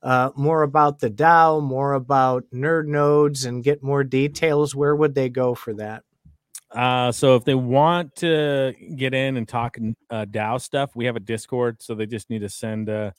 uh, 0.03 0.31
more 0.35 0.63
about 0.63 0.99
the 0.99 1.11
DAO, 1.11 1.63
more 1.63 1.93
about 1.93 2.45
nerd 2.53 2.87
nodes, 2.87 3.45
and 3.45 3.63
get 3.63 3.83
more 3.83 4.05
details? 4.05 4.75
Where 4.75 4.97
would 4.97 5.15
they 5.15 5.29
go 5.29 5.55
for 5.55 5.75
that? 5.75 6.03
Uh, 6.71 7.13
so 7.13 7.37
if 7.37 7.45
they 7.45 7.55
want 7.55 8.17
to 8.17 8.75
get 8.97 9.13
in 9.13 9.37
and 9.37 9.47
talk 9.47 9.77
uh, 10.11 10.25
DAO 10.25 10.61
stuff, 10.61 10.97
we 10.97 11.05
have 11.05 11.17
a 11.17 11.21
Discord. 11.21 11.83
So 11.83 11.95
they 11.95 12.07
just 12.07 12.31
need 12.31 12.41
to 12.41 12.49
send 12.49 12.89
a 12.89 13.13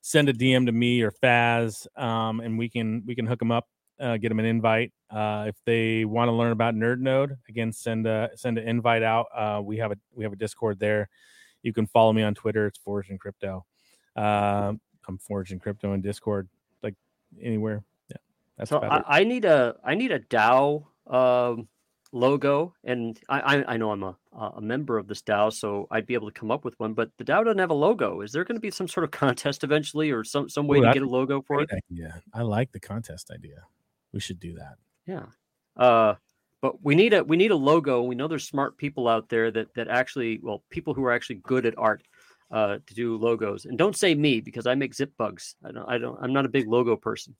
send 0.00 0.28
a 0.28 0.32
DM 0.32 0.66
to 0.66 0.72
me 0.72 1.02
or 1.02 1.10
Faz, 1.10 1.86
um, 2.00 2.40
and 2.40 2.58
we 2.58 2.68
can 2.68 3.02
we 3.06 3.14
can 3.14 3.26
hook 3.26 3.38
them 3.38 3.50
up 3.50 3.66
uh, 4.00 4.16
get 4.16 4.28
them 4.28 4.38
an 4.38 4.44
invite. 4.44 4.92
Uh, 5.10 5.46
if 5.48 5.56
they 5.64 6.04
want 6.04 6.28
to 6.28 6.32
learn 6.32 6.52
about 6.52 6.74
Nerd 6.74 7.00
Node, 7.00 7.36
again, 7.48 7.72
send 7.72 8.06
a 8.06 8.30
send 8.34 8.58
an 8.58 8.68
invite 8.68 9.02
out. 9.02 9.26
Uh, 9.34 9.60
we 9.62 9.78
have 9.78 9.92
a 9.92 9.96
we 10.14 10.24
have 10.24 10.32
a 10.32 10.36
Discord 10.36 10.78
there. 10.78 11.08
You 11.62 11.72
can 11.72 11.86
follow 11.86 12.12
me 12.12 12.22
on 12.22 12.34
Twitter. 12.34 12.66
It's 12.66 12.78
Forged 12.78 13.10
in 13.10 13.18
Crypto. 13.18 13.64
Uh, 14.16 14.74
I'm 15.06 15.18
Forged 15.18 15.52
in 15.52 15.58
Crypto 15.58 15.92
in 15.92 16.00
Discord, 16.00 16.48
like 16.82 16.94
anywhere. 17.42 17.82
Yeah, 18.10 18.16
that's 18.56 18.70
so 18.70 18.80
I, 18.80 19.02
I, 19.20 19.24
need 19.24 19.44
a 19.44 19.76
I 19.84 19.94
need 19.94 20.12
a 20.12 20.20
DAO 20.20 20.86
um, 21.06 21.68
logo, 22.12 22.74
and 22.84 23.18
I, 23.28 23.64
I 23.66 23.76
know 23.76 23.90
I'm 23.90 24.02
a 24.02 24.16
a 24.38 24.60
member 24.60 24.98
of 24.98 25.08
this 25.08 25.22
DAO, 25.22 25.52
so 25.52 25.88
I'd 25.90 26.06
be 26.06 26.14
able 26.14 26.30
to 26.30 26.38
come 26.38 26.50
up 26.50 26.64
with 26.64 26.78
one. 26.78 26.94
But 26.94 27.10
the 27.18 27.24
DAO 27.24 27.44
doesn't 27.44 27.58
have 27.58 27.70
a 27.70 27.74
logo. 27.74 28.20
Is 28.20 28.32
there 28.32 28.44
going 28.44 28.56
to 28.56 28.60
be 28.60 28.70
some 28.70 28.86
sort 28.86 29.04
of 29.04 29.10
contest 29.10 29.64
eventually, 29.64 30.10
or 30.10 30.24
some 30.24 30.48
some 30.48 30.66
way 30.66 30.78
Ooh, 30.78 30.84
to 30.84 30.92
get 30.92 31.02
a 31.02 31.08
logo 31.08 31.42
for 31.42 31.60
it? 31.60 31.70
Yeah, 31.90 32.12
I 32.32 32.42
like 32.42 32.72
the 32.72 32.80
contest 32.80 33.30
idea. 33.30 33.64
We 34.12 34.20
should 34.20 34.40
do 34.40 34.54
that. 34.54 34.76
Yeah. 35.06 35.26
Uh, 35.76 36.14
but 36.60 36.82
we 36.84 36.94
need 36.94 37.12
a 37.12 37.22
we 37.24 37.36
need 37.36 37.50
a 37.50 37.56
logo. 37.56 38.02
We 38.02 38.14
know 38.14 38.28
there's 38.28 38.46
smart 38.46 38.76
people 38.76 39.08
out 39.08 39.28
there 39.28 39.50
that 39.50 39.74
that 39.74 39.88
actually 39.88 40.40
well 40.42 40.62
people 40.70 40.94
who 40.94 41.04
are 41.04 41.12
actually 41.12 41.36
good 41.36 41.66
at 41.66 41.78
art 41.78 42.02
uh, 42.50 42.78
to 42.86 42.94
do 42.94 43.16
logos. 43.16 43.64
And 43.64 43.78
don't 43.78 43.96
say 43.96 44.14
me 44.14 44.40
because 44.40 44.66
I 44.66 44.74
make 44.74 44.94
zip 44.94 45.12
bugs. 45.16 45.56
I 45.64 45.72
don't 45.72 45.88
I 45.88 45.98
don't 45.98 46.18
I'm 46.20 46.32
not 46.32 46.44
a 46.44 46.48
big 46.48 46.66
logo 46.66 46.96
person. 46.96 47.36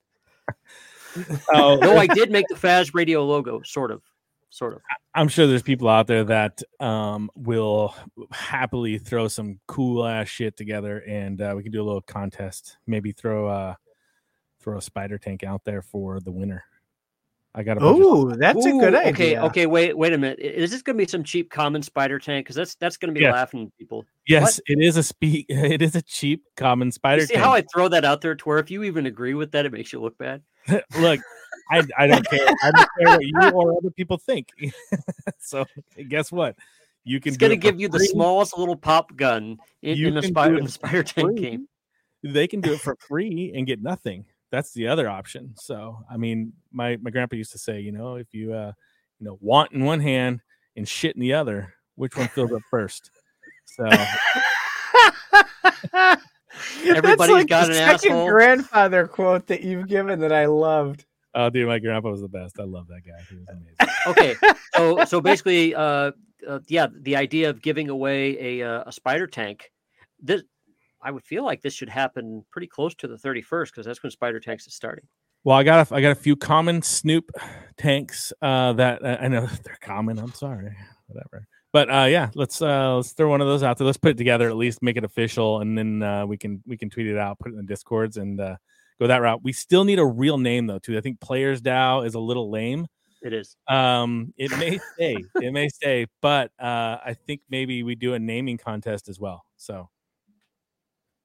oh, 1.53 1.77
no, 1.77 1.97
I 1.97 2.07
did 2.07 2.31
make 2.31 2.47
the 2.49 2.55
Faz 2.55 2.95
Radio 2.95 3.25
logo, 3.25 3.63
sort 3.65 3.91
of, 3.91 4.03
sort 4.51 4.75
of. 4.75 4.81
I'm 5.15 5.29
sure 5.29 5.47
there's 5.47 5.63
people 5.63 5.89
out 5.89 6.07
there 6.07 6.25
that 6.25 6.63
um, 6.81 7.31
will 7.35 7.95
happily 8.31 8.99
throw 8.99 9.29
some 9.29 9.59
cool 9.67 10.07
ass 10.07 10.29
shit 10.29 10.57
together, 10.57 10.99
and 11.07 11.41
uh, 11.41 11.55
we 11.57 11.63
can 11.63 11.73
do 11.73 11.83
a 11.83 11.85
little 11.87 12.03
contest. 12.03 12.77
Maybe 12.87 13.13
throw 13.13 13.49
uh, 13.49 13.75
throw 14.61 14.79
a 14.79 14.83
spider 14.83 15.19
tank 15.19 15.43
out 15.45 15.65
there 15.65 15.83
for 15.83 16.21
the 16.21 16.31
winner. 16.31 16.65
I 17.55 17.63
got 17.63 17.79
a. 17.79 17.81
Oh, 17.83 18.31
that's 18.31 18.65
Ooh, 18.67 18.79
a 18.79 18.81
good 18.81 18.95
idea. 18.95 19.13
Okay, 19.13 19.39
okay. 19.39 19.67
Wait, 19.67 19.97
wait 19.97 20.13
a 20.13 20.19
minute. 20.19 20.39
Is 20.39 20.71
this 20.71 20.83
going 20.83 20.97
to 20.97 21.05
be 21.05 21.09
some 21.09 21.25
cheap 21.25 21.51
common 21.51 21.83
spider 21.83 22.19
tank? 22.19 22.45
Because 22.45 22.57
that's 22.57 22.75
that's 22.77 22.97
going 22.97 23.13
to 23.13 23.19
be 23.19 23.25
yeah. 23.25 23.33
laughing 23.33 23.73
people. 23.79 24.05
Yes, 24.27 24.43
what? 24.43 24.61
it 24.67 24.85
is 24.85 24.97
a 24.97 25.03
speak. 25.03 25.47
It 25.69 25.83
is 25.83 25.97
a 25.97 26.03
cheap 26.03 26.45
common 26.57 26.93
spider. 26.93 27.23
You 27.23 27.27
see 27.27 27.35
tank. 27.35 27.45
how 27.45 27.53
I 27.53 27.63
throw 27.63 27.89
that 27.89 28.05
out 28.05 28.21
there 28.21 28.35
to 28.35 28.45
where 28.45 28.59
if 28.59 28.71
you 28.71 28.85
even 28.85 29.07
agree 29.07 29.35
with 29.35 29.53
that, 29.53 29.67
it 29.67 29.73
makes 29.73 29.93
you 29.93 30.01
look 30.01 30.17
bad. 30.19 30.43
look, 31.01 31.21
I 31.71 31.83
I 31.97 32.07
don't 32.07 32.29
care. 32.29 32.47
I 32.63 32.71
don't 32.71 32.89
care 32.99 33.17
what 33.17 33.25
you 33.25 33.51
or 33.51 33.77
other 33.79 33.91
people 33.91 34.19
think. 34.19 34.51
so 35.39 35.65
guess 36.09 36.31
what? 36.31 36.55
You 37.05 37.19
can. 37.19 37.31
It's 37.31 37.39
going 37.39 37.51
to 37.51 37.57
give 37.57 37.81
you 37.81 37.89
free. 37.89 37.99
the 37.99 38.05
smallest 38.05 38.59
little 38.59 38.77
pop 38.77 39.17
gun 39.17 39.59
in, 39.83 40.05
in 40.05 40.15
the 40.15 40.23
spider 40.23 40.59
in 40.59 40.65
the 40.65 40.71
spider 40.71 41.03
tank 41.03 41.39
game. 41.39 41.67
They 42.23 42.47
can 42.47 42.61
do 42.61 42.75
it 42.75 42.81
for 42.81 42.97
free 43.09 43.53
and 43.55 43.67
get 43.67 43.81
nothing 43.81 44.27
that's 44.51 44.73
the 44.73 44.89
other 44.89 45.09
option. 45.09 45.55
So, 45.57 45.99
I 46.11 46.17
mean, 46.17 46.53
my 46.73 46.97
my 46.97 47.11
grandpa 47.11 47.37
used 47.37 47.53
to 47.53 47.59
say, 47.59 47.81
you 47.81 47.93
know, 47.93 48.17
if 48.17 48.33
you 48.33 48.53
uh, 48.53 48.73
you 49.19 49.27
know, 49.27 49.39
want 49.41 49.73
in 49.73 49.85
one 49.85 50.01
hand 50.01 50.41
and 50.77 50.89
shit 50.89 51.15
in 51.15 51.21
the 51.21 51.35
other, 51.35 51.75
which 51.97 52.17
one 52.17 52.29
fills 52.29 52.53
up 52.53 52.63
first? 52.71 53.11
So 53.67 53.85
everybody's 56.85 57.33
like 57.33 57.49
got 57.49 57.71
an 57.71 57.77
asshole. 57.77 58.29
grandfather 58.29 59.07
quote 59.07 59.47
that 59.49 59.63
you've 59.63 59.89
given 59.89 60.21
that 60.21 60.33
I 60.33 60.47
loved. 60.47 61.05
Oh, 61.35 61.51
dude, 61.51 61.69
my 61.69 61.79
grandpa 61.79 62.09
was 62.11 62.23
the 62.23 62.29
best. 62.29 62.59
I 62.59 62.65
love 62.65 62.89
that 62.89 63.03
guy. 63.07 63.23
He 63.29 63.37
was 63.37 63.47
amazing. 63.49 63.77
okay, 64.07 64.35
so 64.75 65.05
so 65.05 65.21
basically, 65.21 65.75
uh, 65.75 66.13
uh, 66.49 66.61
yeah, 66.69 66.87
the 67.01 67.17
idea 67.17 67.51
of 67.51 67.61
giving 67.61 67.91
away 67.91 68.61
a 68.61 68.69
uh, 68.69 68.85
a 68.87 68.93
spider 68.93 69.27
tank. 69.27 69.71
This 70.21 70.43
I 71.03 71.11
would 71.11 71.25
feel 71.25 71.45
like 71.45 71.63
this 71.63 71.75
should 71.75 71.89
happen 71.89 72.45
pretty 72.51 72.67
close 72.67 72.95
to 72.97 73.09
the 73.09 73.17
31st 73.17 73.67
because 73.67 73.87
that's 73.87 74.03
when 74.03 74.11
Spider 74.11 74.41
Tanks 74.41 74.67
is 74.67 74.75
starting. 74.75 75.05
Well, 75.45 75.57
I 75.57 75.63
got 75.63 75.91
a, 75.91 75.95
I 75.95 76.01
got 76.01 76.11
a 76.11 76.17
few 76.17 76.37
common 76.37 76.83
Snoop 76.83 77.31
tanks 77.79 78.33
uh, 78.43 78.73
that 78.75 79.05
uh, 79.05 79.19
I 79.21 79.29
know 79.29 79.47
they're 79.65 79.79
common. 79.81 80.19
I'm 80.19 80.35
sorry, 80.35 80.77
whatever. 81.07 81.47
But 81.73 81.91
uh, 81.91 82.07
yeah, 82.09 82.31
let's 82.35 82.61
uh, 82.61 82.97
let's 82.97 83.13
throw 83.13 83.29
one 83.29 83.41
of 83.41 83.47
those 83.47 83.63
out 83.63 83.79
there. 83.79 83.87
Let's 83.87 83.99
put 83.99 84.13
it 84.13 84.17
together 84.17 84.49
at 84.49 84.57
least, 84.57 84.83
make 84.83 84.97
it 84.97 85.05
official, 85.05 85.61
and 85.61 85.77
then 85.77 86.03
uh, 86.03 86.27
we 86.27 86.37
can 86.37 86.63
we 86.67 86.77
can 86.77 86.91
tweet 86.91 87.07
it 87.07 87.19
out, 87.19 87.39
put 87.39 87.49
it 87.49 87.55
in 87.55 87.59
the 87.59 87.67
discords, 87.67 88.17
and 88.17 88.41
uh, 88.41 88.57
go 88.99 89.07
that 89.07 89.23
route. 89.23 89.41
We 89.43 89.53
still 89.53 89.85
need 89.85 89.99
a 89.99 90.07
real 90.07 90.39
name 90.39 90.67
though, 90.67 90.79
too. 90.79 90.97
I 90.97 91.01
think 91.01 91.21
Players 91.21 91.61
DAO 91.61 92.07
is 92.07 92.15
a 92.15 92.21
little 92.21 92.51
lame. 92.51 92.87
It 93.21 93.33
is. 93.33 93.57
Um, 93.67 94.33
it 94.37 94.57
may 94.59 94.79
stay, 94.95 95.17
it 95.43 95.53
may 95.53 95.69
stay, 95.69 96.07
but 96.23 96.53
uh, 96.59 96.99
I 97.05 97.17
think 97.27 97.41
maybe 97.51 97.83
we 97.83 97.95
do 97.95 98.15
a 98.15 98.19
naming 98.19 98.59
contest 98.59 99.09
as 99.09 99.19
well. 99.19 99.45
So 99.57 99.89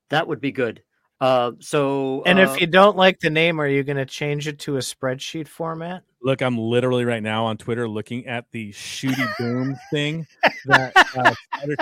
that 0.09 0.27
would 0.27 0.41
be 0.41 0.51
good. 0.51 0.83
Uh, 1.23 1.53
so, 1.59 2.21
and 2.25 2.37
uh, 2.37 2.41
if 2.41 2.59
you 2.59 2.67
don't 2.67 2.97
like 2.97 3.19
the 3.19 3.29
name, 3.29 3.61
are 3.61 3.67
you 3.67 3.81
going 3.83 3.97
to 3.97 4.05
change 4.05 4.45
it 4.47 4.59
to 4.59 4.75
a 4.75 4.79
spreadsheet 4.79 5.47
format? 5.47 6.03
Look, 6.21 6.41
I'm 6.41 6.57
literally 6.57 7.05
right 7.05 7.23
now 7.23 7.45
on 7.45 7.55
Twitter 7.55 7.87
looking 7.87 8.27
at 8.27 8.45
the 8.51 8.73
Shooty 8.73 9.25
Boom 9.37 9.77
thing. 9.91 10.27
That, 10.65 10.91
uh, 11.15 11.33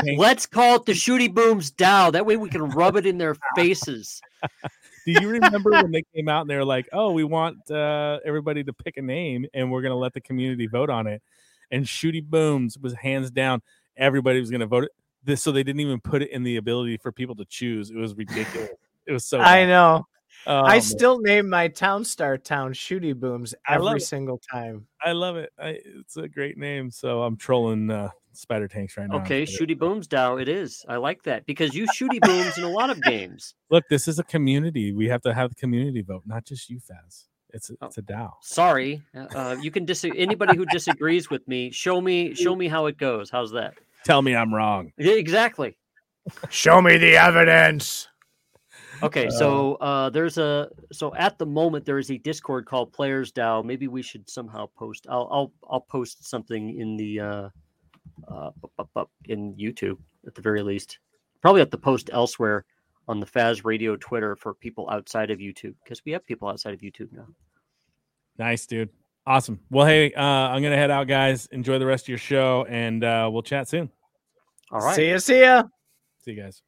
Let's 0.18 0.46
call 0.46 0.76
it 0.76 0.86
the 0.86 0.92
Shooty 0.92 1.34
Booms 1.34 1.72
DAO. 1.72 2.12
That 2.12 2.26
way 2.26 2.38
we 2.38 2.50
can 2.50 2.70
rub 2.70 2.98
it 2.98 3.08
in 3.08 3.18
their 3.18 3.36
faces. 3.56 4.22
Do 5.08 5.14
you 5.14 5.28
remember 5.28 5.72
when 5.72 5.92
they 5.92 6.04
came 6.16 6.28
out 6.28 6.42
and 6.42 6.50
they 6.50 6.56
were 6.56 6.66
like, 6.66 6.88
"Oh, 6.94 7.12
we 7.12 7.24
want 7.24 7.72
uh, 7.72 8.20
everybody 8.24 8.64
to 8.64 8.74
pick 8.74 8.98
a 8.98 9.02
name, 9.02 9.48
and 9.56 9.72
we're 9.72 9.82
going 9.82 9.92
to 9.92 9.98
let 9.98 10.14
the 10.14 10.22
community 10.22 10.68
vote 10.68 10.92
on 10.92 11.08
it"? 11.08 11.24
And 11.72 11.86
Shooty 11.86 12.24
Booms 12.24 12.78
was 12.78 12.94
hands 12.94 13.32
down. 13.32 13.64
Everybody 13.98 14.40
was 14.40 14.52
going 14.52 14.62
to 14.62 14.68
vote 14.68 14.84
it 14.84 14.92
this 15.24 15.42
so 15.42 15.52
they 15.52 15.64
didn't 15.64 15.82
even 15.82 16.00
put 16.00 16.22
it 16.22 16.32
in 16.32 16.44
the 16.44 16.58
ability 16.58 16.98
for 16.98 17.12
people 17.12 17.36
to 17.36 17.46
choose. 17.46 17.90
It 17.92 17.98
was 17.98 18.16
ridiculous. 18.16 18.70
It 19.08 19.14
was 19.14 19.26
so. 19.26 19.40
Bad. 19.40 19.48
I 19.48 19.66
know. 19.66 20.06
Oh, 20.46 20.62
I 20.62 20.78
still 20.78 21.20
name 21.20 21.50
my 21.50 21.68
town 21.68 22.06
star 22.06 22.38
town 22.38 22.74
Shooty 22.74 23.16
Booms 23.16 23.54
every 23.68 24.00
single 24.00 24.40
time. 24.40 24.88
I 25.04 25.12
love 25.12 25.38
it. 25.38 25.52
I, 25.60 25.80
it's 26.00 26.18
a 26.18 26.28
great 26.28 26.58
name. 26.58 26.92
So 26.92 27.24
I'm 27.24 27.36
trolling 27.36 27.90
uh, 27.90 28.10
Spider 28.34 28.68
Tanks 28.68 28.98
right 28.98 29.08
now. 29.08 29.18
Okay, 29.18 29.44
Shooty 29.44 29.78
Booms 29.78 30.08
DAO. 30.08 30.42
It 30.42 30.50
is. 30.50 30.86
I 30.88 30.98
like 30.98 31.24
that 31.24 31.46
because 31.46 31.76
you 31.76 31.86
Shooty 31.88 32.20
Booms 32.22 32.58
in 32.58 32.64
a 32.64 32.70
lot 32.70 32.90
of 32.90 33.02
games. 33.02 33.54
Look, 33.70 33.86
this 33.90 34.08
is 34.08 34.20
a 34.20 34.24
community. 34.24 34.94
We 34.94 35.08
have 35.10 35.22
to 35.24 35.34
have 35.34 35.50
the 35.50 35.56
community 35.56 36.02
vote, 36.02 36.24
not 36.26 36.46
just 36.46 36.70
you, 36.70 36.78
Faz. 36.78 37.26
It's 37.54 37.70
a, 37.70 37.74
oh, 37.82 37.88
it's 37.88 37.98
a 37.98 38.02
DAO. 38.02 38.32
Sorry, 38.42 39.02
uh, 39.14 39.58
you 39.62 39.72
can 39.72 39.86
dis. 39.86 40.06
Anybody 40.06 40.56
who 40.56 40.66
disagrees 40.66 41.30
with 41.30 41.46
me, 41.48 41.70
show 41.72 42.00
me 42.00 42.34
show 42.34 42.56
me 42.56 42.68
how 42.68 42.86
it 42.86 42.98
goes. 42.98 43.30
How's 43.30 43.52
that? 43.52 43.74
Tell 44.04 44.22
me 44.22 44.36
I'm 44.36 44.54
wrong. 44.54 44.92
Exactly. 44.98 45.78
Show 46.50 46.82
me 46.82 46.98
the 46.98 47.16
evidence. 47.16 48.08
Okay, 49.04 49.30
so 49.32 49.78
uh, 49.82 49.84
uh, 49.84 50.10
there's 50.12 50.38
a 50.38 50.70
so 50.92 51.14
at 51.16 51.40
the 51.40 51.46
moment 51.46 51.86
there 51.86 51.98
is 51.98 52.12
a 52.12 52.18
Discord 52.20 52.66
called 52.66 52.94
Players 52.94 53.32
DAO. 53.32 53.66
Maybe 53.66 53.88
we 53.88 54.04
should 54.04 54.30
somehow 54.30 54.68
post. 54.78 55.08
I'll 55.10 55.28
I'll 55.32 55.52
I'll 55.68 55.82
post 55.82 56.28
something 56.30 56.80
in 56.80 56.98
the 56.98 57.20
uh, 57.20 57.50
uh, 58.28 58.52
in 59.26 59.56
YouTube 59.56 59.98
at 60.28 60.36
the 60.36 60.42
very 60.42 60.62
least. 60.62 61.00
Probably 61.42 61.62
have 61.62 61.72
to 61.72 61.78
post 61.78 62.12
elsewhere 62.14 62.66
on 63.08 63.20
the 63.20 63.26
Faz 63.26 63.66
Radio 63.66 63.96
Twitter 63.96 64.36
for 64.36 64.54
people 64.54 64.88
outside 64.92 65.32
of 65.32 65.40
YouTube 65.40 65.74
because 65.84 66.04
we 66.06 66.12
have 66.12 66.24
people 66.26 66.48
outside 66.48 66.74
of 66.74 66.82
YouTube 66.82 67.12
now. 67.12 67.28
Nice, 68.38 68.68
dude. 68.68 68.90
Awesome. 69.26 69.60
Well, 69.70 69.86
hey, 69.86 70.12
uh, 70.14 70.24
I'm 70.24 70.64
gonna 70.64 70.76
head 70.76 70.90
out, 70.90 71.08
guys. 71.08 71.46
Enjoy 71.52 71.78
the 71.78 71.86
rest 71.86 72.06
of 72.06 72.10
your 72.10 72.18
show, 72.18 72.66
and 72.68 73.04
uh, 73.04 73.30
we'll 73.32 73.44
chat 73.44 73.70
soon. 73.70 73.90
All 74.72 74.80
right. 74.80 74.96
See 74.96 75.10
ya. 75.10 75.18
See 75.20 75.42
ya. 75.42 75.64
See 76.26 76.32
you 76.32 76.42
guys. 76.42 76.64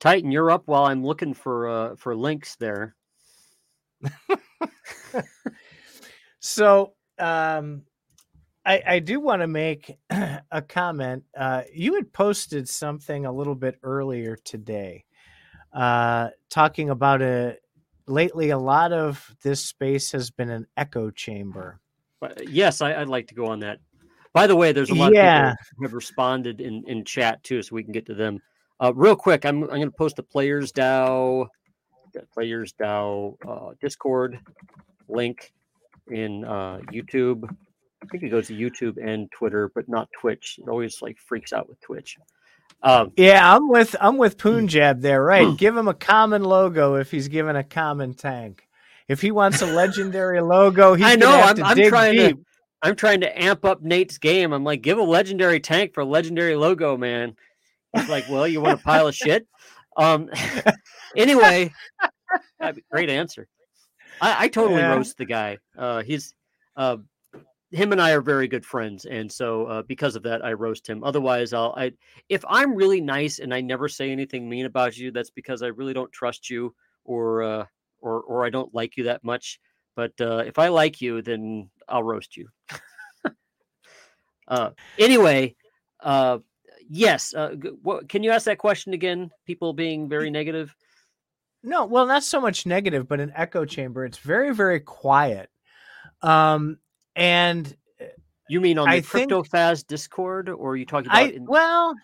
Titan, 0.00 0.30
you're 0.30 0.50
up 0.50 0.62
while 0.66 0.84
I'm 0.84 1.04
looking 1.04 1.34
for 1.34 1.68
uh, 1.68 1.96
for 1.96 2.16
links 2.16 2.56
there. 2.56 2.96
so, 6.40 6.94
um, 7.18 7.82
I, 8.64 8.82
I 8.86 8.98
do 8.98 9.20
want 9.20 9.42
to 9.42 9.46
make 9.46 9.96
a 10.10 10.62
comment. 10.62 11.24
Uh, 11.36 11.62
you 11.72 11.94
had 11.94 12.12
posted 12.12 12.68
something 12.68 13.26
a 13.26 13.32
little 13.32 13.54
bit 13.54 13.78
earlier 13.82 14.36
today, 14.36 15.04
uh, 15.74 16.28
talking 16.50 16.90
about 16.90 17.20
a 17.20 17.56
lately 18.06 18.50
a 18.50 18.58
lot 18.58 18.92
of 18.92 19.34
this 19.42 19.64
space 19.64 20.12
has 20.12 20.30
been 20.30 20.50
an 20.50 20.66
echo 20.76 21.10
chamber. 21.10 21.80
But 22.20 22.48
yes, 22.48 22.80
I, 22.80 22.98
would 22.98 23.08
like 23.08 23.28
to 23.28 23.34
go 23.34 23.46
on 23.46 23.60
that. 23.60 23.78
By 24.32 24.46
the 24.46 24.56
way, 24.56 24.72
there's 24.72 24.90
a 24.90 24.94
lot 24.94 25.14
yeah. 25.14 25.52
of 25.52 25.58
people 25.58 25.76
who 25.78 25.84
have 25.84 25.94
responded 25.94 26.60
in, 26.60 26.84
in 26.86 27.04
chat 27.04 27.42
too, 27.42 27.62
so 27.62 27.74
we 27.74 27.82
can 27.82 27.92
get 27.92 28.06
to 28.06 28.14
them. 28.14 28.38
Uh, 28.80 28.92
real 28.94 29.16
quick, 29.16 29.46
I'm 29.46 29.62
I'm 29.64 29.68
going 29.68 29.82
to 29.84 29.90
post 29.90 30.16
the 30.16 30.22
Players 30.22 30.72
DAO, 30.72 31.46
Players 32.34 32.74
DAO 32.78 33.36
uh, 33.48 33.72
Discord 33.80 34.38
link 35.08 35.52
in 36.08 36.44
uh, 36.44 36.80
YouTube. 36.92 37.48
I 38.02 38.06
think 38.08 38.22
it 38.22 38.28
goes 38.28 38.48
to 38.48 38.54
YouTube 38.54 39.02
and 39.02 39.30
Twitter, 39.32 39.70
but 39.74 39.88
not 39.88 40.08
Twitch. 40.20 40.58
It 40.60 40.68
always 40.68 41.00
like 41.00 41.16
freaks 41.18 41.52
out 41.52 41.68
with 41.68 41.80
Twitch. 41.80 42.16
Um, 42.82 43.12
yeah, 43.16 43.54
I'm 43.54 43.68
with 43.68 43.96
I'm 44.00 44.16
with 44.16 44.38
Punjab 44.38 45.00
there. 45.00 45.22
Right, 45.22 45.56
give 45.56 45.76
him 45.76 45.88
a 45.88 45.94
common 45.94 46.44
logo 46.44 46.94
if 46.96 47.10
he's 47.10 47.28
given 47.28 47.56
a 47.56 47.64
common 47.64 48.14
tank. 48.14 48.66
If 49.08 49.20
he 49.20 49.30
wants 49.30 49.62
a 49.62 49.66
legendary 49.66 50.40
logo, 50.40 50.94
he's 50.94 51.06
I 51.06 51.14
know. 51.14 51.32
I'm, 51.32 51.62
I'm 51.62 51.88
trying 51.88 52.16
deep. 52.16 52.36
to. 52.36 52.42
I'm 52.82 52.96
trying 52.96 53.20
to 53.22 53.42
amp 53.42 53.64
up 53.64 53.82
Nate's 53.82 54.18
game. 54.18 54.52
I'm 54.52 54.62
like, 54.62 54.82
give 54.82 54.98
a 54.98 55.02
legendary 55.02 55.60
tank 55.60 55.94
for 55.94 56.02
a 56.02 56.04
legendary 56.04 56.56
logo, 56.56 56.96
man. 56.96 57.34
He's 57.94 58.08
like, 58.08 58.28
well, 58.28 58.46
you 58.46 58.60
want 58.60 58.80
a 58.80 58.82
pile 58.82 59.08
of 59.08 59.14
shit? 59.14 59.46
Um. 59.96 60.28
anyway, 61.16 61.72
great 62.90 63.10
answer. 63.10 63.48
I, 64.20 64.44
I 64.44 64.48
totally 64.48 64.80
yeah. 64.80 64.94
roast 64.94 65.18
the 65.18 65.24
guy. 65.24 65.58
Uh, 65.76 66.02
he's 66.02 66.34
uh, 66.76 66.98
him 67.76 67.92
and 67.92 68.00
I 68.00 68.12
are 68.12 68.22
very 68.22 68.48
good 68.48 68.64
friends, 68.64 69.04
and 69.04 69.30
so 69.30 69.66
uh, 69.66 69.82
because 69.82 70.16
of 70.16 70.22
that, 70.22 70.42
I 70.42 70.54
roast 70.54 70.88
him. 70.88 71.04
Otherwise, 71.04 71.52
I'll 71.52 71.74
I 71.76 71.92
if 72.30 72.42
I'm 72.48 72.74
really 72.74 73.02
nice 73.02 73.38
and 73.38 73.52
I 73.52 73.60
never 73.60 73.86
say 73.86 74.10
anything 74.10 74.48
mean 74.48 74.64
about 74.64 74.96
you, 74.96 75.10
that's 75.10 75.30
because 75.30 75.62
I 75.62 75.66
really 75.66 75.92
don't 75.92 76.10
trust 76.10 76.48
you 76.48 76.74
or 77.04 77.42
uh, 77.42 77.66
or 78.00 78.22
or 78.22 78.46
I 78.46 78.50
don't 78.50 78.74
like 78.74 78.96
you 78.96 79.04
that 79.04 79.22
much. 79.22 79.60
But 79.94 80.12
uh, 80.20 80.38
if 80.46 80.58
I 80.58 80.68
like 80.68 81.02
you, 81.02 81.20
then 81.20 81.68
I'll 81.86 82.02
roast 82.02 82.36
you. 82.36 82.48
uh, 84.48 84.70
anyway, 84.98 85.54
uh, 86.00 86.38
yes. 86.88 87.34
Uh, 87.34 87.56
what, 87.82 88.08
can 88.08 88.22
you 88.22 88.30
ask 88.30 88.46
that 88.46 88.58
question 88.58 88.94
again? 88.94 89.30
People 89.46 89.74
being 89.74 90.08
very 90.08 90.30
negative. 90.30 90.74
No, 91.62 91.84
well, 91.86 92.06
not 92.06 92.24
so 92.24 92.40
much 92.40 92.66
negative, 92.66 93.08
but 93.08 93.20
an 93.20 93.32
echo 93.34 93.64
chamber. 93.64 94.04
It's 94.04 94.18
very, 94.18 94.54
very 94.54 94.80
quiet. 94.80 95.50
Um, 96.22 96.78
and 97.16 97.74
you 98.48 98.60
mean 98.60 98.78
on 98.78 98.88
the 98.88 98.96
I 98.96 99.00
CryptoFaz 99.00 99.78
think, 99.78 99.86
Discord, 99.88 100.48
or 100.48 100.72
are 100.72 100.76
you 100.76 100.86
talking 100.86 101.10
about? 101.10 101.18
I, 101.18 101.28
in- 101.28 101.46
well, 101.46 101.94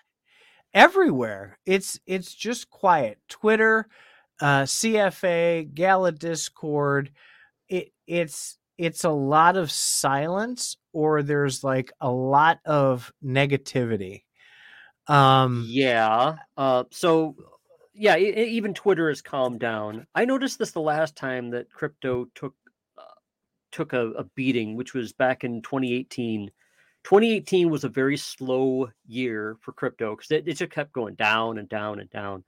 everywhere. 0.75 1.59
It's 1.67 2.01
it's 2.07 2.35
just 2.35 2.71
quiet. 2.71 3.19
Twitter, 3.29 3.87
uh, 4.41 4.63
CFA, 4.63 5.73
Gala 5.73 6.13
Discord. 6.13 7.13
It 7.69 7.93
it's 8.07 8.59
it's 8.79 9.05
a 9.05 9.11
lot 9.11 9.57
of 9.57 9.71
silence, 9.71 10.77
or 10.93 11.23
there's 11.23 11.63
like 11.63 11.93
a 12.01 12.11
lot 12.11 12.59
of 12.65 13.13
negativity. 13.25 14.25
Um, 15.07 15.67
yeah. 15.69 16.37
Uh, 16.57 16.85
so 16.91 17.37
yeah, 17.95 18.17
even 18.17 18.73
Twitter 18.75 19.09
has 19.09 19.21
calmed 19.21 19.61
down. 19.61 20.07
I 20.15 20.25
noticed 20.25 20.59
this 20.59 20.73
the 20.73 20.81
last 20.81 21.15
time 21.15 21.51
that 21.51 21.71
crypto 21.71 22.27
took 22.35 22.55
took 23.73 23.93
a, 23.93 24.11
a, 24.13 24.25
beating, 24.37 24.77
which 24.77 24.95
was 24.95 25.13
back 25.13 25.45
in 25.45 25.63
2018. 25.63 26.51
2018 27.05 27.71
was 27.71 27.85
a 27.85 27.89
very 27.89 28.17
slow 28.17 28.89
year 29.07 29.57
for 29.61 29.73
crypto 29.73 30.15
because 30.15 30.31
it, 30.31 30.47
it 30.47 30.55
just 30.55 30.71
kept 30.71 30.93
going 30.93 31.15
down 31.15 31.59
and 31.59 31.69
down 31.69 31.99
and 31.99 32.11
down. 32.11 32.45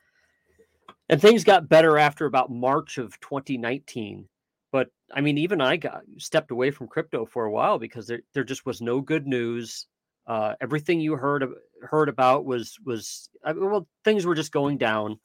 And 1.08 1.20
things 1.20 1.44
got 1.44 1.68
better 1.68 1.98
after 1.98 2.26
about 2.26 2.50
March 2.50 2.98
of 2.98 3.18
2019. 3.20 4.28
But 4.70 4.90
I 5.12 5.20
mean, 5.20 5.38
even 5.38 5.60
I 5.60 5.76
got 5.76 6.02
stepped 6.18 6.50
away 6.50 6.70
from 6.70 6.88
crypto 6.88 7.26
for 7.26 7.44
a 7.44 7.50
while 7.50 7.78
because 7.78 8.06
there, 8.06 8.22
there 8.32 8.44
just 8.44 8.66
was 8.66 8.80
no 8.80 9.00
good 9.00 9.26
news. 9.26 9.86
Uh, 10.26 10.54
everything 10.60 11.00
you 11.00 11.16
heard 11.16 11.44
heard 11.82 12.08
about 12.08 12.44
was 12.44 12.78
was 12.84 13.28
I 13.44 13.52
mean, 13.52 13.70
well, 13.70 13.86
things 14.04 14.24
were 14.24 14.34
just 14.34 14.52
going 14.52 14.78
down. 14.78 15.18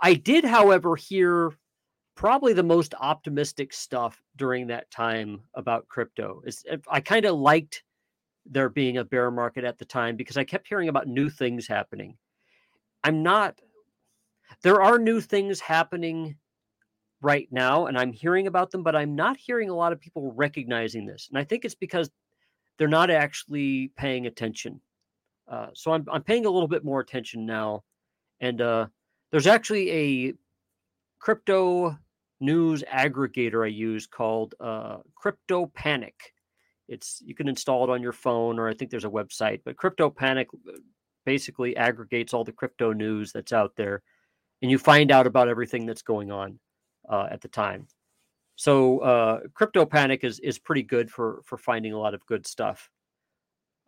I 0.00 0.14
did, 0.14 0.44
however, 0.44 0.96
hear 0.96 1.52
probably 2.14 2.52
the 2.52 2.62
most 2.62 2.94
optimistic 2.98 3.72
stuff 3.72 4.22
during 4.36 4.66
that 4.68 4.90
time 4.90 5.40
about 5.54 5.88
crypto. 5.88 6.42
Is 6.44 6.64
I 6.88 7.00
kind 7.00 7.24
of 7.24 7.36
liked 7.36 7.82
there 8.46 8.68
being 8.68 8.98
a 8.98 9.04
bear 9.04 9.30
market 9.30 9.64
at 9.64 9.78
the 9.78 9.84
time 9.84 10.16
because 10.16 10.36
I 10.36 10.44
kept 10.44 10.68
hearing 10.68 10.88
about 10.88 11.06
new 11.06 11.30
things 11.30 11.66
happening. 11.66 12.16
I'm 13.02 13.22
not 13.22 13.58
there 14.62 14.82
are 14.82 14.98
new 14.98 15.20
things 15.20 15.60
happening 15.60 16.36
right 17.22 17.48
now 17.50 17.86
and 17.86 17.96
I'm 17.98 18.12
hearing 18.12 18.46
about 18.46 18.70
them 18.70 18.82
but 18.82 18.94
I'm 18.94 19.14
not 19.14 19.36
hearing 19.36 19.70
a 19.70 19.74
lot 19.74 19.92
of 19.92 20.00
people 20.00 20.32
recognizing 20.32 21.06
this. 21.06 21.28
And 21.30 21.38
I 21.38 21.44
think 21.44 21.64
it's 21.64 21.74
because 21.74 22.10
they're 22.76 22.88
not 22.88 23.10
actually 23.10 23.92
paying 23.96 24.26
attention. 24.26 24.80
Uh, 25.48 25.68
so 25.74 25.92
I'm 25.92 26.06
I'm 26.10 26.22
paying 26.22 26.46
a 26.46 26.50
little 26.50 26.68
bit 26.68 26.84
more 26.84 27.00
attention 27.00 27.46
now 27.46 27.84
and 28.40 28.60
uh 28.60 28.86
there's 29.30 29.46
actually 29.46 29.90
a 29.90 30.34
crypto 31.18 31.98
news 32.44 32.82
aggregator 32.92 33.64
I 33.64 33.68
use 33.68 34.06
called 34.06 34.54
uh, 34.60 34.98
Crypto 35.14 35.66
Panic. 35.66 36.32
It's 36.88 37.22
you 37.24 37.34
can 37.34 37.48
install 37.48 37.84
it 37.84 37.90
on 37.90 38.02
your 38.02 38.12
phone, 38.12 38.58
or 38.58 38.68
I 38.68 38.74
think 38.74 38.90
there's 38.90 39.04
a 39.04 39.10
website. 39.10 39.60
But 39.64 39.76
Crypto 39.76 40.10
Panic 40.10 40.48
uh, 40.68 40.78
basically 41.24 41.76
aggregates 41.76 42.34
all 42.34 42.44
the 42.44 42.52
crypto 42.52 42.92
news 42.92 43.32
that's 43.32 43.52
out 43.52 43.72
there, 43.76 44.02
and 44.62 44.70
you 44.70 44.78
find 44.78 45.10
out 45.10 45.26
about 45.26 45.48
everything 45.48 45.86
that's 45.86 46.02
going 46.02 46.30
on 46.30 46.58
uh, 47.08 47.28
at 47.30 47.40
the 47.40 47.48
time. 47.48 47.86
So 48.56 48.98
uh, 49.00 49.40
Crypto 49.54 49.84
Panic 49.86 50.24
is 50.24 50.38
is 50.40 50.58
pretty 50.58 50.82
good 50.82 51.10
for 51.10 51.40
for 51.44 51.58
finding 51.58 51.92
a 51.92 51.98
lot 51.98 52.14
of 52.14 52.26
good 52.26 52.46
stuff. 52.46 52.90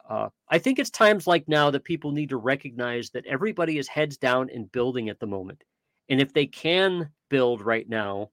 Uh, 0.09 0.29
I 0.49 0.59
think 0.59 0.79
it's 0.79 0.91
times 0.91 1.27
like 1.27 1.49
now 1.49 1.71
that 1.71 1.85
people 1.85 2.13
need 2.13 2.29
to 2.29 2.37
recognize 2.37 3.11
that 3.11 3.27
everybody 3.27 3.79
is 3.79 3.89
heads 3.89 4.17
down 4.17 4.49
and 4.55 4.71
building 4.71 5.09
at 5.09 5.19
the 5.19 5.27
moment. 5.27 5.65
And 6.09 6.21
if 6.21 6.33
they 6.33 6.47
can 6.47 7.11
build 7.29 7.61
right 7.61 7.89
now, 7.89 8.31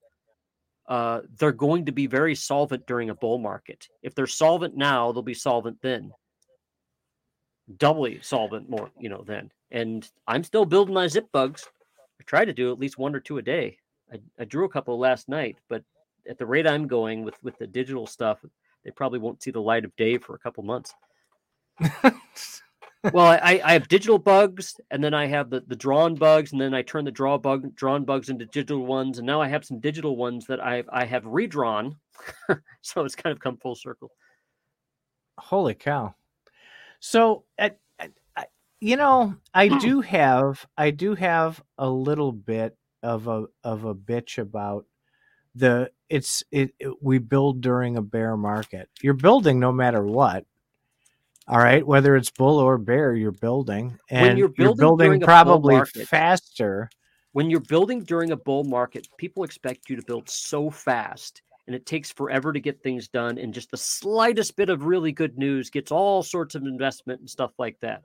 uh, 0.88 1.20
they're 1.38 1.52
going 1.52 1.86
to 1.86 1.92
be 1.92 2.06
very 2.06 2.34
solvent 2.34 2.86
during 2.86 3.10
a 3.10 3.14
bull 3.14 3.38
market. 3.38 3.88
If 4.02 4.14
they're 4.14 4.26
solvent 4.26 4.76
now, 4.76 5.12
they'll 5.12 5.22
be 5.22 5.34
solvent 5.34 5.80
then. 5.80 6.12
Doubly 7.78 8.20
solvent 8.22 8.68
more, 8.68 8.90
you 8.98 9.08
know, 9.08 9.24
then. 9.26 9.50
And 9.70 10.08
I'm 10.26 10.44
still 10.44 10.66
building 10.66 10.94
my 10.94 11.06
zip 11.06 11.32
bugs. 11.32 11.66
I 12.20 12.24
try 12.24 12.44
to 12.44 12.52
do 12.52 12.70
at 12.70 12.78
least 12.78 12.98
one 12.98 13.14
or 13.14 13.20
two 13.20 13.38
a 13.38 13.42
day. 13.42 13.78
I, 14.12 14.20
I 14.38 14.44
drew 14.44 14.64
a 14.64 14.68
couple 14.68 14.98
last 14.98 15.28
night, 15.28 15.56
but 15.68 15.82
at 16.28 16.38
the 16.38 16.46
rate 16.46 16.66
I'm 16.66 16.86
going 16.86 17.24
with 17.24 17.42
with 17.42 17.58
the 17.58 17.66
digital 17.66 18.06
stuff, 18.06 18.44
they 18.84 18.90
probably 18.90 19.18
won't 19.18 19.42
see 19.42 19.50
the 19.50 19.60
light 19.60 19.84
of 19.84 19.96
day 19.96 20.18
for 20.18 20.34
a 20.34 20.38
couple 20.38 20.62
months 20.62 20.94
well, 23.12 23.26
I, 23.26 23.60
I 23.64 23.72
have 23.72 23.88
digital 23.88 24.18
bugs, 24.18 24.76
and 24.90 25.02
then 25.02 25.14
I 25.14 25.26
have 25.26 25.50
the, 25.50 25.62
the 25.66 25.76
drawn 25.76 26.14
bugs, 26.14 26.52
and 26.52 26.60
then 26.60 26.74
I 26.74 26.82
turn 26.82 27.04
the 27.04 27.10
draw 27.10 27.38
bug 27.38 27.74
drawn 27.74 28.04
bugs 28.04 28.28
into 28.28 28.46
digital 28.46 28.86
ones, 28.86 29.18
and 29.18 29.26
now 29.26 29.40
I 29.40 29.48
have 29.48 29.64
some 29.64 29.80
digital 29.80 30.16
ones 30.16 30.46
that 30.46 30.60
I 30.60 30.84
I 30.90 31.04
have 31.04 31.26
redrawn. 31.26 31.96
so 32.82 33.04
it's 33.04 33.16
kind 33.16 33.32
of 33.32 33.40
come 33.40 33.56
full 33.58 33.74
circle. 33.74 34.10
Holy 35.38 35.74
cow! 35.74 36.14
So, 37.00 37.44
at, 37.58 37.78
you 38.84 38.98
know, 38.98 39.34
I 39.54 39.68
hmm. 39.68 39.78
do 39.78 40.00
have 40.02 40.66
I 40.76 40.90
do 40.90 41.14
have 41.14 41.62
a 41.78 41.88
little 41.88 42.32
bit 42.32 42.76
of 43.02 43.28
a 43.28 43.46
of 43.62 43.84
a 43.84 43.94
bitch 43.94 44.36
about 44.36 44.84
the 45.54 45.90
it's 46.10 46.42
it, 46.52 46.74
it 46.78 47.02
we 47.02 47.16
build 47.16 47.62
during 47.62 47.96
a 47.96 48.02
bear 48.02 48.36
market. 48.36 48.90
You're 49.00 49.14
building 49.14 49.58
no 49.58 49.72
matter 49.72 50.02
what 50.02 50.44
all 51.46 51.58
right, 51.58 51.86
whether 51.86 52.16
it's 52.16 52.30
bull 52.30 52.58
or 52.58 52.78
bear, 52.78 53.14
you're 53.14 53.30
building, 53.30 53.98
and 54.08 54.28
when 54.28 54.36
you're 54.38 54.48
building, 54.48 54.64
you're 54.64 54.74
building 54.76 55.20
probably 55.20 55.74
market, 55.74 56.08
faster. 56.08 56.88
When 57.32 57.50
you're 57.50 57.60
building 57.60 58.02
during 58.02 58.30
a 58.30 58.36
bull 58.36 58.64
market, 58.64 59.08
people 59.18 59.44
expect 59.44 59.90
you 59.90 59.96
to 59.96 60.02
build 60.06 60.30
so 60.30 60.70
fast, 60.70 61.42
and 61.66 61.76
it 61.76 61.84
takes 61.84 62.10
forever 62.10 62.50
to 62.52 62.60
get 62.60 62.82
things 62.82 63.08
done. 63.08 63.36
And 63.36 63.52
just 63.52 63.70
the 63.70 63.76
slightest 63.76 64.56
bit 64.56 64.70
of 64.70 64.84
really 64.84 65.12
good 65.12 65.36
news 65.36 65.68
gets 65.68 65.92
all 65.92 66.22
sorts 66.22 66.54
of 66.54 66.62
investment 66.62 67.20
and 67.20 67.28
stuff 67.28 67.52
like 67.58 67.78
that. 67.80 68.02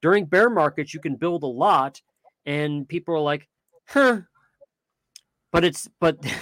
During 0.00 0.24
bear 0.24 0.50
markets, 0.50 0.92
you 0.92 0.98
can 0.98 1.14
build 1.14 1.44
a 1.44 1.46
lot, 1.46 2.02
and 2.46 2.88
people 2.88 3.14
are 3.14 3.20
like, 3.20 3.48
"Huh," 3.86 4.22
but 5.52 5.64
it's 5.64 5.88
but. 6.00 6.18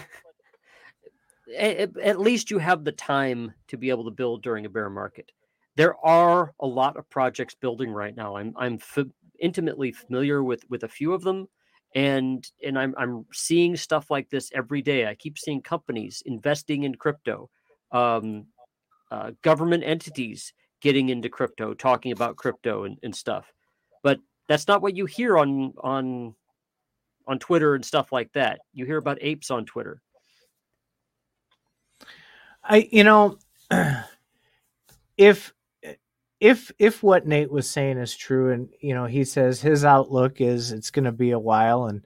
at, 1.59 1.99
at 1.99 2.21
least 2.21 2.51
you 2.51 2.59
have 2.59 2.85
the 2.85 2.93
time 2.93 3.53
to 3.67 3.77
be 3.77 3.91
able 3.91 4.05
to 4.05 4.11
build 4.13 4.41
during 4.41 4.67
a 4.67 4.71
bear 4.71 4.89
market 4.89 5.33
there 5.77 5.95
are 6.05 6.53
a 6.61 6.67
lot 6.67 6.97
of 6.97 7.09
projects 7.11 7.55
building 7.55 7.91
right 7.91 8.17
now. 8.17 8.37
I'm 8.37 8.55
I'm 8.57 8.75
f- 8.75 9.07
intimately 9.41 9.93
familiar 9.93 10.43
with 10.43 10.65
with 10.69 10.85
a 10.85 10.89
few 10.89 11.13
of 11.13 11.23
them, 11.23 11.47
and 11.95 12.47
and 12.65 12.79
I'm 12.79 12.95
I'm 12.99 13.27
seeing 13.33 13.77
stuff 13.77 14.11
like 14.11 14.29
this 14.31 14.51
every 14.55 14.83
day. 14.83 15.07
I 15.07 15.15
keep 15.15 15.39
seeing 15.39 15.63
companies 15.63 16.23
investing 16.27 16.83
in 16.85 16.95
crypto, 16.97 17.51
um, 17.93 18.47
uh, 19.11 19.33
government 19.43 19.85
entities 19.85 20.53
getting 20.81 21.11
into 21.11 21.29
crypto, 21.29 21.75
talking 21.75 22.13
about 22.13 22.37
crypto 22.37 22.85
and, 22.85 22.99
and 23.03 23.15
stuff. 23.15 23.53
But 24.03 24.19
that's 24.49 24.67
not 24.67 24.83
what 24.83 24.97
you 24.97 25.07
hear 25.07 25.39
on 25.39 25.75
on 25.83 26.35
on 27.27 27.39
Twitter 27.39 27.75
and 27.75 27.85
stuff 27.85 28.13
like 28.13 28.33
that. 28.33 28.61
You 28.73 28.87
hear 28.87 28.97
about 28.97 29.19
apes 29.21 29.51
on 29.51 29.65
Twitter. 29.65 30.03
I 32.65 32.89
you 32.91 33.05
know 33.05 33.39
if 35.17 35.55
if 36.41 36.73
if 36.79 37.03
what 37.03 37.27
Nate 37.27 37.53
was 37.53 37.69
saying 37.69 37.99
is 37.99 38.17
true, 38.17 38.51
and 38.51 38.69
you 38.81 38.95
know 38.95 39.05
he 39.05 39.25
says 39.25 39.61
his 39.61 39.85
outlook 39.85 40.41
is 40.41 40.73
it's 40.73 40.91
going 40.91 41.05
to 41.05 41.13
be 41.13 41.31
a 41.33 41.39
while, 41.39 41.85
and 41.87 42.03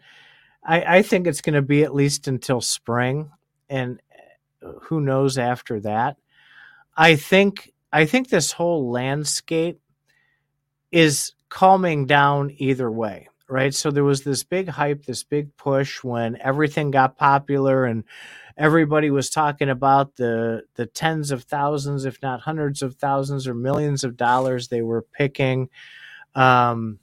I, 0.65 0.99
I 0.99 1.03
think 1.03 1.27
it's 1.27 1.41
going 1.41 1.55
to 1.55 1.63
be 1.63 1.85
at 1.85 1.95
least 1.95 2.27
until 2.27 2.61
spring, 2.61 3.31
and 3.69 4.01
uh, 4.63 4.73
who 4.83 5.01
knows 5.01 5.39
after 5.39 5.81
that. 5.81 6.17
I 6.97 7.15
think 7.17 7.73
I 7.93 8.07
think 8.07 8.29
this 8.29 8.51
whole 8.51 8.91
landscape 8.91 9.81
is 10.91 11.33
calming 11.49 12.07
down 12.07 12.53
either 12.59 12.91
way, 12.91 13.29
right? 13.49 13.73
So 13.73 13.93
there 13.93 14.05
was 14.05 14.25
this 14.25 14.43
big 14.43 14.69
hype, 14.69 15.05
this 15.05 15.23
big 15.23 15.57
push 15.57 16.03
when 16.03 16.37
everything 16.41 16.91
got 16.91 17.17
popular 17.17 17.85
and 17.85 18.03
everybody 18.57 19.11
was 19.11 19.31
talking 19.31 19.69
about 19.69 20.17
the 20.17 20.63
the 20.75 20.87
tens 20.87 21.31
of 21.31 21.45
thousands, 21.45 22.05
if 22.05 22.21
not 22.23 22.41
hundreds 22.41 22.83
of 22.83 22.97
thousands 22.97 23.47
or 23.47 23.55
millions 23.55 24.05
of 24.05 24.17
dollars 24.17 24.69
they 24.69 24.83
were 24.83 25.03
picking 25.03 25.69
um, 26.35 26.99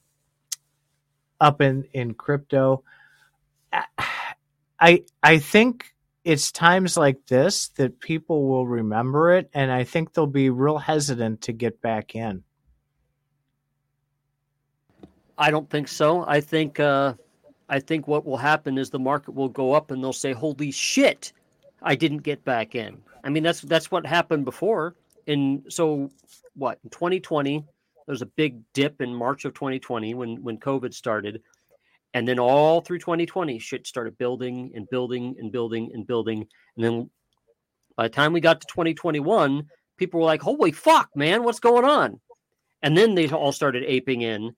up 1.40 1.62
in 1.62 1.86
in 1.94 2.14
crypto. 2.14 2.84
I 4.80 5.04
I 5.22 5.38
think 5.40 5.94
it's 6.24 6.52
times 6.52 6.98
like 6.98 7.26
this 7.28 7.70
that 7.70 8.00
people 8.00 8.48
will 8.48 8.68
remember 8.68 9.34
it, 9.34 9.50
and 9.54 9.72
I 9.72 9.84
think 9.84 10.14
they'll 10.14 10.28
be 10.28 10.50
real 10.50 10.78
hesitant 10.78 11.42
to 11.42 11.54
get 11.54 11.82
back 11.82 12.16
in. 12.16 12.44
I 15.38 15.50
don't 15.50 15.70
think 15.70 15.88
so. 15.88 16.24
I 16.28 16.42
think 16.42 16.80
uh, 16.80 17.16
I 17.68 17.80
think 17.80 18.08
what 18.08 18.26
will 18.26 18.38
happen 18.38 18.78
is 18.78 18.90
the 18.90 19.00
market 19.00 19.32
will 19.32 19.50
go 19.50 19.74
up, 19.74 19.92
and 19.92 20.04
they'll 20.04 20.14
say, 20.14 20.34
"Holy 20.34 20.72
shit! 20.72 21.34
I 21.82 21.96
didn't 21.96 22.20
get 22.20 22.44
back 22.46 22.76
in. 22.76 23.02
I 23.24 23.30
mean, 23.30 23.44
that's 23.44 23.62
that's 23.62 23.92
what 23.92 24.06
happened 24.06 24.46
before. 24.46 24.96
In 25.28 25.64
so 25.70 26.10
what 26.56 26.80
in 26.84 26.90
2020, 26.90 27.60
there 27.60 28.14
was 28.14 28.22
a 28.22 28.28
big 28.28 28.62
dip 28.74 29.02
in 29.02 29.14
March 29.14 29.46
of 29.46 29.54
2020 29.54 30.14
when 30.14 30.44
when 30.44 30.58
COVID 30.58 30.94
started, 30.94 31.42
and 32.14 32.28
then 32.28 32.40
all 32.40 32.82
through 32.82 33.00
2020, 33.00 33.60
shit 33.60 33.88
started 33.88 34.18
building 34.18 34.72
and 34.76 34.90
building 34.90 35.36
and 35.40 35.52
building 35.52 35.92
and 35.94 36.06
building, 36.06 36.48
and 36.76 36.86
then 36.86 37.10
by 37.96 38.04
the 38.04 38.14
time 38.14 38.34
we 38.34 38.42
got 38.42 38.62
to 38.62 38.68
2021, 38.68 39.68
people 39.98 40.20
were 40.20 40.26
like, 40.26 40.42
"Holy 40.42 40.72
fuck, 40.72 41.10
man, 41.16 41.44
what's 41.44 41.60
going 41.60 41.86
on?" 41.86 42.20
And 42.82 42.98
then 42.98 43.16
they 43.16 43.30
all 43.30 43.52
started 43.52 43.84
aping 43.86 44.22
in 44.22 44.56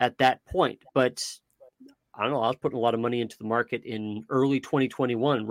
at 0.00 0.18
that 0.18 0.44
point. 0.46 0.82
But 0.94 1.24
I 2.16 2.22
don't 2.22 2.32
know. 2.32 2.42
I 2.42 2.48
was 2.48 2.56
putting 2.56 2.78
a 2.78 2.80
lot 2.80 2.94
of 2.94 3.00
money 3.00 3.20
into 3.20 3.36
the 3.38 3.44
market 3.44 3.84
in 3.84 4.24
early 4.28 4.60
2021, 4.60 5.46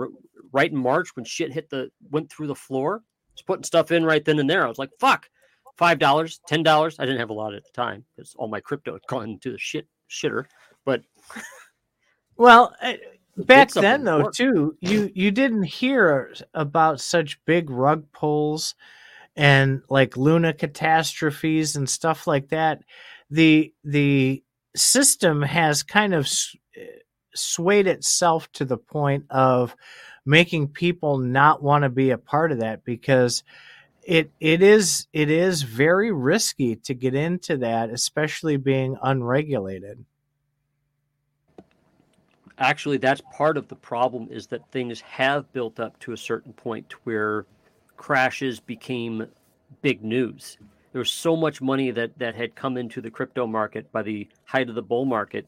right 0.54 0.70
in 0.70 0.78
March 0.78 1.08
when 1.14 1.24
shit 1.24 1.52
hit 1.52 1.68
the 1.68 1.90
went 2.10 2.30
through 2.30 2.46
the 2.46 2.54
floor. 2.54 3.02
Was 3.32 3.42
putting 3.42 3.64
stuff 3.64 3.90
in 3.90 4.04
right 4.04 4.24
then 4.24 4.38
and 4.38 4.48
there. 4.48 4.64
I 4.64 4.68
was 4.68 4.78
like, 4.78 4.90
"Fuck, 5.00 5.28
five 5.76 5.98
dollars, 5.98 6.40
ten 6.46 6.62
dollars." 6.62 6.96
I 6.98 7.04
didn't 7.04 7.20
have 7.20 7.30
a 7.30 7.34
lot 7.34 7.52
at 7.52 7.64
the 7.64 7.72
time 7.72 8.04
because 8.16 8.34
all 8.38 8.48
my 8.48 8.60
crypto 8.60 8.92
had 8.92 9.02
gone 9.08 9.38
to 9.42 9.52
the 9.52 9.58
shit 9.58 9.88
shitter. 10.08 10.44
But 10.84 11.02
well, 12.36 12.74
eh, 12.80 12.96
back 13.36 13.72
then 13.72 14.04
though, 14.04 14.30
too, 14.30 14.76
you 14.80 15.10
you 15.14 15.32
didn't 15.32 15.64
hear 15.64 16.32
about 16.54 17.00
such 17.00 17.44
big 17.44 17.68
rug 17.68 18.06
pulls 18.12 18.76
and 19.36 19.82
like 19.88 20.16
Luna 20.16 20.52
catastrophes 20.52 21.74
and 21.74 21.90
stuff 21.90 22.28
like 22.28 22.50
that. 22.50 22.82
The 23.30 23.74
the 23.82 24.44
system 24.76 25.42
has 25.42 25.82
kind 25.82 26.14
of 26.14 26.28
swayed 27.34 27.86
itself 27.86 28.50
to 28.52 28.64
the 28.64 28.78
point 28.78 29.24
of 29.30 29.74
making 30.26 30.68
people 30.68 31.18
not 31.18 31.62
want 31.62 31.82
to 31.82 31.88
be 31.88 32.10
a 32.10 32.18
part 32.18 32.52
of 32.52 32.60
that 32.60 32.84
because 32.84 33.42
it 34.02 34.30
it 34.40 34.62
is 34.62 35.06
it 35.12 35.30
is 35.30 35.62
very 35.62 36.12
risky 36.12 36.76
to 36.76 36.94
get 36.94 37.14
into 37.14 37.56
that 37.56 37.90
especially 37.90 38.56
being 38.56 38.96
unregulated 39.02 40.04
actually 42.58 42.98
that's 42.98 43.22
part 43.32 43.56
of 43.56 43.66
the 43.68 43.76
problem 43.76 44.28
is 44.30 44.46
that 44.46 44.60
things 44.70 45.00
have 45.00 45.50
built 45.52 45.80
up 45.80 45.98
to 45.98 46.12
a 46.12 46.16
certain 46.16 46.52
point 46.52 46.92
where 47.04 47.46
crashes 47.96 48.60
became 48.60 49.26
big 49.80 50.04
news 50.04 50.58
there 50.94 51.00
was 51.00 51.10
so 51.10 51.34
much 51.34 51.60
money 51.60 51.90
that 51.90 52.16
that 52.20 52.36
had 52.36 52.54
come 52.54 52.76
into 52.76 53.00
the 53.00 53.10
crypto 53.10 53.48
market 53.48 53.90
by 53.90 54.02
the 54.02 54.28
height 54.44 54.68
of 54.68 54.76
the 54.76 54.82
bull 54.82 55.04
market. 55.04 55.44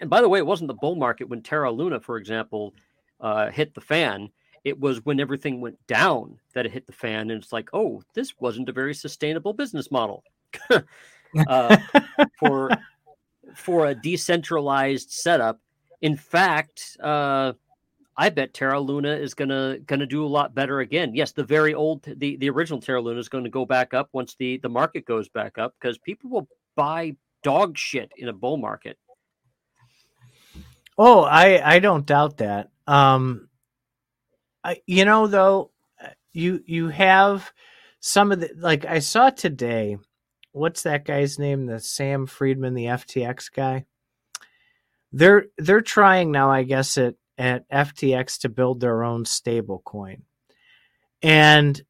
And 0.00 0.08
by 0.08 0.22
the 0.22 0.28
way, 0.28 0.38
it 0.38 0.46
wasn't 0.46 0.68
the 0.68 0.74
bull 0.74 0.94
market 0.94 1.28
when 1.28 1.42
Terra 1.42 1.70
Luna, 1.70 2.00
for 2.00 2.16
example, 2.16 2.72
uh, 3.20 3.50
hit 3.50 3.74
the 3.74 3.80
fan. 3.80 4.30
It 4.64 4.78
was 4.78 5.04
when 5.04 5.20
everything 5.20 5.60
went 5.60 5.78
down 5.86 6.38
that 6.54 6.66
it 6.66 6.72
hit 6.72 6.86
the 6.86 6.92
fan, 6.92 7.30
and 7.30 7.42
it's 7.42 7.52
like, 7.52 7.70
oh, 7.72 8.02
this 8.14 8.34
wasn't 8.38 8.68
a 8.68 8.72
very 8.72 8.94
sustainable 8.94 9.52
business 9.52 9.90
model 9.90 10.24
uh, 11.48 11.76
for 12.38 12.70
for 13.54 13.86
a 13.86 13.94
decentralized 13.94 15.10
setup. 15.10 15.60
In 16.00 16.16
fact, 16.16 16.96
uh, 17.02 17.52
I 18.16 18.30
bet 18.30 18.52
Terra 18.52 18.80
Luna 18.80 19.12
is 19.12 19.34
gonna 19.34 19.78
gonna 19.86 20.06
do 20.06 20.24
a 20.24 20.26
lot 20.26 20.54
better 20.54 20.80
again. 20.80 21.14
Yes, 21.14 21.32
the 21.32 21.44
very 21.44 21.72
old 21.72 22.02
the 22.02 22.36
the 22.36 22.50
original 22.50 22.80
Terra 22.80 23.00
Luna 23.00 23.20
is 23.20 23.28
going 23.28 23.44
to 23.44 23.50
go 23.50 23.64
back 23.64 23.94
up 23.94 24.08
once 24.12 24.34
the 24.34 24.58
the 24.58 24.68
market 24.68 25.04
goes 25.04 25.28
back 25.28 25.56
up 25.56 25.74
because 25.80 25.98
people 25.98 26.28
will 26.28 26.48
buy 26.74 27.14
dog 27.44 27.78
shit 27.78 28.10
in 28.16 28.28
a 28.28 28.32
bull 28.32 28.56
market. 28.56 28.98
Oh, 30.98 31.22
I 31.22 31.76
I 31.76 31.78
don't 31.78 32.04
doubt 32.04 32.38
that. 32.38 32.70
Um, 32.88 33.48
I, 34.64 34.80
you 34.86 35.04
know 35.04 35.26
though, 35.26 35.70
you 36.32 36.62
you 36.66 36.88
have 36.88 37.52
some 38.00 38.32
of 38.32 38.40
the 38.40 38.50
like 38.56 38.86
I 38.86 39.00
saw 39.00 39.30
today. 39.30 39.98
What's 40.52 40.82
that 40.84 41.04
guy's 41.04 41.38
name? 41.38 41.66
The 41.66 41.80
Sam 41.80 42.26
Friedman, 42.26 42.74
the 42.74 42.86
FTX 42.86 43.52
guy. 43.54 43.84
They're 45.12 45.46
they're 45.58 45.82
trying 45.82 46.32
now, 46.32 46.50
I 46.50 46.62
guess, 46.62 46.96
at 46.96 47.16
at 47.36 47.68
FTX 47.68 48.40
to 48.40 48.48
build 48.48 48.80
their 48.80 49.04
own 49.04 49.26
stable 49.26 49.82
coin. 49.84 50.22
And 51.22 51.80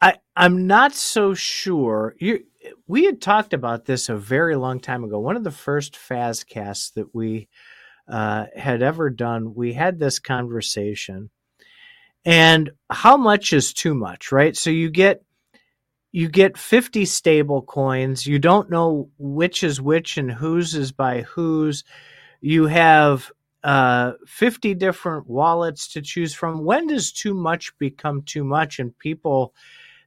I 0.00 0.16
I'm 0.34 0.66
not 0.66 0.94
so 0.94 1.32
sure. 1.34 2.16
You 2.18 2.44
we 2.88 3.04
had 3.04 3.20
talked 3.22 3.54
about 3.54 3.84
this 3.84 4.08
a 4.08 4.16
very 4.16 4.56
long 4.56 4.80
time 4.80 5.04
ago. 5.04 5.20
One 5.20 5.36
of 5.36 5.44
the 5.44 5.52
first 5.52 5.94
Fazcasts 5.94 6.92
that 6.94 7.14
we 7.14 7.48
uh, 8.08 8.46
had 8.56 8.82
ever 8.82 9.10
done, 9.10 9.54
we 9.54 9.72
had 9.72 9.98
this 9.98 10.18
conversation. 10.18 11.30
And 12.24 12.70
how 12.90 13.16
much 13.16 13.52
is 13.52 13.72
too 13.72 13.94
much, 13.94 14.32
right? 14.32 14.56
So 14.56 14.70
you 14.70 14.90
get 14.90 15.22
you 16.12 16.28
get 16.28 16.56
50 16.56 17.06
stable 17.06 17.62
coins. 17.62 18.24
You 18.24 18.38
don't 18.38 18.70
know 18.70 19.10
which 19.18 19.64
is 19.64 19.80
which 19.80 20.16
and 20.16 20.30
whose 20.30 20.74
is 20.76 20.92
by 20.92 21.22
whose 21.22 21.82
you 22.40 22.66
have 22.66 23.32
uh, 23.64 24.12
50 24.26 24.74
different 24.74 25.26
wallets 25.26 25.88
to 25.94 26.02
choose 26.02 26.32
from. 26.32 26.64
When 26.64 26.86
does 26.86 27.10
too 27.10 27.34
much 27.34 27.76
become 27.78 28.22
too 28.22 28.44
much 28.44 28.78
and 28.78 28.96
people 28.96 29.54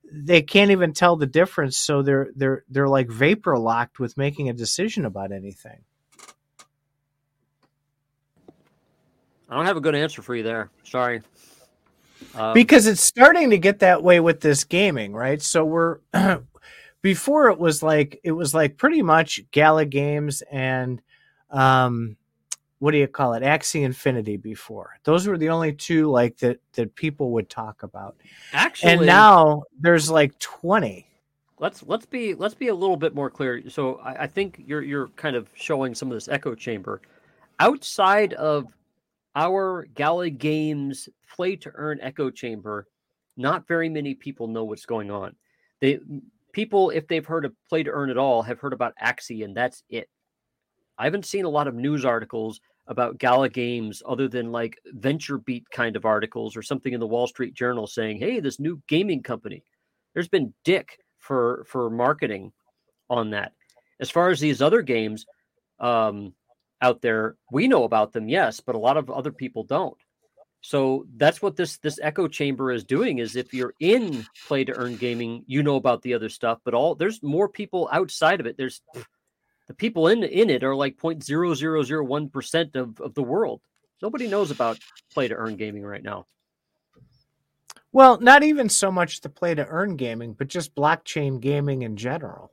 they 0.09 0.41
can't 0.41 0.71
even 0.71 0.93
tell 0.93 1.17
the 1.17 1.27
difference 1.27 1.77
so 1.77 2.01
they're 2.01 2.29
they're 2.35 2.63
they're 2.69 2.87
like 2.87 3.09
vapor 3.09 3.57
locked 3.57 3.99
with 3.99 4.17
making 4.17 4.47
a 4.49 4.53
decision 4.53 5.05
about 5.05 5.31
anything. 5.31 5.83
I 9.49 9.55
don't 9.55 9.65
have 9.65 9.77
a 9.77 9.81
good 9.81 9.95
answer 9.95 10.21
for 10.21 10.35
you 10.35 10.43
there. 10.43 10.69
Sorry. 10.83 11.21
Um, 12.35 12.53
because 12.53 12.87
it's 12.87 13.01
starting 13.01 13.51
to 13.51 13.57
get 13.57 13.79
that 13.79 14.03
way 14.03 14.19
with 14.19 14.41
this 14.41 14.63
gaming, 14.63 15.13
right? 15.13 15.41
So 15.41 15.63
we're 15.63 15.99
before 17.01 17.49
it 17.49 17.59
was 17.59 17.83
like 17.83 18.19
it 18.23 18.31
was 18.31 18.53
like 18.53 18.77
pretty 18.77 19.01
much 19.01 19.41
Gala 19.51 19.85
Games 19.85 20.43
and 20.51 21.01
um 21.49 22.17
what 22.79 22.91
do 22.91 22.97
you 22.97 23.07
call 23.07 23.33
it 23.33 23.41
axie 23.43 23.83
infinity 23.83 24.35
before 24.35 24.99
those 25.05 25.25
were 25.25 25.37
the 25.37 25.47
only 25.47 25.71
two 25.71 26.11
like 26.11 26.37
that 26.37 26.59
that 26.73 26.93
people 26.95 27.31
would 27.31 27.49
talk 27.49 27.83
about 27.83 28.17
actually 28.51 28.91
and 28.91 29.05
now 29.05 29.63
there's 29.79 30.11
like 30.11 30.37
20 30.39 31.07
let's 31.59 31.81
let's 31.83 32.05
be 32.05 32.33
let's 32.33 32.53
be 32.53 32.67
a 32.67 32.75
little 32.75 32.97
bit 32.97 33.15
more 33.15 33.29
clear 33.29 33.63
so 33.69 33.95
I, 34.03 34.23
I 34.23 34.27
think 34.27 34.61
you're 34.65 34.83
you're 34.83 35.07
kind 35.09 35.37
of 35.37 35.49
showing 35.55 35.95
some 35.95 36.11
of 36.11 36.15
this 36.15 36.27
echo 36.27 36.53
chamber 36.55 37.01
outside 37.59 38.33
of 38.33 38.65
our 39.37 39.87
gala 39.93 40.29
games 40.29 41.07
play 41.33 41.55
to 41.55 41.71
earn 41.75 41.99
echo 42.01 42.29
chamber 42.29 42.87
not 43.37 43.67
very 43.67 43.87
many 43.87 44.13
people 44.13 44.47
know 44.47 44.65
what's 44.65 44.85
going 44.85 45.09
on 45.09 45.33
they 45.79 45.99
people 46.51 46.89
if 46.89 47.07
they've 47.07 47.25
heard 47.25 47.45
of 47.45 47.53
play 47.69 47.83
to 47.83 47.91
earn 47.91 48.09
at 48.09 48.17
all 48.17 48.41
have 48.41 48.59
heard 48.59 48.73
about 48.73 48.93
axie 49.01 49.45
and 49.45 49.55
that's 49.55 49.83
it 49.89 50.09
I 50.97 51.05
haven't 51.05 51.25
seen 51.25 51.45
a 51.45 51.49
lot 51.49 51.67
of 51.67 51.75
news 51.75 52.05
articles 52.05 52.59
about 52.87 53.17
Gala 53.17 53.49
Games 53.49 54.01
other 54.07 54.27
than 54.27 54.51
like 54.51 54.79
VentureBeat 54.99 55.65
kind 55.71 55.95
of 55.95 56.05
articles 56.05 56.55
or 56.55 56.61
something 56.61 56.93
in 56.93 56.99
the 56.99 57.07
Wall 57.07 57.27
Street 57.27 57.53
Journal 57.53 57.85
saying, 57.85 58.17
"Hey, 58.17 58.39
this 58.39 58.59
new 58.59 58.81
gaming 58.87 59.21
company." 59.21 59.63
There's 60.13 60.29
been 60.29 60.53
dick 60.63 60.99
for 61.19 61.65
for 61.67 61.89
marketing 61.89 62.51
on 63.09 63.29
that. 63.31 63.53
As 63.99 64.09
far 64.09 64.29
as 64.29 64.39
these 64.39 64.61
other 64.61 64.81
games 64.81 65.25
um, 65.79 66.33
out 66.81 67.01
there, 67.01 67.35
we 67.51 67.67
know 67.67 67.83
about 67.83 68.13
them, 68.13 68.29
yes, 68.29 68.59
but 68.59 68.75
a 68.75 68.79
lot 68.79 68.97
of 68.97 69.09
other 69.09 69.31
people 69.31 69.63
don't. 69.63 69.97
So 70.61 71.05
that's 71.15 71.41
what 71.41 71.55
this 71.55 71.77
this 71.77 71.99
echo 72.01 72.27
chamber 72.27 72.71
is 72.71 72.83
doing. 72.83 73.19
Is 73.19 73.35
if 73.35 73.53
you're 73.53 73.73
in 73.79 74.25
play 74.47 74.63
to 74.65 74.75
earn 74.75 74.95
gaming, 74.95 75.43
you 75.47 75.63
know 75.63 75.75
about 75.75 76.01
the 76.01 76.13
other 76.13 76.29
stuff, 76.29 76.59
but 76.65 76.73
all 76.73 76.95
there's 76.95 77.21
more 77.21 77.47
people 77.47 77.87
outside 77.91 78.39
of 78.39 78.47
it. 78.47 78.57
There's 78.57 78.81
the 79.67 79.73
people 79.73 80.07
in 80.07 80.23
in 80.23 80.49
it 80.49 80.63
are 80.63 80.75
like 80.75 80.97
0.0001 80.97 82.31
percent 82.31 82.75
of 82.75 82.99
of 82.99 83.13
the 83.13 83.23
world. 83.23 83.61
Nobody 84.01 84.27
knows 84.27 84.51
about 84.51 84.79
play 85.13 85.27
to 85.27 85.35
earn 85.35 85.55
gaming 85.55 85.83
right 85.83 86.03
now. 86.03 86.25
Well, 87.91 88.19
not 88.19 88.43
even 88.43 88.69
so 88.69 88.91
much 88.91 89.21
the 89.21 89.29
play 89.29 89.55
to 89.55 89.65
earn 89.65 89.95
gaming, 89.95 90.33
but 90.33 90.49
just 90.49 90.75
blockchain 90.75 91.39
gaming 91.39 91.83
in 91.83 91.95
general. 91.95 92.51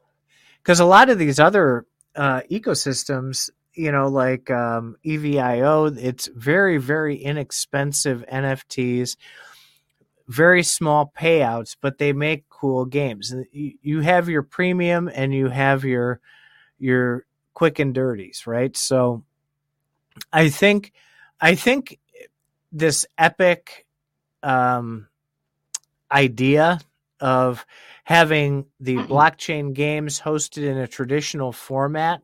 Because 0.62 0.80
a 0.80 0.86
lot 0.86 1.10
of 1.10 1.18
these 1.18 1.38
other 1.38 1.86
uh, 2.14 2.42
ecosystems, 2.51 3.51
you 3.74 3.92
know, 3.92 4.09
like 4.09 4.51
um, 4.51 4.96
EVIO, 5.05 5.96
it's 5.98 6.28
very, 6.28 6.78
very 6.78 7.16
inexpensive 7.16 8.24
NFTs, 8.32 9.16
very 10.28 10.62
small 10.62 11.12
payouts, 11.16 11.76
but 11.80 11.98
they 11.98 12.12
make 12.12 12.48
cool 12.48 12.84
games. 12.84 13.34
You 13.52 14.01
have 14.01 14.28
your 14.28 14.42
premium 14.42 15.10
and 15.12 15.34
you 15.34 15.48
have 15.48 15.84
your 15.84 16.20
your 16.78 17.26
quick 17.52 17.78
and 17.78 17.94
dirties, 17.94 18.46
right? 18.46 18.76
So 18.76 19.24
I 20.32 20.48
think 20.48 20.92
I 21.40 21.55
think 21.55 21.98
this 22.72 23.06
epic 23.18 23.86
um, 24.42 25.09
idea 26.10 26.80
of 27.20 27.64
having 28.05 28.66
the 28.80 28.96
blockchain 28.96 29.72
games 29.72 30.20
hosted 30.20 30.64
in 30.64 30.76
a 30.76 30.86
traditional 30.86 31.52
format 31.52 32.22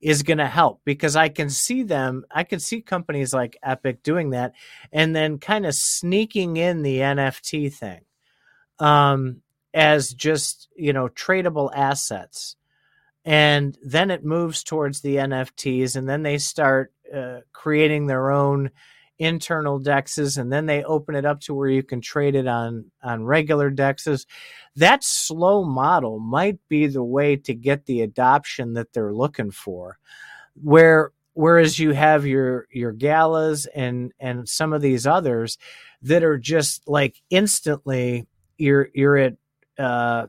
is 0.00 0.22
going 0.22 0.38
to 0.38 0.46
help 0.46 0.80
because 0.84 1.16
I 1.16 1.28
can 1.28 1.50
see 1.50 1.82
them. 1.82 2.24
I 2.30 2.44
can 2.44 2.60
see 2.60 2.80
companies 2.80 3.34
like 3.34 3.58
Epic 3.62 4.02
doing 4.02 4.30
that 4.30 4.54
and 4.92 5.14
then 5.14 5.38
kind 5.38 5.66
of 5.66 5.74
sneaking 5.74 6.56
in 6.56 6.82
the 6.82 6.98
NFT 6.98 7.72
thing 7.72 8.00
um, 8.78 9.42
as 9.74 10.12
just, 10.12 10.68
you 10.74 10.92
know, 10.92 11.08
tradable 11.08 11.70
assets. 11.74 12.56
And 13.24 13.76
then 13.82 14.10
it 14.10 14.24
moves 14.24 14.64
towards 14.64 15.02
the 15.02 15.16
NFTs 15.16 15.96
and 15.96 16.08
then 16.08 16.22
they 16.22 16.38
start 16.38 16.92
uh, 17.14 17.40
creating 17.52 18.06
their 18.06 18.30
own 18.30 18.70
internal 19.20 19.78
dexes 19.78 20.38
and 20.38 20.52
then 20.52 20.66
they 20.66 20.82
open 20.82 21.14
it 21.14 21.24
up 21.24 21.40
to 21.42 21.54
where 21.54 21.68
you 21.68 21.82
can 21.82 22.00
trade 22.00 22.34
it 22.34 22.48
on 22.48 22.86
on 23.02 23.22
regular 23.22 23.70
dexes. 23.70 24.26
That 24.74 25.04
slow 25.04 25.62
model 25.62 26.18
might 26.18 26.58
be 26.68 26.88
the 26.88 27.04
way 27.04 27.36
to 27.36 27.54
get 27.54 27.86
the 27.86 28.00
adoption 28.00 28.74
that 28.74 28.92
they're 28.92 29.14
looking 29.14 29.52
for 29.52 29.98
where 30.54 31.12
whereas 31.34 31.78
you 31.78 31.92
have 31.92 32.26
your 32.26 32.66
your 32.70 32.92
galas 32.92 33.66
and 33.74 34.12
and 34.18 34.48
some 34.48 34.72
of 34.72 34.82
these 34.82 35.06
others 35.06 35.58
that 36.02 36.22
are 36.22 36.38
just 36.38 36.86
like 36.88 37.20
instantly 37.30 38.26
you're 38.58 38.88
you're 38.94 39.16
at 39.16 39.34
uh 39.78 40.26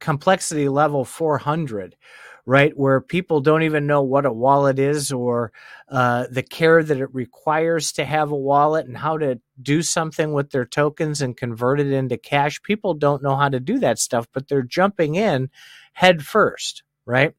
complexity 0.00 0.68
level 0.68 1.04
400 1.04 1.96
right? 2.48 2.72
Where 2.74 3.02
people 3.02 3.42
don't 3.42 3.64
even 3.64 3.86
know 3.86 4.00
what 4.00 4.24
a 4.24 4.32
wallet 4.32 4.78
is 4.78 5.12
or 5.12 5.52
uh, 5.90 6.28
the 6.30 6.42
care 6.42 6.82
that 6.82 6.98
it 6.98 7.14
requires 7.14 7.92
to 7.92 8.06
have 8.06 8.30
a 8.30 8.36
wallet 8.36 8.86
and 8.86 8.96
how 8.96 9.18
to 9.18 9.38
do 9.60 9.82
something 9.82 10.32
with 10.32 10.50
their 10.50 10.64
tokens 10.64 11.20
and 11.20 11.36
convert 11.36 11.78
it 11.78 11.92
into 11.92 12.16
cash. 12.16 12.62
People 12.62 12.94
don't 12.94 13.22
know 13.22 13.36
how 13.36 13.50
to 13.50 13.60
do 13.60 13.78
that 13.80 13.98
stuff, 13.98 14.26
but 14.32 14.48
they're 14.48 14.62
jumping 14.62 15.14
in 15.14 15.50
head 15.92 16.24
first, 16.24 16.84
right? 17.04 17.34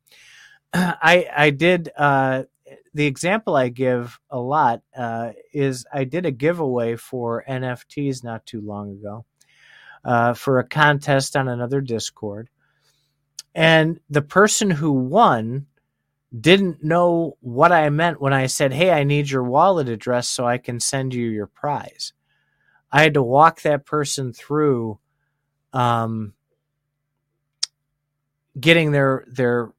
I 0.74 1.28
I 1.36 1.50
did 1.50 1.90
uh, 1.98 2.44
the 2.94 3.08
example 3.08 3.56
I 3.56 3.70
give 3.70 4.20
a 4.30 4.40
lot 4.40 4.84
uh, 4.96 5.32
is 5.52 5.88
I 5.92 6.04
did 6.04 6.28
a 6.28 6.32
giveaway 6.32 6.98
for 6.98 7.44
NFTs 7.50 8.24
not 8.24 8.46
too 8.46 8.62
long 8.62 8.92
ago 8.92 9.26
uh, 10.06 10.36
for 10.36 10.60
a 10.60 10.68
contest 10.68 11.36
on 11.36 11.48
another 11.48 11.82
Discord 11.82 12.48
and 13.60 14.00
the 14.10 14.22
person 14.22 14.70
who 14.70 14.94
won 14.94 15.66
didn't 16.40 16.82
know 16.82 17.36
what 17.42 17.74
I 17.74 17.90
meant 17.90 18.22
when 18.22 18.32
I 18.32 18.46
said, 18.46 18.72
Hey, 18.72 18.90
I 18.90 19.04
need 19.04 19.30
your 19.30 19.44
wallet 19.44 19.90
address 19.90 20.30
so 20.30 20.48
I 20.48 20.58
can 20.58 20.80
send 20.80 21.14
you 21.14 21.28
your 21.28 21.48
prize. 21.48 22.14
I 22.90 23.04
had 23.04 23.16
to 23.16 23.22
walk 23.22 23.64
that 23.64 23.86
person 23.86 24.32
through 24.32 25.00
um, 25.74 26.36
getting 28.58 28.94
their 28.94 29.26
their 29.28 29.74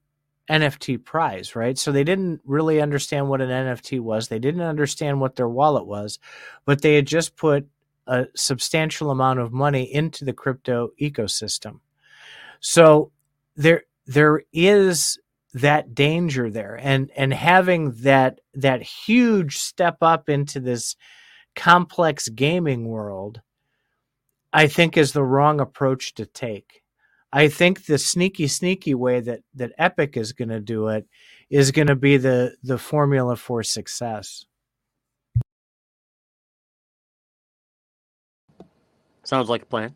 NFT 0.50 1.02
prize, 1.02 1.56
right? 1.56 1.78
So 1.78 1.90
they 1.90 2.04
didn't 2.04 2.42
really 2.44 2.82
understand 2.82 3.30
what 3.30 3.40
an 3.40 3.48
NFT 3.48 3.98
was. 3.98 4.28
They 4.28 4.38
didn't 4.38 4.60
understand 4.60 5.22
what 5.22 5.36
their 5.36 5.48
wallet 5.48 5.86
was, 5.86 6.18
but 6.66 6.82
they 6.82 6.96
had 6.96 7.06
just 7.06 7.34
put 7.34 7.66
a 8.06 8.26
substantial 8.36 9.10
amount 9.10 9.38
of 9.38 9.54
money 9.54 9.84
into 9.84 10.26
the 10.26 10.34
crypto 10.34 10.90
ecosystem. 11.00 11.80
So 12.60 13.12
there 13.56 13.82
there 14.06 14.42
is 14.52 15.18
that 15.54 15.94
danger 15.94 16.50
there. 16.50 16.78
And 16.80 17.10
and 17.16 17.32
having 17.32 17.92
that 18.02 18.40
that 18.54 18.82
huge 18.82 19.58
step 19.58 19.98
up 20.02 20.28
into 20.28 20.60
this 20.60 20.96
complex 21.56 22.28
gaming 22.28 22.86
world 22.86 23.40
i 24.52 24.68
think 24.68 24.96
is 24.96 25.12
the 25.12 25.22
wrong 25.22 25.60
approach 25.60 26.14
to 26.14 26.24
take. 26.26 26.82
I 27.32 27.48
think 27.48 27.86
the 27.86 27.98
sneaky 27.98 28.46
sneaky 28.48 28.94
way 28.94 29.20
that 29.20 29.40
that 29.54 29.72
epic 29.78 30.16
is 30.16 30.32
going 30.32 30.48
to 30.48 30.60
do 30.60 30.88
it 30.88 31.06
is 31.48 31.70
going 31.72 31.88
to 31.88 31.96
be 31.96 32.16
the 32.16 32.56
the 32.62 32.78
formula 32.78 33.36
for 33.36 33.62
success. 33.62 34.46
Sounds 39.24 39.48
like 39.48 39.62
a 39.62 39.66
plan 39.66 39.94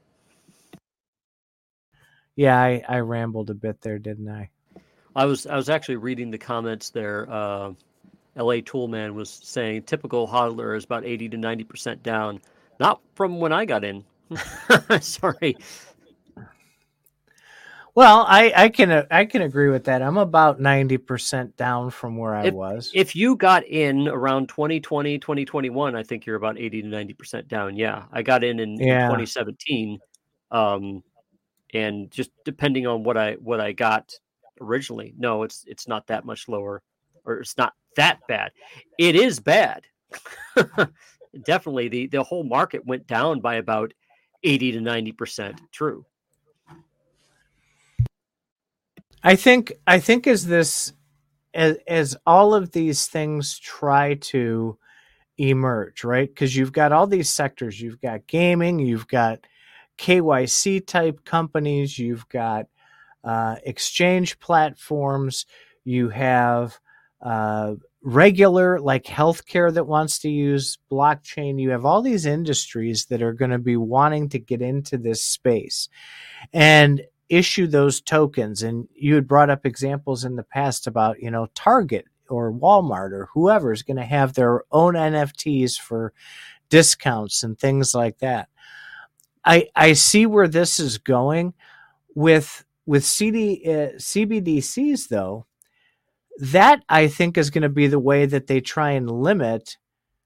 yeah, 2.37 2.59
I, 2.59 2.85
I 2.89 2.99
rambled 3.01 3.51
a 3.51 3.55
bit 3.55 3.81
there, 3.81 3.99
didn't 3.99 4.29
I? 4.29 4.51
I 5.17 5.25
was 5.27 5.47
I 5.47 5.57
was 5.57 5.69
actually 5.69 5.97
reading 5.97 6.31
the 6.31 6.39
comments 6.39 6.91
there. 6.91 7.31
Uh, 7.31 7.73
L.A. 8.37 8.63
Toolman 8.63 9.15
was 9.15 9.31
saying 9.31 9.85
typical 9.85 10.27
hodler 10.27 10.77
is 10.77 10.85
about 10.85 11.05
eighty 11.05 11.29
to 11.29 11.37
ninety 11.37 11.65
percent 11.65 12.03
down. 12.03 12.41
Not 12.81 13.01
from 13.15 13.39
when 13.39 13.53
I 13.53 13.65
got 13.65 13.85
in. 13.85 14.05
Sorry. 15.01 15.57
Well, 17.95 18.25
I, 18.29 18.53
I 18.57 18.69
can 18.71 19.07
I 19.09 19.25
can 19.25 19.43
agree 19.43 19.69
with 19.69 19.85
that. 19.85 20.03
I'm 20.03 20.17
about 20.17 20.61
90% 20.61 21.55
down 21.55 21.91
from 21.91 22.17
where 22.17 22.35
I 22.35 22.47
if, 22.47 22.55
was. 22.55 22.91
If 22.93 23.15
you 23.15 23.37
got 23.37 23.65
in 23.65 24.09
around 24.09 24.49
2020, 24.49 25.21
2021, 25.21 25.95
I 25.95 26.03
think 26.03 26.27
you're 26.27 26.35
about 26.35 26.59
80 26.59 26.83
to 26.83 26.89
90% 26.89 27.47
down. 27.47 27.77
Yeah. 27.77 28.05
I 28.11 28.23
got 28.23 28.43
in 28.43 28.59
in, 28.59 28.75
yeah. 28.81 29.05
in 29.05 29.11
2017. 29.11 30.01
Um, 30.51 31.05
and 31.75 32.11
just 32.11 32.31
depending 32.45 32.87
on 32.87 33.03
what 33.03 33.19
I 33.19 33.33
what 33.35 33.61
I 33.61 33.73
got 33.73 34.13
originally, 34.61 35.13
no, 35.19 35.43
it's 35.43 35.65
it's 35.67 35.89
not 35.89 36.07
that 36.07 36.25
much 36.25 36.49
lower, 36.49 36.83
or 37.25 37.41
it's 37.41 37.59
not 37.59 37.75
that 37.97 38.21
bad. 38.29 38.53
It 38.99 39.17
is 39.17 39.41
bad. 39.41 39.85
Definitely, 41.45 41.89
the 41.89 42.07
the 42.07 42.23
whole 42.23 42.45
market 42.45 42.87
went 42.87 43.07
down 43.07 43.41
by 43.41 43.57
about 43.57 43.93
eighty 44.45 44.73
to 44.73 44.81
ninety 44.81 45.13
percent. 45.13 45.61
True. 45.73 46.07
I 49.23 49.37
think 49.37 49.73
I 49.87 49.99
think 49.99 50.27
as 50.27 50.47
this 50.47 50.93
as 51.53 51.77
as 51.89 52.17
all 52.25 52.55
of 52.55 52.71
these 52.71 53.09
things 53.09 53.59
try 53.59 54.15
to 54.15 54.79
emerge, 55.39 56.05
right? 56.05 56.29
Because 56.29 56.55
you've 56.55 56.73
got 56.73 56.93
all 56.93 57.09
these 57.09 57.31
sectors. 57.31 57.81
You've 57.81 58.01
got 58.01 58.29
gaming. 58.29 58.79
You've 58.79 59.09
got 59.09 59.41
KYC 59.99 60.87
type 60.87 61.25
companies, 61.25 61.99
you've 61.99 62.29
got 62.29 62.67
uh, 63.23 63.57
exchange 63.65 64.39
platforms, 64.41 65.47
you 65.85 66.09
have 66.11 66.79
uh, 67.23 67.75
regular 68.03 68.79
like 68.79 69.05
healthcare 69.05 69.73
that 69.73 69.87
wants 69.87 70.19
to 70.21 70.29
use 70.29 70.79
blockchain. 70.93 71.61
You 71.61 71.71
have 71.71 71.87
all 71.87 72.03
these 72.03 72.27
industries 72.27 73.07
that 73.07 73.23
are 73.23 73.33
going 73.33 73.51
to 73.51 73.59
be 73.59 73.77
wanting 73.77 74.29
to 74.31 74.39
get 74.39 74.61
into 74.61 74.99
this 74.99 75.23
space 75.23 75.89
and 76.53 77.01
issue 77.31 77.67
those 77.67 78.03
tokens. 78.03 78.63
And 78.63 78.89
you 78.95 79.15
had 79.15 79.27
brought 79.27 79.51
up 79.51 79.65
examples 79.65 80.25
in 80.25 80.37
the 80.37 80.43
past 80.43 80.87
about, 80.87 81.21
you 81.23 81.31
know, 81.31 81.49
Target 81.55 82.05
or 82.29 82.53
Walmart 82.53 83.13
or 83.13 83.29
whoever 83.33 83.73
is 83.73 83.83
going 83.83 83.97
to 83.97 84.05
have 84.05 84.35
their 84.35 84.65
own 84.71 84.95
NFTs 84.95 85.79
for 85.79 86.13
discounts 86.69 87.43
and 87.43 87.59
things 87.59 87.95
like 87.95 88.19
that. 88.19 88.49
I 89.45 89.69
I 89.75 89.93
see 89.93 90.27
where 90.27 90.49
this 90.49 90.81
is 90.81 90.99
going 90.99 91.55
with 92.15 92.65
with 92.87 93.05
CD 93.05 93.63
uh, 93.67 93.97
CBDCs 93.97 95.09
though. 95.09 95.47
That 96.39 96.83
I 96.89 97.07
think 97.09 97.39
is 97.39 97.51
going 97.51 97.63
to 97.63 97.69
be 97.69 97.87
the 97.87 97.99
way 97.99 98.27
that 98.27 98.47
they 98.49 98.61
try 98.61 98.93
and 98.93 99.11
limit 99.11 99.77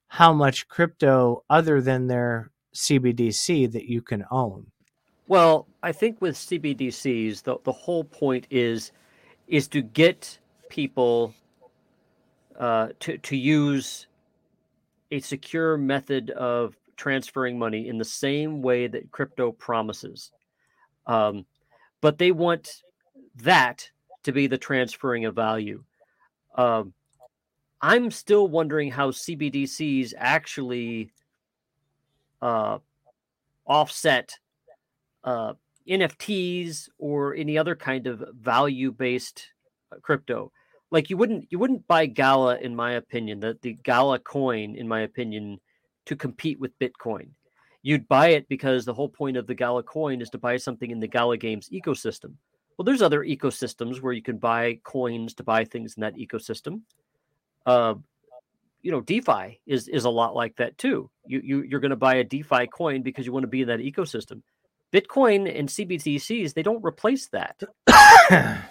how 0.08 0.32
much 0.32 0.68
crypto 0.68 1.44
other 1.50 1.80
than 1.80 2.06
their 2.06 2.50
CBDC 2.74 3.70
that 3.72 3.84
you 3.84 4.00
can 4.00 4.24
own. 4.30 4.68
Well, 5.26 5.66
I 5.82 5.92
think 5.92 6.22
with 6.22 6.34
CBDCs, 6.34 7.42
the, 7.42 7.58
the 7.64 7.72
whole 7.72 8.04
point 8.04 8.46
is 8.50 8.92
is 9.46 9.68
to 9.68 9.82
get 9.82 10.38
people 10.70 11.34
uh, 12.58 12.88
to 13.00 13.18
to 13.18 13.36
use 13.36 14.06
a 15.10 15.20
secure 15.20 15.76
method 15.76 16.30
of 16.30 16.76
transferring 16.98 17.58
money 17.58 17.88
in 17.88 17.96
the 17.96 18.04
same 18.04 18.60
way 18.60 18.86
that 18.86 19.10
crypto 19.10 19.52
promises. 19.52 20.30
Um, 21.06 21.46
but 22.02 22.18
they 22.18 22.32
want 22.32 22.82
that 23.36 23.90
to 24.24 24.32
be 24.32 24.46
the 24.46 24.58
transferring 24.58 25.24
of 25.24 25.34
value. 25.34 25.82
Um, 26.54 26.92
I'm 27.80 28.10
still 28.10 28.48
wondering 28.48 28.90
how 28.90 29.12
CBDCs 29.12 30.12
actually 30.18 31.12
uh, 32.42 32.78
offset 33.64 34.34
uh, 35.24 35.54
NFTs 35.88 36.88
or 36.98 37.34
any 37.34 37.56
other 37.56 37.76
kind 37.76 38.06
of 38.06 38.24
value-based 38.34 39.46
uh, 39.92 39.96
crypto. 40.02 40.52
Like 40.90 41.10
you 41.10 41.16
wouldn't 41.16 41.46
you 41.50 41.58
wouldn't 41.58 41.86
buy 41.86 42.06
Gala, 42.06 42.56
in 42.56 42.74
my 42.74 42.92
opinion, 42.92 43.40
the 43.40 43.58
the 43.60 43.74
Gala 43.74 44.18
coin, 44.18 44.74
in 44.74 44.88
my 44.88 45.00
opinion, 45.00 45.60
to 46.08 46.16
compete 46.16 46.58
with 46.58 46.78
Bitcoin. 46.78 47.28
You'd 47.82 48.08
buy 48.08 48.28
it 48.28 48.48
because 48.48 48.84
the 48.84 48.94
whole 48.94 49.08
point 49.08 49.36
of 49.36 49.46
the 49.46 49.54
Gala 49.54 49.82
coin 49.82 50.20
is 50.20 50.30
to 50.30 50.38
buy 50.38 50.56
something 50.56 50.90
in 50.90 51.00
the 51.00 51.06
Gala 51.06 51.36
Games 51.36 51.68
ecosystem. 51.68 52.32
Well, 52.76 52.84
there's 52.84 53.02
other 53.02 53.24
ecosystems 53.24 54.00
where 54.00 54.12
you 54.12 54.22
can 54.22 54.38
buy 54.38 54.80
coins 54.84 55.34
to 55.34 55.42
buy 55.42 55.64
things 55.64 55.94
in 55.96 56.00
that 56.00 56.16
ecosystem. 56.16 56.80
Uh, 57.66 57.94
you 58.82 58.90
know, 58.90 59.00
DeFi 59.00 59.60
is 59.66 59.88
is 59.88 60.04
a 60.04 60.10
lot 60.10 60.34
like 60.34 60.56
that 60.56 60.78
too. 60.78 61.10
You 61.26 61.40
you 61.44 61.62
you're 61.62 61.80
going 61.80 61.90
to 61.90 61.96
buy 61.96 62.14
a 62.16 62.24
DeFi 62.24 62.68
coin 62.68 63.02
because 63.02 63.26
you 63.26 63.32
want 63.32 63.42
to 63.42 63.48
be 63.48 63.62
in 63.62 63.68
that 63.68 63.80
ecosystem. 63.80 64.42
Bitcoin 64.92 65.58
and 65.58 65.68
CBDCs 65.68 66.54
they 66.54 66.62
don't 66.62 66.82
replace 66.84 67.26
that. 67.28 67.60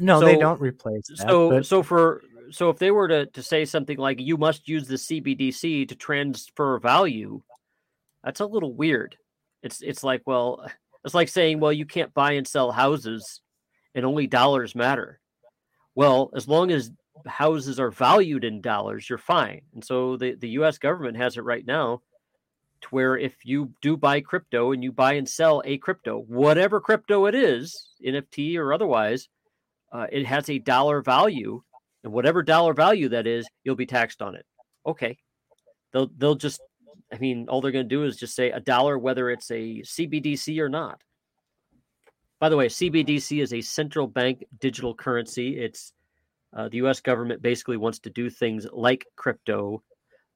no, 0.00 0.20
so, 0.20 0.26
they 0.26 0.36
don't 0.36 0.60
replace 0.60 1.08
that. 1.08 1.28
So 1.28 1.50
but... 1.50 1.66
so 1.66 1.82
for 1.82 2.22
so 2.50 2.70
if 2.70 2.78
they 2.78 2.90
were 2.90 3.08
to 3.08 3.26
to 3.26 3.42
say 3.42 3.64
something 3.64 3.98
like 3.98 4.20
you 4.20 4.36
must 4.36 4.68
use 4.68 4.86
the 4.86 4.96
CBDC 4.96 5.88
to 5.88 5.94
transfer 5.94 6.78
value, 6.78 7.42
that's 8.22 8.40
a 8.40 8.46
little 8.46 8.72
weird. 8.72 9.16
It's 9.62 9.80
it's 9.82 10.04
like 10.04 10.22
well, 10.26 10.66
it's 11.04 11.14
like 11.14 11.28
saying 11.28 11.60
well 11.60 11.72
you 11.72 11.86
can't 11.86 12.14
buy 12.14 12.32
and 12.32 12.46
sell 12.46 12.72
houses, 12.72 13.40
and 13.94 14.04
only 14.04 14.26
dollars 14.26 14.74
matter. 14.74 15.20
Well, 15.94 16.30
as 16.34 16.48
long 16.48 16.70
as 16.70 16.90
houses 17.26 17.78
are 17.78 17.90
valued 17.90 18.44
in 18.44 18.60
dollars, 18.60 19.08
you're 19.08 19.18
fine. 19.18 19.62
And 19.74 19.84
so 19.84 20.16
the, 20.16 20.34
the 20.34 20.50
US 20.50 20.78
government 20.78 21.16
has 21.16 21.36
it 21.36 21.44
right 21.44 21.64
now 21.64 22.02
to 22.82 22.88
where 22.90 23.16
if 23.16 23.34
you 23.44 23.72
do 23.80 23.96
buy 23.96 24.20
crypto 24.20 24.72
and 24.72 24.82
you 24.82 24.92
buy 24.92 25.14
and 25.14 25.28
sell 25.28 25.62
a 25.64 25.78
crypto, 25.78 26.18
whatever 26.18 26.80
crypto 26.80 27.26
it 27.26 27.34
is, 27.34 27.88
NFT 28.04 28.58
or 28.58 28.72
otherwise, 28.72 29.28
uh, 29.92 30.06
it 30.10 30.26
has 30.26 30.50
a 30.50 30.58
dollar 30.58 31.00
value. 31.00 31.62
And 32.04 32.12
whatever 32.12 32.42
dollar 32.42 32.74
value 32.74 33.08
that 33.08 33.26
is, 33.26 33.48
you'll 33.64 33.76
be 33.76 33.86
taxed 33.86 34.22
on 34.22 34.36
it. 34.36 34.44
Okay. 34.86 35.16
They'll 35.92 36.10
they'll 36.16 36.34
just 36.34 36.60
I 37.12 37.18
mean, 37.18 37.46
all 37.48 37.60
they're 37.60 37.72
going 37.72 37.88
to 37.88 37.94
do 37.94 38.04
is 38.04 38.16
just 38.16 38.34
say 38.34 38.50
a 38.50 38.60
dollar, 38.60 38.98
whether 38.98 39.30
it's 39.30 39.50
a 39.50 39.82
CBDC 39.82 40.58
or 40.58 40.68
not. 40.68 41.00
By 42.40 42.48
the 42.48 42.56
way, 42.56 42.66
CBDC 42.66 43.40
is 43.40 43.52
a 43.52 43.60
central 43.60 44.06
bank 44.06 44.44
digital 44.60 44.94
currency. 44.94 45.58
It's 45.58 45.92
uh, 46.52 46.68
the 46.68 46.78
U.S. 46.78 47.00
government 47.00 47.42
basically 47.42 47.76
wants 47.76 47.98
to 48.00 48.10
do 48.10 48.28
things 48.28 48.66
like 48.72 49.06
crypto, 49.16 49.82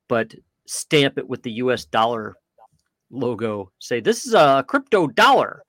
but 0.08 0.34
stamp 0.66 1.18
it 1.18 1.28
with 1.28 1.42
the 1.42 1.52
U.S. 1.52 1.84
dollar 1.84 2.36
logo. 3.10 3.70
Say 3.78 4.00
this 4.00 4.26
is 4.26 4.34
a 4.34 4.64
crypto 4.66 5.06
dollar. 5.06 5.62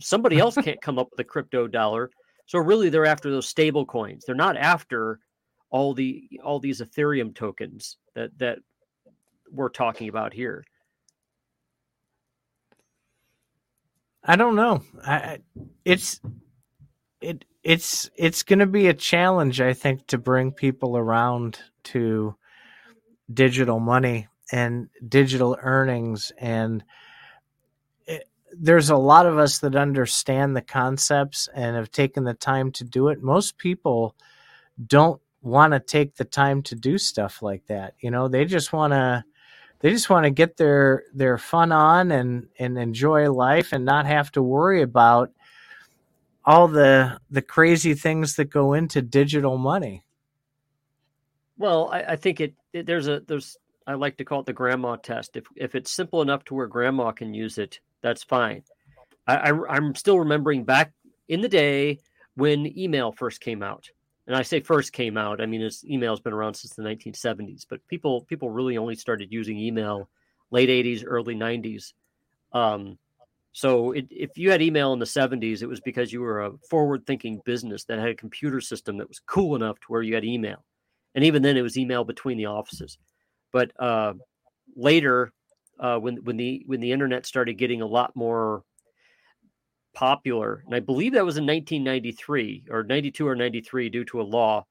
Somebody 0.00 0.38
else 0.38 0.56
can't 0.56 0.80
come 0.80 0.98
up 0.98 1.08
with 1.10 1.20
a 1.20 1.24
crypto 1.24 1.66
dollar. 1.66 2.10
So 2.46 2.58
really, 2.58 2.88
they're 2.88 3.06
after 3.06 3.30
those 3.30 3.48
stable 3.48 3.86
coins. 3.86 4.24
They're 4.26 4.34
not 4.34 4.56
after 4.56 5.20
all 5.70 5.94
the 5.94 6.28
all 6.42 6.60
these 6.60 6.80
Ethereum 6.80 7.34
tokens 7.34 7.96
that 8.14 8.36
that 8.38 8.58
we're 9.50 9.70
talking 9.70 10.08
about 10.08 10.32
here. 10.32 10.64
I 14.22 14.36
don't 14.36 14.56
know. 14.56 14.82
I, 15.04 15.40
it's 15.84 16.20
it 17.20 17.44
it's 17.62 18.10
it's 18.16 18.42
going 18.42 18.58
to 18.58 18.66
be 18.66 18.88
a 18.88 18.94
challenge, 18.94 19.60
I 19.60 19.72
think, 19.72 20.06
to 20.08 20.18
bring 20.18 20.52
people 20.52 20.96
around 20.96 21.58
to 21.84 22.36
digital 23.32 23.80
money 23.80 24.28
and 24.52 24.88
digital 25.08 25.56
earnings 25.60 26.32
and 26.38 26.84
there's 28.58 28.90
a 28.90 28.96
lot 28.96 29.26
of 29.26 29.38
us 29.38 29.58
that 29.58 29.76
understand 29.76 30.56
the 30.56 30.62
concepts 30.62 31.48
and 31.54 31.76
have 31.76 31.90
taken 31.90 32.24
the 32.24 32.34
time 32.34 32.70
to 32.72 32.84
do 32.84 33.08
it 33.08 33.22
most 33.22 33.58
people 33.58 34.14
don't 34.86 35.20
want 35.42 35.72
to 35.72 35.80
take 35.80 36.16
the 36.16 36.24
time 36.24 36.62
to 36.62 36.74
do 36.74 36.98
stuff 36.98 37.42
like 37.42 37.64
that 37.66 37.94
you 38.00 38.10
know 38.10 38.28
they 38.28 38.44
just 38.44 38.72
want 38.72 38.92
to 38.92 39.24
they 39.80 39.90
just 39.90 40.08
want 40.08 40.24
to 40.24 40.30
get 40.30 40.56
their 40.56 41.04
their 41.12 41.36
fun 41.36 41.70
on 41.70 42.10
and 42.10 42.48
and 42.58 42.78
enjoy 42.78 43.30
life 43.30 43.72
and 43.72 43.84
not 43.84 44.06
have 44.06 44.32
to 44.32 44.42
worry 44.42 44.80
about 44.80 45.30
all 46.46 46.68
the 46.68 47.18
the 47.30 47.42
crazy 47.42 47.92
things 47.92 48.36
that 48.36 48.46
go 48.46 48.72
into 48.72 49.02
digital 49.02 49.58
money. 49.58 50.02
Well, 51.58 51.90
I, 51.92 52.02
I 52.02 52.16
think 52.16 52.40
it, 52.40 52.54
it, 52.72 52.86
there's 52.86 53.08
a 53.08 53.20
there's 53.26 53.58
I 53.86 53.92
like 53.92 54.16
to 54.16 54.24
call 54.24 54.40
it 54.40 54.46
the 54.46 54.52
grandma 54.52 54.96
test. 54.96 55.36
If 55.36 55.44
if 55.54 55.74
it's 55.74 55.90
simple 55.90 56.22
enough 56.22 56.44
to 56.46 56.54
where 56.54 56.66
grandma 56.66 57.12
can 57.12 57.34
use 57.34 57.58
it, 57.58 57.80
that's 58.04 58.22
fine. 58.22 58.62
I, 59.26 59.50
I 59.50 59.52
I'm 59.70 59.94
still 59.94 60.18
remembering 60.18 60.64
back 60.64 60.92
in 61.26 61.40
the 61.40 61.48
day 61.48 62.00
when 62.36 62.78
email 62.78 63.10
first 63.12 63.40
came 63.40 63.62
out. 63.62 63.88
And 64.26 64.36
I 64.36 64.42
say 64.42 64.60
first 64.60 64.92
came 64.92 65.16
out, 65.16 65.40
I 65.40 65.46
mean 65.46 65.62
it's 65.62 65.84
email's 65.84 66.20
been 66.20 66.34
around 66.34 66.54
since 66.54 66.74
the 66.74 66.82
1970s, 66.82 67.66
but 67.68 67.86
people 67.88 68.20
people 68.22 68.50
really 68.50 68.76
only 68.76 68.94
started 68.94 69.32
using 69.32 69.58
email 69.58 70.08
late 70.50 70.68
80s, 70.68 71.02
early 71.06 71.34
90s. 71.34 71.94
Um, 72.52 72.98
so 73.52 73.92
it, 73.92 74.06
if 74.10 74.36
you 74.36 74.50
had 74.50 74.60
email 74.60 74.92
in 74.92 74.98
the 74.98 75.06
70s, 75.06 75.62
it 75.62 75.66
was 75.66 75.80
because 75.80 76.12
you 76.12 76.20
were 76.20 76.42
a 76.42 76.52
forward 76.68 77.06
thinking 77.06 77.40
business 77.44 77.84
that 77.84 77.98
had 77.98 78.08
a 78.08 78.14
computer 78.14 78.60
system 78.60 78.98
that 78.98 79.08
was 79.08 79.20
cool 79.26 79.56
enough 79.56 79.80
to 79.80 79.86
where 79.88 80.02
you 80.02 80.14
had 80.14 80.24
email. 80.24 80.62
And 81.14 81.24
even 81.24 81.42
then, 81.42 81.56
it 81.56 81.62
was 81.62 81.78
email 81.78 82.04
between 82.04 82.36
the 82.36 82.46
offices. 82.46 82.98
But 83.52 83.70
uh, 83.80 84.14
later, 84.74 85.32
uh, 85.78 85.98
when 85.98 86.16
when 86.24 86.36
the 86.36 86.62
when 86.66 86.80
the 86.80 86.92
internet 86.92 87.26
started 87.26 87.54
getting 87.54 87.82
a 87.82 87.86
lot 87.86 88.14
more 88.14 88.62
popular, 89.94 90.62
and 90.66 90.74
I 90.74 90.80
believe 90.80 91.14
that 91.14 91.24
was 91.24 91.36
in 91.36 91.46
1993 91.46 92.64
or 92.70 92.82
92 92.82 93.26
or 93.26 93.36
93, 93.36 93.88
due 93.88 94.04
to 94.06 94.20
a 94.20 94.22
law, 94.22 94.66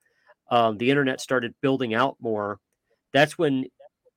um, 0.50 0.78
the 0.78 0.90
internet 0.90 1.22
started 1.22 1.56
building 1.62 1.94
out 1.94 2.18
more. 2.20 2.60
That's 3.14 3.38
when 3.38 3.66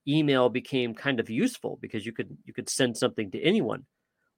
email 0.08 0.48
became 0.48 0.94
kind 0.94 1.20
of 1.20 1.30
useful 1.30 1.78
because 1.80 2.06
you 2.06 2.12
could 2.12 2.36
you 2.44 2.52
could 2.52 2.68
send 2.68 2.96
something 2.96 3.30
to 3.32 3.40
anyone 3.40 3.84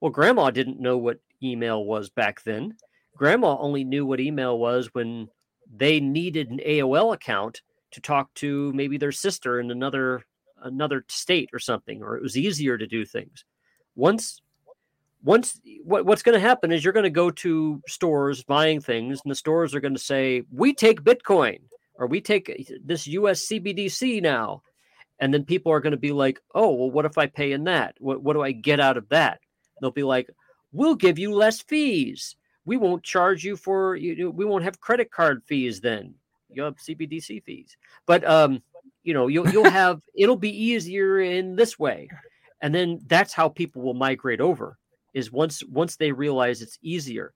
well, 0.01 0.11
grandma 0.11 0.51
didn't 0.51 0.81
know 0.81 0.97
what 0.97 1.19
email 1.43 1.85
was 1.85 2.11
back 2.11 2.43
then. 2.45 2.77
Grandma 3.17 3.57
only 3.59 3.85
knew 3.85 4.07
what 4.07 4.21
email 4.21 4.59
was 4.59 4.91
when 4.93 5.29
they 5.71 6.01
needed 6.01 6.51
an 6.51 6.61
AOL 6.65 7.13
account 7.13 7.63
to 7.93 8.01
talk 8.01 8.33
to 8.35 8.73
maybe 8.73 8.97
their 8.97 9.13
sister 9.13 9.59
in 9.59 9.71
another 9.71 10.25
another 10.63 11.05
state 11.09 11.51
or 11.53 11.59
something, 11.59 12.03
or 12.03 12.17
it 12.17 12.23
was 12.23 12.37
easier 12.37 12.79
to 12.79 12.87
do 12.87 13.05
things. 13.05 13.45
Once 13.97 14.41
once 15.23 15.61
what, 15.85 16.07
what's 16.07 16.23
going 16.23 16.41
to 16.41 16.47
happen 16.47 16.71
is 16.71 16.85
you're 16.85 16.93
going 16.93 17.05
to 17.05 17.11
go 17.11 17.31
to 17.31 17.83
stores 17.89 18.45
buying 18.45 18.81
things, 18.81 19.21
and 19.25 19.31
the 19.31 19.37
stores 19.37 19.75
are 19.75 19.81
going 19.81 19.95
to 19.95 20.01
say, 20.01 20.43
"We 20.51 20.75
take 20.75 21.03
Bitcoin." 21.03 21.61
Or 21.99 22.07
we 22.07 22.21
take 22.21 22.73
this 22.85 23.09
US 23.09 23.47
CBDC 23.49 24.23
now. 24.23 24.63
And 25.19 25.35
then 25.35 25.45
people 25.45 25.73
are 25.73 25.81
going 25.81 25.91
to 25.91 25.97
be 25.97 26.13
like, 26.13 26.41
oh, 26.55 26.73
well, 26.73 26.91
what 26.91 27.05
if 27.05 27.19
I 27.19 27.27
pay 27.27 27.51
in 27.51 27.65
that? 27.65 27.97
What, 27.99 28.23
what 28.23 28.35
do 28.35 28.43
I 28.43 28.53
get 28.53 28.79
out 28.79 28.97
of 28.97 29.09
that? 29.09 29.41
They'll 29.81 29.91
be 29.91 30.05
like, 30.05 30.31
"We'll 30.73 30.95
give 30.95 31.19
you 31.19 31.35
less 31.35 31.61
fees. 31.61 32.37
We 32.65 32.77
won't 32.77 33.03
charge 33.03 33.45
you 33.45 33.57
for 33.57 33.97
you. 33.97 34.31
We 34.31 34.45
won't 34.45 34.65
have 34.65 34.81
credit 34.81 35.11
card 35.11 35.43
fees 35.45 35.81
then. 35.81 36.15
You 36.51 36.63
have 36.63 36.77
CBDC 36.77 37.43
fees, 37.45 37.77
but 38.07 38.25
um, 38.25 38.63
you 39.09 39.15
know, 39.15 39.27
you'll 39.27 39.49
you'll 39.49 39.71
have 39.71 40.03
it'll 40.15 40.37
be 40.37 40.55
easier 40.55 41.19
in 41.19 41.57
this 41.57 41.79
way, 41.79 42.11
and 42.61 42.75
then 42.75 43.01
that's 43.07 43.33
how 43.33 43.49
people 43.49 43.81
will 43.81 43.95
migrate 43.95 44.43
over. 44.43 44.77
Is 45.15 45.33
once 45.33 45.65
once 45.65 45.97
they 45.97 46.13
realize 46.13 46.61
it's 46.61 46.79
easier. 46.83 47.33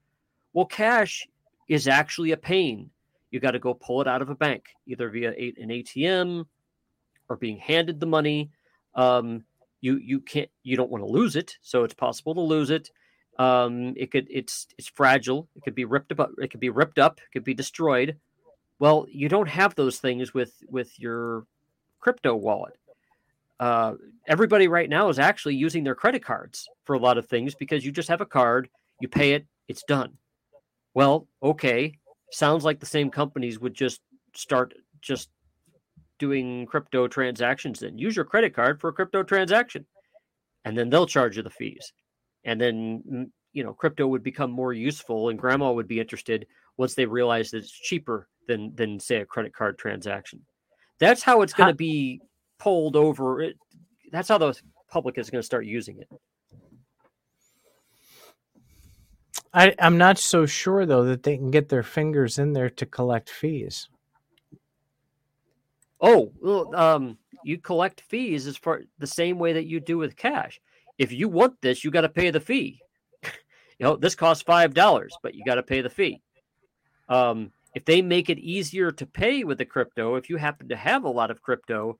Well, 0.52 0.66
cash 0.66 1.26
is 1.68 1.88
actually 1.88 2.32
a 2.32 2.36
pain. 2.36 2.90
You 3.30 3.40
got 3.40 3.52
to 3.52 3.58
go 3.58 3.72
pull 3.72 4.02
it 4.02 4.06
out 4.06 4.20
of 4.20 4.28
a 4.28 4.34
bank, 4.34 4.64
either 4.86 5.08
via 5.08 5.30
an 5.30 5.70
ATM 5.70 6.44
or 7.30 7.36
being 7.38 7.56
handed 7.56 8.00
the 8.00 8.06
money. 8.06 8.50
Um, 8.94 9.42
you 9.80 9.96
you 9.96 10.20
can't 10.20 10.50
you 10.62 10.76
don't 10.76 10.90
want 10.90 11.02
to 11.02 11.10
lose 11.10 11.36
it 11.36 11.56
so 11.62 11.84
it's 11.84 11.94
possible 11.94 12.34
to 12.34 12.42
lose 12.42 12.68
it 12.68 12.90
um 13.38 13.94
it 13.96 14.10
could 14.10 14.26
it's 14.30 14.66
it's 14.76 14.88
fragile 14.88 15.48
it 15.56 15.62
could 15.62 15.74
be 15.74 15.86
ripped 15.86 16.12
up 16.12 16.30
it 16.36 16.50
could 16.50 16.60
be 16.60 16.68
ripped 16.68 16.98
up 16.98 17.18
it 17.18 17.32
could 17.32 17.44
be 17.44 17.54
destroyed 17.54 18.18
well 18.78 19.06
you 19.10 19.26
don't 19.26 19.48
have 19.48 19.74
those 19.74 19.98
things 19.98 20.34
with 20.34 20.52
with 20.68 21.00
your 21.00 21.46
crypto 22.02 22.34
wallet. 22.34 22.76
Uh, 23.58 23.94
everybody 24.26 24.68
right 24.68 24.90
now 24.90 25.08
is 25.08 25.18
actually 25.18 25.54
using 25.54 25.84
their 25.84 25.94
credit 25.94 26.22
cards 26.22 26.68
for 26.84 26.94
a 26.94 26.98
lot 26.98 27.16
of 27.16 27.26
things 27.26 27.54
because 27.54 27.84
you 27.84 27.92
just 27.92 28.08
have 28.08 28.20
a 28.20 28.26
card 28.26 28.68
you 29.00 29.08
pay 29.08 29.32
it 29.32 29.46
it's 29.68 29.84
done. 29.84 30.12
Well 30.94 31.28
okay 31.42 31.98
sounds 32.32 32.64
like 32.64 32.80
the 32.80 32.86
same 32.86 33.10
companies 33.10 33.60
would 33.60 33.74
just 33.74 34.00
start 34.34 34.74
just 35.00 35.30
doing 36.18 36.66
crypto 36.66 37.08
transactions 37.08 37.80
then. 37.80 37.98
Use 37.98 38.16
your 38.16 38.24
credit 38.24 38.54
card 38.54 38.80
for 38.80 38.88
a 38.88 38.92
crypto 38.92 39.22
transaction 39.22 39.86
and 40.64 40.76
then 40.76 40.90
they'll 40.90 41.06
charge 41.06 41.36
you 41.36 41.42
the 41.42 41.50
fees. 41.50 41.92
And 42.44 42.60
then 42.60 43.02
mm, 43.08 43.30
you 43.52 43.62
know 43.62 43.72
crypto 43.72 44.06
would 44.08 44.24
become 44.24 44.50
more 44.50 44.72
useful 44.72 45.28
and 45.28 45.38
grandma 45.38 45.70
would 45.70 45.88
be 45.88 46.00
interested 46.00 46.46
once 46.78 46.94
they 46.94 47.06
realize 47.06 47.50
that 47.50 47.58
it's 47.58 47.70
cheaper 47.70 48.28
than 48.48 48.74
than 48.74 48.98
say 48.98 49.16
a 49.16 49.26
credit 49.26 49.54
card 49.54 49.78
transaction 49.78 50.44
that's 50.98 51.22
how 51.22 51.42
it's 51.42 51.52
going 51.52 51.68
to 51.68 51.74
be 51.74 52.20
pulled 52.58 52.96
over 52.96 53.40
it, 53.42 53.56
that's 54.10 54.28
how 54.28 54.38
the 54.38 54.54
public 54.90 55.18
is 55.18 55.30
going 55.30 55.40
to 55.40 55.46
start 55.46 55.64
using 55.64 55.98
it 55.98 56.08
I, 59.54 59.74
I'm 59.78 59.98
not 59.98 60.18
so 60.18 60.46
sure 60.46 60.86
though 60.86 61.04
that 61.04 61.22
they 61.22 61.36
can 61.36 61.50
get 61.50 61.68
their 61.68 61.82
fingers 61.82 62.38
in 62.38 62.52
there 62.52 62.70
to 62.70 62.86
collect 62.86 63.28
fees. 63.28 63.88
Oh, 66.00 66.32
well, 66.40 66.74
um, 66.74 67.18
you 67.44 67.58
collect 67.58 68.00
fees 68.00 68.46
as 68.46 68.56
far 68.56 68.82
the 68.98 69.06
same 69.06 69.38
way 69.38 69.52
that 69.52 69.66
you 69.66 69.78
do 69.78 69.98
with 69.98 70.16
cash. 70.16 70.60
If 70.98 71.12
you 71.12 71.28
want 71.28 71.60
this, 71.60 71.84
you 71.84 71.90
got 71.90 72.00
to 72.00 72.08
pay 72.08 72.30
the 72.30 72.40
fee. 72.40 72.80
you 73.22 73.30
know, 73.80 73.96
this 73.96 74.14
costs 74.14 74.42
five 74.42 74.74
dollars, 74.74 75.14
but 75.22 75.34
you 75.34 75.44
got 75.44 75.56
to 75.56 75.62
pay 75.62 75.80
the 75.80 75.90
fee. 75.90 76.20
Um, 77.08 77.52
if 77.74 77.84
they 77.84 78.02
make 78.02 78.30
it 78.30 78.38
easier 78.38 78.92
to 78.92 79.06
pay 79.06 79.44
with 79.44 79.58
the 79.58 79.64
crypto, 79.64 80.16
if 80.16 80.28
you 80.28 80.36
happen 80.36 80.68
to 80.68 80.76
have 80.76 81.04
a 81.04 81.10
lot 81.10 81.30
of 81.30 81.42
crypto, 81.42 81.98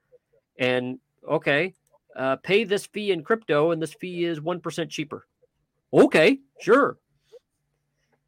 and 0.59 0.99
okay, 1.29 1.75
uh, 2.17 2.37
pay 2.37 2.65
this 2.65 2.87
fee 2.87 3.13
in 3.13 3.25
crypto, 3.25 3.71
and 3.71 3.81
this 3.81 3.95
fee 3.95 4.25
is 4.25 4.41
one 4.41 4.61
percent 4.61 4.91
cheaper. 4.91 5.27
Okay, 5.93 6.39
sure. 6.61 6.99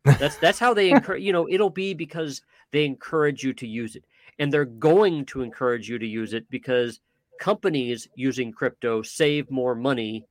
That's 0.05 0.37
that's 0.37 0.59
how 0.59 0.75
they 0.75 0.91
encourage. 0.91 1.23
You 1.23 1.33
know, 1.33 1.49
it'll 1.49 1.71
be 1.71 1.95
because 1.95 2.43
they 2.73 2.85
encourage 2.85 3.43
you 3.45 3.53
to 3.55 3.67
use 3.67 3.97
it 3.97 4.05
and 4.39 4.53
they're 4.53 4.65
going 4.65 5.25
to 5.27 5.43
encourage 5.43 5.89
you 5.89 5.99
to 5.99 6.07
use 6.07 6.35
it 6.35 6.49
because 6.51 7.01
companies 7.39 8.09
using 8.17 8.53
crypto 8.53 9.03
save 9.03 9.51
more 9.51 9.75
money 9.75 10.25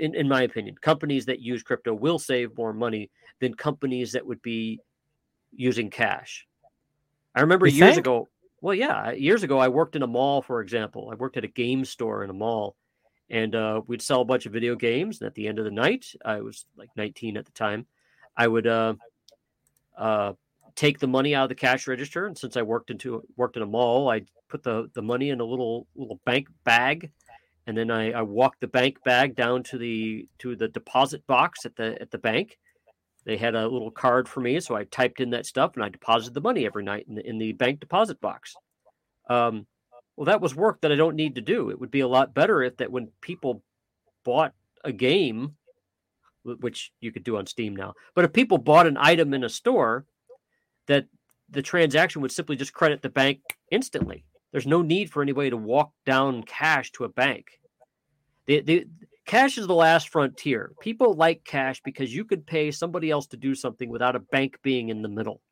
in, 0.00 0.14
in 0.14 0.28
my 0.28 0.42
opinion 0.42 0.74
companies 0.80 1.24
that 1.26 1.40
use 1.40 1.62
crypto 1.62 1.94
will 1.94 2.18
save 2.18 2.56
more 2.56 2.72
money 2.72 3.10
than 3.40 3.54
companies 3.54 4.12
that 4.12 4.26
would 4.26 4.42
be 4.42 4.80
using 5.52 5.90
cash 5.90 6.46
i 7.34 7.40
remember 7.40 7.66
you 7.66 7.78
years 7.78 7.94
think? 7.94 8.06
ago 8.06 8.28
well 8.60 8.74
yeah 8.74 9.10
years 9.12 9.42
ago 9.42 9.58
i 9.58 9.68
worked 9.68 9.96
in 9.96 10.02
a 10.02 10.06
mall 10.06 10.42
for 10.42 10.60
example 10.60 11.08
i 11.10 11.14
worked 11.14 11.36
at 11.36 11.44
a 11.44 11.48
game 11.48 11.84
store 11.84 12.24
in 12.24 12.30
a 12.30 12.34
mall 12.34 12.76
and 13.30 13.54
uh, 13.54 13.82
we'd 13.86 14.00
sell 14.00 14.22
a 14.22 14.24
bunch 14.24 14.46
of 14.46 14.52
video 14.52 14.74
games 14.74 15.20
and 15.20 15.26
at 15.26 15.34
the 15.34 15.46
end 15.46 15.58
of 15.58 15.64
the 15.64 15.70
night 15.70 16.06
i 16.24 16.40
was 16.40 16.66
like 16.76 16.90
19 16.96 17.36
at 17.36 17.44
the 17.44 17.52
time 17.52 17.86
i 18.36 18.46
would 18.46 18.66
uh, 18.66 18.94
uh, 19.96 20.32
take 20.78 21.00
the 21.00 21.08
money 21.08 21.34
out 21.34 21.42
of 21.42 21.48
the 21.48 21.54
cash 21.56 21.88
register. 21.88 22.26
And 22.26 22.38
since 22.38 22.56
I 22.56 22.62
worked 22.62 22.90
into 22.90 23.22
worked 23.36 23.56
in 23.56 23.62
a 23.62 23.66
mall, 23.66 24.08
I 24.08 24.22
put 24.48 24.62
the 24.62 24.88
the 24.94 25.02
money 25.02 25.30
in 25.30 25.40
a 25.40 25.44
little 25.44 25.88
little 25.96 26.20
bank 26.24 26.48
bag, 26.64 27.10
and 27.66 27.76
then 27.76 27.90
I, 27.90 28.12
I 28.12 28.22
walked 28.22 28.60
the 28.60 28.68
bank 28.68 29.02
bag 29.04 29.34
down 29.34 29.64
to 29.64 29.78
the 29.78 30.28
to 30.38 30.54
the 30.54 30.68
deposit 30.68 31.26
box 31.26 31.66
at 31.66 31.74
the 31.74 32.00
at 32.00 32.12
the 32.12 32.18
bank. 32.18 32.58
They 33.28 33.36
had 33.36 33.54
a 33.54 33.68
little 33.68 33.90
card 33.90 34.26
for 34.26 34.40
me, 34.40 34.58
so 34.58 34.74
I 34.74 34.84
typed 34.84 35.20
in 35.20 35.28
that 35.30 35.44
stuff 35.44 35.72
and 35.74 35.84
I 35.84 35.90
deposited 35.90 36.32
the 36.32 36.40
money 36.40 36.64
every 36.64 36.82
night 36.82 37.04
in 37.10 37.14
the, 37.14 37.28
in 37.28 37.36
the 37.36 37.52
bank 37.52 37.78
deposit 37.78 38.22
box. 38.22 38.56
Um, 39.28 39.66
well, 40.16 40.24
that 40.24 40.40
was 40.40 40.56
work 40.56 40.80
that 40.80 40.92
I 40.92 40.96
don't 40.96 41.14
need 41.14 41.34
to 41.34 41.42
do. 41.42 41.68
It 41.68 41.78
would 41.78 41.90
be 41.90 42.00
a 42.00 42.08
lot 42.08 42.32
better 42.32 42.62
if 42.62 42.78
that 42.78 42.90
when 42.90 43.10
people 43.20 43.62
bought 44.24 44.54
a 44.82 44.92
game, 44.92 45.56
which 46.42 46.90
you 47.02 47.12
could 47.12 47.22
do 47.22 47.36
on 47.36 47.44
Steam 47.44 47.76
now, 47.76 47.92
but 48.14 48.24
if 48.24 48.32
people 48.32 48.56
bought 48.56 48.86
an 48.86 48.96
item 48.98 49.34
in 49.34 49.44
a 49.44 49.50
store, 49.50 50.06
that 50.86 51.04
the 51.50 51.60
transaction 51.60 52.22
would 52.22 52.32
simply 52.32 52.56
just 52.56 52.72
credit 52.72 53.02
the 53.02 53.10
bank 53.10 53.40
instantly. 53.70 54.24
There's 54.52 54.66
no 54.66 54.80
need 54.80 55.10
for 55.10 55.20
anybody 55.20 55.50
to 55.50 55.56
walk 55.58 55.92
down 56.06 56.44
cash 56.44 56.92
to 56.92 57.04
a 57.04 57.10
bank. 57.10 57.60
The, 58.46 58.62
the 58.62 58.86
cash 59.28 59.58
is 59.58 59.66
the 59.66 59.74
last 59.74 60.08
frontier. 60.08 60.72
People 60.80 61.14
like 61.14 61.44
cash 61.44 61.80
because 61.84 62.12
you 62.12 62.24
could 62.24 62.46
pay 62.46 62.70
somebody 62.70 63.10
else 63.10 63.26
to 63.28 63.36
do 63.36 63.54
something 63.54 63.90
without 63.90 64.16
a 64.16 64.20
bank 64.20 64.58
being 64.62 64.88
in 64.88 65.02
the 65.02 65.08
middle. 65.08 65.42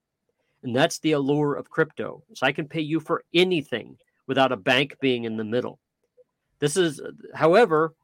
And 0.62 0.74
that's 0.74 0.98
the 0.98 1.12
allure 1.12 1.54
of 1.54 1.70
crypto. 1.70 2.24
So 2.34 2.46
I 2.46 2.52
can 2.52 2.66
pay 2.66 2.80
you 2.80 2.98
for 2.98 3.22
anything 3.34 3.98
without 4.26 4.50
a 4.50 4.56
bank 4.56 4.96
being 5.00 5.24
in 5.24 5.36
the 5.36 5.44
middle. 5.44 5.78
This 6.58 6.78
is, 6.78 7.00
however, 7.34 7.94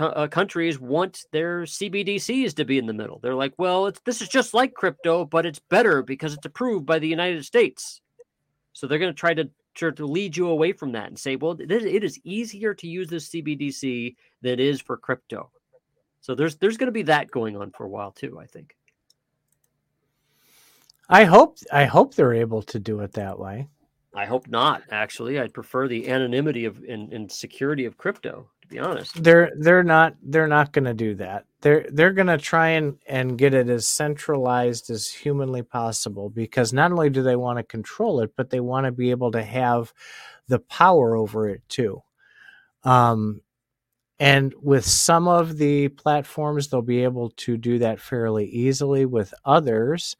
uh, 0.00 0.26
countries 0.26 0.80
want 0.80 1.24
their 1.30 1.62
CBDCs 1.62 2.54
to 2.56 2.64
be 2.64 2.76
in 2.76 2.86
the 2.86 2.92
middle. 2.92 3.20
They're 3.20 3.36
like, 3.36 3.54
well, 3.56 3.92
this 4.04 4.20
is 4.20 4.28
just 4.28 4.52
like 4.52 4.74
crypto, 4.74 5.24
but 5.24 5.46
it's 5.46 5.60
better 5.70 6.02
because 6.02 6.34
it's 6.34 6.44
approved 6.44 6.84
by 6.84 6.98
the 6.98 7.08
United 7.08 7.44
States. 7.44 8.00
So 8.72 8.88
they're 8.88 8.98
going 8.98 9.14
to 9.14 9.18
try 9.18 9.34
to 9.34 9.48
to 9.74 10.06
lead 10.06 10.36
you 10.36 10.48
away 10.48 10.72
from 10.72 10.92
that 10.92 11.08
and 11.08 11.18
say, 11.18 11.36
well, 11.36 11.56
it 11.58 12.04
is 12.04 12.18
easier 12.24 12.74
to 12.74 12.86
use 12.86 13.08
this 13.08 13.28
CBDC 13.28 14.14
than 14.42 14.52
it 14.52 14.60
is 14.60 14.80
for 14.80 14.96
crypto. 14.96 15.50
So 16.20 16.34
there's 16.34 16.56
there's 16.56 16.78
going 16.78 16.88
to 16.88 16.92
be 16.92 17.02
that 17.02 17.30
going 17.30 17.56
on 17.56 17.70
for 17.70 17.84
a 17.84 17.88
while 17.88 18.10
too. 18.10 18.38
I 18.40 18.46
think. 18.46 18.76
I 21.08 21.24
hope 21.24 21.58
I 21.70 21.84
hope 21.84 22.14
they're 22.14 22.32
able 22.32 22.62
to 22.62 22.78
do 22.78 23.00
it 23.00 23.12
that 23.12 23.38
way. 23.38 23.68
I 24.14 24.24
hope 24.26 24.48
not. 24.48 24.84
Actually, 24.90 25.38
I'd 25.38 25.52
prefer 25.52 25.86
the 25.86 26.08
anonymity 26.08 26.64
of 26.64 26.82
and, 26.88 27.12
and 27.12 27.30
security 27.30 27.84
of 27.84 27.98
crypto 27.98 28.48
to 28.64 28.68
be 28.74 28.78
honest. 28.78 29.22
They're 29.22 29.52
they're 29.58 29.84
not 29.84 30.16
they're 30.22 30.48
not 30.48 30.72
going 30.72 30.84
to 30.86 30.94
do 30.94 31.14
that. 31.16 31.44
They're 31.60 31.86
they're 31.92 32.12
going 32.12 32.28
to 32.28 32.38
try 32.38 32.70
and 32.70 32.98
and 33.06 33.38
get 33.38 33.54
it 33.54 33.68
as 33.68 33.86
centralized 33.86 34.90
as 34.90 35.08
humanly 35.08 35.62
possible 35.62 36.30
because 36.30 36.72
not 36.72 36.90
only 36.90 37.10
do 37.10 37.22
they 37.22 37.36
want 37.36 37.58
to 37.58 37.62
control 37.62 38.20
it, 38.20 38.32
but 38.36 38.50
they 38.50 38.60
want 38.60 38.86
to 38.86 38.92
be 38.92 39.10
able 39.10 39.30
to 39.32 39.42
have 39.42 39.92
the 40.48 40.58
power 40.58 41.16
over 41.16 41.48
it 41.48 41.62
too. 41.68 42.02
Um, 42.82 43.40
and 44.18 44.54
with 44.62 44.84
some 44.84 45.28
of 45.28 45.58
the 45.58 45.88
platforms, 45.88 46.68
they'll 46.68 46.82
be 46.82 47.04
able 47.04 47.30
to 47.30 47.56
do 47.56 47.78
that 47.80 48.00
fairly 48.00 48.46
easily. 48.46 49.04
With 49.06 49.34
others, 49.44 50.16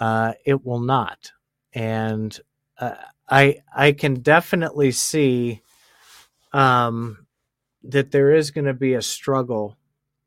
uh, 0.00 0.32
it 0.44 0.64
will 0.64 0.80
not. 0.80 1.30
And 1.72 2.38
uh, 2.78 2.94
I 3.28 3.58
I 3.74 3.92
can 3.92 4.14
definitely 4.14 4.92
see 4.92 5.62
um, 6.52 7.26
that 7.88 8.10
there 8.10 8.32
is 8.32 8.50
going 8.50 8.66
to 8.66 8.74
be 8.74 8.94
a 8.94 9.02
struggle 9.02 9.76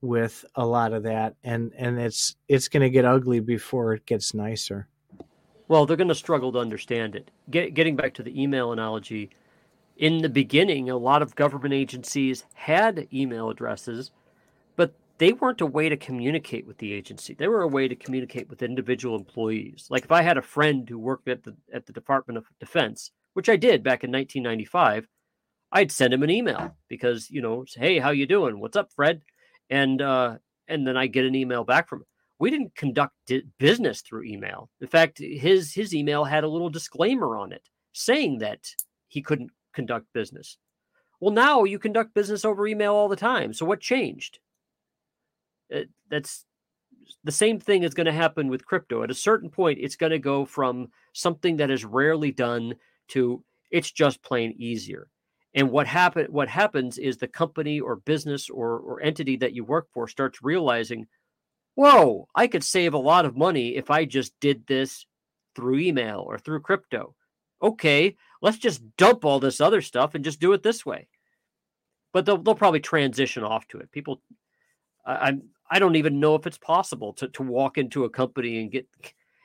with 0.01 0.43
a 0.55 0.65
lot 0.65 0.93
of 0.93 1.03
that 1.03 1.35
and 1.43 1.71
and 1.77 1.99
it's 1.99 2.35
it's 2.47 2.67
going 2.67 2.81
to 2.81 2.89
get 2.89 3.05
ugly 3.05 3.39
before 3.39 3.93
it 3.93 4.05
gets 4.07 4.33
nicer. 4.33 4.87
Well 5.67 5.85
they're 5.85 5.95
going 5.95 6.07
to 6.07 6.15
struggle 6.15 6.51
to 6.53 6.59
understand 6.59 7.15
it. 7.15 7.29
Get, 7.51 7.75
getting 7.75 7.95
back 7.95 8.15
to 8.15 8.23
the 8.23 8.41
email 8.41 8.71
analogy 8.71 9.29
in 9.97 10.17
the 10.17 10.29
beginning 10.29 10.89
a 10.89 10.97
lot 10.97 11.21
of 11.21 11.35
government 11.35 11.75
agencies 11.75 12.45
had 12.55 13.07
email 13.13 13.51
addresses 13.51 14.09
but 14.75 14.95
they 15.19 15.33
weren't 15.33 15.61
a 15.61 15.65
way 15.67 15.87
to 15.87 15.97
communicate 15.97 16.65
with 16.65 16.79
the 16.79 16.91
agency. 16.93 17.35
They 17.35 17.47
were 17.47 17.61
a 17.61 17.67
way 17.67 17.87
to 17.87 17.95
communicate 17.95 18.49
with 18.49 18.63
individual 18.63 19.15
employees. 19.15 19.85
Like 19.91 20.05
if 20.05 20.11
i 20.11 20.23
had 20.23 20.39
a 20.39 20.41
friend 20.41 20.89
who 20.89 20.97
worked 20.97 21.27
at 21.27 21.43
the 21.43 21.55
at 21.71 21.85
the 21.85 21.93
department 21.93 22.39
of 22.39 22.45
defense 22.59 23.11
which 23.33 23.49
i 23.49 23.55
did 23.55 23.83
back 23.83 24.03
in 24.03 24.11
1995 24.11 25.07
I'd 25.71 25.91
send 25.91 26.13
him 26.13 26.23
an 26.23 26.29
email 26.29 26.75
because 26.87 27.29
you 27.29 27.41
know, 27.41 27.65
hey, 27.75 27.99
how 27.99 28.11
you 28.11 28.25
doing? 28.25 28.59
What's 28.59 28.77
up, 28.77 28.91
Fred? 28.95 29.21
And 29.69 30.01
uh, 30.01 30.37
and 30.67 30.85
then 30.85 30.97
I 30.97 31.07
get 31.07 31.25
an 31.25 31.35
email 31.35 31.63
back 31.63 31.87
from 31.87 31.99
him. 31.99 32.05
We 32.39 32.49
didn't 32.49 32.75
conduct 32.75 33.13
business 33.59 34.01
through 34.01 34.23
email. 34.23 34.69
In 34.81 34.87
fact, 34.87 35.19
his 35.19 35.73
his 35.73 35.93
email 35.93 36.23
had 36.23 36.43
a 36.43 36.49
little 36.49 36.69
disclaimer 36.69 37.37
on 37.37 37.51
it 37.51 37.63
saying 37.93 38.39
that 38.39 38.67
he 39.07 39.21
couldn't 39.21 39.51
conduct 39.73 40.07
business. 40.13 40.57
Well, 41.19 41.33
now 41.33 41.63
you 41.63 41.77
conduct 41.77 42.15
business 42.15 42.43
over 42.43 42.67
email 42.67 42.93
all 42.93 43.07
the 43.07 43.15
time. 43.15 43.53
So 43.53 43.65
what 43.65 43.79
changed? 43.79 44.39
It, 45.69 45.89
that's 46.09 46.45
the 47.23 47.31
same 47.31 47.59
thing 47.59 47.83
is 47.83 47.93
going 47.93 48.05
to 48.07 48.11
happen 48.11 48.47
with 48.47 48.65
crypto. 48.65 49.03
At 49.03 49.11
a 49.11 49.15
certain 49.15 49.49
point, 49.49 49.79
it's 49.79 49.95
going 49.95 50.11
to 50.11 50.19
go 50.19 50.45
from 50.45 50.87
something 51.13 51.57
that 51.57 51.69
is 51.69 51.85
rarely 51.85 52.31
done 52.31 52.73
to 53.09 53.43
it's 53.69 53.91
just 53.91 54.23
plain 54.23 54.55
easier. 54.57 55.07
And 55.53 55.71
what 55.71 55.87
happen 55.87 56.27
what 56.29 56.47
happens 56.47 56.97
is 56.97 57.17
the 57.17 57.27
company 57.27 57.79
or 57.79 57.97
business 57.97 58.49
or, 58.49 58.77
or 58.77 59.01
entity 59.01 59.35
that 59.37 59.53
you 59.53 59.63
work 59.63 59.87
for 59.93 60.07
starts 60.07 60.41
realizing, 60.41 61.07
whoa, 61.75 62.27
I 62.33 62.47
could 62.47 62.63
save 62.63 62.93
a 62.93 62.97
lot 62.99 63.25
of 63.25 63.35
money 63.35 63.75
if 63.75 63.91
I 63.91 64.05
just 64.05 64.39
did 64.39 64.65
this 64.65 65.05
through 65.55 65.79
email 65.79 66.23
or 66.25 66.37
through 66.37 66.61
crypto. 66.61 67.15
Okay, 67.61 68.15
let's 68.41 68.57
just 68.57 68.81
dump 68.97 69.25
all 69.25 69.39
this 69.39 69.61
other 69.61 69.81
stuff 69.81 70.15
and 70.15 70.23
just 70.23 70.39
do 70.39 70.53
it 70.53 70.63
this 70.63 70.85
way. 70.85 71.07
But 72.13 72.25
they'll, 72.25 72.37
they'll 72.37 72.55
probably 72.55 72.79
transition 72.79 73.43
off 73.43 73.67
to 73.69 73.79
it. 73.79 73.91
People, 73.91 74.21
I, 75.05 75.27
I'm 75.27 75.43
I 75.69 75.79
don't 75.79 75.95
even 75.95 76.19
know 76.19 76.35
if 76.35 76.45
it's 76.47 76.57
possible 76.57 77.13
to 77.13 77.29
to 77.29 77.43
walk 77.43 77.77
into 77.77 78.03
a 78.03 78.09
company 78.09 78.59
and 78.59 78.71
get. 78.71 78.87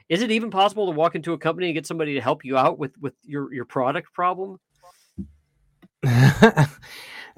Is 0.09 0.23
it 0.23 0.31
even 0.31 0.51
possible 0.51 0.87
to 0.87 0.97
walk 0.97 1.16
into 1.16 1.33
a 1.33 1.39
company 1.39 1.66
and 1.66 1.74
get 1.74 1.87
somebody 1.87 2.15
to 2.15 2.20
help 2.20 2.45
you 2.45 2.57
out 2.57 2.78
with 2.78 2.97
with 2.99 3.15
your 3.23 3.53
your 3.53 3.65
product 3.65 4.12
problem? 4.12 4.59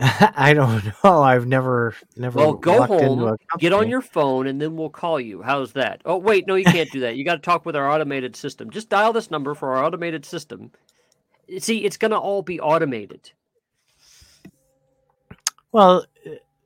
I 0.01 0.53
don't 0.55 0.85
know. 1.03 1.23
I've 1.23 1.47
never 1.47 1.95
never. 2.17 2.39
Well, 2.39 2.53
go 2.55 2.83
home, 2.85 3.37
get 3.59 3.73
on 3.73 3.89
your 3.89 4.03
phone, 4.03 4.47
and 4.47 4.61
then 4.61 4.77
we'll 4.77 4.91
call 4.91 5.19
you. 5.19 5.43
How's 5.43 5.73
that? 5.73 6.03
Oh, 6.05 6.19
wait, 6.19 6.47
no, 6.47 6.55
you 6.55 6.65
can't 6.65 6.91
do 6.91 7.01
that. 7.01 7.17
You 7.17 7.25
got 7.25 7.35
to 7.37 7.41
talk 7.41 7.67
with 7.67 7.75
our 7.75 7.91
automated 7.91 8.37
system. 8.37 8.71
Just 8.71 8.89
dial 8.89 9.13
this 9.13 9.31
number 9.31 9.55
for 9.55 9.75
our 9.75 9.85
automated 9.85 10.25
system, 10.25 10.71
see, 11.59 11.85
it's 11.85 11.97
going 11.97 12.11
to 12.11 12.19
all 12.19 12.43
be 12.43 12.61
automated. 12.61 13.33
Well, 15.73 16.05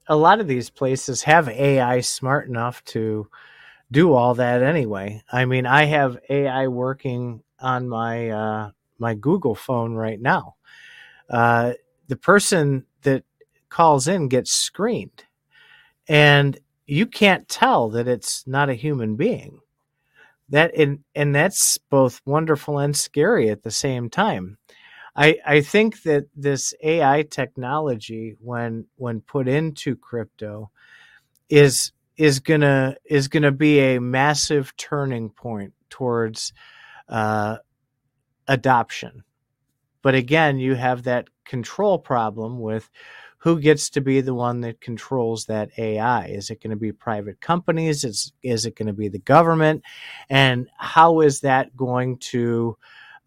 a 0.09 0.17
lot 0.17 0.41
of 0.41 0.49
these 0.49 0.71
places 0.71 1.23
have 1.23 1.49
AI 1.49 2.01
smart 2.01 2.49
enough 2.49 2.85
to 2.87 3.29
do 3.91 4.13
all 4.13 4.35
that 4.35 4.63
anyway. 4.63 5.23
I 5.31 5.45
mean, 5.45 5.67
I 5.67 5.85
have 5.85 6.19
AI 6.29 6.69
working 6.69 7.43
on 7.61 7.89
my 7.89 8.31
uh, 8.31 8.71
my 8.99 9.15
Google 9.15 9.55
phone 9.55 9.95
right 9.95 10.21
now. 10.21 10.57
Uh, 11.29 11.73
the 12.13 12.17
person 12.19 12.85
that 13.05 13.25
calls 13.71 14.07
in 14.07 14.29
gets 14.29 14.53
screened, 14.53 15.25
and 16.07 16.59
you 16.87 17.07
can't 17.07 17.49
tell 17.49 17.89
that 17.89 18.07
it's 18.07 18.47
not 18.47 18.69
a 18.69 18.75
human 18.75 19.17
being. 19.17 19.61
That 20.51 20.77
and 20.77 20.99
and 21.15 21.35
that's 21.35 21.79
both 21.79 22.21
wonderful 22.27 22.79
and 22.79 22.95
scary 22.95 23.49
at 23.49 23.63
the 23.63 23.71
same 23.71 24.11
time. 24.11 24.59
I 25.17 25.39
I 25.47 25.63
think 25.63 26.03
that 26.03 26.27
this 26.37 26.75
AI 26.83 27.23
technology, 27.23 28.37
when 28.41 28.89
when 28.97 29.23
put 29.23 29.49
into 29.49 29.97
crypto, 29.97 30.71
is 31.49 31.93
is 32.19 32.41
gonna 32.41 32.97
is 33.07 33.29
gonna 33.29 33.53
be 33.53 33.81
a 33.81 34.01
massive 34.01 34.77
turning 34.77 35.31
point 35.31 35.73
towards 35.89 36.53
uh, 37.09 37.57
adoption. 38.47 39.25
But 40.03 40.17
again, 40.17 40.59
you 40.59 40.75
have 40.75 41.05
that 41.05 41.29
control 41.45 41.99
problem 41.99 42.61
with 42.61 42.91
who 43.39 43.59
gets 43.59 43.91
to 43.91 44.01
be 44.01 44.21
the 44.21 44.35
one 44.35 44.61
that 44.61 44.81
controls 44.81 45.47
that 45.47 45.71
AI? 45.77 46.27
Is 46.27 46.51
it 46.51 46.63
going 46.63 46.71
to 46.71 46.77
be 46.77 46.93
private 46.93 47.41
companies? 47.41 48.05
Is, 48.05 48.33
is 48.43 48.67
it 48.67 48.77
going 48.77 48.87
to 48.87 48.93
be 48.93 49.09
the 49.09 49.19
government? 49.19 49.83
And 50.31 50.69
how 50.77 51.21
is 51.21 51.41
that 51.41 51.77
going 51.77 52.19
to 52.19 52.77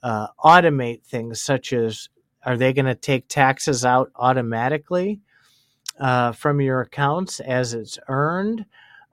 uh, 0.02 0.28
automate 0.42 1.04
things 1.04 1.42
such 1.42 1.74
as 1.74 2.08
are 2.46 2.56
they 2.56 2.72
going 2.72 2.86
to 2.86 2.96
take 2.96 3.28
taxes 3.28 3.84
out 3.84 4.12
automatically 4.16 5.20
uh, 6.00 6.32
from 6.32 6.62
your 6.62 6.80
accounts 6.82 7.42
as 7.42 7.74
it's 7.74 8.00
earned? 8.08 8.66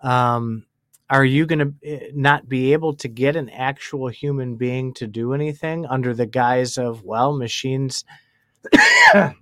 Um, 0.03 0.67
are 1.11 1.25
you 1.25 1.47
going 1.47 1.59
to 1.59 1.75
eh, 1.85 2.11
not 2.15 2.49
be 2.49 2.73
able 2.73 2.95
to 2.95 3.09
get 3.09 3.35
an 3.35 3.51
actual 3.51 4.07
human 4.07 4.55
being 4.55 4.95
to 4.95 5.07
do 5.09 5.33
anything 5.35 5.85
under 5.87 6.15
the 6.15 6.27
guise 6.27 6.79
of, 6.79 7.03
well, 7.05 7.37
machines 7.37 8.05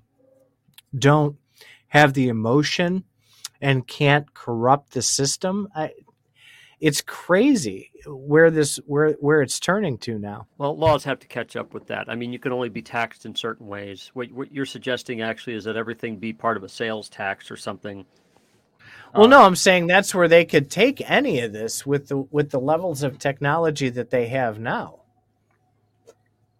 don't 0.99 1.37
have 1.89 2.15
the 2.15 2.29
emotion 2.29 3.05
and 3.61 3.87
can't 3.87 4.33
corrupt 4.35 4.93
the 4.93 5.03
system? 5.03 5.69
I, 5.75 5.93
it's 6.81 7.03
crazy 7.03 7.91
where 8.07 8.51
this 8.51 8.77
where 8.87 9.13
where 9.21 9.43
it's 9.43 9.61
turning 9.61 9.99
to 9.99 10.19
now. 10.19 10.47
Well, 10.57 10.77
laws 10.77 11.05
have 11.05 11.19
to 11.21 11.27
catch 11.27 11.55
up 11.55 11.75
with 11.75 11.87
that. 11.89 12.09
I 12.09 12.15
mean, 12.15 12.33
you 12.33 12.39
can 12.39 12.53
only 12.53 12.71
be 12.71 12.83
taxed 12.83 13.27
in 13.27 13.35
certain 13.35 13.67
ways. 13.67 14.11
What, 14.15 14.33
what 14.33 14.53
you're 14.53 14.65
suggesting 14.65 15.21
actually 15.21 15.55
is 15.55 15.65
that 15.65 15.77
everything 15.77 16.17
be 16.17 16.33
part 16.33 16.57
of 16.57 16.65
a 16.65 16.69
sales 16.69 17.09
tax 17.09 17.51
or 17.51 17.57
something. 17.57 18.07
Well, 19.15 19.25
uh, 19.25 19.29
no, 19.29 19.43
I'm 19.43 19.57
saying 19.57 19.87
that's 19.87 20.15
where 20.15 20.29
they 20.29 20.47
could 20.47 20.71
take 20.71 21.09
any 21.09 21.41
of 21.41 21.53
this 21.53 21.85
with 21.85 22.09
the 22.09 22.17
with 22.17 22.51
the 22.51 22.61
levels 22.61 23.03
of 23.03 23.19
technology 23.19 23.91
that 23.91 24.11
they 24.11 24.29
have 24.29 24.59
now. 24.59 25.01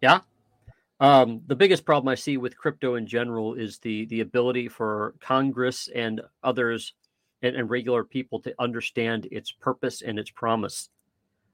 Yeah. 0.01 0.21
Um, 1.01 1.41
the 1.47 1.55
biggest 1.55 1.83
problem 1.83 2.07
I 2.09 2.15
see 2.15 2.37
with 2.37 2.55
crypto 2.55 2.93
in 2.93 3.07
general 3.07 3.55
is 3.55 3.79
the 3.79 4.05
the 4.05 4.21
ability 4.21 4.67
for 4.67 5.15
Congress 5.19 5.89
and 5.93 6.21
others 6.43 6.93
and, 7.41 7.55
and 7.55 7.67
regular 7.71 8.03
people 8.03 8.39
to 8.41 8.53
understand 8.59 9.27
its 9.31 9.51
purpose 9.51 10.03
and 10.03 10.19
its 10.19 10.29
promise. 10.29 10.89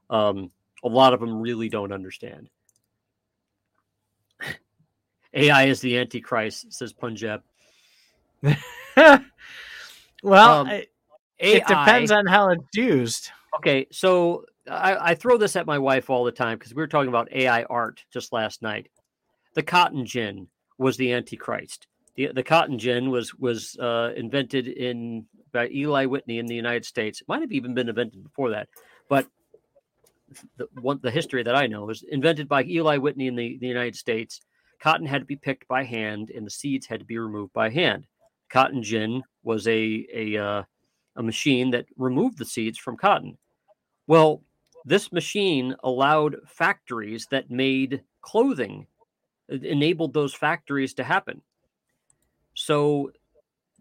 Um, 0.10 0.52
a 0.84 0.90
lot 0.90 1.14
of 1.14 1.22
them 1.22 1.40
really 1.40 1.70
don't 1.70 1.94
understand. 1.94 2.50
AI 5.34 5.64
is 5.64 5.80
the 5.80 5.98
Antichrist, 5.98 6.74
says 6.74 6.92
Punjab. 6.92 7.42
well, 8.44 9.22
um, 10.26 10.68
it, 10.68 10.92
AI, 11.40 11.60
depends 11.60 12.12
on 12.12 12.26
how 12.26 12.50
it's 12.50 12.76
used. 12.76 13.32
Okay, 13.56 13.88
so 13.92 14.44
I, 14.70 15.12
I 15.12 15.16
throw 15.16 15.38
this 15.38 15.56
at 15.56 15.66
my 15.66 15.80
wife 15.80 16.10
all 16.10 16.26
the 16.26 16.34
time 16.34 16.58
because 16.58 16.76
we 16.76 16.82
were 16.82 16.88
talking 16.88 17.08
about 17.08 17.32
AI 17.32 17.64
art 17.64 18.04
just 18.12 18.34
last 18.34 18.62
night. 18.62 18.90
The 19.58 19.64
cotton 19.64 20.06
gin 20.06 20.50
was 20.78 20.98
the 20.98 21.14
Antichrist. 21.14 21.88
The, 22.16 22.28
the 22.32 22.44
cotton 22.44 22.78
gin 22.78 23.10
was 23.10 23.34
was 23.34 23.76
uh, 23.80 24.12
invented 24.16 24.68
in 24.68 25.26
by 25.52 25.68
Eli 25.70 26.06
Whitney 26.06 26.38
in 26.38 26.46
the 26.46 26.54
United 26.54 26.86
States. 26.86 27.22
It 27.22 27.28
might 27.28 27.42
have 27.42 27.52
even 27.52 27.74
been 27.74 27.90
invented 27.90 28.24
before 28.24 28.52
that, 28.52 28.70
but 29.10 29.26
the 30.58 30.68
one 30.80 31.00
the 31.02 31.10
history 31.10 31.42
that 31.42 31.56
I 31.56 31.66
know 31.66 31.90
is 31.90 32.04
invented 32.04 32.48
by 32.48 32.66
Eli 32.66 32.98
Whitney 32.98 33.26
in 33.26 33.36
the, 33.36 33.58
the 33.58 33.66
United 33.66 33.96
States. 33.96 34.42
Cotton 34.80 35.08
had 35.08 35.22
to 35.22 35.26
be 35.26 35.36
picked 35.36 35.68
by 35.68 35.84
hand, 35.84 36.30
and 36.30 36.46
the 36.46 36.52
seeds 36.52 36.86
had 36.86 37.00
to 37.00 37.06
be 37.06 37.18
removed 37.18 37.52
by 37.52 37.72
hand. 37.72 38.06
Cotton 38.52 38.84
gin 38.84 39.24
was 39.42 39.68
a 39.68 40.06
a 40.14 40.38
uh, 40.38 40.64
a 41.16 41.24
machine 41.24 41.72
that 41.72 41.88
removed 41.98 42.38
the 42.38 42.46
seeds 42.46 42.78
from 42.78 42.96
cotton. 42.96 43.40
Well, 44.06 44.44
this 44.86 45.12
machine 45.12 45.76
allowed 45.84 46.36
factories 46.46 47.26
that 47.32 47.50
made 47.50 48.04
clothing, 48.22 48.86
enabled 49.50 50.14
those 50.14 50.34
factories 50.34 50.94
to 50.96 51.04
happen. 51.04 51.42
So 52.54 53.12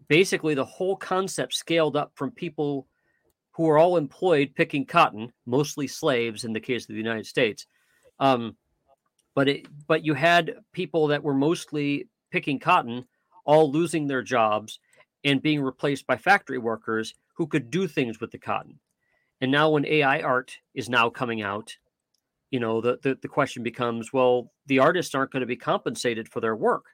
basically 0.07 0.53
the 0.53 0.65
whole 0.65 0.95
concept 0.95 1.53
scaled 1.53 1.95
up 1.95 2.11
from 2.15 2.31
people 2.31 2.87
who 3.51 3.67
are 3.69 3.77
all 3.77 3.97
employed 3.97 4.53
picking 4.55 4.85
cotton, 4.85 5.33
mostly 5.45 5.87
slaves 5.87 6.45
in 6.45 6.53
the 6.53 6.59
case 6.59 6.83
of 6.83 6.89
the 6.89 6.95
United 6.95 7.25
States. 7.25 7.65
Um, 8.19 8.55
but 9.33 9.47
it, 9.47 9.67
but 9.87 10.05
you 10.05 10.13
had 10.13 10.55
people 10.73 11.07
that 11.07 11.23
were 11.23 11.33
mostly 11.33 12.07
picking 12.31 12.59
cotton, 12.59 13.05
all 13.45 13.71
losing 13.71 14.07
their 14.07 14.21
jobs 14.21 14.79
and 15.23 15.41
being 15.41 15.61
replaced 15.61 16.05
by 16.07 16.17
factory 16.17 16.57
workers 16.57 17.13
who 17.35 17.47
could 17.47 17.69
do 17.69 17.87
things 17.87 18.19
with 18.19 18.31
the 18.31 18.37
cotton. 18.37 18.79
And 19.41 19.51
now, 19.51 19.69
when 19.69 19.85
AI 19.85 20.21
art 20.21 20.57
is 20.73 20.89
now 20.89 21.09
coming 21.09 21.41
out, 21.41 21.75
you 22.51 22.59
know 22.59 22.81
the 22.81 22.99
the, 23.03 23.17
the 23.21 23.27
question 23.27 23.63
becomes: 23.63 24.11
Well, 24.13 24.51
the 24.65 24.79
artists 24.79 25.15
aren't 25.15 25.31
going 25.31 25.41
to 25.41 25.47
be 25.47 25.55
compensated 25.55 26.29
for 26.29 26.41
their 26.41 26.55
work 26.55 26.85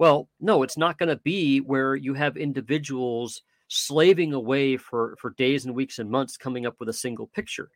well, 0.00 0.30
no, 0.40 0.62
it's 0.62 0.78
not 0.78 0.98
going 0.98 1.10
to 1.10 1.16
be 1.16 1.58
where 1.58 1.94
you 1.94 2.14
have 2.14 2.38
individuals 2.38 3.42
slaving 3.68 4.32
away 4.32 4.78
for, 4.78 5.14
for 5.20 5.34
days 5.36 5.66
and 5.66 5.74
weeks 5.74 5.98
and 5.98 6.10
months 6.10 6.38
coming 6.38 6.64
up 6.64 6.76
with 6.80 6.88
a 6.88 6.94
single 6.94 7.26
picture. 7.26 7.68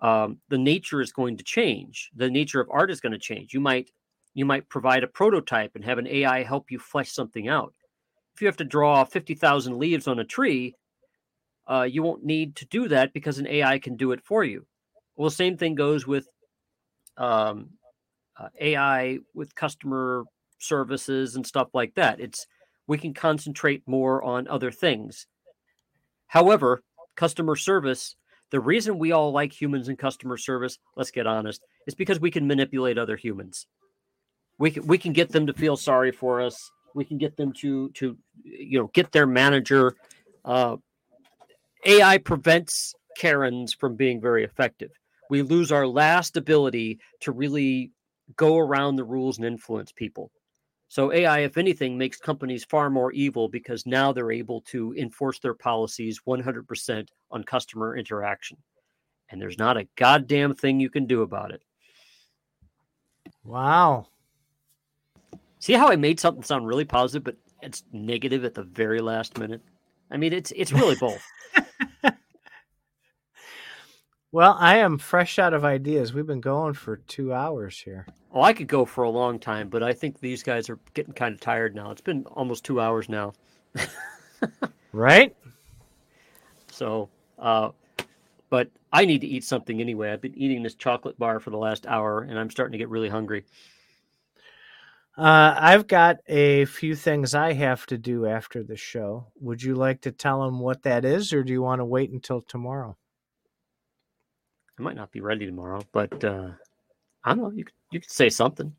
Um, 0.00 0.38
the 0.48 0.56
nature 0.56 1.02
is 1.02 1.12
going 1.12 1.36
to 1.36 1.44
change. 1.44 2.08
The 2.16 2.30
nature 2.30 2.62
of 2.62 2.70
art 2.70 2.90
is 2.90 3.02
going 3.02 3.12
to 3.12 3.18
change. 3.18 3.52
You 3.52 3.60
might 3.60 3.90
you 4.32 4.46
might 4.46 4.70
provide 4.70 5.04
a 5.04 5.08
prototype 5.08 5.72
and 5.74 5.84
have 5.84 5.98
an 5.98 6.06
AI 6.06 6.44
help 6.44 6.70
you 6.70 6.78
flesh 6.78 7.12
something 7.12 7.46
out. 7.46 7.74
If 8.34 8.40
you 8.40 8.46
have 8.46 8.56
to 8.56 8.64
draw 8.64 9.04
50,000 9.04 9.76
leaves 9.76 10.08
on 10.08 10.18
a 10.18 10.24
tree, 10.24 10.76
uh, 11.68 11.82
you 11.82 12.02
won't 12.02 12.24
need 12.24 12.56
to 12.56 12.64
do 12.66 12.88
that 12.88 13.12
because 13.12 13.38
an 13.38 13.46
AI 13.48 13.78
can 13.80 13.96
do 13.96 14.12
it 14.12 14.22
for 14.24 14.44
you. 14.44 14.64
Well, 15.20 15.28
same 15.28 15.58
thing 15.58 15.74
goes 15.74 16.06
with 16.06 16.26
um, 17.18 17.72
uh, 18.38 18.48
AI 18.58 19.18
with 19.34 19.54
customer 19.54 20.24
services 20.58 21.36
and 21.36 21.46
stuff 21.46 21.68
like 21.74 21.94
that. 21.96 22.20
It's 22.20 22.46
we 22.86 22.96
can 22.96 23.12
concentrate 23.12 23.82
more 23.86 24.22
on 24.22 24.48
other 24.48 24.70
things. 24.70 25.26
However, 26.26 26.80
customer 27.16 27.54
service, 27.54 28.16
the 28.50 28.60
reason 28.60 28.98
we 28.98 29.12
all 29.12 29.30
like 29.30 29.52
humans 29.52 29.90
in 29.90 29.96
customer 29.96 30.38
service, 30.38 30.78
let's 30.96 31.10
get 31.10 31.26
honest, 31.26 31.60
is 31.86 31.94
because 31.94 32.18
we 32.18 32.30
can 32.30 32.46
manipulate 32.46 32.96
other 32.96 33.18
humans. 33.18 33.66
We 34.56 34.70
can, 34.70 34.86
we 34.86 34.96
can 34.96 35.12
get 35.12 35.32
them 35.32 35.46
to 35.48 35.52
feel 35.52 35.76
sorry 35.76 36.12
for 36.12 36.40
us. 36.40 36.70
We 36.94 37.04
can 37.04 37.18
get 37.18 37.36
them 37.36 37.52
to 37.58 37.90
to 37.90 38.16
you 38.42 38.78
know 38.78 38.90
get 38.94 39.12
their 39.12 39.26
manager. 39.26 39.96
Uh, 40.46 40.78
AI 41.84 42.16
prevents 42.16 42.94
Karens 43.18 43.74
from 43.74 43.96
being 43.96 44.18
very 44.18 44.44
effective. 44.44 44.92
We 45.30 45.42
lose 45.42 45.72
our 45.72 45.86
last 45.86 46.36
ability 46.36 46.98
to 47.20 47.32
really 47.32 47.92
go 48.36 48.58
around 48.58 48.96
the 48.96 49.04
rules 49.04 49.38
and 49.38 49.46
influence 49.46 49.92
people. 49.92 50.30
So 50.88 51.12
AI, 51.12 51.40
if 51.40 51.56
anything, 51.56 51.96
makes 51.96 52.18
companies 52.18 52.64
far 52.64 52.90
more 52.90 53.12
evil 53.12 53.48
because 53.48 53.86
now 53.86 54.12
they're 54.12 54.32
able 54.32 54.60
to 54.62 54.92
enforce 54.98 55.38
their 55.38 55.54
policies 55.54 56.20
100% 56.26 57.08
on 57.30 57.44
customer 57.44 57.96
interaction. 57.96 58.58
And 59.28 59.40
there's 59.40 59.58
not 59.58 59.76
a 59.76 59.86
goddamn 59.94 60.54
thing 60.54 60.80
you 60.80 60.90
can 60.90 61.06
do 61.06 61.22
about 61.22 61.52
it. 61.52 61.62
Wow. 63.44 64.08
See 65.60 65.74
how 65.74 65.88
I 65.88 65.96
made 65.96 66.18
something 66.18 66.42
sound 66.42 66.66
really 66.66 66.84
positive, 66.84 67.22
but 67.22 67.36
it's 67.62 67.84
negative 67.92 68.44
at 68.44 68.54
the 68.54 68.64
very 68.64 69.00
last 69.00 69.38
minute? 69.38 69.60
I 70.10 70.16
mean, 70.16 70.32
it's 70.32 70.52
it's 70.56 70.72
really 70.72 70.96
both. 70.96 71.22
Well, 74.32 74.56
I 74.60 74.76
am 74.76 74.98
fresh 74.98 75.40
out 75.40 75.54
of 75.54 75.64
ideas. 75.64 76.14
We've 76.14 76.26
been 76.26 76.40
going 76.40 76.74
for 76.74 76.98
two 76.98 77.32
hours 77.34 77.80
here. 77.80 78.06
Oh, 78.32 78.42
I 78.42 78.52
could 78.52 78.68
go 78.68 78.84
for 78.84 79.02
a 79.02 79.10
long 79.10 79.40
time, 79.40 79.68
but 79.68 79.82
I 79.82 79.92
think 79.92 80.20
these 80.20 80.44
guys 80.44 80.70
are 80.70 80.78
getting 80.94 81.14
kind 81.14 81.34
of 81.34 81.40
tired 81.40 81.74
now. 81.74 81.90
It's 81.90 82.00
been 82.00 82.24
almost 82.26 82.64
two 82.64 82.80
hours 82.80 83.08
now. 83.08 83.32
right? 84.92 85.34
So, 86.70 87.08
uh, 87.40 87.70
but 88.50 88.70
I 88.92 89.04
need 89.04 89.20
to 89.22 89.26
eat 89.26 89.42
something 89.42 89.80
anyway. 89.80 90.12
I've 90.12 90.20
been 90.20 90.38
eating 90.38 90.62
this 90.62 90.76
chocolate 90.76 91.18
bar 91.18 91.40
for 91.40 91.50
the 91.50 91.58
last 91.58 91.84
hour, 91.86 92.22
and 92.22 92.38
I'm 92.38 92.50
starting 92.50 92.72
to 92.72 92.78
get 92.78 92.88
really 92.88 93.08
hungry. 93.08 93.44
Uh, 95.18 95.56
I've 95.58 95.88
got 95.88 96.18
a 96.28 96.66
few 96.66 96.94
things 96.94 97.34
I 97.34 97.52
have 97.54 97.84
to 97.86 97.98
do 97.98 98.26
after 98.26 98.62
the 98.62 98.76
show. 98.76 99.26
Would 99.40 99.60
you 99.60 99.74
like 99.74 100.02
to 100.02 100.12
tell 100.12 100.44
them 100.44 100.60
what 100.60 100.84
that 100.84 101.04
is, 101.04 101.32
or 101.32 101.42
do 101.42 101.52
you 101.52 101.62
want 101.62 101.80
to 101.80 101.84
wait 101.84 102.10
until 102.10 102.42
tomorrow? 102.42 102.96
I 104.80 104.82
might 104.82 104.96
not 104.96 105.12
be 105.12 105.20
ready 105.20 105.44
tomorrow, 105.44 105.82
but 105.92 106.24
uh, 106.24 106.48
I 107.22 107.34
don't 107.34 107.42
know. 107.42 107.50
You 107.50 107.64
could, 107.64 107.74
you 107.92 108.00
could 108.00 108.10
say 108.10 108.30
something. 108.30 108.74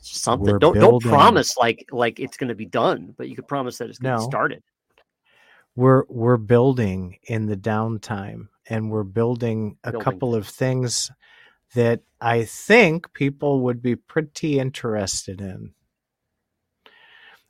Something. 0.00 0.52
We're 0.52 0.58
don't 0.60 0.78
don't 0.78 1.02
promise 1.02 1.56
like 1.56 1.88
like 1.90 2.20
it's 2.20 2.36
going 2.36 2.48
to 2.48 2.54
be 2.54 2.66
done, 2.66 3.12
but 3.18 3.28
you 3.28 3.34
could 3.34 3.48
promise 3.48 3.78
that 3.78 3.88
it's 3.88 3.98
going 3.98 4.12
to 4.12 4.20
No. 4.20 4.26
be 4.26 4.30
started. 4.30 4.62
We're 5.74 6.04
we're 6.08 6.36
building 6.36 7.18
in 7.24 7.46
the 7.46 7.56
downtime, 7.56 8.46
and 8.68 8.88
we're 8.88 9.02
building 9.02 9.78
a 9.82 9.90
Building. 9.90 10.04
couple 10.04 10.34
of 10.36 10.46
things 10.46 11.10
that 11.74 12.02
I 12.20 12.44
think 12.44 13.12
people 13.14 13.62
would 13.62 13.82
be 13.82 13.96
pretty 13.96 14.60
interested 14.60 15.40
in. 15.40 15.72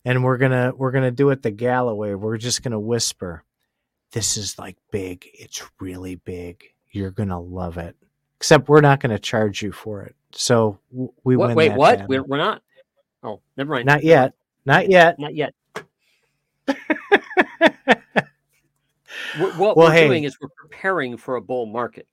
And 0.06 0.24
we're 0.24 0.38
gonna 0.38 0.72
we're 0.74 0.92
gonna 0.92 1.10
do 1.10 1.28
it 1.28 1.42
the 1.42 1.50
Gala 1.50 1.94
way. 1.94 2.14
We're 2.14 2.38
just 2.38 2.62
gonna 2.62 2.80
whisper, 2.80 3.44
"This 4.14 4.38
is 4.38 4.58
like 4.58 4.76
big. 4.90 5.28
It's 5.34 5.62
really 5.80 6.14
big. 6.14 6.64
You're 6.90 7.10
gonna 7.10 7.40
love 7.40 7.76
it." 7.76 7.96
Except 8.38 8.68
we're 8.68 8.80
not 8.80 9.00
gonna 9.00 9.18
charge 9.18 9.60
you 9.60 9.72
for 9.72 10.02
it. 10.02 10.14
So 10.32 10.78
we 11.24 11.36
What, 11.36 11.48
win 11.48 11.56
wait, 11.56 11.72
what? 11.74 11.98
battle. 11.98 12.08
We're, 12.08 12.22
we're 12.24 12.38
not. 12.38 12.62
Oh, 13.22 13.40
never 13.56 13.74
mind. 13.74 13.86
Not 13.86 14.02
yet. 14.04 14.34
Not 14.64 14.88
yet. 14.88 15.18
Not 15.18 15.34
yet. 15.34 15.54
What, 19.38 19.56
what 19.56 19.76
Well, 19.76 19.88
we're 19.88 19.92
hey. 19.92 20.06
doing 20.06 20.24
is 20.24 20.38
we're 20.40 20.48
preparing 20.56 21.16
for 21.16 21.36
a 21.36 21.40
bull 21.40 21.66
market. 21.66 22.06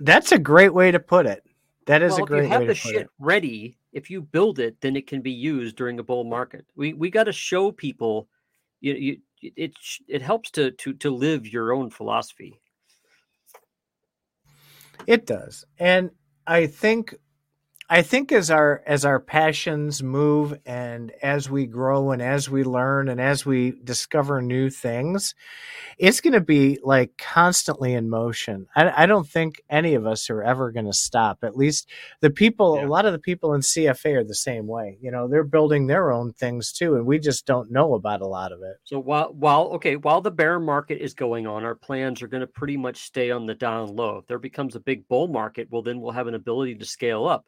That's 0.00 0.32
a 0.32 0.38
great 0.38 0.74
way 0.74 0.90
to 0.90 0.98
put 0.98 1.26
it. 1.26 1.44
That 1.86 2.02
is 2.02 2.12
well, 2.14 2.24
a 2.24 2.26
great 2.26 2.44
if 2.44 2.50
you 2.50 2.50
have 2.58 2.66
the 2.66 2.74
shit 2.74 2.96
it. 3.02 3.10
ready, 3.18 3.76
if 3.92 4.10
you 4.10 4.22
build 4.22 4.58
it, 4.58 4.80
then 4.80 4.96
it 4.96 5.06
can 5.06 5.20
be 5.20 5.30
used 5.30 5.76
during 5.76 5.98
a 5.98 6.02
bull 6.02 6.24
market. 6.24 6.64
We 6.76 6.94
we 6.94 7.10
got 7.10 7.24
to 7.24 7.32
show 7.32 7.70
people. 7.70 8.28
You, 8.80 8.94
you 8.94 9.18
it 9.42 9.72
it 10.08 10.22
helps 10.22 10.50
to 10.52 10.70
to 10.72 10.94
to 10.94 11.10
live 11.10 11.46
your 11.46 11.72
own 11.72 11.90
philosophy. 11.90 12.60
It 15.06 15.26
does. 15.26 15.64
And 15.78 16.10
I 16.46 16.66
think 16.66 17.14
I 17.92 18.00
think 18.00 18.32
as 18.32 18.50
our 18.50 18.82
as 18.86 19.04
our 19.04 19.20
passions 19.20 20.02
move 20.02 20.58
and 20.64 21.12
as 21.22 21.50
we 21.50 21.66
grow 21.66 22.10
and 22.12 22.22
as 22.22 22.48
we 22.48 22.64
learn 22.64 23.10
and 23.10 23.20
as 23.20 23.44
we 23.44 23.74
discover 23.84 24.40
new 24.40 24.70
things, 24.70 25.34
it's 25.98 26.22
going 26.22 26.32
to 26.32 26.40
be 26.40 26.78
like 26.82 27.18
constantly 27.18 27.92
in 27.92 28.08
motion. 28.08 28.66
I, 28.74 29.02
I 29.02 29.04
don't 29.04 29.28
think 29.28 29.60
any 29.68 29.92
of 29.92 30.06
us 30.06 30.30
are 30.30 30.42
ever 30.42 30.72
going 30.72 30.86
to 30.86 30.94
stop. 30.94 31.40
At 31.44 31.54
least 31.54 31.90
the 32.22 32.30
people, 32.30 32.76
Yeah. 32.78 32.86
a 32.86 32.88
lot 32.88 33.04
of 33.04 33.12
the 33.12 33.18
people 33.18 33.52
in 33.52 33.60
CFA 33.60 34.14
are 34.20 34.24
the 34.24 34.34
same 34.34 34.66
way. 34.66 34.96
You 35.02 35.10
know, 35.10 35.28
they're 35.28 35.44
building 35.44 35.86
their 35.86 36.12
own 36.12 36.32
things 36.32 36.72
too, 36.72 36.94
and 36.96 37.04
we 37.04 37.18
just 37.18 37.44
don't 37.44 37.70
know 37.70 37.92
about 37.92 38.22
a 38.22 38.26
lot 38.26 38.52
of 38.52 38.60
it. 38.62 38.76
So 38.84 39.00
while 39.00 39.34
while 39.34 39.64
okay, 39.74 39.96
while 39.96 40.22
the 40.22 40.30
bear 40.30 40.58
market 40.58 41.02
is 41.02 41.12
going 41.12 41.46
on, 41.46 41.62
our 41.62 41.74
plans 41.74 42.22
are 42.22 42.28
going 42.28 42.40
to 42.40 42.46
pretty 42.46 42.78
much 42.78 43.02
stay 43.02 43.30
on 43.30 43.44
the 43.44 43.54
down 43.54 43.94
low. 43.94 44.16
If 44.16 44.26
there 44.28 44.38
becomes 44.38 44.76
a 44.76 44.80
big 44.80 45.06
bull 45.08 45.28
market, 45.28 45.68
well, 45.70 45.82
then 45.82 46.00
we'll 46.00 46.12
have 46.12 46.26
an 46.26 46.34
ability 46.34 46.76
to 46.76 46.86
scale 46.86 47.26
up, 47.26 47.44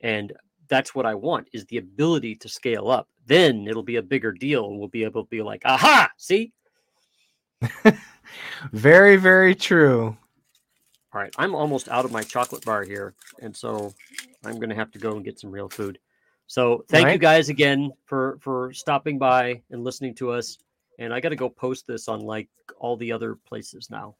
and 0.00 0.32
that's 0.68 0.94
what 0.94 1.06
I 1.06 1.14
want 1.14 1.48
is 1.52 1.64
the 1.66 1.78
ability 1.78 2.34
to 2.36 2.48
scale 2.48 2.90
up. 2.90 3.08
Then 3.26 3.66
it'll 3.66 3.82
be 3.82 3.96
a 3.96 4.02
bigger 4.02 4.32
deal, 4.32 4.66
and 4.68 4.78
we'll 4.78 4.88
be 4.88 5.04
able 5.04 5.24
to 5.24 5.30
be 5.30 5.42
like, 5.42 5.62
aha, 5.64 6.10
see. 6.16 6.52
Very, 8.72 9.16
very 9.16 9.54
true. 9.54 10.16
All 11.12 11.20
right, 11.20 11.34
I'm 11.38 11.54
almost 11.54 11.88
out 11.88 12.04
of 12.04 12.12
my 12.12 12.22
chocolate 12.22 12.64
bar 12.64 12.84
here, 12.84 13.14
and 13.40 13.56
so 13.56 13.94
I'm 14.44 14.56
going 14.56 14.68
to 14.68 14.74
have 14.74 14.90
to 14.92 14.98
go 14.98 15.12
and 15.12 15.24
get 15.24 15.40
some 15.40 15.50
real 15.50 15.68
food. 15.68 15.98
So 16.46 16.84
thank 16.88 17.10
you 17.10 17.18
guys 17.18 17.48
again 17.48 17.92
for 18.04 18.38
for 18.40 18.72
stopping 18.72 19.18
by 19.18 19.62
and 19.70 19.84
listening 19.84 20.14
to 20.16 20.32
us. 20.32 20.58
And 20.98 21.12
I 21.12 21.20
got 21.20 21.28
to 21.30 21.36
go 21.36 21.48
post 21.48 21.86
this 21.86 22.08
on 22.08 22.20
like 22.20 22.48
all 22.78 22.96
the 22.96 23.12
other 23.12 23.34
places 23.34 23.88
now. 23.90 24.16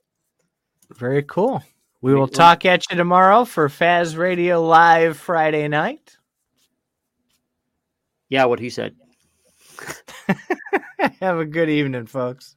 Very 0.94 1.22
cool. 1.24 1.62
We 2.00 2.14
will 2.14 2.28
talk 2.28 2.64
at 2.64 2.88
you 2.90 2.96
tomorrow 2.96 3.44
for 3.44 3.68
Faz 3.68 4.16
Radio 4.16 4.64
Live 4.64 5.16
Friday 5.16 5.66
night. 5.66 6.16
Yeah, 8.28 8.44
what 8.44 8.60
he 8.60 8.70
said. 8.70 8.94
Have 11.20 11.38
a 11.38 11.44
good 11.44 11.68
evening, 11.68 12.06
folks. 12.06 12.54